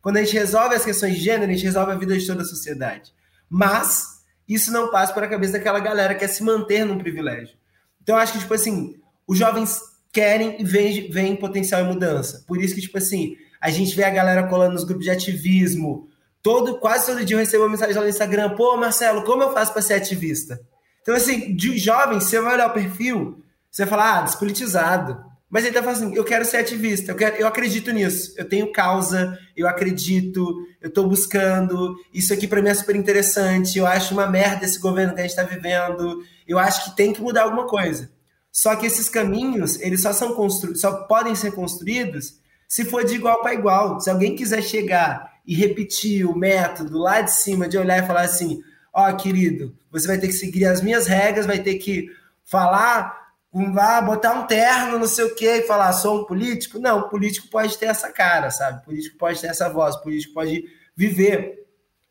Quando 0.00 0.18
a 0.18 0.22
gente 0.22 0.34
resolve 0.34 0.74
as 0.74 0.84
questões 0.84 1.14
de 1.14 1.20
gênero, 1.20 1.50
a 1.50 1.54
gente 1.54 1.64
resolve 1.64 1.92
a 1.92 1.96
vida 1.96 2.16
de 2.16 2.26
toda 2.26 2.42
a 2.42 2.44
sociedade. 2.44 3.12
Mas 3.48 4.15
isso 4.48 4.72
não 4.72 4.90
passa 4.90 5.12
pela 5.12 5.26
cabeça 5.28 5.54
daquela 5.54 5.80
galera 5.80 6.14
que 6.14 6.20
quer 6.20 6.28
se 6.28 6.42
manter 6.42 6.84
num 6.84 6.98
privilégio. 6.98 7.56
Então, 8.02 8.14
eu 8.14 8.20
acho 8.20 8.32
que, 8.32 8.38
tipo 8.38 8.54
assim, 8.54 8.94
os 9.26 9.36
jovens 9.36 9.80
querem 10.12 10.60
e 10.60 10.64
veem, 10.64 11.10
veem 11.10 11.36
potencial 11.36 11.80
em 11.80 11.88
mudança. 11.88 12.44
Por 12.46 12.62
isso 12.62 12.74
que, 12.74 12.80
tipo 12.80 12.96
assim, 12.96 13.36
a 13.60 13.70
gente 13.70 13.96
vê 13.96 14.04
a 14.04 14.10
galera 14.10 14.46
colando 14.46 14.74
nos 14.74 14.84
grupos 14.84 15.04
de 15.04 15.10
ativismo. 15.10 16.08
Todo, 16.42 16.78
quase 16.78 17.06
todo 17.06 17.24
dia 17.24 17.34
eu 17.34 17.40
recebo 17.40 17.64
uma 17.64 17.70
mensagem 17.70 17.94
lá 17.94 18.02
no 18.02 18.08
Instagram: 18.08 18.54
pô, 18.54 18.76
Marcelo, 18.76 19.24
como 19.24 19.42
eu 19.42 19.52
faço 19.52 19.72
para 19.72 19.82
ser 19.82 19.94
ativista? 19.94 20.60
Então, 21.02 21.14
assim, 21.14 21.54
de 21.54 21.76
jovem, 21.76 22.20
você 22.20 22.40
vai 22.40 22.54
olhar 22.54 22.68
o 22.68 22.72
perfil, 22.72 23.42
você 23.70 23.84
vai 23.84 23.90
falar, 23.90 24.18
ah, 24.18 24.22
despolitizado. 24.22 25.25
Mas 25.48 25.64
ele 25.64 25.74
tá 25.74 25.82
falando 25.82 26.04
assim: 26.04 26.14
eu 26.16 26.24
quero 26.24 26.44
ser 26.44 26.58
ativista, 26.58 27.12
eu, 27.12 27.16
quero, 27.16 27.36
eu 27.36 27.46
acredito 27.46 27.92
nisso, 27.92 28.34
eu 28.36 28.48
tenho 28.48 28.72
causa, 28.72 29.38
eu 29.56 29.68
acredito, 29.68 30.66
eu 30.80 30.92
tô 30.92 31.06
buscando, 31.06 31.96
isso 32.12 32.32
aqui 32.32 32.48
para 32.48 32.60
mim 32.60 32.68
é 32.68 32.74
super 32.74 32.96
interessante, 32.96 33.78
eu 33.78 33.86
acho 33.86 34.12
uma 34.12 34.26
merda 34.26 34.64
esse 34.64 34.78
governo 34.78 35.14
que 35.14 35.20
a 35.20 35.22
gente 35.22 35.36
tá 35.36 35.44
vivendo, 35.44 36.22
eu 36.46 36.58
acho 36.58 36.84
que 36.84 36.96
tem 36.96 37.12
que 37.12 37.22
mudar 37.22 37.44
alguma 37.44 37.66
coisa. 37.66 38.10
Só 38.50 38.74
que 38.74 38.86
esses 38.86 39.08
caminhos, 39.08 39.78
eles 39.80 40.02
só 40.02 40.12
são 40.12 40.34
construídos, 40.34 40.80
só 40.80 41.04
podem 41.04 41.34
ser 41.34 41.52
construídos 41.52 42.40
se 42.66 42.84
for 42.84 43.04
de 43.04 43.14
igual 43.14 43.40
para 43.42 43.54
igual. 43.54 44.00
Se 44.00 44.10
alguém 44.10 44.34
quiser 44.34 44.62
chegar 44.62 45.30
e 45.46 45.54
repetir 45.54 46.26
o 46.26 46.36
método 46.36 46.98
lá 46.98 47.20
de 47.20 47.32
cima, 47.32 47.68
de 47.68 47.78
olhar 47.78 48.02
e 48.02 48.06
falar 48.06 48.22
assim: 48.22 48.60
ó, 48.92 49.10
oh, 49.10 49.16
querido, 49.16 49.76
você 49.90 50.06
vai 50.06 50.18
ter 50.18 50.26
que 50.28 50.32
seguir 50.32 50.64
as 50.64 50.80
minhas 50.80 51.06
regras, 51.06 51.46
vai 51.46 51.58
ter 51.58 51.76
que 51.76 52.08
falar 52.44 53.25
vá 53.72 54.00
botar 54.00 54.34
um 54.34 54.46
terno, 54.46 54.98
não 54.98 55.06
sei 55.06 55.24
o 55.24 55.34
quê, 55.34 55.56
e 55.56 55.66
falar, 55.66 55.92
sou 55.92 56.20
um 56.20 56.24
político. 56.24 56.78
Não, 56.78 57.08
político 57.08 57.48
pode 57.48 57.78
ter 57.78 57.86
essa 57.86 58.12
cara, 58.12 58.50
sabe? 58.50 58.84
Político 58.84 59.16
pode 59.16 59.40
ter 59.40 59.46
essa 59.46 59.68
voz, 59.68 59.96
político 59.96 60.34
pode 60.34 60.64
viver. 60.94 61.66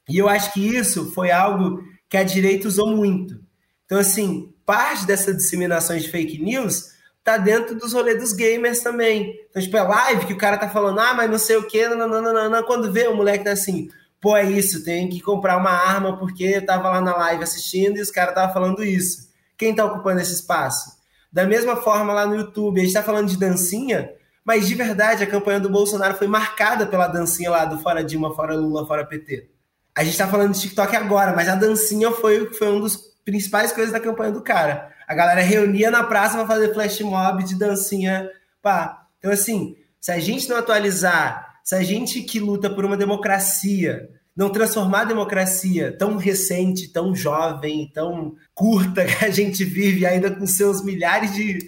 E 0.10 0.18
eu 0.18 0.28
acho 0.28 0.54
que 0.54 0.60
isso 0.60 1.12
foi 1.14 1.32
algo 1.32 1.84
que 2.10 2.18
a 2.18 2.24
direita 2.24 2.68
usou 2.68 2.96
muito. 2.96 3.40
Então, 3.86 4.00
assim, 4.00 4.54
parte 4.66 5.06
dessa 5.06 5.34
disseminação 5.34 5.98
de 5.98 6.10
fake 6.10 6.42
news 6.42 6.96
tá 7.24 7.38
dentro 7.38 7.76
dos 7.76 7.94
rolês 7.94 8.20
dos 8.20 8.34
gamers 8.34 8.82
também. 8.82 9.36
Então, 9.50 9.62
tipo, 9.62 9.76
é 9.76 9.82
live 9.82 10.26
que 10.28 10.34
o 10.34 10.38
cara 10.38 10.58
tá 10.58 10.70
falando, 10.70 11.00
ah, 11.00 11.14
mas 11.14 11.30
não 11.30 11.40
sei 11.40 11.58
o 11.58 11.68
quê, 11.68 11.88
não, 11.88 12.08
não, 12.08 12.22
não, 12.22 12.34
não, 12.34 12.50
não. 12.50 12.64
Quando 12.64 12.92
vê 12.92 13.08
o 13.08 13.16
moleque 13.16 13.44
tá 13.44 13.52
assim, 13.52 13.90
pô, 14.22 14.38
é 14.38 14.44
isso, 14.44 14.84
tem 14.84 15.10
que 15.10 15.20
comprar 15.22 15.58
uma 15.58 15.72
arma 15.72 16.18
porque 16.18 16.44
eu 16.44 16.66
tava 16.66 16.90
lá 16.90 17.02
na 17.02 17.16
live 17.16 17.44
assistindo 17.44 17.98
e 17.98 18.02
os 18.02 18.12
caras 18.12 18.32
estavam 18.32 18.54
falando 18.54 18.84
isso. 18.84 19.30
Quem 19.58 19.74
tá 19.74 19.86
ocupando 19.86 20.22
esse 20.22 20.34
espaço? 20.34 20.95
Da 21.36 21.46
mesma 21.46 21.76
forma 21.76 22.14
lá 22.14 22.26
no 22.26 22.38
YouTube, 22.38 22.80
a 22.80 22.84
gente 22.86 22.94
tá 22.94 23.04
falando 23.04 23.28
de 23.28 23.36
dancinha, 23.38 24.10
mas 24.42 24.70
de 24.70 24.74
verdade 24.74 25.22
a 25.22 25.28
campanha 25.28 25.60
do 25.60 25.70
Bolsonaro 25.70 26.16
foi 26.16 26.28
marcada 26.28 26.86
pela 26.86 27.10
dancinha 27.10 27.52
lá 27.52 27.66
do 27.66 27.78
Fora 27.80 28.02
Dilma, 28.02 28.34
Fora 28.34 28.56
Lula, 28.56 28.88
Fora 28.88 29.06
PT. 29.06 29.50
A 29.94 30.02
gente 30.02 30.18
tá 30.18 30.30
falando 30.30 30.54
de 30.54 30.62
TikTok 30.62 30.96
agora, 30.96 31.36
mas 31.36 31.50
a 31.50 31.56
dancinha 31.56 32.10
foi, 32.10 32.54
foi 32.54 32.72
um 32.72 32.80
dos 32.80 32.96
principais 33.26 33.74
coisas 33.74 33.92
da 33.92 34.00
campanha 34.00 34.32
do 34.32 34.42
cara. 34.42 34.90
A 35.06 35.14
galera 35.14 35.42
reunia 35.42 35.92
na 35.92 36.06
praça 36.06 36.38
para 36.38 36.48
fazer 36.48 36.74
flash 36.74 37.02
mob 37.02 37.44
de 37.44 37.56
dancinha. 37.56 38.30
Pá. 38.62 39.06
Então, 39.20 39.30
assim, 39.30 39.76
se 40.00 40.14
a 40.14 40.20
gente 40.20 40.48
não 40.48 40.56
atualizar, 40.56 41.60
se 41.66 41.76
a 41.76 41.84
gente 41.84 42.22
que 42.22 42.40
luta 42.40 42.70
por 42.70 42.86
uma 42.86 42.96
democracia 42.96 44.08
não 44.36 44.50
transformar 44.50 45.02
a 45.02 45.06
democracia 45.06 45.96
tão 45.98 46.18
recente, 46.18 46.92
tão 46.92 47.16
jovem, 47.16 47.90
tão 47.94 48.36
curta 48.54 49.06
que 49.06 49.24
a 49.24 49.30
gente 49.30 49.64
vive, 49.64 50.06
ainda 50.06 50.30
com 50.30 50.46
seus 50.46 50.84
milhares 50.84 51.34
de 51.34 51.60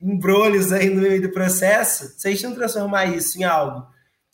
embrolhos 0.00 0.72
aí 0.72 0.90
no 0.90 1.00
meio 1.00 1.22
do 1.22 1.30
processo, 1.30 2.12
se 2.18 2.28
a 2.28 2.30
gente 2.30 2.42
não 2.42 2.54
transformar 2.54 3.06
isso 3.06 3.38
em 3.38 3.44
algo 3.44 3.86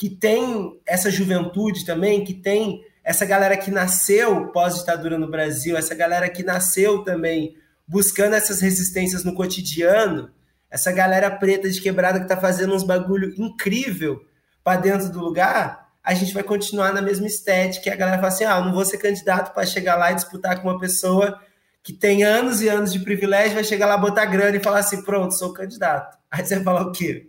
que 0.02 0.10
tem 0.10 0.80
essa 0.84 1.08
juventude 1.12 1.84
também, 1.84 2.24
que 2.24 2.34
tem 2.34 2.84
essa 3.04 3.24
galera 3.24 3.56
que 3.56 3.70
nasceu 3.70 4.48
pós-ditadura 4.48 5.16
no 5.16 5.30
Brasil, 5.30 5.76
essa 5.76 5.94
galera 5.94 6.28
que 6.28 6.42
nasceu 6.42 7.04
também 7.04 7.56
buscando 7.86 8.34
essas 8.34 8.60
resistências 8.60 9.22
no 9.22 9.32
cotidiano, 9.32 10.28
essa 10.68 10.90
galera 10.90 11.30
preta 11.30 11.70
de 11.70 11.80
quebrada 11.80 12.18
que 12.18 12.24
está 12.24 12.36
fazendo 12.36 12.74
uns 12.74 12.82
bagulho 12.82 13.32
incrível 13.38 14.24
para 14.64 14.80
dentro 14.80 15.08
do 15.08 15.20
lugar, 15.20 15.81
a 16.02 16.14
gente 16.14 16.34
vai 16.34 16.42
continuar 16.42 16.92
na 16.92 17.00
mesma 17.00 17.26
estética. 17.26 17.88
E 17.88 17.92
a 17.92 17.96
galera 17.96 18.18
fala 18.18 18.28
assim: 18.28 18.44
ah, 18.44 18.58
eu 18.58 18.64
não 18.64 18.72
vou 18.72 18.84
ser 18.84 18.98
candidato 18.98 19.54
para 19.54 19.66
chegar 19.66 19.96
lá 19.96 20.10
e 20.10 20.14
disputar 20.14 20.60
com 20.60 20.68
uma 20.68 20.78
pessoa 20.78 21.40
que 21.82 21.92
tem 21.92 22.22
anos 22.22 22.62
e 22.62 22.68
anos 22.68 22.92
de 22.92 23.00
privilégio, 23.00 23.54
vai 23.54 23.64
chegar 23.64 23.86
lá, 23.86 23.96
botar 23.96 24.24
grana 24.26 24.56
e 24.56 24.60
falar 24.60 24.80
assim: 24.80 25.02
pronto, 25.02 25.34
sou 25.34 25.52
candidato. 25.52 26.18
Aí 26.30 26.44
você 26.44 26.56
vai 26.56 26.64
falar 26.64 26.82
o 26.82 26.92
quê? 26.92 27.28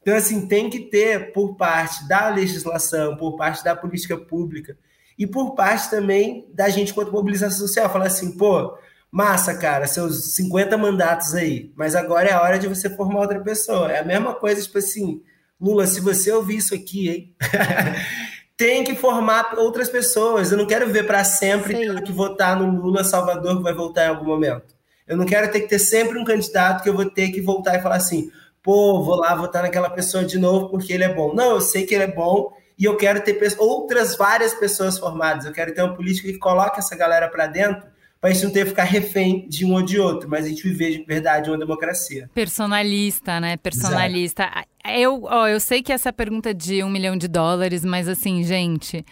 Então, 0.00 0.16
assim, 0.16 0.46
tem 0.48 0.70
que 0.70 0.80
ter 0.80 1.32
por 1.32 1.56
parte 1.56 2.06
da 2.08 2.28
legislação, 2.30 3.16
por 3.16 3.36
parte 3.36 3.62
da 3.62 3.76
política 3.76 4.16
pública 4.16 4.76
e 5.18 5.26
por 5.26 5.54
parte 5.54 5.90
também 5.90 6.48
da 6.54 6.68
gente 6.68 6.94
quanto 6.94 7.12
mobilização 7.12 7.58
social. 7.58 7.90
Falar 7.90 8.06
assim, 8.06 8.36
pô, 8.36 8.78
massa, 9.10 9.54
cara, 9.58 9.86
seus 9.86 10.34
50 10.34 10.78
mandatos 10.78 11.34
aí, 11.34 11.72
mas 11.76 11.94
agora 11.94 12.28
é 12.28 12.32
a 12.32 12.40
hora 12.40 12.58
de 12.58 12.68
você 12.68 12.88
formar 12.88 13.20
outra 13.20 13.40
pessoa. 13.40 13.92
É 13.92 13.98
a 13.98 14.04
mesma 14.04 14.34
coisa, 14.34 14.62
tipo 14.62 14.78
assim, 14.78 15.20
Lula, 15.60 15.86
se 15.86 16.00
você 16.00 16.32
ouvir 16.32 16.58
isso 16.58 16.74
aqui, 16.74 17.08
hein? 17.08 17.34
tem 18.58 18.82
que 18.82 18.96
formar 18.96 19.54
outras 19.56 19.88
pessoas. 19.88 20.50
Eu 20.50 20.58
não 20.58 20.66
quero 20.66 20.90
ver 20.90 21.06
para 21.06 21.22
sempre 21.22 21.74
ter 21.74 22.02
que 22.02 22.12
votar 22.12 22.58
no 22.58 22.80
Lula 22.80 23.04
Salvador 23.04 23.56
que 23.56 23.62
vai 23.62 23.72
voltar 23.72 24.06
em 24.06 24.08
algum 24.08 24.26
momento. 24.26 24.76
Eu 25.06 25.16
não 25.16 25.24
quero 25.24 25.50
ter 25.50 25.60
que 25.60 25.68
ter 25.68 25.78
sempre 25.78 26.18
um 26.18 26.24
candidato 26.24 26.82
que 26.82 26.88
eu 26.88 26.94
vou 26.94 27.08
ter 27.08 27.30
que 27.30 27.40
voltar 27.40 27.76
e 27.76 27.82
falar 27.82 27.96
assim, 27.96 28.30
pô, 28.60 29.02
vou 29.02 29.16
lá 29.16 29.34
votar 29.34 29.62
naquela 29.62 29.88
pessoa 29.88 30.24
de 30.24 30.38
novo 30.38 30.68
porque 30.68 30.92
ele 30.92 31.04
é 31.04 31.14
bom. 31.14 31.32
Não, 31.32 31.52
eu 31.52 31.60
sei 31.60 31.86
que 31.86 31.94
ele 31.94 32.04
é 32.04 32.12
bom 32.12 32.52
e 32.76 32.84
eu 32.84 32.96
quero 32.96 33.20
ter 33.20 33.38
outras 33.58 34.16
várias 34.16 34.54
pessoas 34.54 34.98
formadas. 34.98 35.46
Eu 35.46 35.52
quero 35.52 35.72
ter 35.72 35.82
uma 35.82 35.94
política 35.94 36.28
que 36.28 36.38
coloque 36.38 36.80
essa 36.80 36.96
galera 36.96 37.28
para 37.28 37.46
dentro 37.46 37.86
para 38.20 38.30
a 38.30 38.32
gente 38.32 38.44
não 38.44 38.52
ter 38.52 38.64
que 38.64 38.70
ficar 38.70 38.84
refém 38.84 39.48
de 39.48 39.64
um 39.64 39.74
ou 39.74 39.82
de 39.82 39.98
outro, 39.98 40.28
mas 40.28 40.44
a 40.44 40.48
gente 40.48 40.62
viver 40.62 40.90
de 40.90 41.04
verdade 41.04 41.50
uma 41.50 41.58
democracia. 41.58 42.28
Personalista, 42.34 43.40
né? 43.40 43.56
Personalista. 43.56 44.42
Exato. 44.44 44.68
Eu, 45.00 45.24
ó, 45.24 45.46
eu 45.46 45.60
sei 45.60 45.82
que 45.82 45.92
essa 45.92 46.12
pergunta 46.12 46.50
é 46.50 46.54
de 46.54 46.82
um 46.82 46.90
milhão 46.90 47.16
de 47.16 47.28
dólares, 47.28 47.84
mas 47.84 48.08
assim, 48.08 48.42
gente, 48.42 49.04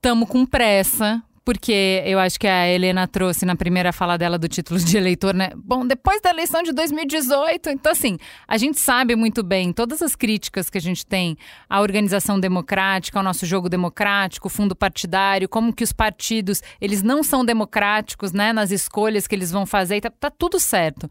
tamo 0.00 0.26
com 0.26 0.46
pressa, 0.46 1.22
porque 1.44 2.02
eu 2.06 2.18
acho 2.18 2.38
que 2.38 2.46
a 2.46 2.68
Helena 2.68 3.06
trouxe 3.08 3.44
na 3.44 3.56
primeira 3.56 3.92
fala 3.92 4.16
dela 4.16 4.38
do 4.38 4.48
título 4.48 4.78
de 4.78 4.96
eleitor, 4.96 5.34
né? 5.34 5.50
Bom, 5.56 5.86
depois 5.86 6.20
da 6.20 6.30
eleição 6.30 6.62
de 6.62 6.72
2018, 6.72 7.70
então 7.70 7.92
assim, 7.92 8.16
a 8.46 8.56
gente 8.56 8.78
sabe 8.78 9.16
muito 9.16 9.42
bem 9.42 9.72
todas 9.72 10.02
as 10.02 10.14
críticas 10.14 10.70
que 10.70 10.78
a 10.78 10.80
gente 10.80 11.04
tem 11.04 11.36
à 11.68 11.80
organização 11.80 12.38
democrática, 12.38 13.18
ao 13.18 13.24
nosso 13.24 13.44
jogo 13.44 13.68
democrático, 13.68 14.48
fundo 14.48 14.76
partidário, 14.76 15.48
como 15.48 15.72
que 15.72 15.84
os 15.84 15.92
partidos, 15.92 16.62
eles 16.80 17.02
não 17.02 17.22
são 17.22 17.44
democráticos, 17.44 18.32
né, 18.32 18.52
nas 18.52 18.70
escolhas 18.70 19.26
que 19.26 19.34
eles 19.34 19.50
vão 19.50 19.66
fazer, 19.66 20.00
tá, 20.00 20.10
tá 20.10 20.30
tudo 20.30 20.60
certo. 20.60 21.08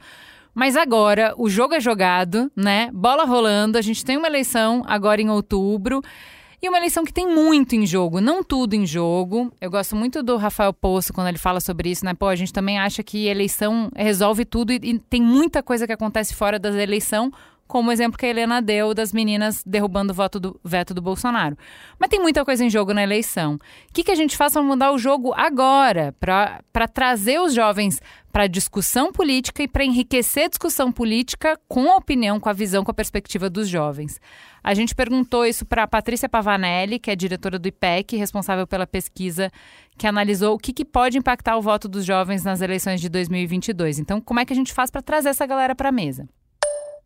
Mas 0.54 0.76
agora 0.76 1.34
o 1.38 1.50
jogo 1.50 1.74
é 1.74 1.80
jogado, 1.80 2.52
né? 2.56 2.90
Bola 2.94 3.24
rolando, 3.24 3.78
a 3.78 3.82
gente 3.82 4.04
tem 4.04 4.18
uma 4.18 4.28
eleição 4.28 4.84
agora 4.86 5.22
em 5.22 5.30
outubro. 5.30 6.02
E 6.64 6.70
uma 6.70 6.78
eleição 6.78 7.04
que 7.04 7.12
tem 7.12 7.28
muito 7.28 7.76
em 7.76 7.88
jogo, 7.88 8.22
não 8.22 8.44
tudo 8.44 8.76
em 8.76 8.86
jogo. 8.86 9.52
Eu 9.60 9.72
gosto 9.72 9.96
muito 9.96 10.22
do 10.22 10.38
Rafael 10.38 10.72
Poço 10.72 11.12
quando 11.12 11.28
ele 11.28 11.40
fala 11.40 11.60
sobre 11.60 11.90
isso, 11.90 12.06
né? 12.06 12.14
Pô, 12.14 12.28
a 12.28 12.36
gente 12.36 12.54
também 12.54 12.78
acha 12.78 13.02
que 13.02 13.26
eleição 13.26 13.90
resolve 13.96 14.46
tudo 14.46 14.72
e, 14.72 14.76
e 14.76 15.00
tem 15.00 15.24
muita 15.24 15.64
coisa 15.64 15.88
que 15.88 15.94
acontece 15.94 16.36
fora 16.36 16.60
da 16.60 16.70
eleição, 16.80 17.32
como 17.72 17.90
o 17.90 17.94
exemplo 17.94 18.18
que 18.18 18.26
a 18.26 18.30
Helena 18.30 18.62
deu 18.62 18.94
das 18.94 19.14
meninas 19.14 19.64
derrubando 19.66 20.12
o 20.12 20.14
voto 20.14 20.42
do, 20.42 20.60
veto 20.62 20.94
do 20.94 21.02
Bolsonaro. 21.02 21.58
Mas 21.98 22.10
tem 22.10 22.20
muita 22.20 22.44
coisa 22.44 22.66
em 22.66 22.70
jogo 22.70 22.94
na 22.94 23.02
eleição. 23.02 23.56
O 23.56 23.60
que, 23.94 24.04
que 24.04 24.12
a 24.12 24.16
gente 24.16 24.36
faz 24.36 24.52
para 24.52 24.62
mudar 24.62 24.92
o 24.92 24.98
jogo 24.98 25.34
agora, 25.34 26.14
para 26.20 26.88
trazer 26.94 27.40
os 27.40 27.54
jovens 27.54 28.02
para 28.30 28.46
discussão 28.48 29.14
política 29.14 29.64
e 29.64 29.70
para 29.70 29.86
enriquecer 29.86 30.46
a 30.46 30.48
discussão 30.50 30.92
política 30.92 31.58
com 31.66 31.90
a 31.90 31.96
opinião, 31.96 32.42
com 32.42 32.50
a 32.50 32.54
visão, 32.54 32.84
com 32.84 32.92
a 32.92 32.94
perspectiva 32.94 33.50
dos 33.50 33.70
jovens. 33.70 34.20
A 34.62 34.74
gente 34.74 34.94
perguntou 34.94 35.46
isso 35.46 35.66
para 35.66 35.84
a 35.84 35.88
Patrícia 35.88 36.28
Pavanelli, 36.28 37.00
que 37.00 37.10
é 37.10 37.16
diretora 37.16 37.58
do 37.58 37.70
IPEC, 37.70 38.18
responsável 38.18 38.68
pela 38.68 38.86
pesquisa 38.86 39.50
que 39.98 40.06
analisou 40.06 40.56
o 40.56 40.60
que, 40.60 40.74
que 40.74 40.84
pode 40.84 41.18
impactar 41.18 41.56
o 41.56 41.62
voto 41.62 41.88
dos 41.88 42.04
jovens 42.04 42.44
nas 42.44 42.60
eleições 42.60 43.00
de 43.00 43.08
2022. 43.08 43.98
Então, 43.98 44.20
como 44.20 44.42
é 44.42 44.46
que 44.46 44.52
a 44.52 44.56
gente 44.58 44.74
faz 44.74 44.92
para 44.92 45.02
trazer 45.02 45.30
essa 45.30 45.46
galera 45.46 45.74
para 45.74 45.88
a 45.88 45.92
mesa? 45.94 46.28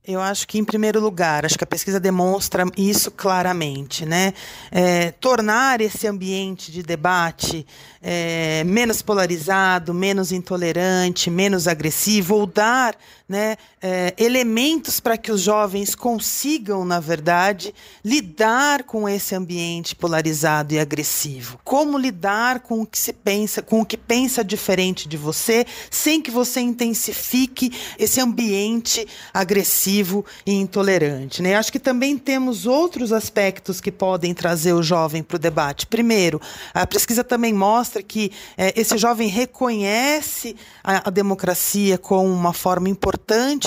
Eu 0.08 0.22
acho 0.22 0.47
que, 0.47 0.60
em 0.60 0.64
primeiro 0.64 0.99
lugar, 0.99 1.45
acho 1.45 1.58
que 1.58 1.64
a 1.64 1.68
pesquisa 1.68 1.99
demonstra 1.99 2.64
isso 2.78 3.10
claramente, 3.10 4.06
né? 4.06 4.36
É, 4.72 5.10
tornar 5.12 5.82
esse 5.82 6.06
ambiente 6.06 6.72
de 6.72 6.84
debate 6.84 7.66
é, 8.03 8.64
menos 8.66 9.01
polarizado, 9.01 9.95
menos 9.95 10.32
intolerante, 10.32 11.32
menos 11.32 11.68
agressivo, 11.68 12.36
ou 12.36 12.45
dar 12.45 12.95
né, 13.28 13.58
é, 13.82 14.14
elementos 14.18 15.00
para 15.00 15.18
que 15.18 15.32
os 15.32 15.42
jovens 15.42 15.96
consigam, 15.96 16.86
na 16.86 17.00
verdade, 17.00 17.74
lidar 18.04 18.84
com 18.84 19.10
esse 19.10 19.34
ambiente 19.34 19.96
polarizado 19.96 20.74
e 20.74 20.80
agressivo. 20.80 21.60
Como 21.64 21.98
lidar 21.98 22.60
com 22.60 22.82
o 22.82 22.86
que 22.86 23.00
se 23.00 23.12
pensa, 23.12 23.64
com 23.64 23.82
o 23.82 23.86
que 23.86 23.98
pensa 23.98 24.44
diferente 24.44 25.08
de 25.08 25.18
você, 25.18 25.66
sem 25.90 26.22
que 26.22 26.30
você 26.30 26.60
intensifique 26.62 27.72
esse 27.98 28.22
ambiente 28.22 29.08
agressivo 29.34 30.24
e 30.46 30.54
intolerante. 30.54 31.42
Né? 31.42 31.56
Acho 31.56 31.72
que 31.72 31.80
também 31.80 32.18
temos 32.18 32.68
outros 32.68 33.12
aspectos 33.12 33.82
que 33.82 33.92
podem 33.92 34.36
trazer 34.36 34.74
o 34.74 34.84
jovem 34.84 35.24
para 35.24 35.36
o 35.36 35.40
debate. 35.40 35.88
Primeiro, 35.88 36.40
a 36.74 36.86
pesquisa 36.86 37.24
também 37.24 37.54
mostra 37.54 38.04
que 38.04 38.32
é, 38.56 38.80
esse 38.80 38.98
jovem 39.00 39.28
reconhece 39.28 40.56
a, 40.84 41.08
a, 41.08 41.12
democracia 41.12 41.98
como 41.98 42.32
uma 42.32 42.54
forma 42.54 42.88
importante 42.88 43.14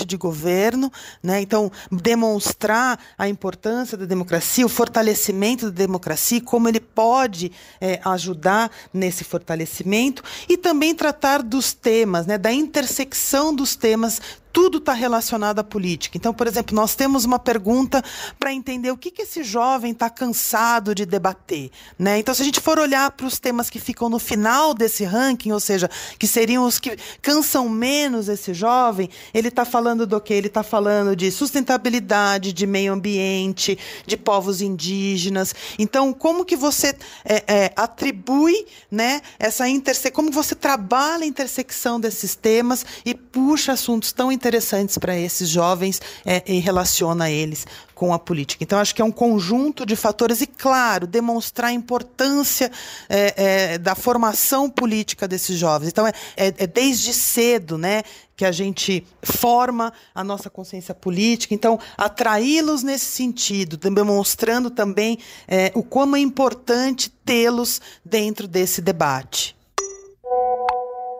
de 0.06 0.16
governo, 0.16 0.92
né? 1.22 1.40
então 1.40 1.70
demonstrar 1.90 2.98
a 3.16 3.28
importância 3.28 3.96
da 3.96 4.04
democracia, 4.04 4.64
o 4.64 4.68
fortalecimento 4.68 5.66
da 5.66 5.70
democracia, 5.70 6.40
como 6.40 6.68
ele 6.68 6.80
pode 6.80 7.52
é, 7.80 8.00
ajudar 8.04 8.70
nesse 8.92 9.24
fortalecimento 9.24 10.22
e 10.48 10.56
também 10.56 10.94
tratar 10.94 11.42
dos 11.42 11.72
temas, 11.72 12.26
né? 12.26 12.38
da 12.38 12.52
intersecção 12.52 13.54
dos 13.54 13.74
temas 13.74 14.20
tudo 14.52 14.78
está 14.78 14.92
relacionado 14.92 15.58
à 15.58 15.64
política. 15.64 16.16
Então, 16.16 16.32
por 16.32 16.46
exemplo, 16.46 16.74
nós 16.74 16.94
temos 16.94 17.24
uma 17.24 17.38
pergunta 17.38 18.02
para 18.38 18.52
entender 18.52 18.90
o 18.90 18.96
que, 18.96 19.10
que 19.10 19.22
esse 19.22 19.42
jovem 19.42 19.92
está 19.92 20.10
cansado 20.10 20.94
de 20.94 21.04
debater. 21.04 21.70
Né? 21.98 22.18
Então, 22.18 22.34
se 22.34 22.42
a 22.42 22.44
gente 22.44 22.60
for 22.60 22.78
olhar 22.78 23.10
para 23.12 23.26
os 23.26 23.38
temas 23.38 23.70
que 23.70 23.78
ficam 23.78 24.08
no 24.08 24.18
final 24.18 24.74
desse 24.74 25.04
ranking, 25.04 25.52
ou 25.52 25.60
seja, 25.60 25.90
que 26.18 26.26
seriam 26.26 26.64
os 26.64 26.78
que 26.78 26.96
cansam 27.20 27.68
menos 27.68 28.28
esse 28.28 28.54
jovem, 28.54 29.08
ele 29.32 29.48
está 29.48 29.64
falando 29.64 30.06
do 30.06 30.20
quê? 30.20 30.34
Ele 30.34 30.48
está 30.48 30.62
falando 30.62 31.14
de 31.14 31.30
sustentabilidade, 31.30 32.52
de 32.52 32.66
meio 32.66 32.92
ambiente, 32.92 33.78
de 34.06 34.16
povos 34.16 34.60
indígenas. 34.60 35.54
Então, 35.78 36.12
como 36.12 36.44
que 36.44 36.56
você 36.56 36.94
é, 37.24 37.44
é, 37.46 37.72
atribui 37.76 38.66
né, 38.90 39.20
essa 39.38 39.68
intersecção, 39.68 40.12
como 40.12 40.30
você 40.30 40.54
trabalha 40.54 41.24
a 41.24 41.26
intersecção 41.26 42.00
desses 42.00 42.34
temas 42.34 42.84
e 43.04 43.14
puxa 43.14 43.72
assuntos 43.72 44.12
tão 44.12 44.32
interessantes 44.38 44.96
para 44.96 45.16
esses 45.18 45.48
jovens 45.48 46.00
é, 46.24 46.42
e 46.46 46.60
relaciona 46.60 47.28
eles 47.28 47.66
com 47.94 48.14
a 48.14 48.18
política. 48.18 48.62
Então, 48.62 48.78
acho 48.78 48.94
que 48.94 49.02
é 49.02 49.04
um 49.04 49.10
conjunto 49.10 49.84
de 49.84 49.96
fatores 49.96 50.40
e, 50.40 50.46
claro, 50.46 51.04
demonstrar 51.04 51.70
a 51.70 51.72
importância 51.72 52.70
é, 53.08 53.34
é, 53.36 53.78
da 53.78 53.96
formação 53.96 54.70
política 54.70 55.26
desses 55.26 55.58
jovens. 55.58 55.88
Então, 55.88 56.06
é, 56.06 56.12
é, 56.36 56.46
é 56.46 56.66
desde 56.66 57.12
cedo, 57.12 57.76
né? 57.76 58.02
que 58.36 58.44
a 58.44 58.52
gente 58.52 59.04
forma 59.20 59.92
a 60.14 60.22
nossa 60.22 60.48
consciência 60.48 60.94
política. 60.94 61.52
Então, 61.52 61.76
atraí-los 61.96 62.84
nesse 62.84 63.06
sentido, 63.06 63.76
demonstrando 63.76 64.70
também 64.70 65.18
é, 65.48 65.72
o 65.74 65.82
como 65.82 66.14
é 66.14 66.20
importante 66.20 67.10
tê-los 67.24 67.80
dentro 68.04 68.46
desse 68.46 68.80
debate. 68.80 69.56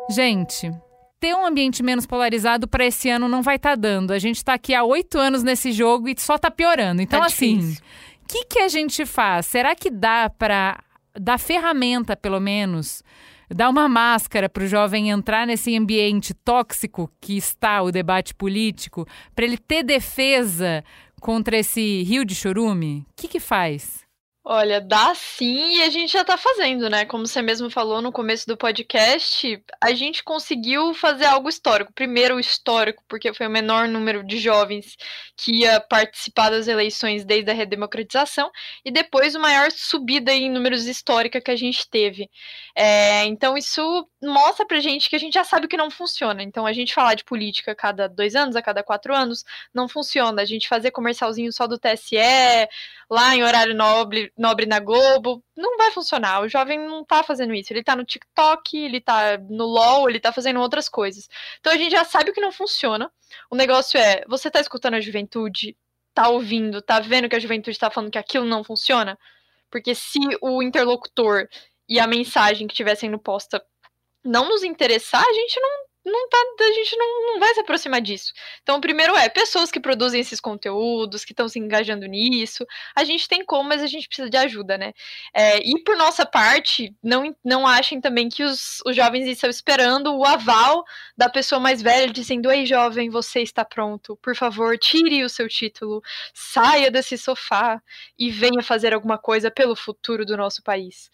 Gente, 0.08 0.72
ter 1.20 1.34
um 1.34 1.44
ambiente 1.44 1.82
menos 1.82 2.06
polarizado 2.06 2.68
para 2.68 2.86
esse 2.86 3.08
ano 3.08 3.28
não 3.28 3.42
vai 3.42 3.56
estar 3.56 3.70
tá 3.70 3.76
dando. 3.76 4.12
A 4.12 4.18
gente 4.18 4.36
está 4.36 4.54
aqui 4.54 4.74
há 4.74 4.84
oito 4.84 5.18
anos 5.18 5.42
nesse 5.42 5.72
jogo 5.72 6.08
e 6.08 6.14
só 6.18 6.36
está 6.36 6.50
piorando. 6.50 7.02
Então, 7.02 7.20
tá 7.20 7.26
assim, 7.26 7.72
o 8.24 8.28
que, 8.28 8.44
que 8.44 8.58
a 8.60 8.68
gente 8.68 9.04
faz? 9.04 9.46
Será 9.46 9.74
que 9.74 9.90
dá 9.90 10.30
para 10.30 10.82
dar 11.18 11.38
ferramenta, 11.38 12.16
pelo 12.16 12.40
menos, 12.40 13.02
dar 13.48 13.68
uma 13.68 13.88
máscara 13.88 14.48
para 14.48 14.64
o 14.64 14.68
jovem 14.68 15.10
entrar 15.10 15.46
nesse 15.46 15.76
ambiente 15.76 16.34
tóxico 16.34 17.10
que 17.20 17.36
está 17.36 17.82
o 17.82 17.90
debate 17.90 18.34
político, 18.34 19.06
para 19.34 19.44
ele 19.44 19.58
ter 19.58 19.82
defesa 19.82 20.84
contra 21.20 21.56
esse 21.56 22.02
rio 22.04 22.24
de 22.24 22.34
chorume? 22.34 23.06
O 23.10 23.14
que, 23.16 23.28
que 23.28 23.40
faz? 23.40 24.07
Olha, 24.51 24.80
dá 24.80 25.14
sim 25.14 25.76
e 25.76 25.82
a 25.82 25.90
gente 25.90 26.11
já 26.11 26.24
tá 26.24 26.38
fazendo, 26.38 26.88
né? 26.88 27.05
Como 27.05 27.26
você 27.26 27.42
mesmo 27.42 27.68
falou 27.68 28.01
no 28.01 28.11
começo 28.11 28.46
do 28.46 28.57
podcast, 28.57 29.62
a 29.78 29.92
gente 29.92 30.24
conseguiu 30.24 30.94
fazer 30.94 31.26
algo 31.26 31.51
histórico. 31.51 31.92
Primeiro, 31.92 32.36
o 32.36 32.40
histórico, 32.40 33.05
porque 33.07 33.34
foi 33.34 33.46
o 33.46 33.51
menor 33.51 33.86
número 33.88 34.24
de 34.24 34.38
jovens 34.38 34.96
que 35.36 35.53
ia 35.61 35.78
participar 35.82 36.49
das 36.49 36.66
eleições 36.66 37.26
desde 37.26 37.51
a 37.51 37.55
redemocratização, 37.55 38.51
e 38.82 38.90
depois 38.90 39.34
o 39.34 39.40
maior 39.40 39.70
subida 39.70 40.32
em 40.32 40.51
números 40.51 40.86
histórica 40.86 41.42
que 41.42 41.51
a 41.51 41.57
gente 41.57 41.86
teve. 41.90 42.30
É, 42.74 43.26
então, 43.26 43.55
isso 43.55 44.09
mostra 44.22 44.66
pra 44.66 44.80
gente 44.80 45.08
que 45.08 45.16
a 45.16 45.18
gente 45.18 45.34
já 45.34 45.44
sabe 45.44 45.68
que 45.68 45.76
não 45.76 45.90
funciona. 45.90 46.42
Então, 46.42 46.66
a 46.66 46.72
gente 46.72 46.94
falar 46.94 47.14
de 47.14 47.24
política 47.24 47.72
a 47.72 47.74
cada 47.74 48.08
dois 48.08 48.34
anos, 48.34 48.56
a 48.56 48.62
cada 48.62 48.82
quatro 48.82 49.14
anos, 49.14 49.44
não 49.72 49.88
funciona. 49.88 50.42
A 50.42 50.44
gente 50.44 50.68
fazer 50.68 50.90
comercialzinho 50.90 51.52
só 51.52 51.66
do 51.66 51.78
TSE, 51.78 52.16
lá 53.08 53.34
em 53.34 53.42
horário 53.42 53.74
nobre 53.74 54.32
nobre 54.36 54.66
na 54.66 54.80
Globo, 54.80 55.42
não 55.56 55.76
vai 55.76 55.90
funcionar. 55.92 56.40
O 56.42 56.48
jovem 56.48 56.78
não 56.78 57.04
tá 57.04 57.22
fazendo 57.22 57.54
isso. 57.54 57.72
Ele 57.72 57.82
tá 57.84 57.94
no 57.94 58.04
TikTok, 58.04 58.76
ele 58.76 59.00
tá 59.00 59.38
no 59.38 59.64
LOL, 59.64 60.08
ele 60.08 60.20
tá 60.20 60.32
fazendo 60.32 60.60
outras 60.60 60.88
coisas. 60.88 61.28
Então 61.60 61.72
a 61.72 61.76
gente 61.76 61.92
já 61.92 62.04
sabe 62.04 62.32
que 62.32 62.40
não 62.40 62.52
funciona. 62.52 63.10
O 63.50 63.56
negócio 63.56 63.98
é, 63.98 64.24
você 64.26 64.50
tá 64.50 64.60
escutando 64.60 64.94
a 64.94 65.00
juventude, 65.00 65.76
tá 66.14 66.28
ouvindo, 66.28 66.82
tá 66.82 67.00
vendo 67.00 67.28
que 67.28 67.36
a 67.36 67.40
juventude 67.40 67.78
tá 67.78 67.90
falando 67.90 68.10
que 68.10 68.18
aquilo 68.18 68.44
não 68.44 68.64
funciona? 68.64 69.18
Porque 69.70 69.94
se 69.94 70.18
o 70.40 70.62
interlocutor 70.62 71.48
e 71.88 71.98
a 72.00 72.06
mensagem 72.06 72.66
que 72.66 72.72
estiver 72.72 72.94
sendo 72.94 73.18
posta 73.18 73.62
não 74.24 74.48
nos 74.48 74.62
interessar, 74.62 75.24
a 75.24 75.32
gente 75.32 75.60
não 75.60 75.88
não 76.08 76.28
tá, 76.28 76.38
a 76.60 76.72
gente 76.72 76.96
não, 76.96 77.26
não 77.26 77.40
vai 77.40 77.54
se 77.54 77.60
aproximar 77.60 78.00
disso. 78.00 78.32
Então, 78.62 78.78
o 78.78 78.80
primeiro 78.80 79.16
é 79.16 79.28
pessoas 79.28 79.70
que 79.70 79.80
produzem 79.80 80.20
esses 80.20 80.40
conteúdos, 80.40 81.24
que 81.24 81.32
estão 81.32 81.48
se 81.48 81.58
engajando 81.58 82.06
nisso. 82.06 82.66
A 82.94 83.04
gente 83.04 83.28
tem 83.28 83.44
como, 83.44 83.68
mas 83.68 83.82
a 83.82 83.86
gente 83.86 84.08
precisa 84.08 84.30
de 84.30 84.36
ajuda, 84.36 84.76
né? 84.78 84.92
É, 85.34 85.58
e 85.58 85.82
por 85.84 85.96
nossa 85.96 86.26
parte, 86.26 86.94
não, 87.02 87.34
não 87.44 87.66
achem 87.66 88.00
também 88.00 88.28
que 88.28 88.42
os, 88.42 88.80
os 88.86 88.96
jovens 88.96 89.26
estão 89.26 89.50
esperando 89.50 90.14
o 90.14 90.24
aval 90.24 90.84
da 91.16 91.28
pessoa 91.28 91.60
mais 91.60 91.82
velha, 91.82 92.12
dizendo: 92.12 92.50
Ei, 92.50 92.66
jovem, 92.66 93.10
você 93.10 93.40
está 93.40 93.64
pronto. 93.64 94.16
Por 94.22 94.34
favor, 94.34 94.78
tire 94.78 95.24
o 95.24 95.28
seu 95.28 95.48
título, 95.48 96.02
saia 96.34 96.90
desse 96.90 97.16
sofá 97.18 97.80
e 98.18 98.30
venha 98.30 98.62
fazer 98.62 98.94
alguma 98.94 99.18
coisa 99.18 99.50
pelo 99.50 99.76
futuro 99.76 100.24
do 100.24 100.36
nosso 100.36 100.62
país. 100.62 101.10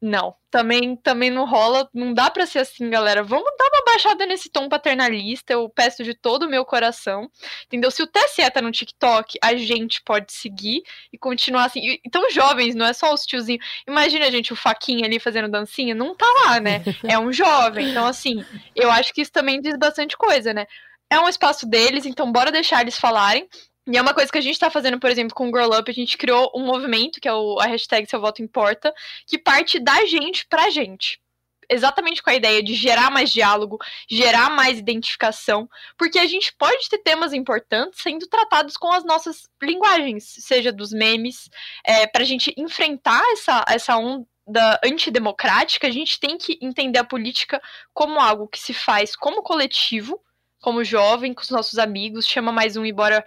Não, 0.00 0.36
também 0.48 0.94
também 0.94 1.28
não 1.28 1.44
rola, 1.44 1.88
não 1.92 2.14
dá 2.14 2.30
para 2.30 2.46
ser 2.46 2.60
assim, 2.60 2.88
galera. 2.88 3.20
Vamos 3.20 3.50
dar 3.58 3.66
uma 3.66 3.84
baixada 3.84 4.24
nesse 4.26 4.48
tom 4.48 4.68
paternalista, 4.68 5.52
eu 5.52 5.68
peço 5.68 6.04
de 6.04 6.14
todo 6.14 6.44
o 6.44 6.48
meu 6.48 6.64
coração. 6.64 7.28
Entendeu? 7.66 7.90
Se 7.90 8.00
o 8.02 8.06
TSE 8.06 8.48
tá 8.52 8.62
no 8.62 8.70
TikTok, 8.70 9.38
a 9.42 9.56
gente 9.56 10.00
pode 10.02 10.32
seguir 10.32 10.84
e 11.12 11.18
continuar 11.18 11.64
assim. 11.64 11.98
Então, 12.06 12.30
jovens, 12.30 12.76
não 12.76 12.86
é 12.86 12.92
só 12.92 13.12
os 13.12 13.26
tiozinhos. 13.26 13.64
Imagina, 13.88 14.30
gente, 14.30 14.52
o 14.52 14.56
Faquinha 14.56 15.04
ali 15.04 15.18
fazendo 15.18 15.50
dancinha, 15.50 15.96
não 15.96 16.14
tá 16.14 16.26
lá, 16.44 16.60
né? 16.60 16.82
É 17.08 17.18
um 17.18 17.32
jovem. 17.32 17.90
Então, 17.90 18.06
assim, 18.06 18.44
eu 18.76 18.90
acho 18.90 19.12
que 19.12 19.22
isso 19.22 19.32
também 19.32 19.60
diz 19.60 19.76
bastante 19.76 20.16
coisa, 20.16 20.52
né? 20.54 20.66
É 21.10 21.18
um 21.18 21.28
espaço 21.28 21.66
deles, 21.66 22.04
então 22.04 22.30
bora 22.30 22.52
deixar 22.52 22.82
eles 22.82 22.98
falarem. 22.98 23.48
E 23.90 23.96
é 23.96 24.02
uma 24.02 24.12
coisa 24.12 24.30
que 24.30 24.36
a 24.36 24.42
gente 24.42 24.52
está 24.52 24.68
fazendo, 24.68 25.00
por 25.00 25.08
exemplo, 25.08 25.34
com 25.34 25.48
o 25.48 25.56
Girl 25.56 25.72
Up, 25.72 25.90
a 25.90 25.94
gente 25.94 26.18
criou 26.18 26.52
um 26.54 26.66
movimento, 26.66 27.20
que 27.20 27.26
é 27.26 27.32
o, 27.32 27.58
a 27.58 27.64
hashtag 27.64 28.06
Seu 28.06 28.20
Voto 28.20 28.42
Importa, 28.42 28.92
que 29.26 29.38
parte 29.38 29.78
da 29.78 30.04
gente 30.04 30.46
pra 30.46 30.68
gente. 30.68 31.18
Exatamente 31.70 32.22
com 32.22 32.28
a 32.28 32.34
ideia 32.34 32.62
de 32.62 32.74
gerar 32.74 33.10
mais 33.10 33.30
diálogo, 33.30 33.78
gerar 34.10 34.50
mais 34.50 34.78
identificação, 34.78 35.68
porque 35.96 36.18
a 36.18 36.26
gente 36.26 36.54
pode 36.58 36.86
ter 36.88 36.98
temas 36.98 37.32
importantes 37.32 38.00
sendo 38.02 38.26
tratados 38.26 38.76
com 38.76 38.92
as 38.92 39.04
nossas 39.04 39.48
linguagens, 39.62 40.34
seja 40.38 40.70
dos 40.70 40.92
memes, 40.92 41.48
é, 41.82 42.06
para 42.06 42.22
a 42.22 42.26
gente 42.26 42.52
enfrentar 42.58 43.22
essa, 43.32 43.64
essa 43.68 43.96
onda 43.96 44.26
antidemocrática, 44.84 45.86
a 45.86 45.90
gente 45.90 46.20
tem 46.20 46.36
que 46.36 46.58
entender 46.60 46.98
a 46.98 47.04
política 47.04 47.60
como 47.94 48.20
algo 48.20 48.48
que 48.48 48.58
se 48.58 48.74
faz 48.74 49.16
como 49.16 49.42
coletivo, 49.42 50.22
como 50.60 50.84
jovem, 50.84 51.32
com 51.32 51.42
os 51.42 51.50
nossos 51.50 51.78
amigos, 51.78 52.26
chama 52.26 52.50
mais 52.50 52.76
um 52.76 52.84
e 52.84 52.92
bora 52.92 53.24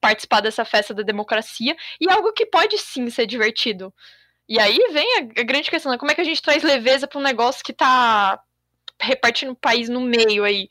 participar 0.00 0.40
dessa 0.40 0.64
festa 0.64 0.94
da 0.94 1.02
democracia 1.02 1.76
e 2.00 2.10
algo 2.10 2.32
que 2.32 2.46
pode 2.46 2.78
sim 2.78 3.08
ser 3.10 3.26
divertido. 3.26 3.92
E 4.48 4.60
aí 4.60 4.78
vem 4.92 5.18
a, 5.18 5.42
grande 5.42 5.70
questão, 5.70 5.90
né? 5.90 5.98
como 5.98 6.10
é 6.10 6.14
que 6.14 6.20
a 6.20 6.24
gente 6.24 6.40
traz 6.40 6.62
leveza 6.62 7.06
para 7.06 7.18
um 7.18 7.22
negócio 7.22 7.64
que 7.64 7.72
está 7.72 8.40
repartindo 9.00 9.52
o 9.52 9.56
país 9.56 9.88
no 9.88 10.00
meio 10.00 10.44
aí. 10.44 10.68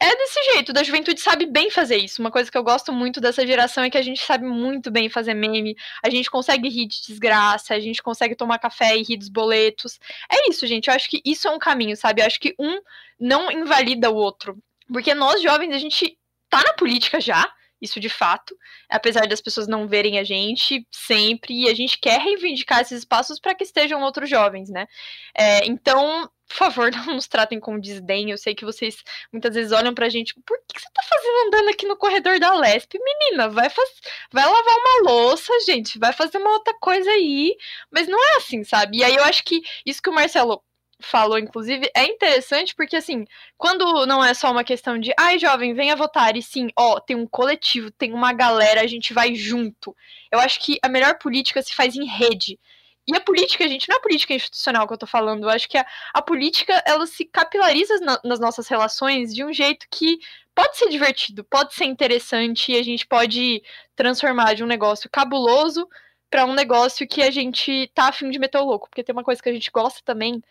É 0.00 0.14
desse 0.14 0.52
jeito, 0.52 0.72
da 0.72 0.84
juventude 0.84 1.20
sabe 1.20 1.44
bem 1.44 1.70
fazer 1.70 1.96
isso. 1.96 2.20
Uma 2.22 2.30
coisa 2.30 2.48
que 2.50 2.56
eu 2.56 2.62
gosto 2.62 2.92
muito 2.92 3.20
dessa 3.20 3.44
geração 3.44 3.82
é 3.82 3.90
que 3.90 3.98
a 3.98 4.02
gente 4.02 4.20
sabe 4.20 4.44
muito 4.44 4.92
bem 4.92 5.08
fazer 5.08 5.34
meme, 5.34 5.76
a 6.04 6.08
gente 6.08 6.30
consegue 6.30 6.68
rir 6.68 6.86
de 6.86 7.02
desgraça, 7.04 7.74
a 7.74 7.80
gente 7.80 8.00
consegue 8.00 8.36
tomar 8.36 8.60
café 8.60 8.96
e 8.96 9.02
rir 9.02 9.16
dos 9.16 9.28
boletos. 9.28 9.98
É 10.30 10.48
isso, 10.50 10.66
gente. 10.68 10.86
Eu 10.88 10.94
acho 10.94 11.08
que 11.10 11.20
isso 11.24 11.48
é 11.48 11.50
um 11.50 11.58
caminho, 11.58 11.96
sabe? 11.96 12.22
Eu 12.22 12.26
acho 12.26 12.38
que 12.38 12.54
um 12.60 12.80
não 13.18 13.50
invalida 13.50 14.08
o 14.08 14.14
outro. 14.14 14.56
Porque 14.86 15.14
nós, 15.14 15.42
jovens, 15.42 15.74
a 15.74 15.78
gente 15.78 16.16
tá 16.48 16.62
na 16.62 16.74
política 16.74 17.20
já, 17.20 17.52
isso 17.80 18.00
de 18.00 18.08
fato, 18.08 18.56
apesar 18.88 19.26
das 19.26 19.40
pessoas 19.40 19.68
não 19.68 19.86
verem 19.86 20.18
a 20.18 20.24
gente 20.24 20.86
sempre, 20.90 21.62
e 21.62 21.68
a 21.68 21.74
gente 21.74 21.98
quer 21.98 22.20
reivindicar 22.20 22.80
esses 22.80 22.98
espaços 22.98 23.38
para 23.38 23.54
que 23.54 23.64
estejam 23.64 24.02
outros 24.02 24.28
jovens, 24.28 24.68
né? 24.68 24.86
É, 25.34 25.66
então, 25.66 26.30
por 26.48 26.56
favor, 26.56 26.90
não 27.06 27.14
nos 27.14 27.28
tratem 27.28 27.60
com 27.60 27.78
desdém. 27.78 28.30
Eu 28.30 28.38
sei 28.38 28.54
que 28.54 28.64
vocês 28.64 29.02
muitas 29.32 29.54
vezes 29.54 29.72
olham 29.72 29.94
pra 29.94 30.08
gente, 30.08 30.34
por 30.44 30.58
que 30.66 30.80
você 30.80 30.88
tá 30.92 31.02
fazendo 31.02 31.46
andando 31.46 31.68
aqui 31.70 31.86
no 31.86 31.96
corredor 31.96 32.40
da 32.40 32.54
Lesp? 32.54 32.94
Menina, 32.98 33.48
vai, 33.48 33.68
faz... 33.70 33.88
vai 34.32 34.44
lavar 34.44 34.76
uma 34.76 35.10
louça, 35.10 35.52
gente, 35.66 35.98
vai 35.98 36.12
fazer 36.12 36.38
uma 36.38 36.52
outra 36.52 36.74
coisa 36.80 37.10
aí. 37.10 37.56
Mas 37.90 38.08
não 38.08 38.18
é 38.18 38.36
assim, 38.38 38.64
sabe? 38.64 38.98
E 38.98 39.04
aí 39.04 39.14
eu 39.14 39.24
acho 39.24 39.44
que 39.44 39.62
isso 39.84 40.02
que 40.02 40.10
o 40.10 40.14
Marcelo 40.14 40.62
falou, 41.00 41.38
inclusive, 41.38 41.90
é 41.94 42.04
interessante 42.04 42.74
porque, 42.74 42.96
assim, 42.96 43.24
quando 43.56 44.06
não 44.06 44.24
é 44.24 44.34
só 44.34 44.50
uma 44.50 44.64
questão 44.64 44.98
de, 44.98 45.12
ai, 45.18 45.38
jovem, 45.38 45.74
venha 45.74 45.96
votar, 45.96 46.36
e 46.36 46.42
sim, 46.42 46.68
ó, 46.76 46.98
tem 47.00 47.16
um 47.16 47.26
coletivo, 47.26 47.90
tem 47.90 48.12
uma 48.12 48.32
galera, 48.32 48.80
a 48.80 48.86
gente 48.86 49.12
vai 49.12 49.34
junto. 49.34 49.94
Eu 50.30 50.38
acho 50.40 50.60
que 50.60 50.78
a 50.82 50.88
melhor 50.88 51.18
política 51.18 51.62
se 51.62 51.74
faz 51.74 51.94
em 51.96 52.04
rede. 52.04 52.58
E 53.06 53.16
a 53.16 53.20
política, 53.20 53.66
gente, 53.66 53.88
não 53.88 53.96
é 53.96 53.98
a 53.98 54.02
política 54.02 54.34
institucional 54.34 54.86
que 54.86 54.92
eu 54.92 54.98
tô 54.98 55.06
falando, 55.06 55.44
eu 55.44 55.50
acho 55.50 55.68
que 55.68 55.78
a, 55.78 55.86
a 56.12 56.20
política, 56.20 56.82
ela 56.86 57.06
se 57.06 57.24
capilariza 57.24 57.98
na, 58.00 58.20
nas 58.22 58.38
nossas 58.38 58.68
relações 58.68 59.34
de 59.34 59.42
um 59.42 59.52
jeito 59.52 59.86
que 59.90 60.18
pode 60.54 60.76
ser 60.76 60.88
divertido, 60.88 61.44
pode 61.44 61.72
ser 61.74 61.84
interessante, 61.84 62.72
e 62.72 62.76
a 62.76 62.82
gente 62.82 63.06
pode 63.06 63.62
transformar 63.96 64.54
de 64.54 64.64
um 64.64 64.66
negócio 64.66 65.08
cabuloso 65.08 65.88
para 66.30 66.44
um 66.44 66.52
negócio 66.52 67.06
que 67.08 67.22
a 67.22 67.30
gente 67.30 67.90
tá 67.94 68.08
afim 68.08 68.28
de 68.30 68.38
meter 68.38 68.58
o 68.58 68.64
louco. 68.64 68.88
Porque 68.90 69.02
tem 69.02 69.14
uma 69.14 69.24
coisa 69.24 69.42
que 69.42 69.48
a 69.48 69.52
gente 69.52 69.70
gosta 69.70 70.00
também, 70.04 70.42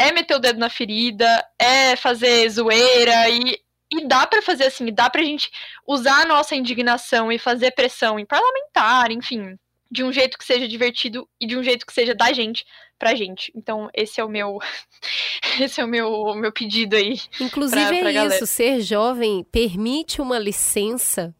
é 0.00 0.10
meter 0.12 0.34
o 0.34 0.38
dedo 0.38 0.58
na 0.58 0.70
ferida, 0.70 1.46
é 1.58 1.94
fazer 1.94 2.48
zoeira 2.48 3.28
e, 3.28 3.60
e 3.92 4.06
dá 4.06 4.26
para 4.26 4.40
fazer 4.40 4.64
assim, 4.64 4.90
dá 4.92 5.10
pra 5.10 5.22
gente 5.22 5.50
usar 5.86 6.22
a 6.22 6.24
nossa 6.24 6.56
indignação 6.56 7.30
e 7.30 7.38
fazer 7.38 7.72
pressão 7.72 8.18
em 8.18 8.24
parlamentar, 8.24 9.10
enfim, 9.10 9.58
de 9.90 10.02
um 10.02 10.10
jeito 10.10 10.38
que 10.38 10.44
seja 10.44 10.66
divertido 10.66 11.28
e 11.38 11.46
de 11.46 11.54
um 11.54 11.62
jeito 11.62 11.84
que 11.84 11.92
seja 11.92 12.14
da 12.14 12.32
gente 12.32 12.64
pra 12.98 13.14
gente. 13.14 13.52
Então, 13.54 13.90
esse 13.92 14.18
é 14.18 14.24
o 14.24 14.28
meu 14.28 14.58
esse 15.60 15.82
é 15.82 15.84
o 15.84 15.88
meu 15.88 16.34
meu 16.34 16.50
pedido 16.50 16.96
aí. 16.96 17.20
Inclusive 17.38 17.86
pra, 17.86 17.98
pra 17.98 18.10
é 18.10 18.12
galera. 18.14 18.34
isso, 18.34 18.46
ser 18.46 18.80
jovem 18.80 19.44
permite 19.52 20.22
uma 20.22 20.38
licença, 20.38 21.34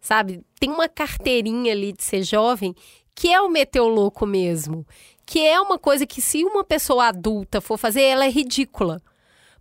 sabe? 0.00 0.40
Tem 0.58 0.70
uma 0.70 0.88
carteirinha 0.88 1.72
ali 1.72 1.92
de 1.92 2.02
ser 2.02 2.22
jovem 2.22 2.74
que 3.14 3.30
é 3.30 3.40
o 3.40 3.50
meter 3.50 3.80
o 3.80 3.88
louco 3.88 4.24
mesmo 4.24 4.86
que 5.28 5.46
é 5.46 5.60
uma 5.60 5.78
coisa 5.78 6.06
que 6.06 6.22
se 6.22 6.42
uma 6.42 6.64
pessoa 6.64 7.08
adulta 7.08 7.60
for 7.60 7.76
fazer, 7.76 8.00
ela 8.00 8.24
é 8.24 8.30
ridícula. 8.30 8.98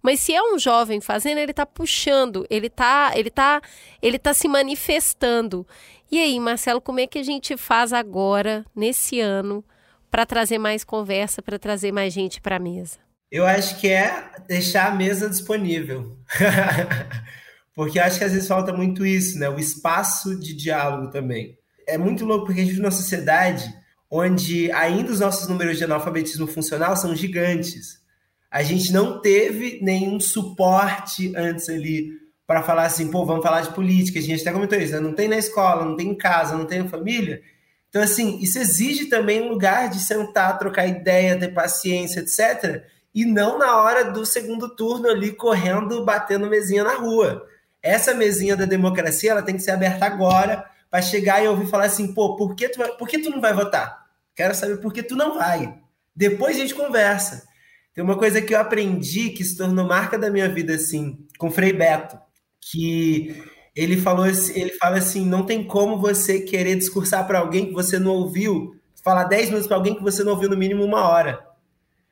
Mas 0.01 0.21
se 0.21 0.33
é 0.33 0.41
um 0.41 0.57
jovem 0.57 1.01
fazendo, 1.01 1.39
ele 1.39 1.51
está 1.51 1.65
puxando, 1.65 2.47
ele 2.49 2.67
está 2.67 3.11
ele 3.13 3.29
tá, 3.29 3.61
ele 4.01 4.17
tá 4.17 4.33
se 4.33 4.47
manifestando. 4.47 5.67
E 6.09 6.19
aí, 6.19 6.39
Marcelo, 6.39 6.79
como 6.79 7.01
é 7.01 7.05
que 7.05 7.19
a 7.19 7.23
gente 7.23 7.57
faz 7.57 7.91
agora, 7.91 8.65
nesse 8.73 9.19
ano, 9.19 9.61
para 10.09 10.25
trazer 10.25 10.57
mais 10.57 10.85
conversa, 10.85 11.41
para 11.41 11.59
trazer 11.59 11.91
mais 11.91 12.13
gente 12.13 12.39
para 12.39 12.55
a 12.55 12.59
mesa? 12.59 12.97
Eu 13.29 13.45
acho 13.45 13.77
que 13.77 13.89
é 13.89 14.23
deixar 14.47 14.87
a 14.87 14.95
mesa 14.95 15.29
disponível. 15.29 16.17
porque 17.75 17.99
acho 17.99 18.17
que 18.17 18.23
às 18.23 18.31
vezes 18.31 18.47
falta 18.47 18.71
muito 18.71 19.05
isso, 19.05 19.37
né? 19.37 19.49
O 19.49 19.59
espaço 19.59 20.39
de 20.39 20.55
diálogo 20.55 21.11
também. 21.11 21.57
É 21.85 21.97
muito 21.97 22.23
louco 22.23 22.45
porque 22.45 22.61
a 22.61 22.63
gente 22.63 22.71
vive 22.71 22.81
numa 22.81 22.89
sociedade 22.89 23.69
onde 24.09 24.71
ainda 24.71 25.11
os 25.11 25.19
nossos 25.19 25.47
números 25.47 25.77
de 25.77 25.83
analfabetismo 25.83 26.47
funcional 26.47 26.95
são 26.95 27.15
gigantes. 27.15 28.01
A 28.49 28.63
gente 28.63 28.91
não 28.93 29.21
teve 29.21 29.79
nenhum 29.81 30.19
suporte 30.19 31.33
antes 31.35 31.67
ali 31.67 32.11
para 32.45 32.63
falar 32.63 32.85
assim, 32.85 33.11
pô, 33.11 33.25
vamos 33.25 33.43
falar 33.43 33.61
de 33.61 33.73
política. 33.73 34.19
A 34.19 34.21
gente 34.21 34.41
até 34.41 34.51
comentou 34.51 34.77
isso, 34.79 34.93
né? 34.93 34.99
não 35.01 35.13
tem 35.13 35.27
na 35.27 35.37
escola, 35.37 35.83
não 35.83 35.97
tem 35.97 36.09
em 36.09 36.17
casa, 36.17 36.57
não 36.57 36.65
tem 36.65 36.87
família. 36.87 37.41
Então, 37.89 38.01
assim, 38.01 38.39
isso 38.39 38.57
exige 38.57 39.05
também 39.05 39.41
um 39.41 39.49
lugar 39.49 39.89
de 39.89 39.99
sentar, 39.99 40.57
trocar 40.57 40.87
ideia, 40.87 41.37
ter 41.37 41.49
paciência, 41.49 42.21
etc. 42.21 42.83
E 43.13 43.25
não 43.25 43.57
na 43.57 43.81
hora 43.81 44.11
do 44.11 44.25
segundo 44.25 44.69
turno 44.69 45.09
ali 45.09 45.33
correndo, 45.33 46.05
batendo 46.05 46.47
mesinha 46.47 46.83
na 46.83 46.95
rua. 46.95 47.45
Essa 47.81 48.13
mesinha 48.13 48.55
da 48.55 48.65
democracia, 48.65 49.31
ela 49.31 49.41
tem 49.41 49.55
que 49.55 49.63
ser 49.63 49.71
aberta 49.71 50.05
agora 50.05 50.65
para 50.89 51.01
chegar 51.01 51.43
e 51.43 51.47
ouvir 51.47 51.67
falar 51.67 51.85
assim, 51.85 52.13
pô, 52.13 52.35
por 52.35 52.55
que, 52.55 52.69
tu 52.69 52.79
vai, 52.79 52.91
por 52.95 53.07
que 53.07 53.19
tu 53.19 53.29
não 53.29 53.41
vai 53.41 53.53
votar? 53.53 54.05
Quero 54.35 54.55
saber 54.55 54.77
por 54.77 54.93
que 54.93 55.03
tu 55.03 55.15
não 55.15 55.37
vai. 55.37 55.77
Depois 56.15 56.55
a 56.55 56.59
gente 56.59 56.75
conversa. 56.75 57.47
Tem 57.93 58.03
uma 58.03 58.17
coisa 58.17 58.41
que 58.41 58.53
eu 58.53 58.59
aprendi 58.59 59.31
que 59.31 59.43
se 59.43 59.57
tornou 59.57 59.85
marca 59.85 60.17
da 60.17 60.29
minha 60.29 60.47
vida, 60.47 60.75
assim, 60.75 61.17
com 61.37 61.47
o 61.47 61.51
Frei 61.51 61.73
Beto, 61.73 62.17
que 62.61 63.43
ele 63.75 63.97
falou 63.97 64.25
ele 64.25 64.73
fala 64.73 64.97
assim, 64.97 65.25
não 65.25 65.45
tem 65.45 65.63
como 65.63 65.99
você 65.99 66.39
querer 66.39 66.75
discursar 66.75 67.25
para 67.27 67.39
alguém 67.39 67.67
que 67.67 67.73
você 67.73 67.99
não 67.99 68.11
ouviu, 68.11 68.75
falar 69.03 69.25
10 69.25 69.47
minutos 69.47 69.67
para 69.67 69.77
alguém 69.77 69.95
que 69.95 70.03
você 70.03 70.23
não 70.23 70.33
ouviu 70.33 70.49
no 70.49 70.57
mínimo 70.57 70.83
uma 70.83 71.07
hora. 71.07 71.47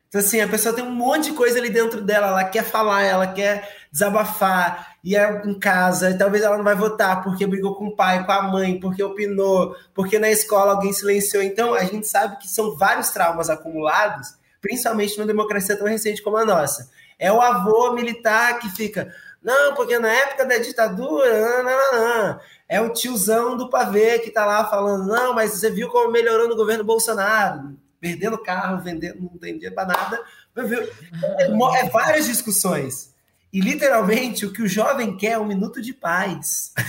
Então, 0.08 0.22
assim, 0.22 0.40
a 0.40 0.48
pessoa 0.48 0.74
tem 0.74 0.84
um 0.84 0.96
monte 0.96 1.26
de 1.26 1.34
coisa 1.34 1.60
ali 1.60 1.70
dentro 1.70 2.02
dela, 2.02 2.28
ela 2.28 2.44
quer 2.46 2.64
falar, 2.64 3.04
ela 3.04 3.28
quer 3.28 3.70
desabafar, 3.92 4.95
e 5.06 5.16
é 5.16 5.44
em 5.46 5.54
casa, 5.60 6.10
e 6.10 6.18
talvez 6.18 6.44
ela 6.44 6.58
não 6.58 6.64
vai 6.64 6.74
votar 6.74 7.24
porque 7.24 7.46
brigou 7.46 7.76
com 7.76 7.90
o 7.90 7.96
pai, 7.96 8.26
com 8.26 8.32
a 8.32 8.42
mãe, 8.42 8.80
porque 8.80 9.04
opinou, 9.04 9.76
porque 9.94 10.18
na 10.18 10.32
escola 10.32 10.72
alguém 10.72 10.92
silenciou. 10.92 11.44
Então, 11.44 11.76
a 11.76 11.84
gente 11.84 12.08
sabe 12.08 12.40
que 12.40 12.48
são 12.48 12.76
vários 12.76 13.12
traumas 13.12 13.48
acumulados, 13.48 14.34
principalmente 14.60 15.16
numa 15.16 15.28
democracia 15.28 15.78
tão 15.78 15.86
recente 15.86 16.24
como 16.24 16.38
a 16.38 16.44
nossa. 16.44 16.90
É 17.20 17.32
o 17.32 17.40
avô 17.40 17.94
militar 17.94 18.58
que 18.58 18.68
fica, 18.70 19.14
não, 19.44 19.76
porque 19.76 20.00
na 20.00 20.12
época 20.12 20.44
da 20.44 20.58
ditadura, 20.58 21.40
não, 21.40 21.64
não, 21.64 21.92
não. 21.94 22.40
é 22.68 22.82
o 22.82 22.92
tiozão 22.92 23.56
do 23.56 23.70
pavê 23.70 24.18
que 24.18 24.32
tá 24.32 24.44
lá 24.44 24.66
falando, 24.66 25.06
não, 25.06 25.36
mas 25.36 25.52
você 25.52 25.70
viu 25.70 25.88
como 25.90 26.12
melhorou 26.12 26.50
no 26.50 26.56
governo 26.56 26.84
Bolsonaro, 26.84 27.78
perdendo 28.02 28.40
carro, 28.40 28.82
vendendo, 28.82 29.22
não 29.22 29.38
tem 29.38 29.54
dinheiro 29.54 29.76
para 29.76 29.90
nada. 29.90 30.20
É, 30.58 31.86
é 31.86 31.90
várias 31.92 32.26
discussões. 32.26 33.14
E 33.56 33.62
literalmente 33.62 34.46
o 34.46 34.52
que 34.52 34.62
o 34.62 34.68
jovem 34.68 35.16
quer 35.16 35.32
é 35.32 35.40
um 35.40 35.46
minuto 35.46 35.82
de 35.82 35.94
paz. 35.94 36.74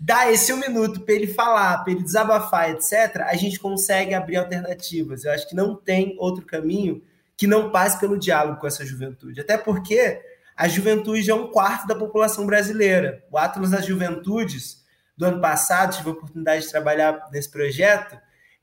Dá 0.00 0.32
esse 0.32 0.50
um 0.50 0.56
minuto 0.56 1.02
para 1.02 1.14
ele 1.14 1.26
falar, 1.26 1.84
para 1.84 1.92
ele 1.92 2.02
desabafar, 2.02 2.70
etc. 2.70 3.24
A 3.26 3.36
gente 3.36 3.60
consegue 3.60 4.14
abrir 4.14 4.36
alternativas. 4.36 5.26
Eu 5.26 5.32
acho 5.32 5.46
que 5.46 5.54
não 5.54 5.74
tem 5.76 6.16
outro 6.18 6.46
caminho 6.46 7.02
que 7.36 7.46
não 7.46 7.70
passe 7.70 8.00
pelo 8.00 8.18
diálogo 8.18 8.58
com 8.58 8.66
essa 8.66 8.82
juventude. 8.82 9.42
Até 9.42 9.58
porque 9.58 10.22
a 10.56 10.66
juventude 10.66 11.30
é 11.30 11.34
um 11.34 11.48
quarto 11.48 11.86
da 11.86 11.94
população 11.94 12.46
brasileira. 12.46 13.22
O 13.30 13.36
Atlas 13.36 13.72
das 13.72 13.84
Juventudes 13.84 14.82
do 15.18 15.26
ano 15.26 15.42
passado, 15.42 15.94
tive 15.94 16.08
a 16.08 16.12
oportunidade 16.12 16.64
de 16.64 16.70
trabalhar 16.70 17.28
nesse 17.30 17.50
projeto, 17.50 18.18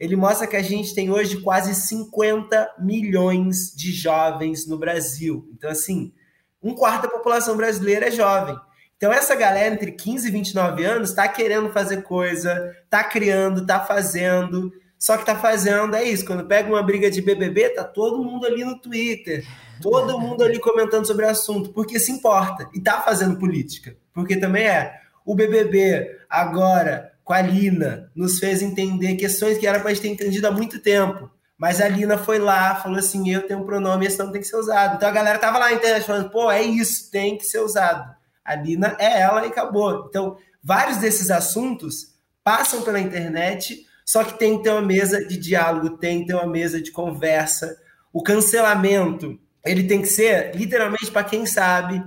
ele 0.06 0.16
mostra 0.16 0.46
que 0.46 0.56
a 0.56 0.62
gente 0.62 0.94
tem 0.94 1.10
hoje 1.10 1.42
quase 1.42 1.74
50 1.74 2.76
milhões 2.78 3.74
de 3.76 3.92
jovens 3.92 4.68
no 4.68 4.78
Brasil. 4.78 5.50
Então, 5.52 5.68
assim, 5.70 6.14
um 6.62 6.76
quarto 6.76 7.04
da 7.04 7.10
população 7.10 7.58
brasileira 7.58 8.08
é 8.08 8.12
jovem. 8.12 8.56
Então, 8.96 9.12
essa 9.12 9.34
galera 9.34 9.74
entre 9.74 9.92
15 9.92 10.28
e 10.28 10.32
29 10.32 10.86
anos 10.86 11.10
está 11.10 11.28
querendo 11.28 11.72
fazer 11.72 12.04
coisa, 12.04 12.72
está 12.84 13.04
criando, 13.04 13.62
está 13.62 13.80
fazendo. 13.80 14.72
Só 14.98 15.16
que 15.16 15.24
está 15.24 15.36
fazendo 15.36 15.96
é 15.96 16.04
isso. 16.04 16.24
Quando 16.24 16.46
pega 16.46 16.70
uma 16.70 16.84
briga 16.84 17.10
de 17.10 17.22
BBB, 17.22 17.70
tá 17.70 17.84
todo 17.84 18.24
mundo 18.24 18.46
ali 18.46 18.64
no 18.64 18.80
Twitter, 18.80 19.44
todo 19.82 20.20
mundo 20.20 20.44
ali 20.44 20.60
comentando 20.60 21.08
sobre 21.08 21.26
o 21.26 21.30
assunto, 21.30 21.72
porque 21.74 22.00
se 22.00 22.12
importa 22.12 22.70
e 22.76 22.78
está 22.78 23.02
fazendo 23.02 23.40
política. 23.40 23.98
Porque 24.14 24.38
também 24.38 24.68
é. 24.68 25.00
O 25.26 25.34
BBB 25.34 26.20
agora 26.30 27.12
com 27.26 27.34
a 27.34 27.42
Lina, 27.42 28.12
nos 28.16 28.38
fez 28.38 28.62
entender 28.62 29.16
questões 29.16 29.58
que 29.58 29.66
era 29.66 29.80
para 29.80 29.90
a 29.90 29.94
gente 29.94 30.04
ter 30.04 30.10
entendido 30.10 30.48
há 30.48 30.52
muito 30.52 30.80
tempo. 30.80 31.30
Mas 31.58 31.82
a 31.82 31.88
Lina 31.88 32.20
foi 32.20 32.38
lá, 32.38 32.76
falou 32.76 33.00
assim: 33.00 33.34
eu 33.34 33.48
tenho 33.48 33.62
um 33.62 33.66
pronome, 33.66 34.06
esse 34.06 34.20
não 34.20 34.32
tem 34.32 34.40
que 34.40 34.48
ser 34.48 34.58
usado. 34.58 34.96
Então 34.96 35.10
a 35.10 35.12
galera 35.12 35.40
tava 35.40 35.58
lá 35.58 35.66
na 35.66 35.74
internet 35.74 36.06
falando: 36.06 36.30
pô, 36.30 36.52
é 36.52 36.62
isso, 36.62 37.10
tem 37.10 37.36
que 37.36 37.44
ser 37.44 37.60
usado. 37.60 38.16
A 38.44 38.56
Lina 38.56 38.96
é 39.00 39.22
ela 39.22 39.44
e 39.44 39.50
acabou. 39.50 40.06
Então, 40.08 40.38
vários 40.64 40.98
desses 40.98 41.32
assuntos 41.32 42.14
passam 42.44 42.84
pela 42.84 43.00
internet, 43.00 43.88
só 44.06 44.24
que 44.24 44.38
tem 44.38 44.58
que 44.58 44.64
ter 44.66 44.70
uma 44.70 44.84
mesa 44.84 45.26
de 45.26 45.36
diálogo, 45.36 45.98
tem 45.98 46.22
que 46.22 46.28
ter 46.28 46.36
uma 46.36 46.46
mesa 46.46 46.80
de 46.80 46.92
conversa. 46.92 47.76
O 48.14 48.22
cancelamento, 48.22 49.40
ele 49.66 49.86
tem 49.86 50.00
que 50.00 50.08
ser 50.08 50.56
literalmente 50.56 51.10
para 51.10 51.24
quem 51.24 51.48
sabe. 51.48 52.04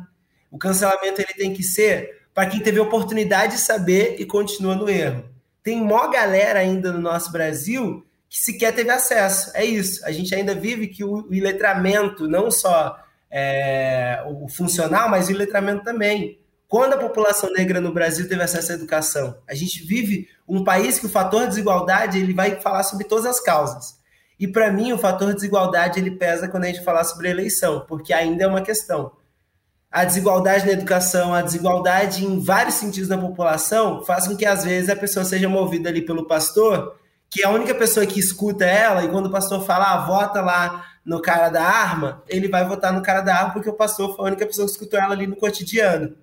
O 0.49 0.59
cancelamento 0.59 1.21
ele 1.21 1.35
tem 1.35 1.53
que 1.53 1.65
ser 1.65 2.18
para 2.39 2.47
quem 2.47 2.61
teve 2.61 2.79
oportunidade 2.79 3.55
de 3.57 3.61
saber 3.61 4.15
e 4.21 4.25
continua 4.25 4.77
no 4.77 4.89
erro. 4.89 5.25
Tem 5.61 5.83
mó 5.83 6.07
galera 6.07 6.61
ainda 6.61 6.93
no 6.93 7.01
nosso 7.01 7.33
Brasil 7.33 8.07
que 8.29 8.39
sequer 8.39 8.73
teve 8.73 8.91
acesso. 8.91 9.51
É 9.55 9.65
isso. 9.65 10.07
A 10.07 10.13
gente 10.13 10.33
ainda 10.33 10.55
vive 10.55 10.87
que 10.87 11.03
o, 11.03 11.27
o 11.29 11.35
iletramento, 11.35 12.29
não 12.29 12.49
só 12.49 12.97
é, 13.29 14.23
o 14.25 14.47
funcional, 14.47 15.09
mas 15.09 15.27
o 15.27 15.33
iletramento 15.33 15.83
também. 15.83 16.39
Quando 16.69 16.93
a 16.93 16.99
população 16.99 17.53
negra 17.53 17.81
no 17.81 17.93
Brasil 17.93 18.29
teve 18.29 18.41
acesso 18.41 18.71
à 18.71 18.77
educação? 18.77 19.39
A 19.49 19.55
gente 19.57 19.85
vive 19.85 20.29
um 20.47 20.63
país 20.63 20.97
que 20.97 21.07
o 21.07 21.11
fator 21.11 21.45
desigualdade 21.45 22.21
ele 22.21 22.33
vai 22.33 22.61
falar 22.61 22.85
sobre 22.85 23.05
todas 23.05 23.27
as 23.27 23.41
causas. 23.41 23.99
E 24.39 24.47
para 24.47 24.71
mim 24.71 24.93
o 24.93 24.99
fator 24.99 25.35
desigualdade 25.35 25.99
ele 25.99 26.13
pesa 26.13 26.47
quando 26.47 26.63
a 26.63 26.67
gente 26.69 26.85
falar 26.85 27.03
sobre 27.03 27.31
eleição, 27.31 27.85
porque 27.89 28.13
ainda 28.13 28.45
é 28.45 28.47
uma 28.47 28.63
questão 28.63 29.11
a 29.91 30.05
desigualdade 30.05 30.67
na 30.67 30.73
educação, 30.73 31.33
a 31.33 31.41
desigualdade 31.41 32.25
em 32.25 32.39
vários 32.41 32.75
sentidos 32.75 33.09
da 33.09 33.17
população, 33.17 34.05
faz 34.05 34.27
com 34.27 34.37
que 34.37 34.45
às 34.45 34.65
vezes 34.65 34.91
a 34.91 34.97
pessoa 34.97 35.25
seja 35.25 35.49
movida 35.49 35.89
ali 35.89 36.03
pelo 36.03 36.27
pastor, 36.27 36.97
que 37.31 37.43
é 37.43 37.47
a 37.47 37.51
única 37.51 37.75
pessoa 37.75 38.07
que 38.07 38.21
escuta 38.21 38.65
ela, 38.65 39.05
e 39.05 39.09
quando 39.09 39.27
o 39.27 39.31
pastor 39.31 39.65
fala, 39.65 39.93
ah, 39.93 40.07
vota 40.07 40.41
lá 40.41 40.85
no 41.05 41.23
cara 41.23 41.49
da 41.49 41.65
arma, 41.65 42.23
ele 42.29 42.49
vai 42.49 42.67
votar 42.67 42.93
no 42.93 43.03
cara 43.03 43.23
da 43.23 43.35
arma 43.35 43.53
porque 43.53 43.71
o 43.71 43.75
pastor 43.75 44.15
foi 44.15 44.27
a 44.27 44.29
única 44.29 44.47
pessoa 44.47 44.67
que 44.67 44.73
escutou 44.73 45.01
ela 45.01 45.15
ali 45.15 45.27
no 45.27 45.37
cotidiano. 45.37 46.15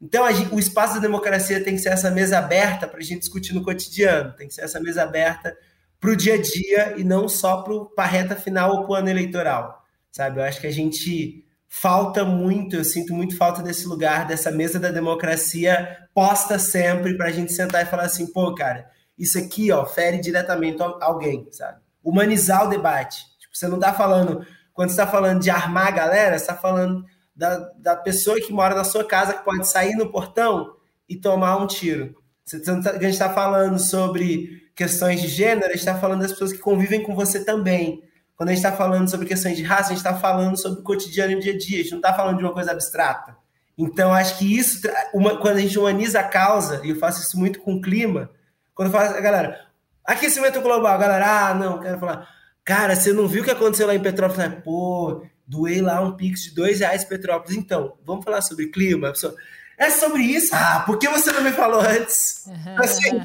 Então, 0.00 0.30
gente, 0.32 0.54
o 0.54 0.58
espaço 0.58 0.94
da 0.94 1.00
democracia 1.00 1.62
tem 1.62 1.74
que 1.74 1.80
ser 1.80 1.90
essa 1.90 2.10
mesa 2.10 2.38
aberta 2.38 2.86
para 2.86 2.98
a 2.98 3.02
gente 3.02 3.20
discutir 3.20 3.52
no 3.52 3.62
cotidiano, 3.62 4.32
tem 4.34 4.48
que 4.48 4.54
ser 4.54 4.62
essa 4.62 4.80
mesa 4.80 5.02
aberta 5.02 5.56
para 6.00 6.10
o 6.10 6.16
dia 6.16 6.34
a 6.34 6.42
dia 6.42 6.94
e 6.96 7.04
não 7.04 7.28
só 7.28 7.62
para 7.62 8.04
a 8.04 8.08
reta 8.08 8.34
final 8.34 8.72
ou 8.72 8.82
para 8.82 8.90
o 8.90 8.94
ano 8.94 9.08
eleitoral, 9.08 9.84
sabe? 10.10 10.40
Eu 10.40 10.44
acho 10.44 10.60
que 10.60 10.66
a 10.66 10.72
gente 10.72 11.41
falta 11.74 12.22
muito, 12.22 12.76
eu 12.76 12.84
sinto 12.84 13.14
muito 13.14 13.34
falta 13.34 13.62
desse 13.62 13.86
lugar, 13.86 14.26
dessa 14.26 14.50
mesa 14.50 14.78
da 14.78 14.90
democracia 14.90 16.06
posta 16.14 16.58
sempre 16.58 17.16
para 17.16 17.28
a 17.28 17.32
gente 17.32 17.50
sentar 17.50 17.82
e 17.82 17.88
falar 17.88 18.02
assim, 18.02 18.26
pô, 18.30 18.54
cara, 18.54 18.90
isso 19.18 19.38
aqui, 19.38 19.72
ó, 19.72 19.86
fere 19.86 20.18
diretamente 20.18 20.82
alguém, 21.00 21.48
sabe? 21.50 21.80
Humanizar 22.04 22.66
o 22.66 22.68
debate. 22.68 23.24
Tipo, 23.40 23.56
você 23.56 23.66
não 23.68 23.80
tá 23.80 23.94
falando, 23.94 24.46
quando 24.74 24.90
você 24.90 24.96
tá 24.96 25.06
falando 25.06 25.40
de 25.40 25.48
armar 25.48 25.86
a 25.86 25.92
galera, 25.92 26.38
você 26.38 26.46
tá 26.46 26.54
falando 26.54 27.06
da, 27.34 27.56
da 27.78 27.96
pessoa 27.96 28.38
que 28.38 28.52
mora 28.52 28.74
na 28.74 28.84
sua 28.84 29.04
casa, 29.04 29.32
que 29.32 29.44
pode 29.44 29.66
sair 29.66 29.94
no 29.94 30.12
portão 30.12 30.76
e 31.08 31.16
tomar 31.16 31.56
um 31.56 31.66
tiro. 31.66 32.14
Você, 32.44 32.60
tá, 32.60 32.90
a 32.90 32.94
gente 32.94 33.12
está 33.12 33.32
falando 33.32 33.78
sobre 33.78 34.70
questões 34.76 35.22
de 35.22 35.28
gênero, 35.28 35.68
a 35.68 35.70
gente 35.70 35.78
está 35.78 35.98
falando 35.98 36.20
das 36.20 36.32
pessoas 36.32 36.52
que 36.52 36.58
convivem 36.58 37.02
com 37.02 37.14
você 37.14 37.42
também. 37.42 38.02
Quando 38.42 38.48
a 38.48 38.54
gente 38.54 38.64
está 38.64 38.76
falando 38.76 39.08
sobre 39.08 39.24
questões 39.24 39.56
de 39.56 39.62
raça, 39.62 39.84
a 39.84 39.88
gente 39.90 39.98
está 39.98 40.16
falando 40.16 40.56
sobre 40.56 40.80
o 40.80 40.82
cotidiano 40.82 41.30
e 41.30 41.36
o 41.36 41.38
dia 41.38 41.52
a 41.52 41.56
dia, 41.56 41.78
a 41.78 41.82
gente 41.84 41.92
não 41.92 41.98
está 42.00 42.12
falando 42.12 42.38
de 42.38 42.42
uma 42.42 42.52
coisa 42.52 42.72
abstrata. 42.72 43.36
Então, 43.78 44.12
acho 44.12 44.36
que 44.36 44.58
isso, 44.58 44.80
uma, 45.14 45.36
quando 45.36 45.58
a 45.58 45.60
gente 45.60 45.78
humaniza 45.78 46.18
a 46.18 46.24
causa, 46.24 46.80
e 46.82 46.90
eu 46.90 46.96
faço 46.96 47.22
isso 47.22 47.38
muito 47.38 47.60
com 47.60 47.74
o 47.74 47.80
clima, 47.80 48.32
quando 48.74 48.88
eu 48.88 48.92
falo, 48.92 49.22
galera, 49.22 49.60
aquecimento 50.04 50.60
global, 50.60 50.98
galera, 50.98 51.50
ah, 51.50 51.54
não, 51.54 51.78
quero 51.78 52.00
falar, 52.00 52.28
cara, 52.64 52.96
você 52.96 53.12
não 53.12 53.28
viu 53.28 53.42
o 53.42 53.44
que 53.44 53.52
aconteceu 53.52 53.86
lá 53.86 53.94
em 53.94 54.02
Petrópolis? 54.02 54.60
Pô, 54.64 55.24
doei 55.46 55.80
lá 55.80 56.00
um 56.00 56.16
pix 56.16 56.42
de 56.42 56.50
dois 56.52 56.80
reais 56.80 57.04
Petrópolis. 57.04 57.56
Então, 57.56 57.96
vamos 58.04 58.24
falar 58.24 58.42
sobre 58.42 58.72
clima? 58.72 59.10
A 59.10 59.12
pessoa, 59.12 59.36
É 59.78 59.90
sobre 59.90 60.22
isso? 60.22 60.54
Ah, 60.54 60.82
por 60.86 60.98
que 60.98 61.08
você 61.08 61.32
não 61.32 61.42
me 61.42 61.50
falou 61.50 61.80
antes? 61.80 62.46
Assim, 62.76 63.20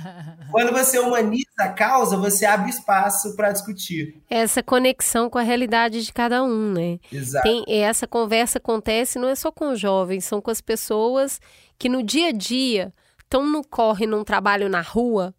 quando 0.52 0.72
você 0.72 0.98
humaniza 0.98 1.46
a 1.60 1.70
causa, 1.70 2.18
você 2.18 2.46
abre 2.46 2.70
espaço 2.70 3.36
para 3.36 3.52
discutir. 3.52 4.16
Essa 4.30 4.64
conexão 4.64 5.30
com 5.30 5.38
a 5.38 5.44
realidade 5.44 6.04
de 6.04 6.12
cada 6.12 6.44
um, 6.44 6.72
né? 6.72 7.00
Exato. 7.12 7.44
Tem, 7.44 7.64
essa 7.68 8.08
conversa 8.08 8.58
acontece 8.58 9.20
não 9.20 9.30
é 9.30 9.36
só 9.36 9.52
com 9.52 9.72
os 9.72 9.80
jovens, 9.80 10.26
são 10.26 10.42
com 10.42 10.50
as 10.50 10.62
pessoas 10.62 11.40
que 11.78 11.90
no 11.90 12.02
dia 12.02 12.30
a 12.30 12.32
dia 12.32 12.94
estão 13.20 13.46
no 13.46 13.62
corre, 13.64 14.08
num 14.08 14.24
trabalho 14.24 14.70
na 14.70 14.82
rua, 14.82 15.36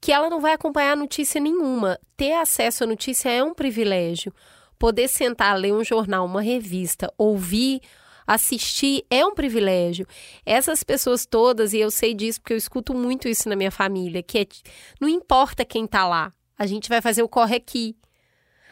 que 0.00 0.12
ela 0.12 0.30
não 0.30 0.40
vai 0.40 0.52
acompanhar 0.52 0.96
notícia 0.96 1.40
nenhuma. 1.40 1.98
Ter 2.16 2.34
acesso 2.34 2.84
à 2.84 2.86
notícia 2.86 3.28
é 3.28 3.42
um 3.42 3.54
privilégio. 3.54 4.32
Poder 4.78 5.08
sentar, 5.08 5.58
ler 5.58 5.72
um 5.72 5.84
jornal, 5.84 6.26
uma 6.26 6.42
revista, 6.42 7.12
ouvir 7.18 7.80
assistir 8.26 9.04
é 9.10 9.24
um 9.24 9.34
privilégio. 9.34 10.06
Essas 10.44 10.82
pessoas 10.82 11.26
todas, 11.26 11.72
e 11.72 11.78
eu 11.78 11.90
sei 11.90 12.14
disso 12.14 12.40
porque 12.40 12.52
eu 12.52 12.58
escuto 12.58 12.94
muito 12.94 13.28
isso 13.28 13.48
na 13.48 13.56
minha 13.56 13.70
família, 13.70 14.22
que 14.22 14.38
é, 14.38 14.46
não 15.00 15.08
importa 15.08 15.64
quem 15.64 15.84
está 15.84 16.06
lá, 16.06 16.32
a 16.58 16.66
gente 16.66 16.88
vai 16.88 17.00
fazer 17.00 17.22
o 17.22 17.28
corre 17.28 17.56
aqui. 17.56 17.96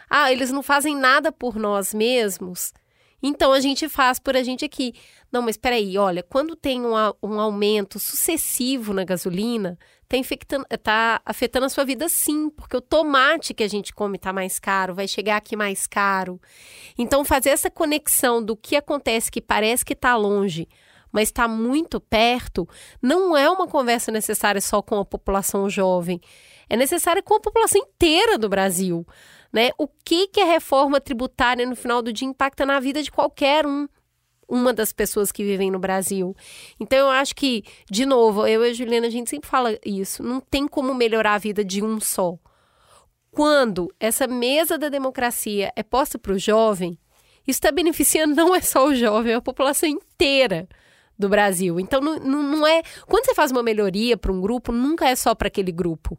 Ah, 0.08 0.30
eles 0.30 0.50
não 0.50 0.62
fazem 0.62 0.94
nada 0.94 1.32
por 1.32 1.56
nós 1.56 1.94
mesmos, 1.94 2.72
então 3.22 3.52
a 3.52 3.60
gente 3.60 3.88
faz 3.88 4.18
por 4.18 4.36
a 4.36 4.42
gente 4.42 4.64
aqui. 4.64 4.94
Não, 5.30 5.40
mas 5.40 5.54
espera 5.54 5.76
aí, 5.76 5.96
olha, 5.96 6.22
quando 6.22 6.56
tem 6.56 6.84
um, 6.84 6.92
um 7.22 7.40
aumento 7.40 7.98
sucessivo 7.98 8.92
na 8.92 9.04
gasolina, 9.04 9.78
está 10.12 10.16
infectando, 10.18 10.66
tá 10.82 11.22
afetando 11.24 11.66
a 11.66 11.68
sua 11.70 11.84
vida 11.84 12.08
sim, 12.08 12.50
porque 12.50 12.76
o 12.76 12.80
tomate 12.80 13.54
que 13.54 13.62
a 13.62 13.68
gente 13.68 13.94
come 13.94 14.16
está 14.16 14.32
mais 14.32 14.58
caro, 14.58 14.94
vai 14.94 15.08
chegar 15.08 15.36
aqui 15.36 15.56
mais 15.56 15.86
caro. 15.86 16.40
Então 16.98 17.24
fazer 17.24 17.48
essa 17.48 17.70
conexão 17.70 18.44
do 18.44 18.54
que 18.54 18.76
acontece 18.76 19.30
que 19.30 19.40
parece 19.40 19.84
que 19.84 19.94
está 19.94 20.14
longe, 20.14 20.68
mas 21.10 21.28
está 21.28 21.48
muito 21.48 21.98
perto, 21.98 22.68
não 23.00 23.36
é 23.36 23.48
uma 23.48 23.66
conversa 23.66 24.12
necessária 24.12 24.60
só 24.60 24.82
com 24.82 24.98
a 24.98 25.04
população 25.04 25.68
jovem. 25.68 26.20
É 26.68 26.76
necessária 26.76 27.22
com 27.22 27.34
a 27.34 27.40
população 27.40 27.80
inteira 27.80 28.38
do 28.38 28.48
Brasil. 28.48 29.06
Né? 29.52 29.70
O 29.76 29.86
que, 29.86 30.28
que 30.28 30.40
a 30.40 30.46
reforma 30.46 31.00
tributária 31.00 31.66
no 31.66 31.76
final 31.76 32.00
do 32.00 32.12
dia 32.12 32.26
impacta 32.26 32.64
na 32.64 32.80
vida 32.80 33.02
de 33.02 33.10
qualquer 33.10 33.66
um 33.66 33.86
uma 34.52 34.74
das 34.74 34.92
pessoas 34.92 35.32
que 35.32 35.42
vivem 35.42 35.70
no 35.70 35.78
Brasil. 35.78 36.36
Então 36.78 36.98
eu 36.98 37.08
acho 37.08 37.34
que, 37.34 37.64
de 37.90 38.04
novo, 38.04 38.46
eu 38.46 38.66
e 38.66 38.70
a 38.70 38.74
Juliana, 38.74 39.06
a 39.06 39.10
gente 39.10 39.30
sempre 39.30 39.48
fala 39.48 39.78
isso, 39.82 40.22
não 40.22 40.40
tem 40.40 40.68
como 40.68 40.94
melhorar 40.94 41.34
a 41.34 41.38
vida 41.38 41.64
de 41.64 41.82
um 41.82 41.98
só. 41.98 42.38
Quando 43.30 43.90
essa 43.98 44.26
mesa 44.26 44.76
da 44.76 44.90
democracia 44.90 45.72
é 45.74 45.82
posta 45.82 46.18
para 46.18 46.34
o 46.34 46.38
jovem, 46.38 46.98
isso 47.46 47.56
está 47.56 47.72
beneficiando 47.72 48.34
não 48.36 48.54
é 48.54 48.60
só 48.60 48.86
o 48.88 48.94
jovem, 48.94 49.32
é 49.32 49.36
a 49.36 49.40
população 49.40 49.88
inteira 49.88 50.68
do 51.18 51.30
Brasil. 51.30 51.80
Então 51.80 52.02
não, 52.02 52.18
não 52.18 52.66
é. 52.66 52.82
Quando 53.06 53.24
você 53.24 53.34
faz 53.34 53.50
uma 53.50 53.62
melhoria 53.62 54.18
para 54.18 54.30
um 54.30 54.40
grupo, 54.40 54.70
nunca 54.70 55.08
é 55.08 55.16
só 55.16 55.34
para 55.34 55.48
aquele 55.48 55.72
grupo. 55.72 56.18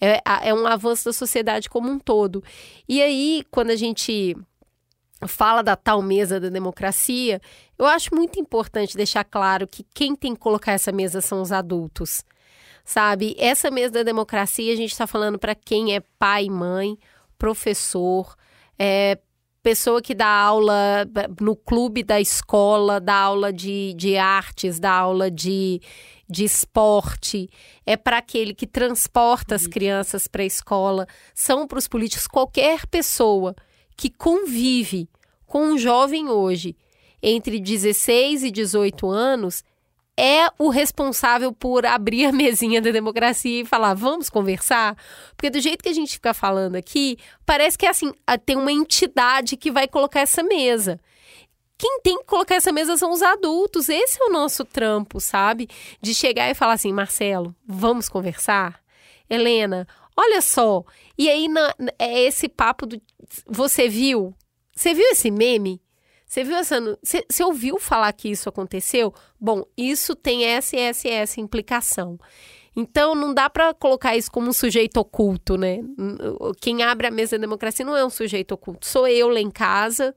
É, 0.00 0.20
é 0.42 0.54
um 0.54 0.66
avanço 0.66 1.04
da 1.04 1.12
sociedade 1.12 1.68
como 1.68 1.90
um 1.90 1.98
todo. 1.98 2.42
E 2.88 3.02
aí, 3.02 3.44
quando 3.50 3.70
a 3.70 3.76
gente 3.76 4.34
fala 5.26 5.62
da 5.62 5.76
tal 5.76 6.02
mesa 6.02 6.38
da 6.40 6.48
democracia, 6.48 7.40
eu 7.78 7.86
acho 7.86 8.14
muito 8.14 8.38
importante 8.38 8.96
deixar 8.96 9.24
claro 9.24 9.66
que 9.66 9.84
quem 9.94 10.14
tem 10.14 10.34
que 10.34 10.40
colocar 10.40 10.72
essa 10.72 10.92
mesa 10.92 11.20
são 11.20 11.40
os 11.40 11.52
adultos. 11.52 12.24
Sabe? 12.84 13.34
Essa 13.38 13.70
mesa 13.70 13.92
da 13.92 14.02
democracia, 14.02 14.72
a 14.72 14.76
gente 14.76 14.92
está 14.92 15.06
falando 15.06 15.38
para 15.38 15.54
quem 15.54 15.94
é 15.94 16.00
pai, 16.18 16.50
mãe, 16.50 16.98
professor, 17.38 18.36
é, 18.78 19.18
pessoa 19.62 20.02
que 20.02 20.14
dá 20.14 20.28
aula 20.28 21.08
no 21.40 21.56
clube 21.56 22.02
da 22.02 22.20
escola, 22.20 23.00
dá 23.00 23.14
aula 23.14 23.50
de, 23.50 23.94
de 23.94 24.18
artes, 24.18 24.78
dá 24.78 24.92
aula 24.92 25.30
de, 25.30 25.80
de 26.28 26.44
esporte, 26.44 27.48
é 27.86 27.96
para 27.96 28.18
aquele 28.18 28.52
que 28.52 28.66
transporta 28.66 29.54
as 29.54 29.66
crianças 29.66 30.28
para 30.28 30.42
a 30.42 30.46
escola, 30.46 31.06
são 31.34 31.66
para 31.66 31.78
os 31.78 31.88
políticos, 31.88 32.26
qualquer 32.26 32.86
pessoa 32.86 33.56
que 33.96 34.10
convive 34.10 35.08
com 35.46 35.66
um 35.66 35.78
jovem 35.78 36.28
hoje 36.28 36.76
entre 37.22 37.58
16 37.58 38.44
e 38.44 38.50
18 38.50 39.08
anos 39.08 39.64
é 40.16 40.48
o 40.58 40.68
responsável 40.68 41.52
por 41.52 41.84
abrir 41.84 42.26
a 42.26 42.32
mesinha 42.32 42.80
da 42.80 42.90
democracia 42.90 43.62
e 43.62 43.64
falar, 43.64 43.94
vamos 43.94 44.30
conversar? 44.30 44.96
Porque 45.36 45.50
do 45.50 45.60
jeito 45.60 45.82
que 45.82 45.88
a 45.88 45.94
gente 45.94 46.12
fica 46.14 46.32
falando 46.32 46.76
aqui, 46.76 47.16
parece 47.44 47.76
que 47.76 47.86
é 47.86 47.90
assim, 47.90 48.12
tem 48.46 48.56
uma 48.56 48.72
entidade 48.72 49.56
que 49.56 49.70
vai 49.70 49.88
colocar 49.88 50.20
essa 50.20 50.42
mesa. 50.42 51.00
Quem 51.76 52.00
tem 52.02 52.18
que 52.18 52.24
colocar 52.24 52.54
essa 52.54 52.70
mesa 52.70 52.96
são 52.96 53.10
os 53.10 53.22
adultos. 53.22 53.88
Esse 53.88 54.22
é 54.22 54.26
o 54.26 54.32
nosso 54.32 54.64
trampo, 54.64 55.20
sabe? 55.20 55.68
De 56.00 56.14
chegar 56.14 56.48
e 56.48 56.54
falar 56.54 56.74
assim, 56.74 56.92
Marcelo, 56.92 57.54
vamos 57.66 58.08
conversar? 58.08 58.80
Helena, 59.28 59.88
olha 60.16 60.40
só. 60.40 60.84
E 61.18 61.28
aí 61.28 61.48
na, 61.48 61.74
é 61.98 62.22
esse 62.22 62.48
papo 62.48 62.86
do. 62.86 63.00
Você 63.46 63.88
viu? 63.88 64.34
Você 64.74 64.94
viu 64.94 65.06
esse 65.10 65.30
meme? 65.30 65.80
Você 66.26 66.42
viu 66.42 66.56
essa. 66.56 66.80
Você, 67.02 67.44
ouviu 67.44 67.78
falar 67.78 68.12
que 68.12 68.28
isso 68.28 68.48
aconteceu? 68.48 69.14
Bom, 69.40 69.64
isso 69.76 70.16
tem 70.16 70.44
essa 70.44 70.76
essa 70.76 71.08
essa 71.08 71.40
implicação. 71.40 72.18
Então, 72.76 73.14
não 73.14 73.32
dá 73.32 73.48
para 73.48 73.72
colocar 73.72 74.16
isso 74.16 74.30
como 74.32 74.48
um 74.48 74.52
sujeito 74.52 74.96
oculto, 74.96 75.56
né? 75.56 75.78
Quem 76.60 76.82
abre 76.82 77.06
a 77.06 77.10
mesa 77.10 77.38
da 77.38 77.42
democracia 77.42 77.86
não 77.86 77.96
é 77.96 78.04
um 78.04 78.10
sujeito 78.10 78.52
oculto. 78.52 78.84
Sou 78.84 79.06
eu 79.06 79.28
lá 79.28 79.38
em 79.38 79.50
casa, 79.50 80.12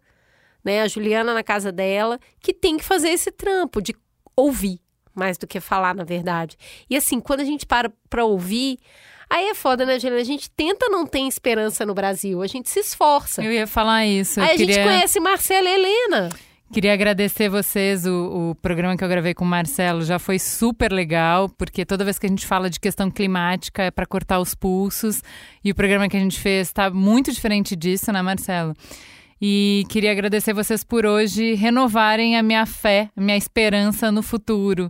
né? 0.66 0.82
A 0.82 0.88
Juliana 0.88 1.36
na 1.36 1.44
casa 1.44 1.72
dela, 1.72 2.20
que 2.40 2.52
tem 2.54 2.78
que 2.78 2.84
fazer 2.84 3.10
esse 3.10 3.32
trampo 3.32 3.80
de 3.80 3.96
ouvir 4.36 4.80
mais 5.14 5.38
do 5.38 5.48
que 5.48 5.60
falar, 5.60 5.96
na 5.96 6.04
verdade. 6.04 6.58
E 6.90 6.96
assim, 6.96 7.20
quando 7.20 7.42
a 7.42 7.46
gente 7.46 7.66
para 7.66 7.92
para 8.10 8.24
ouvir, 8.24 8.80
Aí 9.30 9.50
é 9.50 9.54
foda, 9.54 9.86
né, 9.86 10.00
Juliana? 10.00 10.22
A 10.22 10.26
gente 10.26 10.50
tenta 10.50 10.88
não 10.90 11.06
ter 11.06 11.20
esperança 11.22 11.86
no 11.86 11.94
Brasil, 11.94 12.42
a 12.42 12.48
gente 12.48 12.70
se 12.70 12.80
esforça. 12.80 13.44
Eu 13.44 13.52
ia 13.52 13.68
falar 13.68 14.06
isso. 14.06 14.40
Aí 14.40 14.52
a 14.52 14.58
queria... 14.58 14.76
gente 14.76 14.84
conhece 14.84 15.20
Marcela 15.20 15.68
e 15.68 15.74
Helena. 15.74 16.30
Queria 16.72 16.94
agradecer 16.94 17.48
vocês, 17.48 18.06
o, 18.06 18.50
o, 18.52 18.56
programa 18.56 18.98
que 18.98 19.04
eu 19.04 19.08
gravei 19.08 19.34
com 19.34 19.46
o 19.46 19.48
Marcelo 19.48 20.02
já 20.02 20.20
foi 20.20 20.38
super 20.38 20.92
legal, 20.92 21.48
porque 21.48 21.86
toda 21.86 22.04
vez 22.04 22.20
que 22.20 22.26
a 22.26 22.30
gente 22.30 22.46
fala 22.46 22.70
de 22.70 22.78
questão 22.78 23.10
climática 23.10 23.84
é 23.84 23.92
para 23.92 24.06
cortar 24.06 24.38
os 24.40 24.54
pulsos, 24.54 25.24
e 25.64 25.72
o 25.72 25.76
programa 25.76 26.10
que 26.10 26.18
a 26.18 26.20
gente 26.20 26.38
fez 26.38 26.68
está 26.68 26.90
muito 26.90 27.32
diferente 27.32 27.74
disso, 27.74 28.12
né, 28.12 28.22
Marcelo? 28.22 28.74
E 29.42 29.86
queria 29.88 30.12
agradecer 30.12 30.52
vocês 30.52 30.84
por 30.84 31.06
hoje 31.06 31.54
renovarem 31.54 32.38
a 32.38 32.44
minha 32.44 32.66
fé, 32.66 33.10
a 33.16 33.22
minha 33.22 33.38
esperança 33.38 34.12
no 34.12 34.22
futuro. 34.22 34.90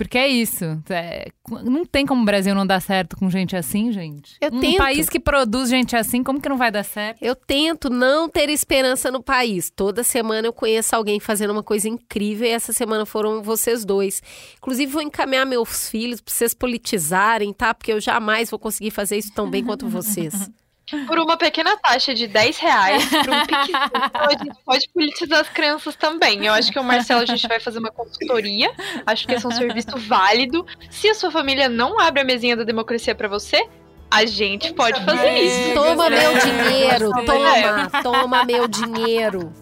Porque 0.00 0.16
é 0.16 0.26
isso. 0.26 0.64
É, 0.88 1.28
não 1.62 1.84
tem 1.84 2.06
como 2.06 2.22
o 2.22 2.24
Brasil 2.24 2.54
não 2.54 2.66
dar 2.66 2.80
certo 2.80 3.18
com 3.18 3.28
gente 3.28 3.54
assim, 3.54 3.92
gente. 3.92 4.34
Eu 4.40 4.50
um 4.50 4.58
tento. 4.58 4.78
país 4.78 5.10
que 5.10 5.20
produz 5.20 5.68
gente 5.68 5.94
assim, 5.94 6.24
como 6.24 6.40
que 6.40 6.48
não 6.48 6.56
vai 6.56 6.70
dar 6.70 6.84
certo? 6.84 7.22
Eu 7.22 7.36
tento 7.36 7.90
não 7.90 8.26
ter 8.26 8.48
esperança 8.48 9.10
no 9.10 9.22
país. 9.22 9.70
Toda 9.70 10.02
semana 10.02 10.48
eu 10.48 10.54
conheço 10.54 10.96
alguém 10.96 11.20
fazendo 11.20 11.50
uma 11.50 11.62
coisa 11.62 11.86
incrível 11.86 12.46
e 12.46 12.50
essa 12.50 12.72
semana 12.72 13.04
foram 13.04 13.42
vocês 13.42 13.84
dois. 13.84 14.22
Inclusive, 14.56 14.90
vou 14.90 15.02
encaminhar 15.02 15.44
meus 15.44 15.90
filhos 15.90 16.22
para 16.22 16.32
vocês 16.32 16.54
politizarem, 16.54 17.52
tá? 17.52 17.74
Porque 17.74 17.92
eu 17.92 18.00
jamais 18.00 18.48
vou 18.48 18.58
conseguir 18.58 18.92
fazer 18.92 19.18
isso 19.18 19.34
tão 19.34 19.50
bem 19.50 19.62
quanto 19.62 19.86
vocês. 19.86 20.50
Por 21.06 21.18
uma 21.18 21.36
pequena 21.36 21.76
taxa 21.76 22.14
de 22.14 22.26
10 22.26 22.58
reais, 22.58 23.04
por 23.04 23.30
um 23.30 23.46
pique, 23.46 23.72
a 24.14 24.30
gente 24.30 24.64
pode 24.64 24.88
politizar 24.90 25.40
as 25.40 25.48
crianças 25.48 25.96
também. 25.96 26.46
Eu 26.46 26.52
acho 26.52 26.72
que 26.72 26.78
o 26.78 26.84
Marcelo, 26.84 27.22
a 27.22 27.26
gente 27.26 27.46
vai 27.46 27.60
fazer 27.60 27.78
uma 27.78 27.90
consultoria. 27.90 28.70
Acho 29.06 29.26
que 29.26 29.34
esse 29.34 29.44
é 29.44 29.48
um 29.48 29.52
serviço 29.52 29.96
válido. 29.98 30.66
Se 30.90 31.08
a 31.08 31.14
sua 31.14 31.30
família 31.30 31.68
não 31.68 31.98
abre 31.98 32.22
a 32.22 32.24
mesinha 32.24 32.56
da 32.56 32.64
democracia 32.64 33.14
para 33.14 33.28
você, 33.28 33.66
a 34.10 34.26
gente 34.26 34.74
pode 34.74 35.02
fazer 35.04 35.38
isso. 35.38 35.74
Toma 35.74 36.10
meu 36.10 36.32
dinheiro, 36.38 37.10
toma, 37.24 38.02
toma 38.02 38.44
meu 38.44 38.66
dinheiro. 38.66 39.52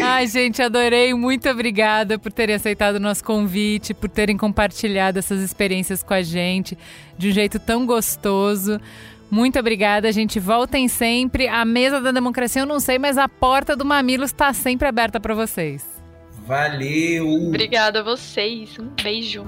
Ai, 0.00 0.26
gente, 0.26 0.62
adorei. 0.62 1.12
Muito 1.12 1.48
obrigada 1.48 2.18
por 2.18 2.32
terem 2.32 2.54
aceitado 2.54 2.96
o 2.96 3.00
nosso 3.00 3.22
convite, 3.22 3.92
por 3.92 4.08
terem 4.08 4.36
compartilhado 4.36 5.18
essas 5.18 5.40
experiências 5.40 6.02
com 6.02 6.14
a 6.14 6.22
gente 6.22 6.78
de 7.18 7.28
um 7.28 7.32
jeito 7.32 7.58
tão 7.58 7.84
gostoso. 7.84 8.80
Muito 9.30 9.58
obrigada, 9.58 10.08
a 10.08 10.12
gente 10.12 10.38
voltem 10.38 10.88
sempre. 10.88 11.48
A 11.48 11.64
mesa 11.64 12.00
da 12.00 12.12
democracia 12.12 12.62
eu 12.62 12.66
não 12.66 12.80
sei, 12.80 12.98
mas 12.98 13.18
a 13.18 13.28
porta 13.28 13.74
do 13.74 13.84
Mamilos 13.84 14.30
está 14.30 14.52
sempre 14.52 14.86
aberta 14.86 15.18
para 15.18 15.34
vocês. 15.34 15.84
Valeu! 16.46 17.26
Obrigada 17.48 18.00
a 18.00 18.02
vocês. 18.02 18.78
Um 18.78 18.88
beijo. 19.02 19.44